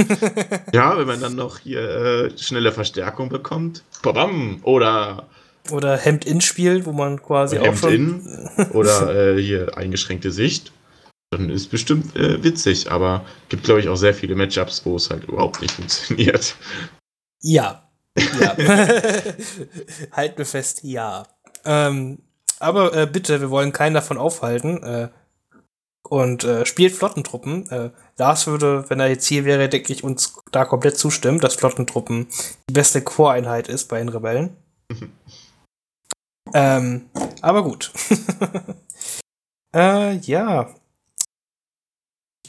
ja, 0.72 0.98
wenn 0.98 1.06
man 1.06 1.20
dann 1.20 1.34
noch 1.34 1.58
hier 1.58 1.80
äh, 1.80 2.38
schnelle 2.38 2.72
Verstärkung 2.72 3.28
bekommt. 3.28 3.82
Badam! 4.02 4.60
Oder. 4.62 5.26
Oder 5.70 5.96
Hemd-In 5.96 6.42
spielt, 6.42 6.86
wo 6.86 6.92
man 6.92 7.20
quasi 7.20 7.58
auch 7.58 7.74
schon. 7.74 7.92
In, 7.92 8.68
oder 8.72 9.34
äh, 9.36 9.42
hier 9.42 9.76
eingeschränkte 9.76 10.30
Sicht 10.30 10.72
dann 11.30 11.50
ist 11.50 11.68
bestimmt 11.68 12.14
äh, 12.16 12.42
witzig, 12.42 12.90
aber 12.90 13.24
gibt, 13.48 13.64
glaube 13.64 13.80
ich, 13.80 13.88
auch 13.88 13.96
sehr 13.96 14.14
viele 14.14 14.34
Matchups, 14.34 14.84
wo 14.84 14.96
es 14.96 15.10
halt 15.10 15.24
überhaupt 15.24 15.60
nicht 15.60 15.72
funktioniert. 15.72 16.56
Ja. 17.42 17.88
ja. 18.16 18.56
halt 20.12 20.38
mir 20.38 20.44
fest, 20.44 20.80
ja. 20.82 21.26
Ähm, 21.64 22.18
aber 22.58 22.94
äh, 22.94 23.06
bitte, 23.06 23.40
wir 23.40 23.50
wollen 23.50 23.72
keinen 23.72 23.94
davon 23.94 24.18
aufhalten. 24.18 24.82
Äh, 24.82 25.08
und 26.08 26.44
äh, 26.44 26.64
spielt 26.66 26.94
Flottentruppen. 26.94 27.68
Äh, 27.70 27.90
Lars 28.16 28.46
würde, 28.46 28.88
wenn 28.88 29.00
er 29.00 29.08
jetzt 29.08 29.26
hier 29.26 29.44
wäre, 29.44 29.68
denke 29.68 29.92
ich, 29.92 30.04
uns 30.04 30.34
da 30.52 30.64
komplett 30.64 30.96
zustimmen, 30.96 31.40
dass 31.40 31.54
Flottentruppen 31.54 32.28
die 32.68 32.72
beste 32.72 33.02
Core-Einheit 33.02 33.68
ist 33.68 33.86
bei 33.88 33.98
den 33.98 34.08
Rebellen. 34.08 34.56
ähm, 36.54 37.10
aber 37.42 37.64
gut. 37.64 37.92
äh, 39.74 40.16
ja. 40.18 40.74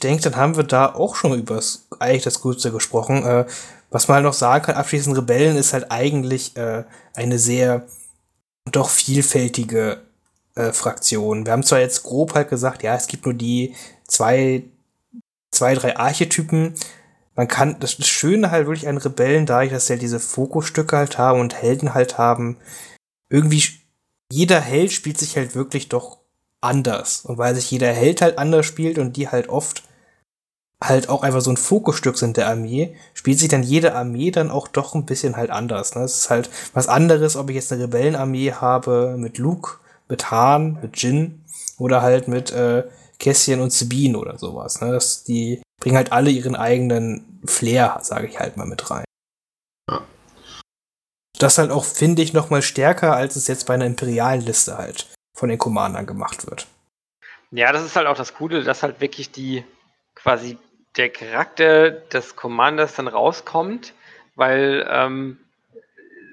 Denke, 0.00 0.22
dann 0.22 0.36
haben 0.36 0.56
wir 0.56 0.64
da 0.64 0.94
auch 0.94 1.14
schon 1.16 1.38
über 1.38 1.60
eigentlich 1.98 2.24
das 2.24 2.40
Gute 2.40 2.72
gesprochen. 2.72 3.24
Äh, 3.24 3.46
was 3.90 4.08
man 4.08 4.16
halt 4.16 4.24
noch 4.24 4.34
sagen 4.34 4.64
kann, 4.66 4.74
abschließend 4.76 5.16
Rebellen 5.16 5.56
ist 5.56 5.72
halt 5.72 5.90
eigentlich 5.90 6.56
äh, 6.56 6.84
eine 7.14 7.38
sehr 7.38 7.86
doch 8.70 8.90
vielfältige 8.90 10.02
äh, 10.54 10.72
Fraktion. 10.72 11.46
Wir 11.46 11.52
haben 11.52 11.62
zwar 11.62 11.80
jetzt 11.80 12.02
grob 12.02 12.34
halt 12.34 12.50
gesagt, 12.50 12.82
ja, 12.82 12.94
es 12.94 13.06
gibt 13.06 13.24
nur 13.24 13.34
die 13.34 13.74
zwei, 14.06 14.64
zwei, 15.50 15.74
drei 15.74 15.96
Archetypen. 15.96 16.74
Man 17.34 17.48
kann, 17.48 17.78
das 17.80 17.92
Schöne 18.06 18.50
halt 18.50 18.66
wirklich 18.66 18.88
an 18.88 18.98
Rebellen, 18.98 19.46
da 19.46 19.62
ich, 19.62 19.70
dass 19.70 19.86
sie 19.86 19.94
halt 19.94 20.02
diese 20.02 20.20
Fokusstücke 20.20 20.96
halt 20.96 21.18
haben 21.18 21.40
und 21.40 21.54
Helden 21.54 21.94
halt 21.94 22.18
haben, 22.18 22.56
irgendwie 23.30 23.62
jeder 24.30 24.60
Held 24.60 24.92
spielt 24.92 25.18
sich 25.18 25.36
halt 25.36 25.54
wirklich 25.54 25.88
doch 25.88 26.18
anders. 26.60 27.24
Und 27.24 27.38
weil 27.38 27.54
sich 27.54 27.70
jeder 27.70 27.92
Held 27.92 28.20
halt 28.20 28.38
anders 28.38 28.66
spielt 28.66 28.98
und 28.98 29.16
die 29.16 29.28
halt 29.28 29.48
oft 29.48 29.84
halt 30.82 31.08
auch 31.08 31.22
einfach 31.22 31.40
so 31.40 31.50
ein 31.50 31.56
Fokusstück 31.56 32.16
sind 32.16 32.36
der 32.36 32.48
Armee, 32.48 32.96
spielt 33.14 33.38
sich 33.38 33.48
dann 33.48 33.62
jede 33.62 33.94
Armee 33.94 34.30
dann 34.30 34.50
auch 34.50 34.68
doch 34.68 34.94
ein 34.94 35.06
bisschen 35.06 35.36
halt 35.36 35.50
anders. 35.50 35.94
Ne? 35.94 36.02
Es 36.02 36.16
ist 36.16 36.30
halt 36.30 36.50
was 36.72 36.88
anderes, 36.88 37.36
ob 37.36 37.50
ich 37.50 37.56
jetzt 37.56 37.72
eine 37.72 37.84
Rebellenarmee 37.84 38.52
habe 38.52 39.16
mit 39.18 39.38
Luke, 39.38 39.78
mit 40.08 40.30
Han, 40.30 40.78
mit 40.80 41.00
Jin 41.00 41.44
oder 41.78 42.02
halt 42.02 42.28
mit 42.28 42.52
äh, 42.52 42.84
Cassian 43.18 43.60
und 43.60 43.72
Sabine 43.72 44.18
oder 44.18 44.38
sowas. 44.38 44.80
Ne? 44.80 44.92
Das, 44.92 45.24
die 45.24 45.62
bringen 45.80 45.96
halt 45.96 46.12
alle 46.12 46.30
ihren 46.30 46.54
eigenen 46.54 47.40
Flair, 47.44 47.98
sage 48.02 48.28
ich 48.28 48.38
halt 48.38 48.56
mal, 48.56 48.66
mit 48.66 48.90
rein. 48.90 49.04
Ja. 49.90 50.02
Das 51.38 51.58
halt 51.58 51.72
auch, 51.72 51.84
finde 51.84 52.22
ich, 52.22 52.32
noch 52.32 52.50
mal 52.50 52.62
stärker, 52.62 53.14
als 53.16 53.34
es 53.34 53.48
jetzt 53.48 53.66
bei 53.66 53.74
einer 53.74 53.86
imperialen 53.86 54.40
Liste 54.40 54.78
halt 54.78 55.08
von 55.34 55.48
den 55.48 55.58
Commandern 55.58 56.06
gemacht 56.06 56.46
wird. 56.48 56.66
Ja, 57.50 57.72
das 57.72 57.84
ist 57.84 57.96
halt 57.96 58.06
auch 58.06 58.16
das 58.16 58.34
Coole, 58.34 58.62
dass 58.62 58.82
halt 58.82 59.00
wirklich 59.00 59.30
die 59.30 59.64
quasi 60.14 60.58
der 60.96 61.10
Charakter 61.10 61.90
des 61.90 62.36
Commanders 62.36 62.94
dann 62.94 63.08
rauskommt, 63.08 63.94
weil 64.34 64.86
ähm, 64.88 65.38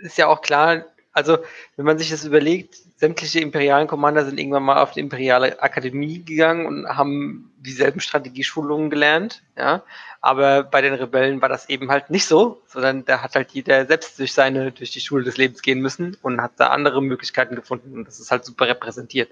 ist 0.01 0.17
ja 0.17 0.27
auch 0.27 0.41
klar, 0.41 0.85
also 1.11 1.37
wenn 1.75 1.85
man 1.85 1.97
sich 1.97 2.09
das 2.09 2.25
überlegt, 2.25 2.75
sämtliche 2.97 3.39
imperialen 3.39 3.87
Commander 3.87 4.25
sind 4.25 4.39
irgendwann 4.39 4.63
mal 4.63 4.81
auf 4.81 4.91
die 4.91 4.99
imperiale 4.99 5.61
Akademie 5.61 6.23
gegangen 6.23 6.65
und 6.65 6.87
haben 6.87 7.53
dieselben 7.57 7.99
Strategieschulungen 7.99 8.89
gelernt, 8.89 9.43
ja. 9.57 9.83
Aber 10.21 10.63
bei 10.63 10.81
den 10.81 10.93
Rebellen 10.93 11.41
war 11.41 11.49
das 11.49 11.69
eben 11.69 11.91
halt 11.91 12.09
nicht 12.09 12.25
so, 12.25 12.61
sondern 12.65 13.05
da 13.05 13.21
hat 13.21 13.35
halt 13.35 13.51
jeder 13.51 13.85
selbst 13.85 14.17
durch 14.17 14.33
seine, 14.33 14.71
durch 14.71 14.91
die 14.91 14.99
Schule 14.99 15.23
des 15.23 15.37
Lebens 15.37 15.61
gehen 15.61 15.81
müssen 15.81 16.17
und 16.21 16.41
hat 16.41 16.53
da 16.57 16.67
andere 16.67 17.01
Möglichkeiten 17.01 17.55
gefunden 17.55 17.93
und 17.95 18.07
das 18.07 18.19
ist 18.19 18.31
halt 18.31 18.45
super 18.45 18.67
repräsentiert. 18.67 19.29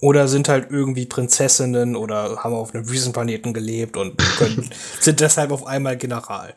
Oder 0.00 0.28
sind 0.28 0.48
halt 0.48 0.70
irgendwie 0.70 1.06
Prinzessinnen 1.06 1.96
oder 1.96 2.44
haben 2.44 2.54
auf 2.54 2.74
einem 2.74 2.88
Wüstenplaneten 2.88 3.54
gelebt 3.54 3.96
und 3.96 4.18
können, 4.36 4.70
sind 5.00 5.20
deshalb 5.20 5.50
auf 5.50 5.66
einmal 5.66 5.96
General. 5.96 6.54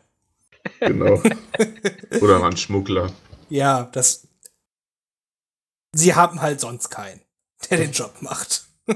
Genau. 0.81 1.21
Oder 2.21 2.41
waren 2.41 2.57
Schmuggler. 2.57 3.13
Ja, 3.49 3.89
das. 3.93 4.27
Sie 5.93 6.13
haben 6.13 6.41
halt 6.41 6.59
sonst 6.59 6.89
keinen, 6.89 7.21
der 7.69 7.77
den 7.77 7.91
Job 7.91 8.13
macht. 8.21 8.65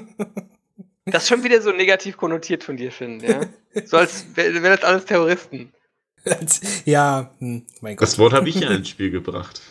Das 1.06 1.24
ist 1.24 1.30
schon 1.30 1.44
wieder 1.44 1.62
so 1.62 1.74
negativ 1.74 2.16
konnotiert 2.16 2.64
von 2.64 2.78
dir, 2.78 2.90
Finn, 2.90 3.20
ja? 3.20 3.42
So 3.86 3.98
als 3.98 4.26
wären 4.36 4.64
das 4.64 4.84
alles 4.84 5.04
Terroristen. 5.04 5.74
ja, 6.86 7.30
hm, 7.40 7.66
mein 7.82 7.98
Gott. 7.98 8.08
Das 8.08 8.18
Wort 8.18 8.32
habe 8.32 8.48
ich 8.48 8.56
ja 8.56 8.70
ins 8.70 8.88
Spiel 8.88 9.12
gebracht. 9.12 9.62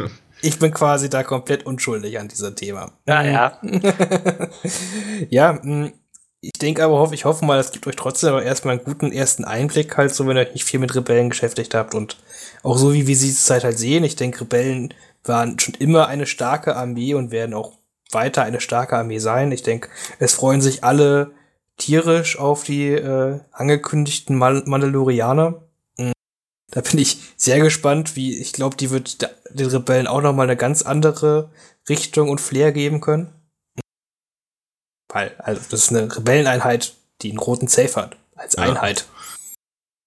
Ich 0.43 0.59
bin 0.59 0.73
quasi 0.73 1.09
da 1.09 1.23
komplett 1.23 1.65
unschuldig 1.65 2.19
an 2.19 2.29
diesem 2.29 2.55
Thema. 2.57 2.93
Ja, 3.07 3.23
ja. 3.23 3.59
ja, 5.31 5.63
hm, 5.63 5.93
ich 6.41 6.53
denke 6.61 6.83
aber, 6.83 7.13
ich 7.13 7.25
hoffe 7.25 7.45
mal, 7.45 7.61
es 7.61 7.71
gibt 7.71 7.87
euch 7.87 7.95
trotzdem 7.95 8.31
aber 8.31 8.43
erstmal 8.43 8.77
einen 8.77 8.85
guten 8.85 9.13
ersten 9.13 9.45
Einblick, 9.45 9.97
halt, 9.97 10.13
so 10.13 10.27
wenn 10.27 10.37
ihr 10.37 10.41
euch 10.41 10.55
nicht 10.55 10.65
viel 10.65 10.81
mit 10.81 10.95
Rebellen 10.95 11.29
beschäftigt 11.29 11.75
habt 11.75 11.95
und 11.95 12.17
auch 12.65 12.77
so, 12.77 12.93
wie 12.93 13.07
wir 13.07 13.17
sie 13.17 13.33
Zeit 13.33 13.63
halt 13.63 13.79
sehen. 13.79 14.03
Ich 14.03 14.17
denke, 14.17 14.41
Rebellen 14.41 14.93
waren 15.23 15.59
schon 15.61 15.75
immer 15.75 16.09
eine 16.09 16.27
starke 16.27 16.75
Armee 16.75 17.15
und 17.15 17.31
werden 17.31 17.55
auch 17.55 17.75
weiter 18.11 18.43
eine 18.43 18.61
starke 18.61 18.97
Armee 18.97 19.21
sein. 19.21 19.53
Ich 19.53 19.63
denke, 19.63 19.89
es 20.19 20.35
freuen 20.35 20.61
sich 20.61 20.83
alle 20.83 21.31
tierisch 21.77 22.37
auf 22.39 22.65
die 22.65 22.89
äh, 22.89 23.39
angekündigten 23.53 24.37
Mandalorianer. 24.37 25.63
Da 26.73 26.81
bin 26.81 26.99
ich 26.99 27.19
sehr 27.37 27.61
gespannt, 27.61 28.17
wie 28.17 28.39
ich 28.39 28.55
glaube, 28.55 28.77
die 28.77 28.91
wird 28.91 29.31
den 29.55 29.69
Rebellen 29.69 30.07
auch 30.07 30.21
noch 30.21 30.33
mal 30.33 30.45
eine 30.45 30.57
ganz 30.57 30.83
andere 30.83 31.51
Richtung 31.89 32.29
und 32.29 32.41
Flair 32.41 32.73
geben 32.73 33.01
können. 33.01 33.33
Weil, 35.13 35.35
also, 35.39 35.61
das 35.71 35.85
ist 35.85 35.91
eine 35.91 36.15
Rebelleneinheit, 36.15 36.95
die 37.21 37.31
einen 37.31 37.39
roten 37.39 37.69
Safe 37.69 37.95
hat, 37.97 38.17
als 38.35 38.55
ja. 38.57 38.63
Einheit. 38.63 39.07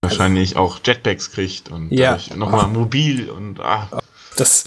Wahrscheinlich 0.02 0.56
auch 0.56 0.80
Jetpacks 0.84 1.32
kriegt 1.32 1.70
und 1.72 1.91
ja. 1.91 2.20
nochmal 2.36 2.68
mobil 2.68 3.30
und 3.30 3.60
ah. 3.60 4.02
Das, 4.36 4.66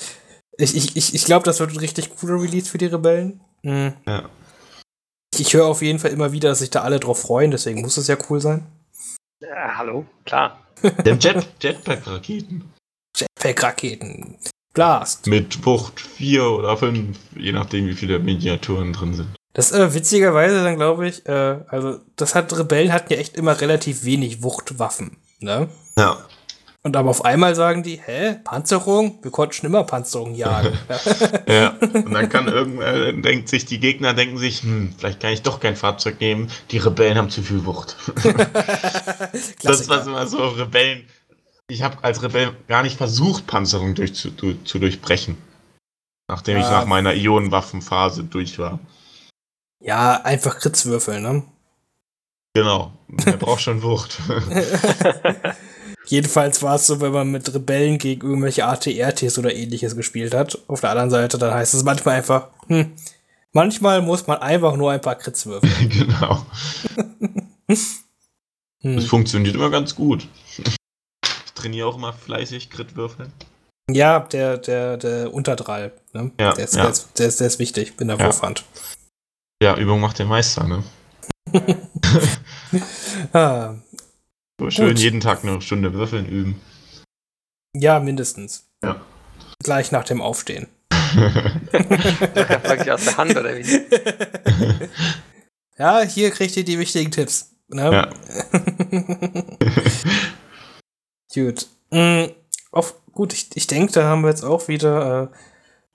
ich 0.57 0.77
ich, 0.77 0.97
ich, 0.97 1.15
ich 1.15 1.25
glaube, 1.25 1.45
das 1.45 1.61
wird 1.61 1.71
ein 1.71 1.79
richtig 1.79 2.17
cooler 2.17 2.43
Release 2.43 2.69
für 2.69 2.79
die 2.79 2.87
Rebellen. 2.87 3.41
Mhm. 3.63 3.95
Ja. 4.07 4.29
Ich, 5.35 5.41
ich 5.41 5.55
höre 5.55 5.67
auf 5.67 5.83
jeden 5.83 5.99
Fall 5.99 6.11
immer 6.11 6.33
wieder, 6.33 6.49
dass 6.49 6.61
sich 6.61 6.71
da 6.71 6.83
alle 6.83 6.99
drauf 6.99 7.21
freuen, 7.21 7.51
deswegen 7.51 7.83
muss 7.83 7.97
es 7.97 8.09
ja 8.09 8.17
cool 8.29 8.41
sein. 8.41 8.67
Ja, 9.41 9.77
hallo, 9.77 10.07
klar. 10.25 10.59
Der 10.83 11.17
Jet, 11.17 11.49
Jetpack-Raketen. 11.61 12.73
Jetpack-Raketen. 13.17 14.39
Blast. 14.79 15.27
Mit 15.27 15.67
Wucht 15.67 16.01
4 16.01 16.45
oder 16.45 16.77
5, 16.77 17.19
je 17.37 17.51
nachdem, 17.51 17.89
wie 17.89 17.95
viele 17.95 18.21
Miniaturen 18.21 18.93
drin 18.93 19.13
sind. 19.13 19.29
Das 19.53 19.73
äh, 19.73 19.93
witzigerweise 19.93 20.63
dann 20.63 20.77
glaube 20.77 21.09
ich, 21.09 21.27
äh, 21.27 21.59
also 21.67 21.99
das 22.15 22.37
hat 22.37 22.57
Rebellen 22.57 22.93
hatten 22.93 23.13
ja 23.13 23.19
echt 23.19 23.37
immer 23.37 23.61
relativ 23.61 24.05
wenig 24.05 24.45
Wuchtwaffen, 24.45 25.17
ne? 25.41 25.69
Ja. 25.97 26.19
Und 26.85 26.97
aber 26.97 27.11
auf 27.11 27.25
einmal 27.25 27.57
sagen 27.57 27.83
die, 27.83 28.01
hä, 28.01 28.37
Panzerung? 28.45 29.19
Wir 29.23 29.33
konnten 29.33 29.55
schon 29.55 29.67
immer 29.67 29.83
Panzerung 29.83 30.37
jagen. 30.37 30.79
ja, 31.49 31.75
und 31.81 32.15
dann 32.15 32.29
kann 32.29 32.47
irgendwer, 32.47 33.13
denkt 33.15 33.49
sich, 33.49 33.67
die 33.67 33.81
Gegner 33.81 34.15
denken 34.15 34.39
sich, 34.39 34.63
hm, 34.63 34.95
vielleicht 34.97 35.19
kann 35.19 35.33
ich 35.33 35.43
doch 35.43 35.59
kein 35.59 35.75
Fahrzeug 35.75 36.21
nehmen, 36.21 36.53
die 36.71 36.79
Rebellen 36.79 37.19
haben 37.19 37.31
zu 37.31 37.43
viel 37.43 37.67
Wucht. 37.67 37.97
das 39.65 39.89
war 39.89 40.07
immer 40.07 40.29
so, 40.29 40.39
Rebellen, 40.47 41.03
ich 41.71 41.83
habe 41.83 42.03
als 42.03 42.23
Rebell 42.23 42.57
gar 42.67 42.83
nicht 42.83 42.97
versucht, 42.97 43.47
Panzerung 43.47 43.95
durch, 43.95 44.15
zu, 44.15 44.31
zu 44.31 44.79
durchbrechen. 44.79 45.37
Nachdem 46.29 46.59
ja. 46.59 46.65
ich 46.65 46.71
nach 46.71 46.87
meiner 46.87 47.15
Ionenwaffenphase 47.15 48.25
durch 48.25 48.59
war. 48.59 48.79
Ja, 49.81 50.23
einfach 50.23 50.59
Kritzwürfel, 50.59 51.21
ne? 51.21 51.45
Genau, 52.55 52.93
der 53.09 53.33
braucht 53.39 53.61
schon 53.61 53.83
Wucht. 53.83 54.19
Jedenfalls 56.07 56.63
war 56.63 56.77
es 56.77 56.87
so, 56.87 57.01
wenn 57.01 57.13
man 57.13 57.31
mit 57.31 57.53
Rebellen 57.55 57.99
gegen 57.99 58.27
irgendwelche 58.27 58.65
ATRTs 58.65 59.39
oder 59.39 59.55
ähnliches 59.55 59.95
gespielt 59.95 60.35
hat. 60.35 60.59
Auf 60.67 60.81
der 60.81 60.91
anderen 60.91 61.11
Seite, 61.11 61.37
dann 61.37 61.53
heißt 61.53 61.75
es 61.75 61.85
manchmal 61.85 62.17
einfach, 62.17 62.49
hm, 62.67 62.93
manchmal 63.53 64.01
muss 64.01 64.27
man 64.27 64.39
einfach 64.39 64.75
nur 64.77 64.91
ein 64.91 65.03
paar 65.03 65.17
Crits 65.17 65.47
würfeln. 65.47 65.89
genau. 65.91 66.47
hm. 67.69 68.97
Das 68.97 69.05
funktioniert 69.05 69.55
immer 69.55 69.71
ganz 69.71 69.95
gut. 69.95 70.27
Trainiere 71.59 71.89
auch 71.89 71.97
immer 71.97 72.13
fleißig 72.13 72.71
Crit 72.71 72.97
würfeln. 72.97 73.33
Ja, 73.91 74.21
der, 74.21 74.59
der, 74.59 74.97
der 74.97 75.33
Unterdrall, 75.33 75.93
ne? 76.13 76.31
Ja, 76.39 76.53
der, 76.53 76.65
ist, 76.65 76.77
ja. 76.77 76.83
Der, 76.83 76.91
ist, 76.91 77.19
der, 77.19 77.29
ist, 77.29 77.41
der 77.41 77.47
ist 77.47 77.59
wichtig 77.59 77.95
in 78.01 78.09
der 78.09 78.19
ja. 78.19 78.27
Wurfhand. 78.27 78.65
Ja, 79.63 79.77
Übung 79.77 80.01
macht 80.01 80.19
den 80.19 80.29
Meister, 80.29 80.65
ne? 80.65 80.85
ah, 83.33 83.75
so 84.61 84.71
schön 84.71 84.89
Gut. 84.89 84.99
jeden 84.99 85.21
Tag 85.21 85.43
eine 85.43 85.61
Stunde 85.63 85.95
Würfeln 85.95 86.27
üben. 86.27 86.61
Ja, 87.75 88.01
mindestens. 88.01 88.69
Ja. 88.85 89.01
Gleich 89.63 89.91
nach 89.91 90.05
dem 90.05 90.21
Aufstehen. 90.21 90.67
Praktisch 91.73 92.91
aus 92.91 93.05
der 93.05 93.17
Hand, 93.17 93.37
oder 93.37 93.57
wie? 93.57 93.65
ja, 95.79 96.03
hier 96.03 96.31
kriegt 96.31 96.57
ihr 96.57 96.65
die 96.65 96.79
wichtigen 96.79 97.11
Tipps. 97.11 97.55
Ne? 97.69 97.93
Ja. 97.93 98.11
Gut. 101.33 101.67
Mhm, 101.91 102.31
auf, 102.71 102.95
gut, 103.13 103.33
ich, 103.33 103.51
ich 103.55 103.67
denke, 103.67 103.93
da 103.93 104.05
haben 104.05 104.23
wir 104.23 104.31
jetzt 104.31 104.45
auch 104.45 104.69
wieder 104.69 105.23
äh, 105.25 105.37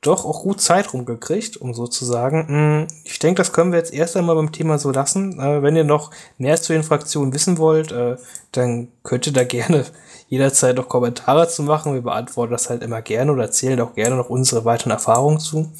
doch 0.05 0.25
auch 0.25 0.43
gut 0.43 0.61
Zeit 0.61 0.93
rumgekriegt, 0.93 1.57
um 1.57 1.73
so 1.73 1.87
zu 1.87 2.05
sagen. 2.05 2.47
Hm, 2.47 2.87
ich 3.05 3.19
denke, 3.19 3.39
das 3.39 3.53
können 3.53 3.71
wir 3.71 3.79
jetzt 3.79 3.93
erst 3.93 4.17
einmal 4.17 4.35
beim 4.35 4.51
Thema 4.51 4.77
so 4.77 4.91
lassen. 4.91 5.39
Äh, 5.39 5.63
wenn 5.63 5.75
ihr 5.75 5.83
noch 5.83 6.11
mehr 6.37 6.61
zu 6.61 6.73
den 6.73 6.83
Fraktionen 6.83 7.33
wissen 7.33 7.57
wollt, 7.57 7.91
äh, 7.91 8.17
dann 8.51 8.89
könnt 9.03 9.27
ihr 9.27 9.33
da 9.33 9.43
gerne 9.45 9.85
jederzeit 10.27 10.75
noch 10.75 10.89
Kommentare 10.89 11.47
zu 11.47 11.63
machen. 11.63 11.93
Wir 11.93 12.01
beantworten 12.01 12.51
das 12.51 12.69
halt 12.69 12.83
immer 12.83 13.01
gerne 13.01 13.31
oder 13.31 13.43
erzählen 13.43 13.79
auch 13.81 13.93
gerne 13.95 14.15
noch 14.15 14.29
unsere 14.29 14.65
weiteren 14.65 14.91
Erfahrungen 14.91 15.39
zu. 15.39 15.71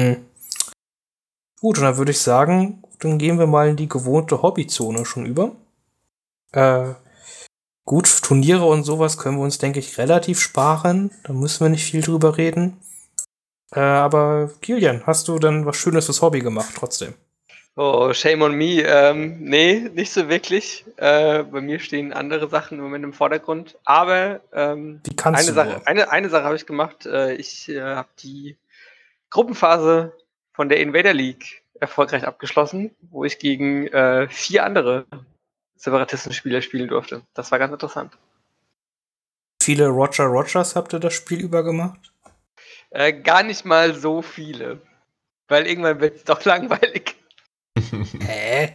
Hm. 0.00 0.24
Gut, 1.60 1.78
und 1.78 1.84
dann 1.84 1.96
würde 1.96 2.10
ich 2.10 2.20
sagen, 2.20 2.82
dann 3.00 3.18
gehen 3.18 3.38
wir 3.38 3.46
mal 3.46 3.68
in 3.68 3.76
die 3.76 3.88
gewohnte 3.88 4.42
Hobbyzone 4.42 5.04
schon 5.04 5.26
über. 5.26 5.52
Äh, 6.52 6.94
gut, 7.84 8.22
Turniere 8.22 8.64
und 8.64 8.84
sowas 8.84 9.18
können 9.18 9.36
wir 9.36 9.44
uns, 9.44 9.58
denke 9.58 9.78
ich, 9.78 9.98
relativ 9.98 10.40
sparen. 10.40 11.10
Da 11.24 11.32
müssen 11.32 11.64
wir 11.64 11.68
nicht 11.68 11.84
viel 11.84 12.02
drüber 12.02 12.36
reden. 12.36 12.80
Äh, 13.72 13.80
aber 13.80 14.50
Kilian, 14.60 15.02
hast 15.06 15.28
du 15.28 15.38
dann 15.38 15.66
was 15.66 15.76
Schönes 15.76 16.06
fürs 16.06 16.22
Hobby 16.22 16.40
gemacht 16.40 16.74
trotzdem? 16.76 17.14
Oh, 17.76 18.12
shame 18.12 18.42
on 18.42 18.54
me. 18.54 18.82
Ähm, 18.82 19.38
nee, 19.40 19.90
nicht 19.92 20.12
so 20.12 20.28
wirklich. 20.28 20.84
Äh, 20.96 21.42
bei 21.42 21.60
mir 21.60 21.80
stehen 21.80 22.12
andere 22.12 22.48
Sachen 22.48 22.78
im 22.78 22.84
Moment 22.84 23.04
im 23.04 23.12
Vordergrund. 23.12 23.76
Aber 23.84 24.40
ähm, 24.52 25.00
eine 25.24 25.42
Sache, 25.42 25.82
eine, 25.84 26.10
eine 26.10 26.28
Sache 26.28 26.44
habe 26.44 26.54
ich 26.54 26.66
gemacht. 26.66 27.04
Äh, 27.04 27.34
ich 27.34 27.68
äh, 27.68 27.80
habe 27.80 28.08
die 28.22 28.56
Gruppenphase 29.30 30.12
von 30.52 30.68
der 30.68 30.78
Invader 30.78 31.12
League 31.12 31.62
erfolgreich 31.80 32.24
abgeschlossen, 32.24 32.92
wo 33.10 33.24
ich 33.24 33.40
gegen 33.40 33.88
äh, 33.88 34.28
vier 34.28 34.64
andere 34.64 35.06
Separatistenspieler 35.84 36.62
spielen 36.62 36.88
durfte. 36.88 37.22
Das 37.34 37.50
war 37.50 37.58
ganz 37.58 37.72
interessant. 37.72 38.16
Viele 39.62 39.88
Roger 39.88 40.24
Rogers 40.24 40.74
habt 40.76 40.92
ihr 40.92 40.98
das 40.98 41.14
Spiel 41.14 41.40
über 41.40 41.62
gemacht? 41.62 42.12
Äh, 42.90 43.12
gar 43.12 43.42
nicht 43.42 43.64
mal 43.64 43.94
so 43.94 44.22
viele. 44.22 44.80
Weil 45.48 45.66
irgendwann 45.66 46.00
wird 46.00 46.16
es 46.16 46.24
doch 46.24 46.44
langweilig. 46.44 47.16
Hä? 47.76 48.72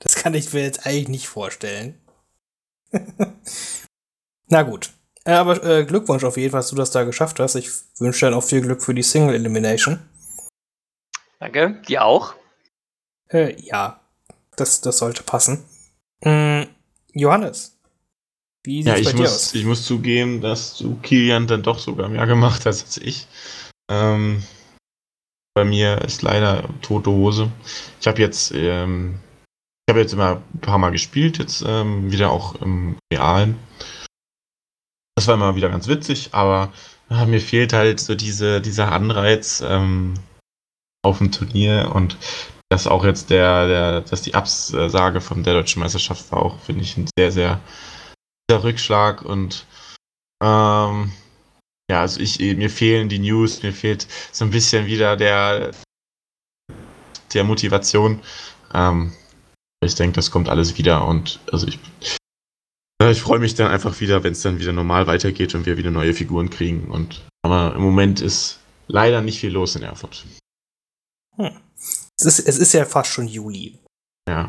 Das 0.00 0.16
kann 0.16 0.34
ich 0.34 0.52
mir 0.52 0.62
jetzt 0.62 0.84
eigentlich 0.84 1.08
nicht 1.08 1.28
vorstellen. 1.28 2.00
Na 4.48 4.62
gut. 4.62 4.90
Äh, 5.24 5.34
aber 5.34 5.62
äh, 5.64 5.84
Glückwunsch 5.84 6.24
auf 6.24 6.36
jeden 6.36 6.50
Fall, 6.50 6.60
dass 6.60 6.70
du 6.70 6.76
das 6.76 6.90
da 6.90 7.04
geschafft 7.04 7.38
hast. 7.38 7.54
Ich 7.54 7.70
wünsche 7.98 8.28
dir 8.28 8.36
auch 8.36 8.42
viel 8.42 8.62
Glück 8.62 8.82
für 8.82 8.94
die 8.94 9.04
Single 9.04 9.36
Elimination. 9.36 10.00
Danke. 11.38 11.80
Die 11.86 12.00
auch. 12.00 12.34
Äh, 13.28 13.60
ja, 13.60 14.00
das, 14.56 14.80
das 14.80 14.98
sollte 14.98 15.22
passen. 15.22 15.64
Mm, 16.24 16.62
Johannes, 17.14 17.78
wie 18.64 18.82
Ja, 18.82 18.96
sieht's 18.96 19.00
ich 19.00 19.06
bei 19.06 19.12
dir 19.12 19.22
muss, 19.22 19.34
aus? 19.34 19.54
ich 19.54 19.64
muss 19.64 19.84
zugeben, 19.84 20.40
dass 20.40 20.78
du 20.78 20.96
Kilian 20.96 21.46
dann 21.46 21.62
doch 21.62 21.78
sogar 21.78 22.08
mehr 22.08 22.26
gemacht 22.26 22.64
hast 22.66 22.84
als 22.84 22.98
ich. 22.98 23.26
Ähm, 23.90 24.42
bei 25.54 25.64
mir 25.64 26.00
ist 26.02 26.22
leider 26.22 26.68
tote 26.80 27.10
Hose. 27.10 27.50
Ich 28.00 28.06
habe 28.06 28.20
jetzt, 28.20 28.52
ähm, 28.54 29.18
ich 29.86 29.92
habe 29.92 30.00
jetzt 30.00 30.12
immer 30.12 30.42
ein 30.54 30.60
paar 30.60 30.78
Mal 30.78 30.90
gespielt, 30.90 31.38
jetzt 31.38 31.62
ähm, 31.66 32.10
wieder 32.10 32.30
auch 32.30 32.54
im 32.62 32.96
Realen. 33.12 33.58
Das 35.16 35.26
war 35.26 35.34
immer 35.34 35.56
wieder 35.56 35.68
ganz 35.68 35.88
witzig, 35.88 36.30
aber 36.32 36.72
ah, 37.08 37.26
mir 37.26 37.40
fehlt 37.40 37.72
halt 37.72 38.00
so 38.00 38.14
diese, 38.14 38.60
dieser 38.60 38.92
Anreiz 38.92 39.62
ähm, 39.66 40.14
auf 41.04 41.18
dem 41.18 41.32
Turnier 41.32 41.92
und 41.94 42.16
dass 42.72 42.86
auch 42.86 43.04
jetzt 43.04 43.28
der, 43.28 43.68
der, 43.68 44.00
dass 44.00 44.22
die 44.22 44.34
Absage 44.34 45.20
von 45.20 45.42
der 45.42 45.52
deutschen 45.52 45.80
Meisterschaft 45.80 46.32
war 46.32 46.42
auch, 46.42 46.58
finde 46.60 46.80
ich, 46.80 46.96
ein 46.96 47.06
sehr, 47.18 47.30
sehr 47.30 47.60
der 48.48 48.64
Rückschlag 48.64 49.20
und 49.20 49.66
ähm, 50.42 51.12
ja, 51.90 52.00
also 52.00 52.18
ich, 52.18 52.38
mir 52.38 52.70
fehlen 52.70 53.10
die 53.10 53.18
News, 53.18 53.62
mir 53.62 53.74
fehlt 53.74 54.08
so 54.32 54.46
ein 54.46 54.50
bisschen 54.50 54.86
wieder 54.86 55.18
der, 55.18 55.72
der 57.34 57.44
Motivation. 57.44 58.22
Ähm, 58.72 59.12
ich 59.84 59.94
denke, 59.94 60.14
das 60.14 60.30
kommt 60.30 60.48
alles 60.48 60.78
wieder 60.78 61.06
und 61.06 61.40
also 61.52 61.68
ich, 61.68 61.78
ich 63.02 63.20
freue 63.20 63.38
mich 63.38 63.54
dann 63.54 63.70
einfach 63.70 64.00
wieder, 64.00 64.24
wenn 64.24 64.32
es 64.32 64.40
dann 64.40 64.60
wieder 64.60 64.72
normal 64.72 65.06
weitergeht 65.06 65.54
und 65.54 65.66
wir 65.66 65.76
wieder 65.76 65.90
neue 65.90 66.14
Figuren 66.14 66.48
kriegen. 66.48 66.90
Und 66.90 67.20
aber 67.42 67.74
im 67.74 67.82
Moment 67.82 68.22
ist 68.22 68.60
leider 68.86 69.20
nicht 69.20 69.40
viel 69.40 69.52
los 69.52 69.76
in 69.76 69.82
Erfurt. 69.82 70.24
Es 72.24 72.38
ist, 72.38 72.46
es 72.48 72.58
ist 72.58 72.72
ja 72.72 72.84
fast 72.84 73.10
schon 73.12 73.26
Juli. 73.28 73.78
Ja. 74.28 74.48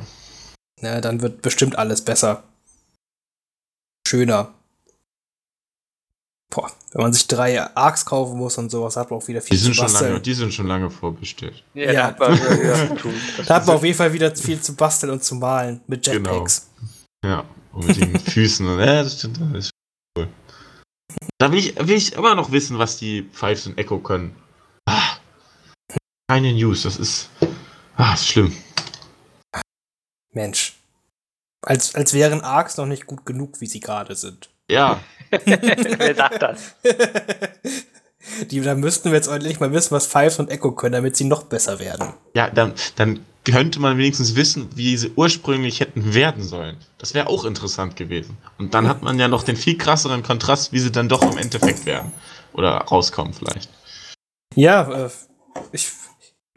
Na, 0.81 1.01
dann 1.01 1.21
wird 1.21 1.41
bestimmt 1.41 1.75
alles 1.77 2.03
besser. 2.03 2.43
Schöner. 4.07 4.53
Boah, 6.53 6.71
wenn 6.91 7.01
man 7.01 7.13
sich 7.13 7.27
drei 7.27 7.59
Arcs 7.75 8.05
kaufen 8.05 8.37
muss 8.37 8.57
und 8.59 8.69
sowas, 8.69 8.95
hat 8.95 9.09
man 9.09 9.19
auch 9.19 9.27
wieder 9.27 9.39
Die 9.39 9.47
viel 9.47 9.57
sind, 9.57 9.71
zu 9.71 9.75
schon 9.75 9.85
basteln. 9.85 10.11
lange, 10.11 10.21
die 10.21 10.33
sind 10.35 10.53
schon 10.53 10.67
lange 10.67 10.89
vorbestellt. 10.91 11.63
Ja, 11.73 11.91
Ja. 11.91 12.11
da 12.11 12.27
hat 12.27 12.39
man. 12.39 12.39
Das 13.37 13.47
Da 13.47 13.55
hat 13.55 13.65
man 13.65 13.77
auf 13.77 13.83
jeden 13.83 13.97
Fall 13.97 14.13
wieder 14.13 14.35
viel 14.35 14.61
zu 14.61 14.75
basteln 14.75 15.11
und 15.11 15.23
zu 15.23 15.33
malen 15.35 15.81
mit 15.87 16.05
Genau. 16.05 16.29
Jetpacks. 16.31 16.69
Ja, 17.25 17.45
und 17.71 17.87
mit 17.87 17.97
den 17.97 18.19
Füßen. 18.19 18.67
Und, 18.67 18.79
ja, 18.79 19.01
das 19.03 19.17
stimmt. 19.17 19.39
Das 19.41 19.65
ist 19.65 19.71
cool. 20.15 20.27
Da 21.39 21.51
will 21.51 21.57
ich, 21.59 21.75
will 21.75 21.95
ich 21.95 22.13
immer 22.13 22.35
noch 22.35 22.51
wissen, 22.51 22.77
was 22.77 22.97
die 22.97 23.27
Fives 23.31 23.65
und 23.65 23.77
Echo 23.79 23.97
können. 23.97 24.35
Ah, 24.85 25.17
keine 26.29 26.53
News, 26.53 26.83
das 26.83 26.97
ist. 26.97 27.29
Ah, 27.95 28.13
ist 28.13 28.27
schlimm. 28.27 28.55
Mensch. 30.31 30.73
Als, 31.61 31.95
als 31.95 32.13
wären 32.13 32.41
Arcs 32.41 32.77
noch 32.77 32.85
nicht 32.85 33.05
gut 33.05 33.25
genug, 33.25 33.61
wie 33.61 33.67
sie 33.67 33.79
gerade 33.79 34.15
sind. 34.15 34.49
Ja, 34.69 34.99
Wer 35.45 36.15
sagt 36.15 36.41
das? 36.41 36.75
Die, 38.51 38.61
da 38.61 38.73
müssten 38.75 39.09
wir 39.09 39.17
jetzt 39.17 39.27
endlich 39.27 39.59
mal 39.59 39.71
wissen, 39.73 39.91
was 39.91 40.07
Fives 40.07 40.39
und 40.39 40.49
Echo 40.49 40.71
können, 40.71 40.93
damit 40.93 41.17
sie 41.17 41.25
noch 41.25 41.43
besser 41.43 41.79
werden. 41.79 42.13
ja, 42.33 42.49
dann, 42.49 42.73
dann 42.95 43.25
könnte 43.43 43.81
man 43.81 43.97
wenigstens 43.97 44.35
wissen, 44.35 44.69
wie 44.75 44.95
sie 44.95 45.11
ursprünglich 45.15 45.81
hätten 45.81 46.13
werden 46.13 46.41
sollen. 46.43 46.77
Das 46.97 47.13
wäre 47.13 47.27
auch 47.27 47.43
interessant 47.43 47.97
gewesen. 47.97 48.37
Und 48.57 48.73
dann 48.73 48.87
hat 48.87 49.01
man 49.01 49.19
ja 49.19 49.27
noch 49.27 49.43
den 49.43 49.57
viel 49.57 49.77
krasseren 49.77 50.23
Kontrast, 50.23 50.71
wie 50.71 50.79
sie 50.79 50.91
dann 50.91 51.09
doch 51.09 51.21
im 51.29 51.37
Endeffekt 51.37 51.85
werden. 51.85 52.13
Oder 52.53 52.77
rauskommen 52.77 53.33
vielleicht. 53.33 53.69
Ja, 54.55 55.07
äh, 55.07 55.09
ich 55.73 55.91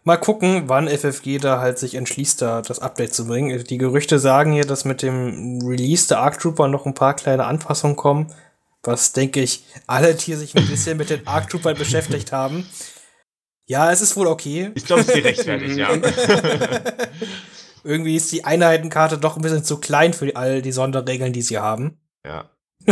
mal 0.06 0.16
gucken, 0.16 0.68
wann 0.68 0.88
FFG 0.88 1.38
da 1.38 1.60
halt 1.60 1.78
sich 1.78 1.96
entschließt, 1.96 2.40
da 2.40 2.62
das 2.62 2.78
Update 2.78 3.12
zu 3.12 3.26
bringen. 3.26 3.62
Die 3.64 3.76
Gerüchte 3.76 4.20
sagen 4.20 4.52
hier, 4.52 4.64
dass 4.64 4.84
mit 4.84 5.02
dem 5.02 5.60
Release 5.66 6.06
der 6.06 6.20
Arc 6.20 6.38
Trooper 6.38 6.68
noch 6.68 6.86
ein 6.86 6.94
paar 6.94 7.14
kleine 7.14 7.44
Anpassungen 7.44 7.96
kommen, 7.96 8.32
was 8.84 9.12
denke 9.12 9.40
ich, 9.40 9.64
alle, 9.88 10.14
die 10.14 10.34
sich 10.34 10.56
ein 10.56 10.66
bisschen 10.68 10.96
mit 10.96 11.10
den 11.10 11.26
Arc 11.26 11.50
Troopern 11.50 11.76
beschäftigt 11.76 12.30
haben. 12.30 12.64
Ja, 13.66 13.90
es 13.90 14.00
ist 14.00 14.16
wohl 14.16 14.28
okay. 14.28 14.70
Ich 14.76 14.86
glaube, 14.86 15.02
es 15.02 15.08
ist 15.08 15.14
gerechtfertigt, 15.14 15.76
ja. 15.76 15.88
Irgendwie 17.82 18.14
ist 18.14 18.30
die 18.30 18.44
Einheitenkarte 18.44 19.18
doch 19.18 19.36
ein 19.36 19.42
bisschen 19.42 19.64
zu 19.64 19.78
klein 19.78 20.12
für 20.12 20.34
all 20.36 20.62
die 20.62 20.72
Sonderregeln, 20.72 21.32
die 21.32 21.42
sie 21.42 21.58
haben. 21.58 21.98
Ja. 22.24 22.48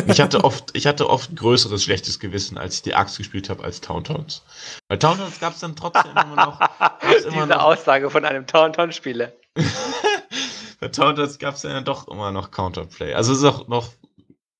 Ich 0.06 0.20
hatte 0.20 0.42
oft, 0.44 0.70
ich 0.76 0.86
hatte 0.86 1.08
oft 1.08 1.34
größeres 1.36 1.84
schlechtes 1.84 2.18
Gewissen, 2.18 2.58
als 2.58 2.76
ich 2.76 2.82
die 2.82 2.94
Axt 2.94 3.16
gespielt 3.18 3.48
habe 3.48 3.62
als 3.64 3.80
Towntowns. 3.80 4.42
Weil 4.88 4.98
Towntowns 4.98 5.38
gab 5.40 5.54
es 5.54 5.60
dann 5.60 5.76
trotzdem 5.76 6.10
immer 6.10 6.36
noch. 6.36 6.58
Gab's 6.58 7.00
immer 7.24 7.32
Diese 7.32 7.46
noch 7.46 7.62
Aussage 7.62 8.10
von 8.10 8.24
einem 8.24 8.46
Tauntaun-Spieler. 8.46 9.32
bei 10.80 10.88
Towntowns 10.88 11.38
gab 11.38 11.54
es 11.54 11.62
dann 11.62 11.84
doch 11.84 12.08
immer 12.08 12.32
noch 12.32 12.50
Counterplay. 12.50 13.14
Also 13.14 13.32
es 13.32 13.38
ist 13.38 13.44
auch 13.44 13.68
noch 13.68 13.92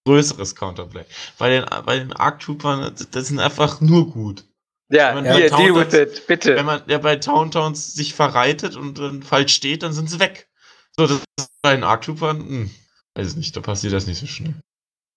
größeres 0.06 0.54
Counterplay. 0.54 1.04
Bei 1.38 1.50
den, 1.50 1.64
bei 1.84 1.98
den 1.98 2.12
Arc 2.12 2.40
Troopern, 2.40 2.94
das 3.10 3.28
sind 3.28 3.40
einfach 3.40 3.80
nur 3.80 4.10
gut. 4.10 4.44
Ja, 4.90 5.16
Wenn 5.16 5.24
man 5.24 5.36
deal 5.36 5.48
Tauntauns- 5.48 5.92
with 5.92 5.94
it, 5.94 6.26
bitte. 6.26 6.56
Wenn 6.56 6.66
man 6.66 6.82
ja 6.86 6.98
bei 6.98 7.16
Towntowns 7.16 7.94
sich 7.94 8.14
verreitet 8.14 8.76
und 8.76 8.98
dann 8.98 9.22
falsch 9.22 9.54
steht, 9.54 9.82
dann 9.82 9.92
sind 9.92 10.10
sie 10.10 10.20
weg. 10.20 10.48
So, 10.96 11.06
das 11.06 11.18
ist 11.38 11.48
bei 11.62 11.74
den 11.74 11.82
Arc 11.84 12.02
Troopern, 12.02 12.38
hm, 12.38 12.70
weiß 13.14 13.30
ich 13.30 13.36
nicht, 13.36 13.56
da 13.56 13.60
passiert 13.60 13.92
das 13.92 14.06
nicht 14.06 14.20
so 14.20 14.26
schnell. 14.26 14.54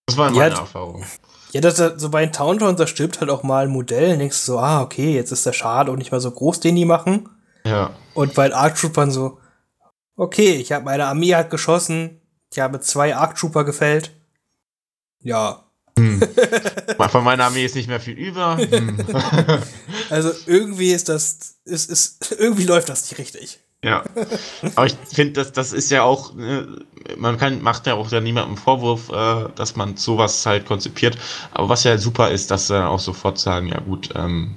Das 0.08 0.16
war 0.16 0.30
Ja, 0.32 0.38
meine 0.38 0.54
d- 0.54 0.60
Erfahrung. 0.60 1.04
Ja, 1.52 1.60
das, 1.60 1.76
so 1.76 2.08
bei 2.08 2.24
den 2.24 2.32
Towntowns, 2.32 2.78
da 2.78 2.86
stirbt 2.86 3.20
halt 3.20 3.30
auch 3.30 3.42
mal 3.42 3.64
ein 3.64 3.70
Modell, 3.70 4.12
und 4.14 4.20
denkst 4.20 4.38
du 4.40 4.52
so, 4.52 4.58
ah, 4.58 4.80
okay, 4.82 5.14
jetzt 5.14 5.32
ist 5.32 5.44
der 5.44 5.52
Schaden 5.52 5.92
auch 5.92 5.98
nicht 5.98 6.10
mehr 6.10 6.20
so 6.20 6.30
groß, 6.30 6.60
den 6.60 6.76
die 6.76 6.86
machen. 6.86 7.28
Ja. 7.64 7.90
Und 8.14 8.32
bei 8.34 8.48
den 8.48 8.54
Arc 8.54 8.76
Troopern 8.76 9.10
so, 9.10 9.38
okay, 10.16 10.52
ich 10.54 10.72
habe 10.72 10.86
meine 10.86 11.06
Armee 11.06 11.34
hat 11.34 11.50
geschossen, 11.50 12.20
ich 12.50 12.58
habe 12.58 12.80
zwei 12.80 13.14
Arc 13.14 13.36
Trooper 13.36 13.64
gefällt. 13.64 14.12
Ja. 15.22 15.64
Von 17.10 17.24
meiner 17.24 17.44
Armee 17.44 17.64
ist 17.66 17.74
nicht 17.74 17.88
mehr 17.88 18.00
viel 18.00 18.14
über. 18.16 18.56
Hm. 18.70 18.96
Also 20.10 20.30
irgendwie 20.46 20.92
ist 20.92 21.08
das, 21.10 21.56
ist, 21.64 21.90
ist, 21.90 22.32
irgendwie 22.38 22.64
läuft 22.64 22.88
das 22.88 23.02
nicht 23.10 23.18
richtig. 23.18 23.60
Ja. 23.84 24.04
Aber 24.74 24.86
ich 24.86 24.94
finde, 24.94 25.34
das, 25.34 25.52
das 25.52 25.72
ist 25.72 25.90
ja 25.90 26.02
auch, 26.02 26.36
äh, 26.38 26.66
man 27.16 27.38
kann, 27.38 27.62
macht 27.62 27.86
ja 27.86 27.94
auch 27.94 28.10
ja 28.10 28.20
niemandem 28.20 28.56
Vorwurf, 28.56 29.08
äh, 29.10 29.48
dass 29.54 29.76
man 29.76 29.96
sowas 29.96 30.44
halt 30.44 30.66
konzipiert. 30.66 31.18
Aber 31.52 31.68
was 31.68 31.84
ja 31.84 31.96
super 31.98 32.30
ist, 32.30 32.50
dass 32.50 32.66
sie 32.66 32.74
dann 32.74 32.86
auch 32.86 33.00
sofort 33.00 33.38
sagen, 33.38 33.68
ja 33.68 33.80
gut, 33.80 34.10
ähm, 34.14 34.56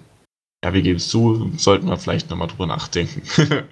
ja, 0.64 0.73
wir 0.73 0.81
geben 0.81 0.98
es 0.98 1.10
zu, 1.10 1.52
sollten 1.57 1.88
wir 1.88 1.98
vielleicht 1.98 2.30
nochmal 2.30 2.48
drüber 2.48 2.68
nachdenken. 2.68 3.22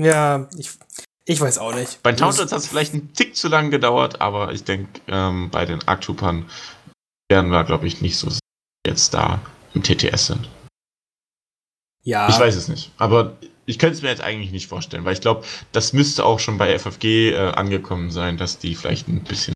Ja, 0.00 0.48
ich, 0.56 0.70
ich 1.24 1.40
weiß 1.40 1.58
auch 1.58 1.74
nicht. 1.74 2.02
bei 2.04 2.12
Towntowns 2.12 2.52
hat 2.52 2.60
es 2.60 2.68
vielleicht 2.68 2.94
einen 2.94 3.12
Tick 3.14 3.34
zu 3.34 3.48
lang 3.48 3.70
gedauert, 3.70 4.20
aber 4.20 4.52
ich 4.52 4.62
denke, 4.62 5.00
ähm, 5.08 5.50
bei 5.50 5.66
den 5.66 5.86
Arctroopern 5.86 6.48
werden 7.28 7.50
wir, 7.50 7.64
glaube 7.64 7.88
ich, 7.88 8.00
nicht 8.00 8.16
so 8.16 8.28
jetzt 8.86 9.12
da 9.12 9.40
im 9.74 9.82
TTS 9.82 10.28
sind. 10.28 10.48
Ja, 12.04 12.28
Ich 12.28 12.38
weiß 12.38 12.54
es 12.54 12.68
nicht. 12.68 12.92
Aber 12.96 13.36
ich 13.68 13.78
könnte 13.78 13.96
es 13.96 14.02
mir 14.02 14.08
jetzt 14.08 14.22
eigentlich 14.22 14.50
nicht 14.50 14.66
vorstellen, 14.66 15.04
weil 15.04 15.12
ich 15.12 15.20
glaube, 15.20 15.44
das 15.72 15.92
müsste 15.92 16.24
auch 16.24 16.40
schon 16.40 16.56
bei 16.56 16.76
FFG 16.78 17.32
äh, 17.32 17.36
angekommen 17.50 18.10
sein, 18.10 18.38
dass 18.38 18.58
die 18.58 18.74
vielleicht 18.74 19.08
ein 19.08 19.22
bisschen. 19.22 19.52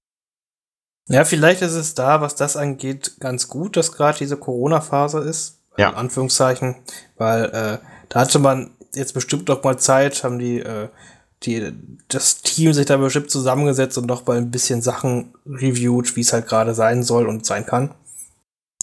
Ja, 1.09 1.25
vielleicht 1.25 1.63
ist 1.63 1.73
es 1.73 1.95
da, 1.95 2.21
was 2.21 2.35
das 2.35 2.57
angeht, 2.57 3.15
ganz 3.21 3.49
gut, 3.49 3.77
dass 3.77 3.93
gerade 3.93 4.19
diese 4.19 4.37
Corona-Phase 4.37 5.21
ist. 5.21 5.61
Ja. 5.79 5.89
In 5.89 5.95
Anführungszeichen. 5.95 6.77
Weil 7.17 7.45
äh, 7.47 7.79
da 8.11 8.21
hatte 8.21 8.39
man 8.39 8.73
jetzt 8.95 9.15
bestimmt 9.15 9.49
noch 9.49 9.65
mal 9.65 9.79
Zeit, 9.79 10.23
haben 10.25 10.39
die, 10.39 10.59
äh, 10.59 10.89
die, 11.45 11.73
das 12.09 12.43
Team 12.43 12.75
sich 12.75 12.85
da 12.85 12.99
bestimmt 12.99 13.31
zusammengesetzt 13.31 13.97
und 13.97 14.07
noch 14.07 14.27
mal 14.27 14.37
ein 14.37 14.51
bisschen 14.51 14.83
Sachen 14.83 15.33
reviewed, 15.47 16.15
wie 16.17 16.21
es 16.21 16.35
halt 16.35 16.47
gerade 16.47 16.75
sein 16.75 17.03
soll 17.03 17.27
und 17.27 17.47
sein 17.47 17.65
kann. 17.65 17.95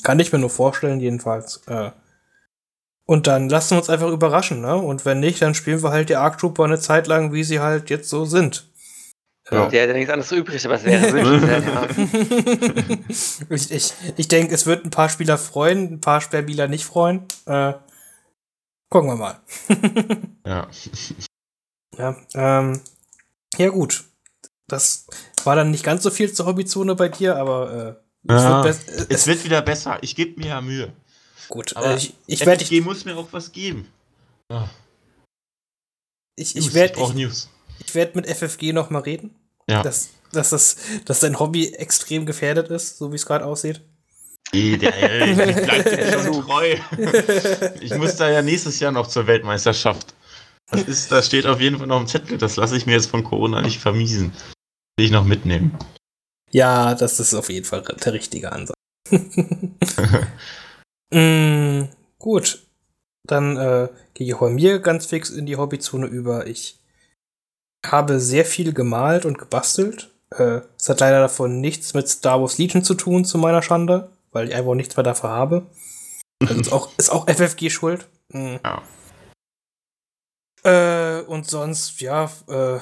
Kann 0.01 0.19
ich 0.19 0.33
mir 0.33 0.39
nur 0.39 0.49
vorstellen, 0.49 0.99
jedenfalls. 0.99 1.61
Äh, 1.67 1.91
und 3.09 3.25
dann 3.25 3.49
lassen 3.49 3.71
wir 3.71 3.79
uns 3.79 3.89
einfach 3.89 4.11
überraschen, 4.11 4.61
ne? 4.61 4.75
Und 4.75 5.03
wenn 5.03 5.19
nicht, 5.19 5.41
dann 5.41 5.55
spielen 5.55 5.81
wir 5.81 5.89
halt 5.89 6.09
die 6.09 6.15
Arc 6.15 6.37
Trooper 6.37 6.65
eine 6.65 6.79
Zeit 6.79 7.07
lang, 7.07 7.33
wie 7.33 7.43
sie 7.43 7.59
halt 7.59 7.89
jetzt 7.89 8.07
so 8.07 8.25
sind. 8.25 8.67
Ja. 9.49 9.65
Der 9.65 9.81
hat 9.81 9.87
ja 9.89 9.95
nichts 9.95 10.11
anderes 10.11 10.31
übrig, 10.31 10.63
aber 10.63 10.75
es 10.75 10.83
wäre 10.83 11.11
wünschenswert, 11.13 11.65
ja. 12.99 13.07
ich 13.49 13.71
ich, 13.71 13.93
ich 14.15 14.27
denke, 14.27 14.53
es 14.53 14.67
wird 14.67 14.85
ein 14.85 14.91
paar 14.91 15.09
Spieler 15.09 15.39
freuen, 15.39 15.93
ein 15.93 16.01
paar 16.01 16.21
Spieler 16.21 16.67
nicht 16.67 16.85
freuen. 16.85 17.25
Äh, 17.47 17.73
gucken 18.91 19.09
wir 19.09 19.15
mal. 19.15 19.39
ja. 20.45 20.67
Ja, 21.97 22.15
ähm, 22.35 22.79
ja, 23.57 23.69
gut. 23.69 24.03
Das 24.67 25.07
war 25.45 25.55
dann 25.55 25.71
nicht 25.71 25.83
ganz 25.83 26.03
so 26.03 26.11
viel 26.11 26.31
zur 26.31 26.45
Hobbyzone 26.45 26.93
bei 26.93 27.09
dir, 27.09 27.37
aber 27.37 27.97
äh, 28.27 28.31
es, 28.35 28.43
ja, 28.43 28.63
wird 28.63 28.77
es, 29.09 29.25
wird 29.25 29.43
wieder 29.45 29.63
besser. 29.63 29.97
Ich 30.01 30.15
gebe 30.15 30.39
mir 30.39 30.49
ja 30.49 30.61
Mühe. 30.61 30.93
Gut, 31.49 31.75
aber 31.75 31.93
äh, 31.93 31.97
ich, 31.97 32.13
ich 32.27 32.45
werde. 32.45 32.63
FFG 32.63 32.81
muss 32.81 33.05
mir 33.05 33.17
auch 33.17 33.27
was 33.31 33.51
geben. 33.51 33.87
Oh. 34.49 34.63
Ich, 36.35 36.55
ich 36.55 36.73
werde. 36.73 37.01
Ich, 37.01 37.13
News. 37.13 37.49
Ich 37.85 37.95
werde 37.95 38.11
mit 38.15 38.27
FFG 38.27 38.71
noch 38.71 38.89
mal 38.89 39.01
reden. 39.01 39.35
Ja. 39.67 39.83
Dass, 39.83 40.09
dass, 40.31 40.49
das, 40.51 40.77
dass 41.05 41.19
dein 41.19 41.39
Hobby 41.39 41.73
extrem 41.73 42.25
gefährdet 42.25 42.69
ist, 42.69 42.97
so 42.97 43.11
wie 43.11 43.15
es 43.15 43.25
gerade 43.25 43.45
aussieht. 43.45 43.81
Ich 44.51 44.79
bleibe 44.79 45.95
dir 45.95 46.23
schon 46.23 46.41
treu. 46.43 46.75
Ich 47.81 47.93
muss 47.95 48.15
da 48.15 48.29
ja 48.29 48.41
nächstes 48.41 48.79
Jahr 48.79 48.91
noch 48.91 49.07
zur 49.07 49.27
Weltmeisterschaft. 49.27 50.15
Das, 50.71 50.81
ist, 50.83 51.11
das 51.11 51.27
steht 51.27 51.45
auf 51.45 51.61
jeden 51.61 51.77
Fall 51.77 51.87
noch 51.87 51.99
im 51.99 52.07
Zettel. 52.07 52.37
Das 52.37 52.55
lasse 52.55 52.77
ich 52.77 52.85
mir 52.85 52.93
jetzt 52.93 53.09
von 53.09 53.23
Corona 53.23 53.61
nicht 53.61 53.79
vermiesen. 53.79 54.31
Will 54.97 55.05
ich 55.05 55.11
noch 55.11 55.25
mitnehmen. 55.25 55.77
Ja, 56.51 56.95
das 56.95 57.19
ist 57.19 57.33
auf 57.33 57.49
jeden 57.49 57.65
Fall 57.65 57.81
der 57.83 58.13
richtige 58.13 58.51
Ansatz. 58.51 58.75
mm, 61.11 61.89
gut. 62.17 62.65
Dann 63.27 63.57
äh, 63.57 63.89
gehe 64.13 64.27
ich 64.27 64.37
bei 64.37 64.49
mir 64.49 64.79
ganz 64.79 65.05
fix 65.05 65.29
in 65.29 65.45
die 65.45 65.57
Hobbyzone 65.57 66.07
über. 66.07 66.47
Ich 66.47 66.79
habe 67.85 68.19
sehr 68.19 68.45
viel 68.45 68.73
gemalt 68.73 69.25
und 69.25 69.37
gebastelt. 69.37 70.11
Äh, 70.31 70.61
es 70.77 70.89
hat 70.89 70.99
leider 70.99 71.19
davon 71.19 71.61
nichts 71.61 71.93
mit 71.93 72.07
Star 72.07 72.41
Wars 72.41 72.57
Legion 72.57 72.83
zu 72.83 72.95
tun, 72.95 73.25
zu 73.25 73.37
meiner 73.37 73.61
Schande, 73.61 74.11
weil 74.31 74.49
ich 74.49 74.55
einfach 74.55 74.75
nichts 74.75 74.95
mehr 74.95 75.03
dafür 75.03 75.29
habe. 75.29 75.67
Also 76.41 76.61
ist, 76.61 76.71
auch, 76.71 76.89
ist 76.97 77.09
auch 77.09 77.27
FFG 77.27 77.69
schuld. 77.69 78.07
Mhm. 78.31 78.59
Ja. 78.63 78.81
Äh, 80.63 81.21
und 81.23 81.47
sonst, 81.49 82.01
ja, 82.01 82.31
äh, 82.47 82.79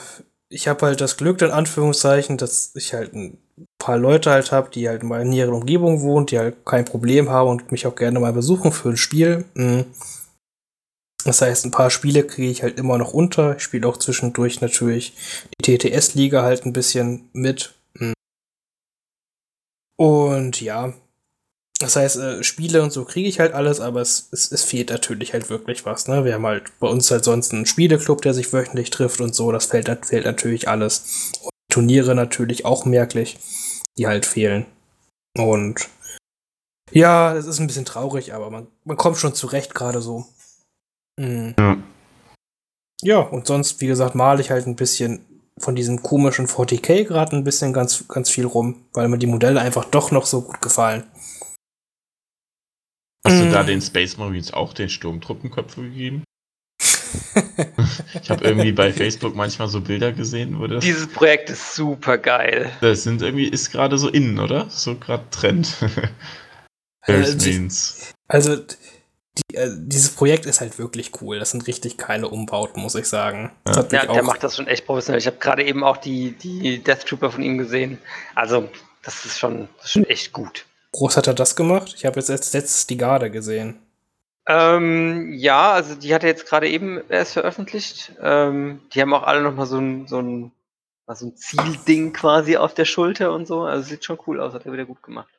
ich 0.50 0.68
habe 0.68 0.86
halt 0.86 1.02
das 1.02 1.18
Glück, 1.18 1.42
in 1.42 1.52
Anführungszeichen, 1.52 2.38
dass 2.38 2.72
ich 2.76 2.94
halt 2.94 3.14
ein 3.14 3.38
paar 3.80 3.98
Leute 3.98 4.32
halt 4.32 4.52
habe, 4.52 4.70
die 4.70 4.88
halt 4.88 5.04
in 5.04 5.10
meiner 5.10 5.26
näheren 5.26 5.54
Umgebung 5.54 6.02
wohnen, 6.02 6.26
die 6.26 6.38
halt 6.38 6.66
kein 6.66 6.86
Problem 6.86 7.30
haben 7.30 7.50
und 7.50 7.72
mich 7.72 7.86
auch 7.86 7.96
gerne 7.96 8.20
mal 8.20 8.34
besuchen 8.34 8.72
für 8.72 8.90
ein 8.90 8.98
Spiel. 8.98 9.46
Mhm. 9.56 9.86
Das 11.26 11.42
heißt, 11.42 11.66
ein 11.66 11.72
paar 11.72 11.90
Spiele 11.90 12.24
kriege 12.24 12.50
ich 12.50 12.64
halt 12.64 12.80
immer 12.80 12.98
noch 12.98 13.14
unter. 13.14 13.58
Ich 13.58 13.64
spiele 13.64 13.88
auch 13.88 13.98
zwischendurch 13.98 14.62
natürlich 14.62 15.14
die 15.60 15.78
TTS-Liga 15.78 16.44
halt 16.44 16.66
ein 16.66 16.72
bisschen 16.72 17.30
mit. 17.34 17.74
Hm. 17.98 18.14
Und 19.98 20.62
ja, 20.62 20.94
das 21.80 21.96
heißt, 21.96 22.18
äh, 22.18 22.44
Spiele 22.44 22.82
und 22.82 22.92
so 22.92 23.06
kriege 23.06 23.30
ich 23.30 23.40
halt 23.40 23.54
alles, 23.54 23.80
aber 23.80 24.02
es, 24.02 24.30
es, 24.32 24.52
es, 24.52 24.64
fehlt 24.64 24.90
natürlich 24.90 25.34
halt 25.34 25.50
wirklich 25.50 25.86
was. 25.86 26.08
Ne? 26.08 26.26
Wir 26.26 26.34
haben 26.34 26.46
halt 26.46 26.72
bei 26.80 26.88
uns 26.88 27.12
halt 27.12 27.24
sonst 27.24 27.54
einen 27.54 27.68
Spieleclub, 27.68 28.22
der 28.22 28.34
sich 28.34 28.52
wöchentlich 28.52 28.90
trifft 28.90 29.22
und 29.22 29.36
so. 29.36 29.52
Das 29.52 29.68
fällt, 29.68 29.88
fehlt 30.06 30.26
natürlich 30.26 30.68
alles. 30.68 31.32
Und 31.42 31.52
Turniere 31.70 32.16
natürlich 32.16 32.66
auch 32.66 32.86
merklich, 32.86 33.38
die 33.98 34.08
halt 34.08 34.26
fehlen. 34.26 34.66
Und 35.38 35.88
ja, 36.92 37.34
das 37.34 37.46
ist 37.46 37.60
ein 37.60 37.68
bisschen 37.68 37.86
traurig, 37.86 38.34
aber 38.34 38.50
man, 38.50 38.68
man 38.84 38.98
kommt 38.98 39.18
schon 39.18 39.36
zurecht 39.36 39.76
gerade 39.76 40.02
so. 40.02 40.26
Mhm. 41.20 41.54
Ja. 41.60 41.78
ja, 43.04 43.20
und 43.20 43.46
sonst, 43.46 43.82
wie 43.82 43.88
gesagt, 43.88 44.16
male 44.16 44.42
ich 44.42 44.50
halt 44.50 44.66
ein 44.66 44.76
bisschen 44.76 45.26
von 45.60 45.76
diesem 45.76 46.02
komischen 46.02 46.48
40k 46.48 47.04
gerade 47.04 47.36
ein 47.36 47.44
bisschen 47.44 47.74
ganz, 47.74 48.08
ganz 48.08 48.30
viel 48.30 48.46
rum, 48.46 48.86
weil 48.94 49.08
mir 49.08 49.18
die 49.18 49.28
Modelle 49.28 49.60
einfach 49.62 49.86
doch 49.86 50.12
noch 50.12 50.26
so 50.26 50.42
gut 50.42 50.62
gefallen. 50.62 51.04
Hast 53.28 53.42
du 53.42 53.50
da 53.52 53.64
mhm. 53.64 53.68
den 53.68 53.82
Space 53.82 54.18
Marines 54.18 54.54
auch 54.54 54.74
den 54.74 54.90
Sturmtruppenköpfe 54.90 55.82
gegeben? 55.82 56.24
ich 58.22 58.30
habe 58.30 58.46
irgendwie 58.46 58.72
bei 58.72 58.94
Facebook 58.94 59.36
manchmal 59.36 59.68
so 59.68 59.82
Bilder 59.82 60.12
gesehen, 60.12 60.60
wo 60.60 60.68
das. 60.68 60.84
Dieses 60.84 61.08
Projekt 61.08 61.50
ist 61.50 61.76
super 61.76 62.18
geil. 62.18 62.72
Das 62.82 63.04
sind 63.04 63.22
irgendwie, 63.22 63.48
ist 63.48 63.72
gerade 63.72 63.98
so 63.98 64.10
innen, 64.10 64.40
oder? 64.40 64.70
So 64.70 64.96
gerade 64.96 65.24
Trend. 65.32 65.76
äh, 67.08 67.24
also, 68.28 68.56
die, 68.56 69.56
äh, 69.56 69.70
dieses 69.78 70.10
Projekt 70.12 70.46
ist 70.46 70.62
halt 70.62 70.78
wirklich 70.78 71.22
cool. 71.22 71.40
Das 71.40 71.52
sind 71.52 71.68
richtig 71.68 71.98
geile 71.98 72.28
Umbauten, 72.28 72.82
muss 72.82 72.96
ich 72.96 73.06
sagen. 73.06 73.52
Ja, 73.68 73.86
ja 73.92 74.06
der 74.06 74.24
macht 74.24 74.44
das 74.44 74.56
schon 74.56 74.68
echt 74.68 74.86
professionell. 74.86 75.20
Ich 75.20 75.28
habe 75.28 75.38
gerade 75.38 75.64
eben 75.64 75.84
auch 75.84 75.98
die, 75.98 76.32
die 76.32 76.80
Death 76.80 77.06
Trooper 77.06 77.32
von 77.32 77.44
ihm 77.44 77.58
gesehen. 77.58 77.98
Also, 78.36 78.70
das 79.04 79.26
ist 79.26 79.40
schon, 79.40 79.70
das 79.78 79.86
ist 79.86 79.92
schon 79.92 80.06
echt 80.06 80.34
gut. 80.34 80.66
Groß 80.98 81.16
hat 81.16 81.28
er 81.28 81.36
das 81.36 81.56
gemacht? 81.56 81.94
Ich 81.96 82.08
habe 82.08 82.20
jetzt 82.20 82.30
letztes 82.30 82.88
die 82.88 82.98
Garde 82.98 83.30
gesehen. 83.30 83.78
Ähm, 84.48 85.32
ja, 85.32 85.74
also 85.74 85.94
die 85.94 86.12
hat 86.16 86.24
er 86.24 86.30
jetzt 86.30 86.48
gerade 86.48 86.68
eben 86.68 87.00
erst 87.08 87.34
veröffentlicht. 87.34 88.14
Ähm, 88.20 88.82
die 88.92 89.02
haben 89.02 89.14
auch 89.14 89.22
alle 89.22 89.44
nochmal 89.44 89.68
so 89.68 89.78
ein, 89.78 90.08
so 90.08 90.20
ein, 90.20 90.52
so 91.08 91.28
ein 91.28 91.36
Zielding 91.36 92.14
quasi 92.14 92.58
auf 92.58 92.74
der 92.74 92.86
Schulter 92.86 93.32
und 93.32 93.46
so. 93.46 93.62
Also 93.62 93.84
sieht 93.84 94.06
schon 94.06 94.18
cool 94.26 94.40
aus, 94.40 94.56
hat 94.56 94.66
er 94.66 94.74
wieder 94.74 94.86
gut 94.86 95.04
gemacht. 95.04 95.30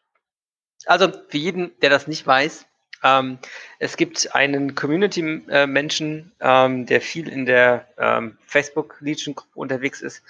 Also 0.87 1.11
für 1.29 1.39
jeden, 1.39 1.73
der 1.81 1.91
das 1.91 2.07
nicht 2.07 2.25
weiß, 2.25 2.65
ähm, 3.03 3.39
es 3.81 3.97
gibt 3.97 4.37
einen 4.37 4.77
Community-Menschen, 4.77 6.31
ähm, 6.39 6.87
der 6.87 7.01
viel 7.01 7.29
in 7.29 7.47
der 7.47 7.89
ähm, 7.99 8.39
Facebook-Legion-Gruppe 8.47 9.59
unterwegs 9.59 10.03
ist. 10.03 10.23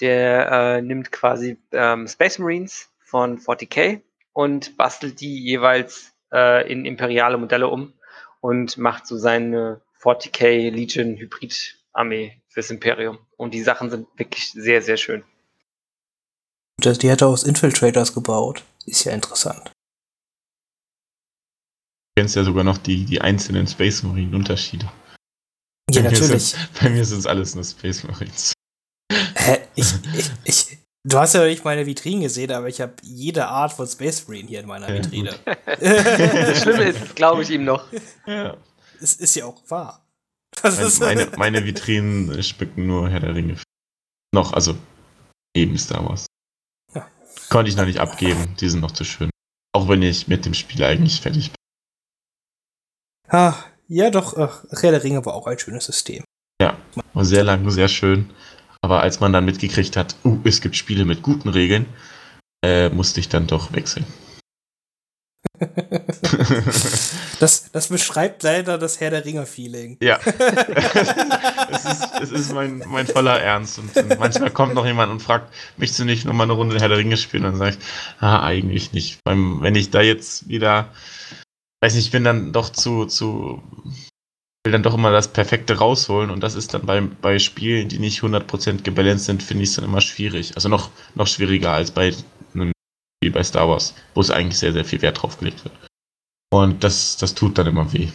Der 0.00 0.48
äh, 0.52 0.80
nimmt 0.80 1.10
quasi 1.10 1.56
ähm, 1.72 2.06
Space 2.06 2.38
Marines 2.38 2.88
von 3.00 3.40
40k 3.40 4.00
und 4.36 4.76
bastelt 4.76 5.20
die 5.20 5.42
jeweils 5.42 6.12
äh, 6.32 6.70
in 6.70 6.84
imperiale 6.84 7.38
Modelle 7.38 7.68
um 7.68 7.92
und 8.40 8.76
macht 8.78 9.06
so 9.06 9.16
seine 9.16 9.80
40k 10.00 10.70
Legion 10.70 11.16
Hybrid 11.16 11.76
Armee 11.92 12.40
fürs 12.48 12.70
Imperium. 12.70 13.18
Und 13.36 13.54
die 13.54 13.62
Sachen 13.62 13.90
sind 13.90 14.06
wirklich 14.16 14.52
sehr, 14.52 14.82
sehr 14.82 14.96
schön. 14.96 15.24
Das, 16.80 16.98
die 16.98 17.10
hat 17.10 17.22
er 17.22 17.28
aus 17.28 17.42
Infiltrators 17.42 18.14
gebaut. 18.14 18.62
Ist 18.84 19.04
ja 19.04 19.12
interessant 19.12 19.72
kennst 22.16 22.34
ja 22.34 22.44
sogar 22.44 22.64
noch 22.64 22.78
die, 22.78 23.04
die 23.04 23.20
einzelnen 23.20 23.66
Space 23.66 24.02
Marine 24.02 24.34
Unterschiede. 24.34 24.90
Ja, 25.90 26.02
bei 26.02 26.10
natürlich. 26.10 26.54
Mir 26.54 26.68
bei 26.80 26.90
mir 26.90 27.04
sind 27.04 27.18
es 27.18 27.26
alles 27.26 27.54
nur 27.54 27.62
Space 27.62 28.02
Marines. 28.04 28.52
Hä? 29.34 29.58
Ich, 29.76 29.94
ich, 30.14 30.30
ich, 30.44 30.78
du 31.06 31.18
hast 31.18 31.34
ja 31.34 31.44
nicht 31.44 31.64
meine 31.64 31.86
Vitrine 31.86 32.24
gesehen, 32.24 32.50
aber 32.52 32.68
ich 32.68 32.80
habe 32.80 32.94
jede 33.02 33.46
Art 33.46 33.72
von 33.72 33.86
Space 33.86 34.26
Marine 34.26 34.48
hier 34.48 34.60
in 34.60 34.66
meiner 34.66 34.88
ja, 34.88 34.96
Vitrine. 34.96 35.34
das 35.66 36.62
Schlimme 36.62 36.84
ist, 36.84 37.16
glaube 37.16 37.42
ich 37.42 37.50
ihm 37.50 37.64
noch. 37.64 37.86
Ja. 38.26 38.56
Es 39.00 39.14
ist 39.14 39.34
ja 39.36 39.46
auch 39.46 39.62
wahr. 39.68 40.02
Meine, 40.62 40.90
meine, 41.00 41.30
meine, 41.36 41.64
Vitrinen 41.64 42.42
schmücken 42.42 42.86
nur 42.86 43.08
Herr 43.10 43.20
der 43.20 43.34
Ringe. 43.34 43.56
Noch, 44.32 44.52
also 44.52 44.76
eben 45.54 45.76
Star 45.78 46.04
Wars. 46.08 46.26
Ja. 46.94 47.06
Konnte 47.50 47.70
ich 47.70 47.76
noch 47.76 47.84
nicht 47.84 48.00
abgeben, 48.00 48.56
die 48.58 48.68
sind 48.68 48.80
noch 48.80 48.92
zu 48.92 49.04
schön. 49.04 49.30
Auch 49.72 49.88
wenn 49.88 50.02
ich 50.02 50.28
mit 50.28 50.46
dem 50.46 50.54
Spiel 50.54 50.82
eigentlich 50.82 51.20
fertig 51.20 51.50
bin. 51.50 51.56
Ah, 53.28 53.54
ja, 53.86 54.10
doch, 54.10 54.36
ach, 54.36 54.64
Herr 54.70 54.92
der 54.92 55.04
Ringe 55.04 55.24
war 55.26 55.34
auch 55.34 55.46
ein 55.46 55.58
schönes 55.58 55.84
System. 55.84 56.24
Ja, 56.60 56.78
war 57.12 57.24
sehr 57.24 57.44
lang, 57.44 57.68
sehr 57.70 57.88
schön. 57.88 58.30
Aber 58.86 59.02
als 59.02 59.18
man 59.18 59.32
dann 59.32 59.44
mitgekriegt 59.44 59.96
hat, 59.96 60.14
uh, 60.24 60.38
es 60.44 60.60
gibt 60.60 60.76
Spiele 60.76 61.04
mit 61.04 61.20
guten 61.20 61.48
Regeln, 61.48 61.86
äh, 62.64 62.88
musste 62.88 63.18
ich 63.18 63.28
dann 63.28 63.48
doch 63.48 63.72
wechseln. 63.72 64.06
das, 67.40 67.72
das 67.72 67.88
beschreibt 67.88 68.44
leider 68.44 68.78
das 68.78 69.00
Herr 69.00 69.10
der 69.10 69.24
Ringe-Feeling. 69.24 69.96
Ja. 70.00 70.20
es 71.68 71.84
ist, 71.84 72.08
es 72.22 72.30
ist 72.30 72.52
mein, 72.52 72.84
mein 72.86 73.08
voller 73.08 73.40
Ernst. 73.40 73.80
Und, 73.80 73.96
und, 73.96 74.20
manchmal 74.20 74.52
kommt 74.52 74.74
noch 74.74 74.86
jemand 74.86 75.10
und 75.10 75.18
fragt, 75.20 75.52
möchtest 75.78 75.98
du 75.98 76.04
nicht 76.04 76.24
nochmal 76.24 76.46
eine 76.46 76.52
Runde 76.52 76.78
Herr 76.78 76.88
der 76.88 76.98
Ringe 76.98 77.16
spielen? 77.16 77.44
Und 77.44 77.54
dann 77.54 77.58
sage 77.58 77.78
ich, 77.80 77.84
ah, 78.22 78.40
eigentlich 78.44 78.92
nicht. 78.92 79.18
Beim, 79.24 79.62
wenn 79.62 79.74
ich 79.74 79.90
da 79.90 80.00
jetzt 80.00 80.48
wieder 80.48 80.92
weiß 81.82 81.96
nicht, 81.96 82.06
ich 82.06 82.12
bin 82.12 82.22
dann 82.22 82.52
doch 82.52 82.70
zu, 82.70 83.06
zu, 83.06 83.64
will 84.66 84.72
dann 84.72 84.82
doch 84.82 84.94
immer 84.94 85.12
das 85.12 85.28
Perfekte 85.28 85.78
rausholen 85.78 86.28
und 86.28 86.40
das 86.40 86.56
ist 86.56 86.74
dann 86.74 86.84
bei, 86.84 87.00
bei 87.00 87.38
Spielen, 87.38 87.88
die 87.88 88.00
nicht 88.00 88.20
100% 88.20 88.82
gebalanced 88.82 89.26
sind, 89.26 89.42
finde 89.42 89.62
ich 89.62 89.70
es 89.70 89.76
dann 89.76 89.84
immer 89.84 90.00
schwierig. 90.00 90.56
Also 90.56 90.68
noch, 90.68 90.90
noch 91.14 91.28
schwieriger 91.28 91.70
als 91.70 91.92
bei 91.92 92.12
einem 92.52 92.72
Spiel 93.16 93.30
bei 93.32 93.44
Star 93.44 93.68
Wars, 93.68 93.94
wo 94.14 94.20
es 94.20 94.32
eigentlich 94.32 94.58
sehr, 94.58 94.72
sehr 94.72 94.84
viel 94.84 95.00
Wert 95.02 95.22
drauf 95.22 95.38
gelegt 95.38 95.64
wird. 95.64 95.72
Und 96.52 96.82
das, 96.82 97.16
das 97.16 97.34
tut 97.34 97.56
dann 97.58 97.68
immer 97.68 97.92
weh. 97.92 98.08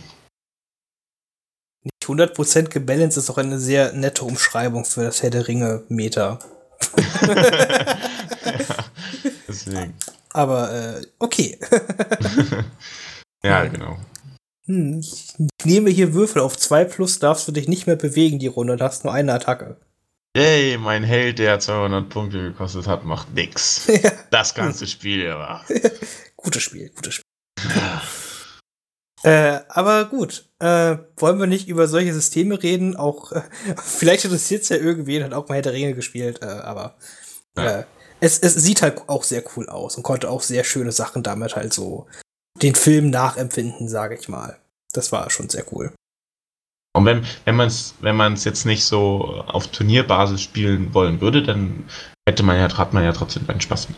Nicht 1.84 2.04
100% 2.06 2.68
gebalanced 2.68 3.18
ist 3.18 3.30
auch 3.30 3.38
eine 3.38 3.58
sehr 3.58 3.94
nette 3.94 4.26
Umschreibung 4.26 4.84
für 4.84 5.06
das 5.06 5.24
Herr 5.24 5.30
der 5.30 5.48
Ringe-Meter. 5.48 6.40
ja, 7.22 8.76
deswegen. 9.48 9.94
Aber 10.32 10.74
äh, 10.74 11.02
okay. 11.18 11.58
ja, 13.44 13.64
genau. 13.66 13.98
Hm, 14.72 15.00
ich 15.02 15.66
nehme 15.66 15.90
hier 15.90 16.14
Würfel 16.14 16.42
auf 16.42 16.58
2 16.58 16.86
plus, 16.86 17.20
darfst 17.20 17.46
du 17.46 17.52
dich 17.52 17.68
nicht 17.68 17.88
mehr 17.88 17.98
bewegen 17.98 18.40
die 18.40 18.48
Runde, 18.48 18.78
du 18.78 18.84
hast 18.86 19.04
nur 19.04 19.14
eine 19.14 19.34
Attacke. 19.34 19.76
Yay, 20.38 20.78
mein 20.78 21.04
Held, 21.04 21.40
der 21.40 21.60
200 21.60 22.08
Punkte 22.08 22.42
gekostet 22.42 22.88
hat, 22.88 23.04
macht 23.04 23.34
nix. 23.34 23.86
Ja. 24.02 24.12
Das 24.30 24.54
ganze 24.56 24.88
Spiel 24.88 25.28
war. 25.30 25.66
Gutes 26.38 26.64
Spiel, 26.64 26.90
gutes 26.96 27.16
Spiel. 27.16 27.26
Äh, 29.24 29.60
aber 29.70 30.06
gut, 30.06 30.50
äh, 30.58 30.98
wollen 31.18 31.38
wir 31.40 31.46
nicht 31.46 31.68
über 31.68 31.88
solche 31.88 32.12
Systeme 32.12 32.64
reden? 32.64 32.96
Auch 32.96 33.32
äh, 33.34 33.44
vielleicht 33.84 34.26
interessiert 34.26 34.64
es 34.64 34.70
ja 34.70 34.78
irgendwen, 34.78 35.24
hat 35.24 35.34
auch 35.34 35.48
mal 35.48 35.54
Herr 35.54 35.62
der 35.62 35.74
Ringe 35.74 35.94
gespielt, 35.94 36.40
äh, 36.42 36.46
aber 36.48 36.96
Ja. 37.56 37.82
äh, 37.82 37.84
es, 38.20 38.40
es 38.40 38.56
sieht 38.56 38.82
halt 38.82 39.00
auch 39.06 39.24
sehr 39.24 39.44
cool 39.56 39.70
aus 39.70 39.96
und 39.96 40.02
konnte 40.02 40.28
auch 40.28 40.42
sehr 40.42 40.64
schöne 40.64 40.92
Sachen 40.92 41.22
damit 41.22 41.56
halt 41.56 41.72
so 41.72 42.08
den 42.62 42.76
Film 42.76 43.10
nachempfinden, 43.10 43.88
sage 43.88 44.16
ich 44.20 44.30
mal. 44.30 44.58
Das 44.94 45.12
war 45.12 45.30
schon 45.30 45.50
sehr 45.50 45.66
cool. 45.72 45.94
Und 46.94 47.06
wenn, 47.06 47.26
wenn 47.46 47.56
man 47.56 47.68
es 47.68 47.96
wenn 48.02 48.18
man's 48.18 48.44
jetzt 48.44 48.66
nicht 48.66 48.84
so 48.84 49.44
auf 49.48 49.68
Turnierbasis 49.68 50.42
spielen 50.42 50.94
wollen 50.94 51.22
würde, 51.22 51.42
dann 51.42 51.86
hätte 52.28 52.44
man 52.44 52.58
ja, 52.58 52.78
hat 52.78 52.94
man 52.94 53.04
ja 53.04 53.14
trotzdem 53.14 53.44
einen 53.48 53.62
Spaß 53.62 53.90
mit. 53.90 53.98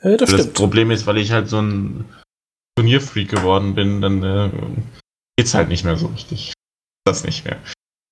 Äh, 0.00 0.16
das 0.16 0.30
Das 0.30 0.40
stimmt. 0.40 0.54
Problem 0.54 0.90
ist, 0.90 1.06
weil 1.06 1.18
ich 1.18 1.32
halt 1.32 1.48
so 1.48 1.60
ein 1.60 2.06
Turnierfreak 2.76 3.28
geworden 3.28 3.74
bin, 3.74 4.00
dann 4.00 4.22
äh, 4.22 4.50
geht's 5.36 5.54
halt 5.54 5.68
nicht 5.68 5.84
mehr 5.84 5.96
so 5.96 6.06
richtig. 6.06 6.54
Das 7.04 7.24
nicht 7.24 7.44
mehr. 7.44 7.58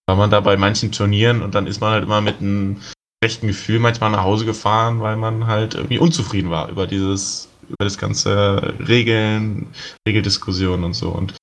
War 0.07 0.17
man 0.17 0.31
da 0.31 0.41
bei 0.41 0.57
manchen 0.57 0.93
Turnieren 0.93 1.43
und 1.43 1.55
dann 1.55 1.67
ist 1.67 1.81
man 1.81 1.93
halt 1.93 2.05
immer 2.05 2.21
mit 2.21 2.41
einem 2.41 2.83
schlechten 3.23 3.47
Gefühl 3.47 3.79
manchmal 3.79 4.11
nach 4.11 4.23
Hause 4.25 4.45
gefahren, 4.45 5.01
weil 5.01 5.17
man 5.17 5.47
halt 5.47 5.75
irgendwie 5.75 5.99
unzufrieden 5.99 6.51
war 6.51 6.69
über 6.69 6.87
dieses, 6.87 7.49
über 7.69 7.85
das 7.85 7.99
ganze 7.99 8.75
Regeln, 8.87 9.73
Regeldiskussion 10.07 10.85
und 10.85 10.95
so. 10.95 11.11
Und 11.11 11.35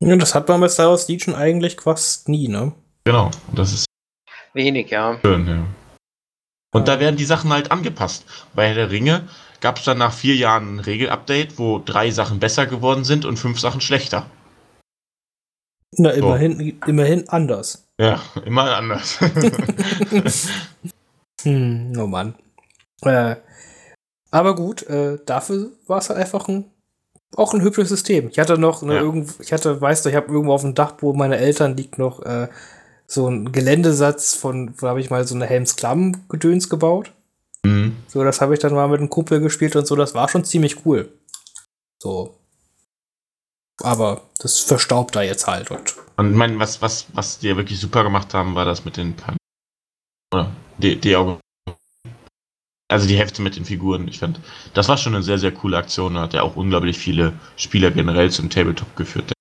Ja, 0.00 0.16
das 0.16 0.34
hat 0.34 0.48
man 0.48 0.60
bei 0.60 0.68
Star 0.68 0.90
Wars 0.90 1.08
Legion 1.08 1.34
eigentlich 1.34 1.80
fast 1.80 2.28
nie, 2.28 2.48
ne? 2.48 2.72
genau, 3.04 3.30
und 3.48 3.58
das 3.58 3.72
ist 3.72 3.86
Wenig, 4.52 4.90
ja. 4.90 5.18
schön, 5.22 5.46
ja. 5.46 5.66
Und 6.74 6.88
da 6.88 6.98
werden 6.98 7.16
die 7.16 7.24
Sachen 7.24 7.52
halt 7.52 7.70
angepasst. 7.70 8.24
Bei 8.54 8.68
Herr 8.68 8.74
der 8.74 8.90
Ringe 8.90 9.28
gab 9.60 9.78
es 9.78 9.84
dann 9.84 9.98
nach 9.98 10.12
vier 10.12 10.34
Jahren 10.34 10.76
ein 10.76 10.80
Regelupdate, 10.80 11.58
wo 11.58 11.78
drei 11.78 12.10
Sachen 12.10 12.38
besser 12.38 12.66
geworden 12.66 13.04
sind 13.04 13.24
und 13.24 13.38
fünf 13.38 13.60
Sachen 13.60 13.80
schlechter. 13.80 14.26
Na, 15.92 16.10
immerhin, 16.10 16.78
immerhin 16.86 17.28
anders. 17.28 17.86
Ja, 18.00 18.20
immer 18.44 18.76
anders. 18.76 19.18
Hm, 21.42 21.92
oh 21.98 22.06
Mann. 22.06 22.34
Äh, 23.02 23.36
aber 24.30 24.54
gut, 24.54 24.82
äh, 24.84 25.18
dafür 25.26 25.70
war 25.86 25.98
es 25.98 26.08
halt 26.10 26.18
einfach 26.18 26.48
ein, 26.48 26.64
auch 27.36 27.54
ein 27.54 27.62
hübsches 27.62 27.88
System. 27.88 28.28
Ich 28.28 28.38
hatte 28.38 28.58
noch, 28.58 28.82
ne, 28.82 28.94
Ja. 28.96 29.00
irgend, 29.00 29.34
ich 29.40 29.52
hatte, 29.52 29.80
weißt 29.80 30.04
du, 30.04 30.08
ich 30.08 30.14
habe 30.14 30.32
irgendwo 30.32 30.52
auf 30.52 30.62
dem 30.62 30.74
Dachboden 30.74 31.18
meiner 31.18 31.38
Eltern 31.38 31.76
liegt 31.76 31.98
noch 31.98 32.22
äh, 32.22 32.48
so 33.06 33.28
ein 33.28 33.52
Geländesatz 33.52 34.34
von, 34.34 34.74
da 34.80 34.88
habe 34.88 35.00
ich 35.00 35.10
mal 35.10 35.26
so 35.26 35.34
eine 35.34 35.46
Helms-Klamm-Gedöns 35.46 36.68
gebaut. 36.68 37.12
mhm. 37.64 37.96
So, 38.08 38.24
das 38.24 38.40
habe 38.40 38.54
ich 38.54 38.60
dann 38.60 38.74
mal 38.74 38.88
mit 38.88 39.00
einem 39.00 39.10
Kumpel 39.10 39.40
gespielt 39.40 39.76
und 39.76 39.86
so, 39.86 39.96
das 39.96 40.14
war 40.14 40.28
schon 40.28 40.44
ziemlich 40.44 40.84
cool. 40.84 41.08
So. 42.02 42.34
Aber 43.82 44.22
das 44.38 44.58
verstaubt 44.60 45.14
da 45.16 45.22
jetzt 45.22 45.46
halt 45.46 45.70
und 45.70 45.94
Und 46.16 46.30
ich 46.30 46.36
meine, 46.36 46.58
was, 46.58 46.80
was, 46.80 47.06
was 47.12 47.38
die 47.38 47.48
ja 47.48 47.56
wirklich 47.56 47.78
super 47.78 48.02
gemacht 48.04 48.32
haben, 48.34 48.54
war 48.54 48.64
das 48.64 48.84
mit 48.84 48.96
den 48.96 49.14
Pan 49.14 49.36
oder 50.32 50.50
die, 50.78 50.96
die 50.98 51.14
Augen. 51.14 51.38
Also 52.88 53.08
die 53.08 53.16
Hefte 53.16 53.42
mit 53.42 53.56
den 53.56 53.64
Figuren. 53.64 54.06
Ich 54.08 54.20
fand, 54.20 54.40
das 54.74 54.88
war 54.88 54.96
schon 54.96 55.14
eine 55.14 55.22
sehr, 55.22 55.38
sehr 55.38 55.52
coole 55.52 55.76
Aktion 55.76 56.16
und 56.16 56.22
hat 56.22 56.34
ja 56.34 56.42
auch 56.42 56.56
unglaublich 56.56 56.98
viele 56.98 57.32
Spieler 57.56 57.90
generell 57.90 58.30
zum 58.30 58.48
Tabletop 58.48 58.94
geführt. 58.96 59.32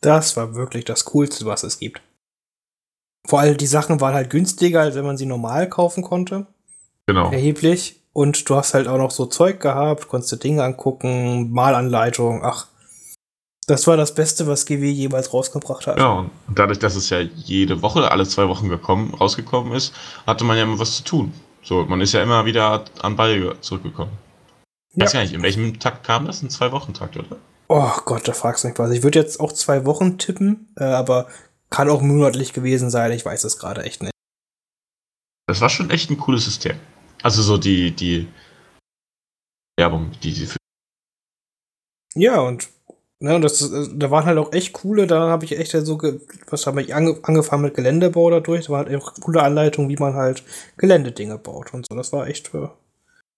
Das 0.00 0.36
war 0.36 0.54
wirklich 0.54 0.84
das 0.84 1.04
Coolste, 1.04 1.44
was 1.44 1.62
es 1.62 1.78
gibt. 1.78 2.00
Vor 3.26 3.40
allem 3.40 3.56
die 3.56 3.66
Sachen 3.66 4.00
waren 4.00 4.14
halt 4.14 4.30
günstiger, 4.30 4.80
als 4.80 4.94
wenn 4.94 5.04
man 5.04 5.16
sie 5.16 5.26
normal 5.26 5.68
kaufen 5.68 6.02
konnte. 6.02 6.46
Genau. 7.06 7.30
Erheblich. 7.30 8.00
Und 8.12 8.48
du 8.48 8.56
hast 8.56 8.74
halt 8.74 8.88
auch 8.88 8.98
noch 8.98 9.10
so 9.10 9.26
Zeug 9.26 9.60
gehabt, 9.60 10.08
konntest 10.08 10.32
dir 10.32 10.38
Dinge 10.38 10.64
angucken, 10.64 11.50
Malanleitung. 11.52 12.42
Ach, 12.44 12.66
das 13.66 13.86
war 13.86 13.96
das 13.96 14.14
Beste, 14.14 14.46
was 14.46 14.66
GW 14.66 14.90
jemals 14.90 15.32
rausgebracht 15.32 15.86
hat. 15.86 15.98
Ja, 15.98 16.12
und 16.12 16.30
dadurch, 16.48 16.78
dass 16.78 16.96
es 16.96 17.08
ja 17.10 17.20
jede 17.20 17.80
Woche, 17.80 18.10
alle 18.10 18.26
zwei 18.26 18.48
Wochen 18.48 18.68
gekommen, 18.68 19.14
rausgekommen 19.14 19.72
ist, 19.72 19.94
hatte 20.26 20.44
man 20.44 20.56
ja 20.56 20.64
immer 20.64 20.78
was 20.78 20.96
zu 20.96 21.04
tun. 21.04 21.32
So, 21.62 21.84
man 21.84 22.00
ist 22.00 22.12
ja 22.12 22.22
immer 22.22 22.44
wieder 22.44 22.84
an 23.02 23.16
Ball 23.16 23.56
zurückgekommen. 23.60 24.12
Ich 24.94 25.00
weiß 25.02 25.12
Ja. 25.12 25.20
gar 25.20 25.22
nicht, 25.24 25.34
in 25.34 25.42
welchem 25.42 25.78
Takt 25.78 26.04
kam 26.04 26.26
das? 26.26 26.42
Ein 26.42 26.50
Zwei-Wochen-Takt, 26.50 27.16
oder? 27.16 27.36
Oh 27.68 27.92
Gott, 28.04 28.26
da 28.28 28.32
fragst 28.32 28.64
du 28.64 28.68
mich 28.68 28.78
was. 28.78 28.90
Ich 28.90 29.02
würde 29.02 29.18
jetzt 29.18 29.40
auch 29.40 29.52
zwei 29.52 29.84
Wochen 29.86 30.18
tippen, 30.18 30.72
äh, 30.76 30.84
aber 30.84 31.28
kann 31.70 31.88
auch 31.88 32.02
monatlich 32.02 32.52
gewesen 32.52 32.90
sein. 32.90 33.12
Ich 33.12 33.24
weiß 33.24 33.44
es 33.44 33.58
gerade 33.58 33.82
echt 33.84 34.02
nicht. 34.02 34.12
Das 35.46 35.60
war 35.60 35.70
schon 35.70 35.90
echt 35.90 36.10
ein 36.10 36.18
cooles 36.18 36.44
System. 36.44 36.78
Also 37.22 37.42
so 37.42 37.56
die, 37.56 37.92
die 37.92 38.28
Werbung, 39.78 40.10
die 40.22 40.32
sie 40.32 40.46
für. 40.46 40.58
Ja, 42.14 42.40
und 42.40 42.68
ne, 43.22 43.40
das, 43.40 43.62
äh, 43.62 43.88
da 43.94 44.10
waren 44.10 44.26
halt 44.26 44.38
auch 44.38 44.52
echt 44.52 44.72
coole, 44.74 45.06
da 45.06 45.28
habe 45.28 45.44
ich 45.44 45.58
echt 45.58 45.70
so, 45.72 45.96
ge 45.96 46.20
was 46.50 46.66
habe 46.66 46.82
ich 46.82 46.94
ange 46.94 47.18
angefangen 47.22 47.62
mit 47.62 47.74
Geländebau 47.74 48.30
dadurch, 48.30 48.66
da 48.66 48.72
war 48.72 48.84
halt 48.86 48.94
auch 49.02 49.14
coole 49.14 49.42
Anleitung, 49.42 49.88
wie 49.88 49.96
man 49.96 50.14
halt 50.14 50.42
Geländedinge 50.76 51.38
baut 51.38 51.72
und 51.72 51.86
so. 51.88 51.94
Das 51.96 52.12
war 52.12 52.26
echt, 52.26 52.54
äh, 52.54 52.68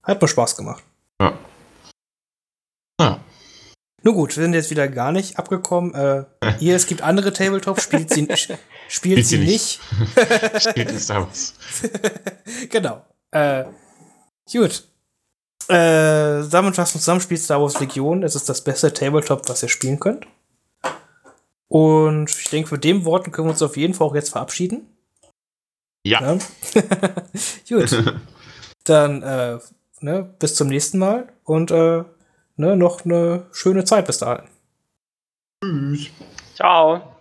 hat 0.03 0.21
mir 0.21 0.29
Spaß 0.29 0.57
gemacht. 0.57 0.83
Ja. 1.21 1.39
Ja. 3.01 3.21
Nun 4.03 4.15
gut, 4.15 4.37
wir 4.37 4.43
sind 4.43 4.53
jetzt 4.55 4.71
wieder 4.71 4.87
gar 4.89 5.13
nicht 5.13 5.39
abgekommen. 5.39 5.95
Äh, 5.95 6.25
hier, 6.59 6.77
es 6.77 6.87
gibt 6.87 7.03
andere 7.03 7.33
Tabletop, 7.33 7.81
spielt 7.81 8.11
sie, 8.11 8.23
sch- 8.29 8.59
spielt 8.89 9.25
sie 9.27 9.37
sie 9.39 9.45
nicht. 9.45 9.81
Spielt 10.61 10.91
in 10.91 10.99
Star 10.99 11.23
Wars. 11.27 11.55
genau. 12.71 13.03
Äh, 13.31 13.65
gut. 14.53 14.87
Äh, 15.69 16.49
damit 16.49 16.77
was 16.77 16.93
zusammen 16.93 17.21
spielt 17.21 17.41
Star 17.41 17.61
Wars 17.61 17.81
Legion. 17.81 18.23
Es 18.23 18.35
ist 18.35 18.49
das 18.49 18.63
beste 18.63 18.93
Tabletop, 18.93 19.49
was 19.49 19.63
ihr 19.63 19.69
spielen 19.69 19.99
könnt. 19.99 20.27
Und 21.69 22.31
ich 22.31 22.51
denke, 22.51 22.75
mit 22.75 22.85
den 22.85 23.05
Worten 23.05 23.33
können 23.33 23.49
wir 23.49 23.53
uns 23.53 23.63
auf 23.63 23.77
jeden 23.77 23.95
Fall 23.95 24.07
auch 24.07 24.15
jetzt 24.15 24.31
verabschieden. 24.31 24.87
Ja. 26.07 26.21
Ne? 26.21 26.39
gut. 27.69 28.05
Dann 28.85 29.23
äh, 29.23 29.59
ne, 30.01 30.35
bis 30.39 30.55
zum 30.55 30.69
nächsten 30.69 30.99
Mal 30.99 31.33
und 31.45 31.71
äh, 31.71 32.05
ne, 32.57 32.77
noch 32.77 33.05
eine 33.05 33.47
schöne 33.53 33.85
Zeit 33.85 34.07
bis 34.07 34.19
dahin. 34.19 34.47
Tschüss. 35.63 36.11
Ciao. 36.55 37.14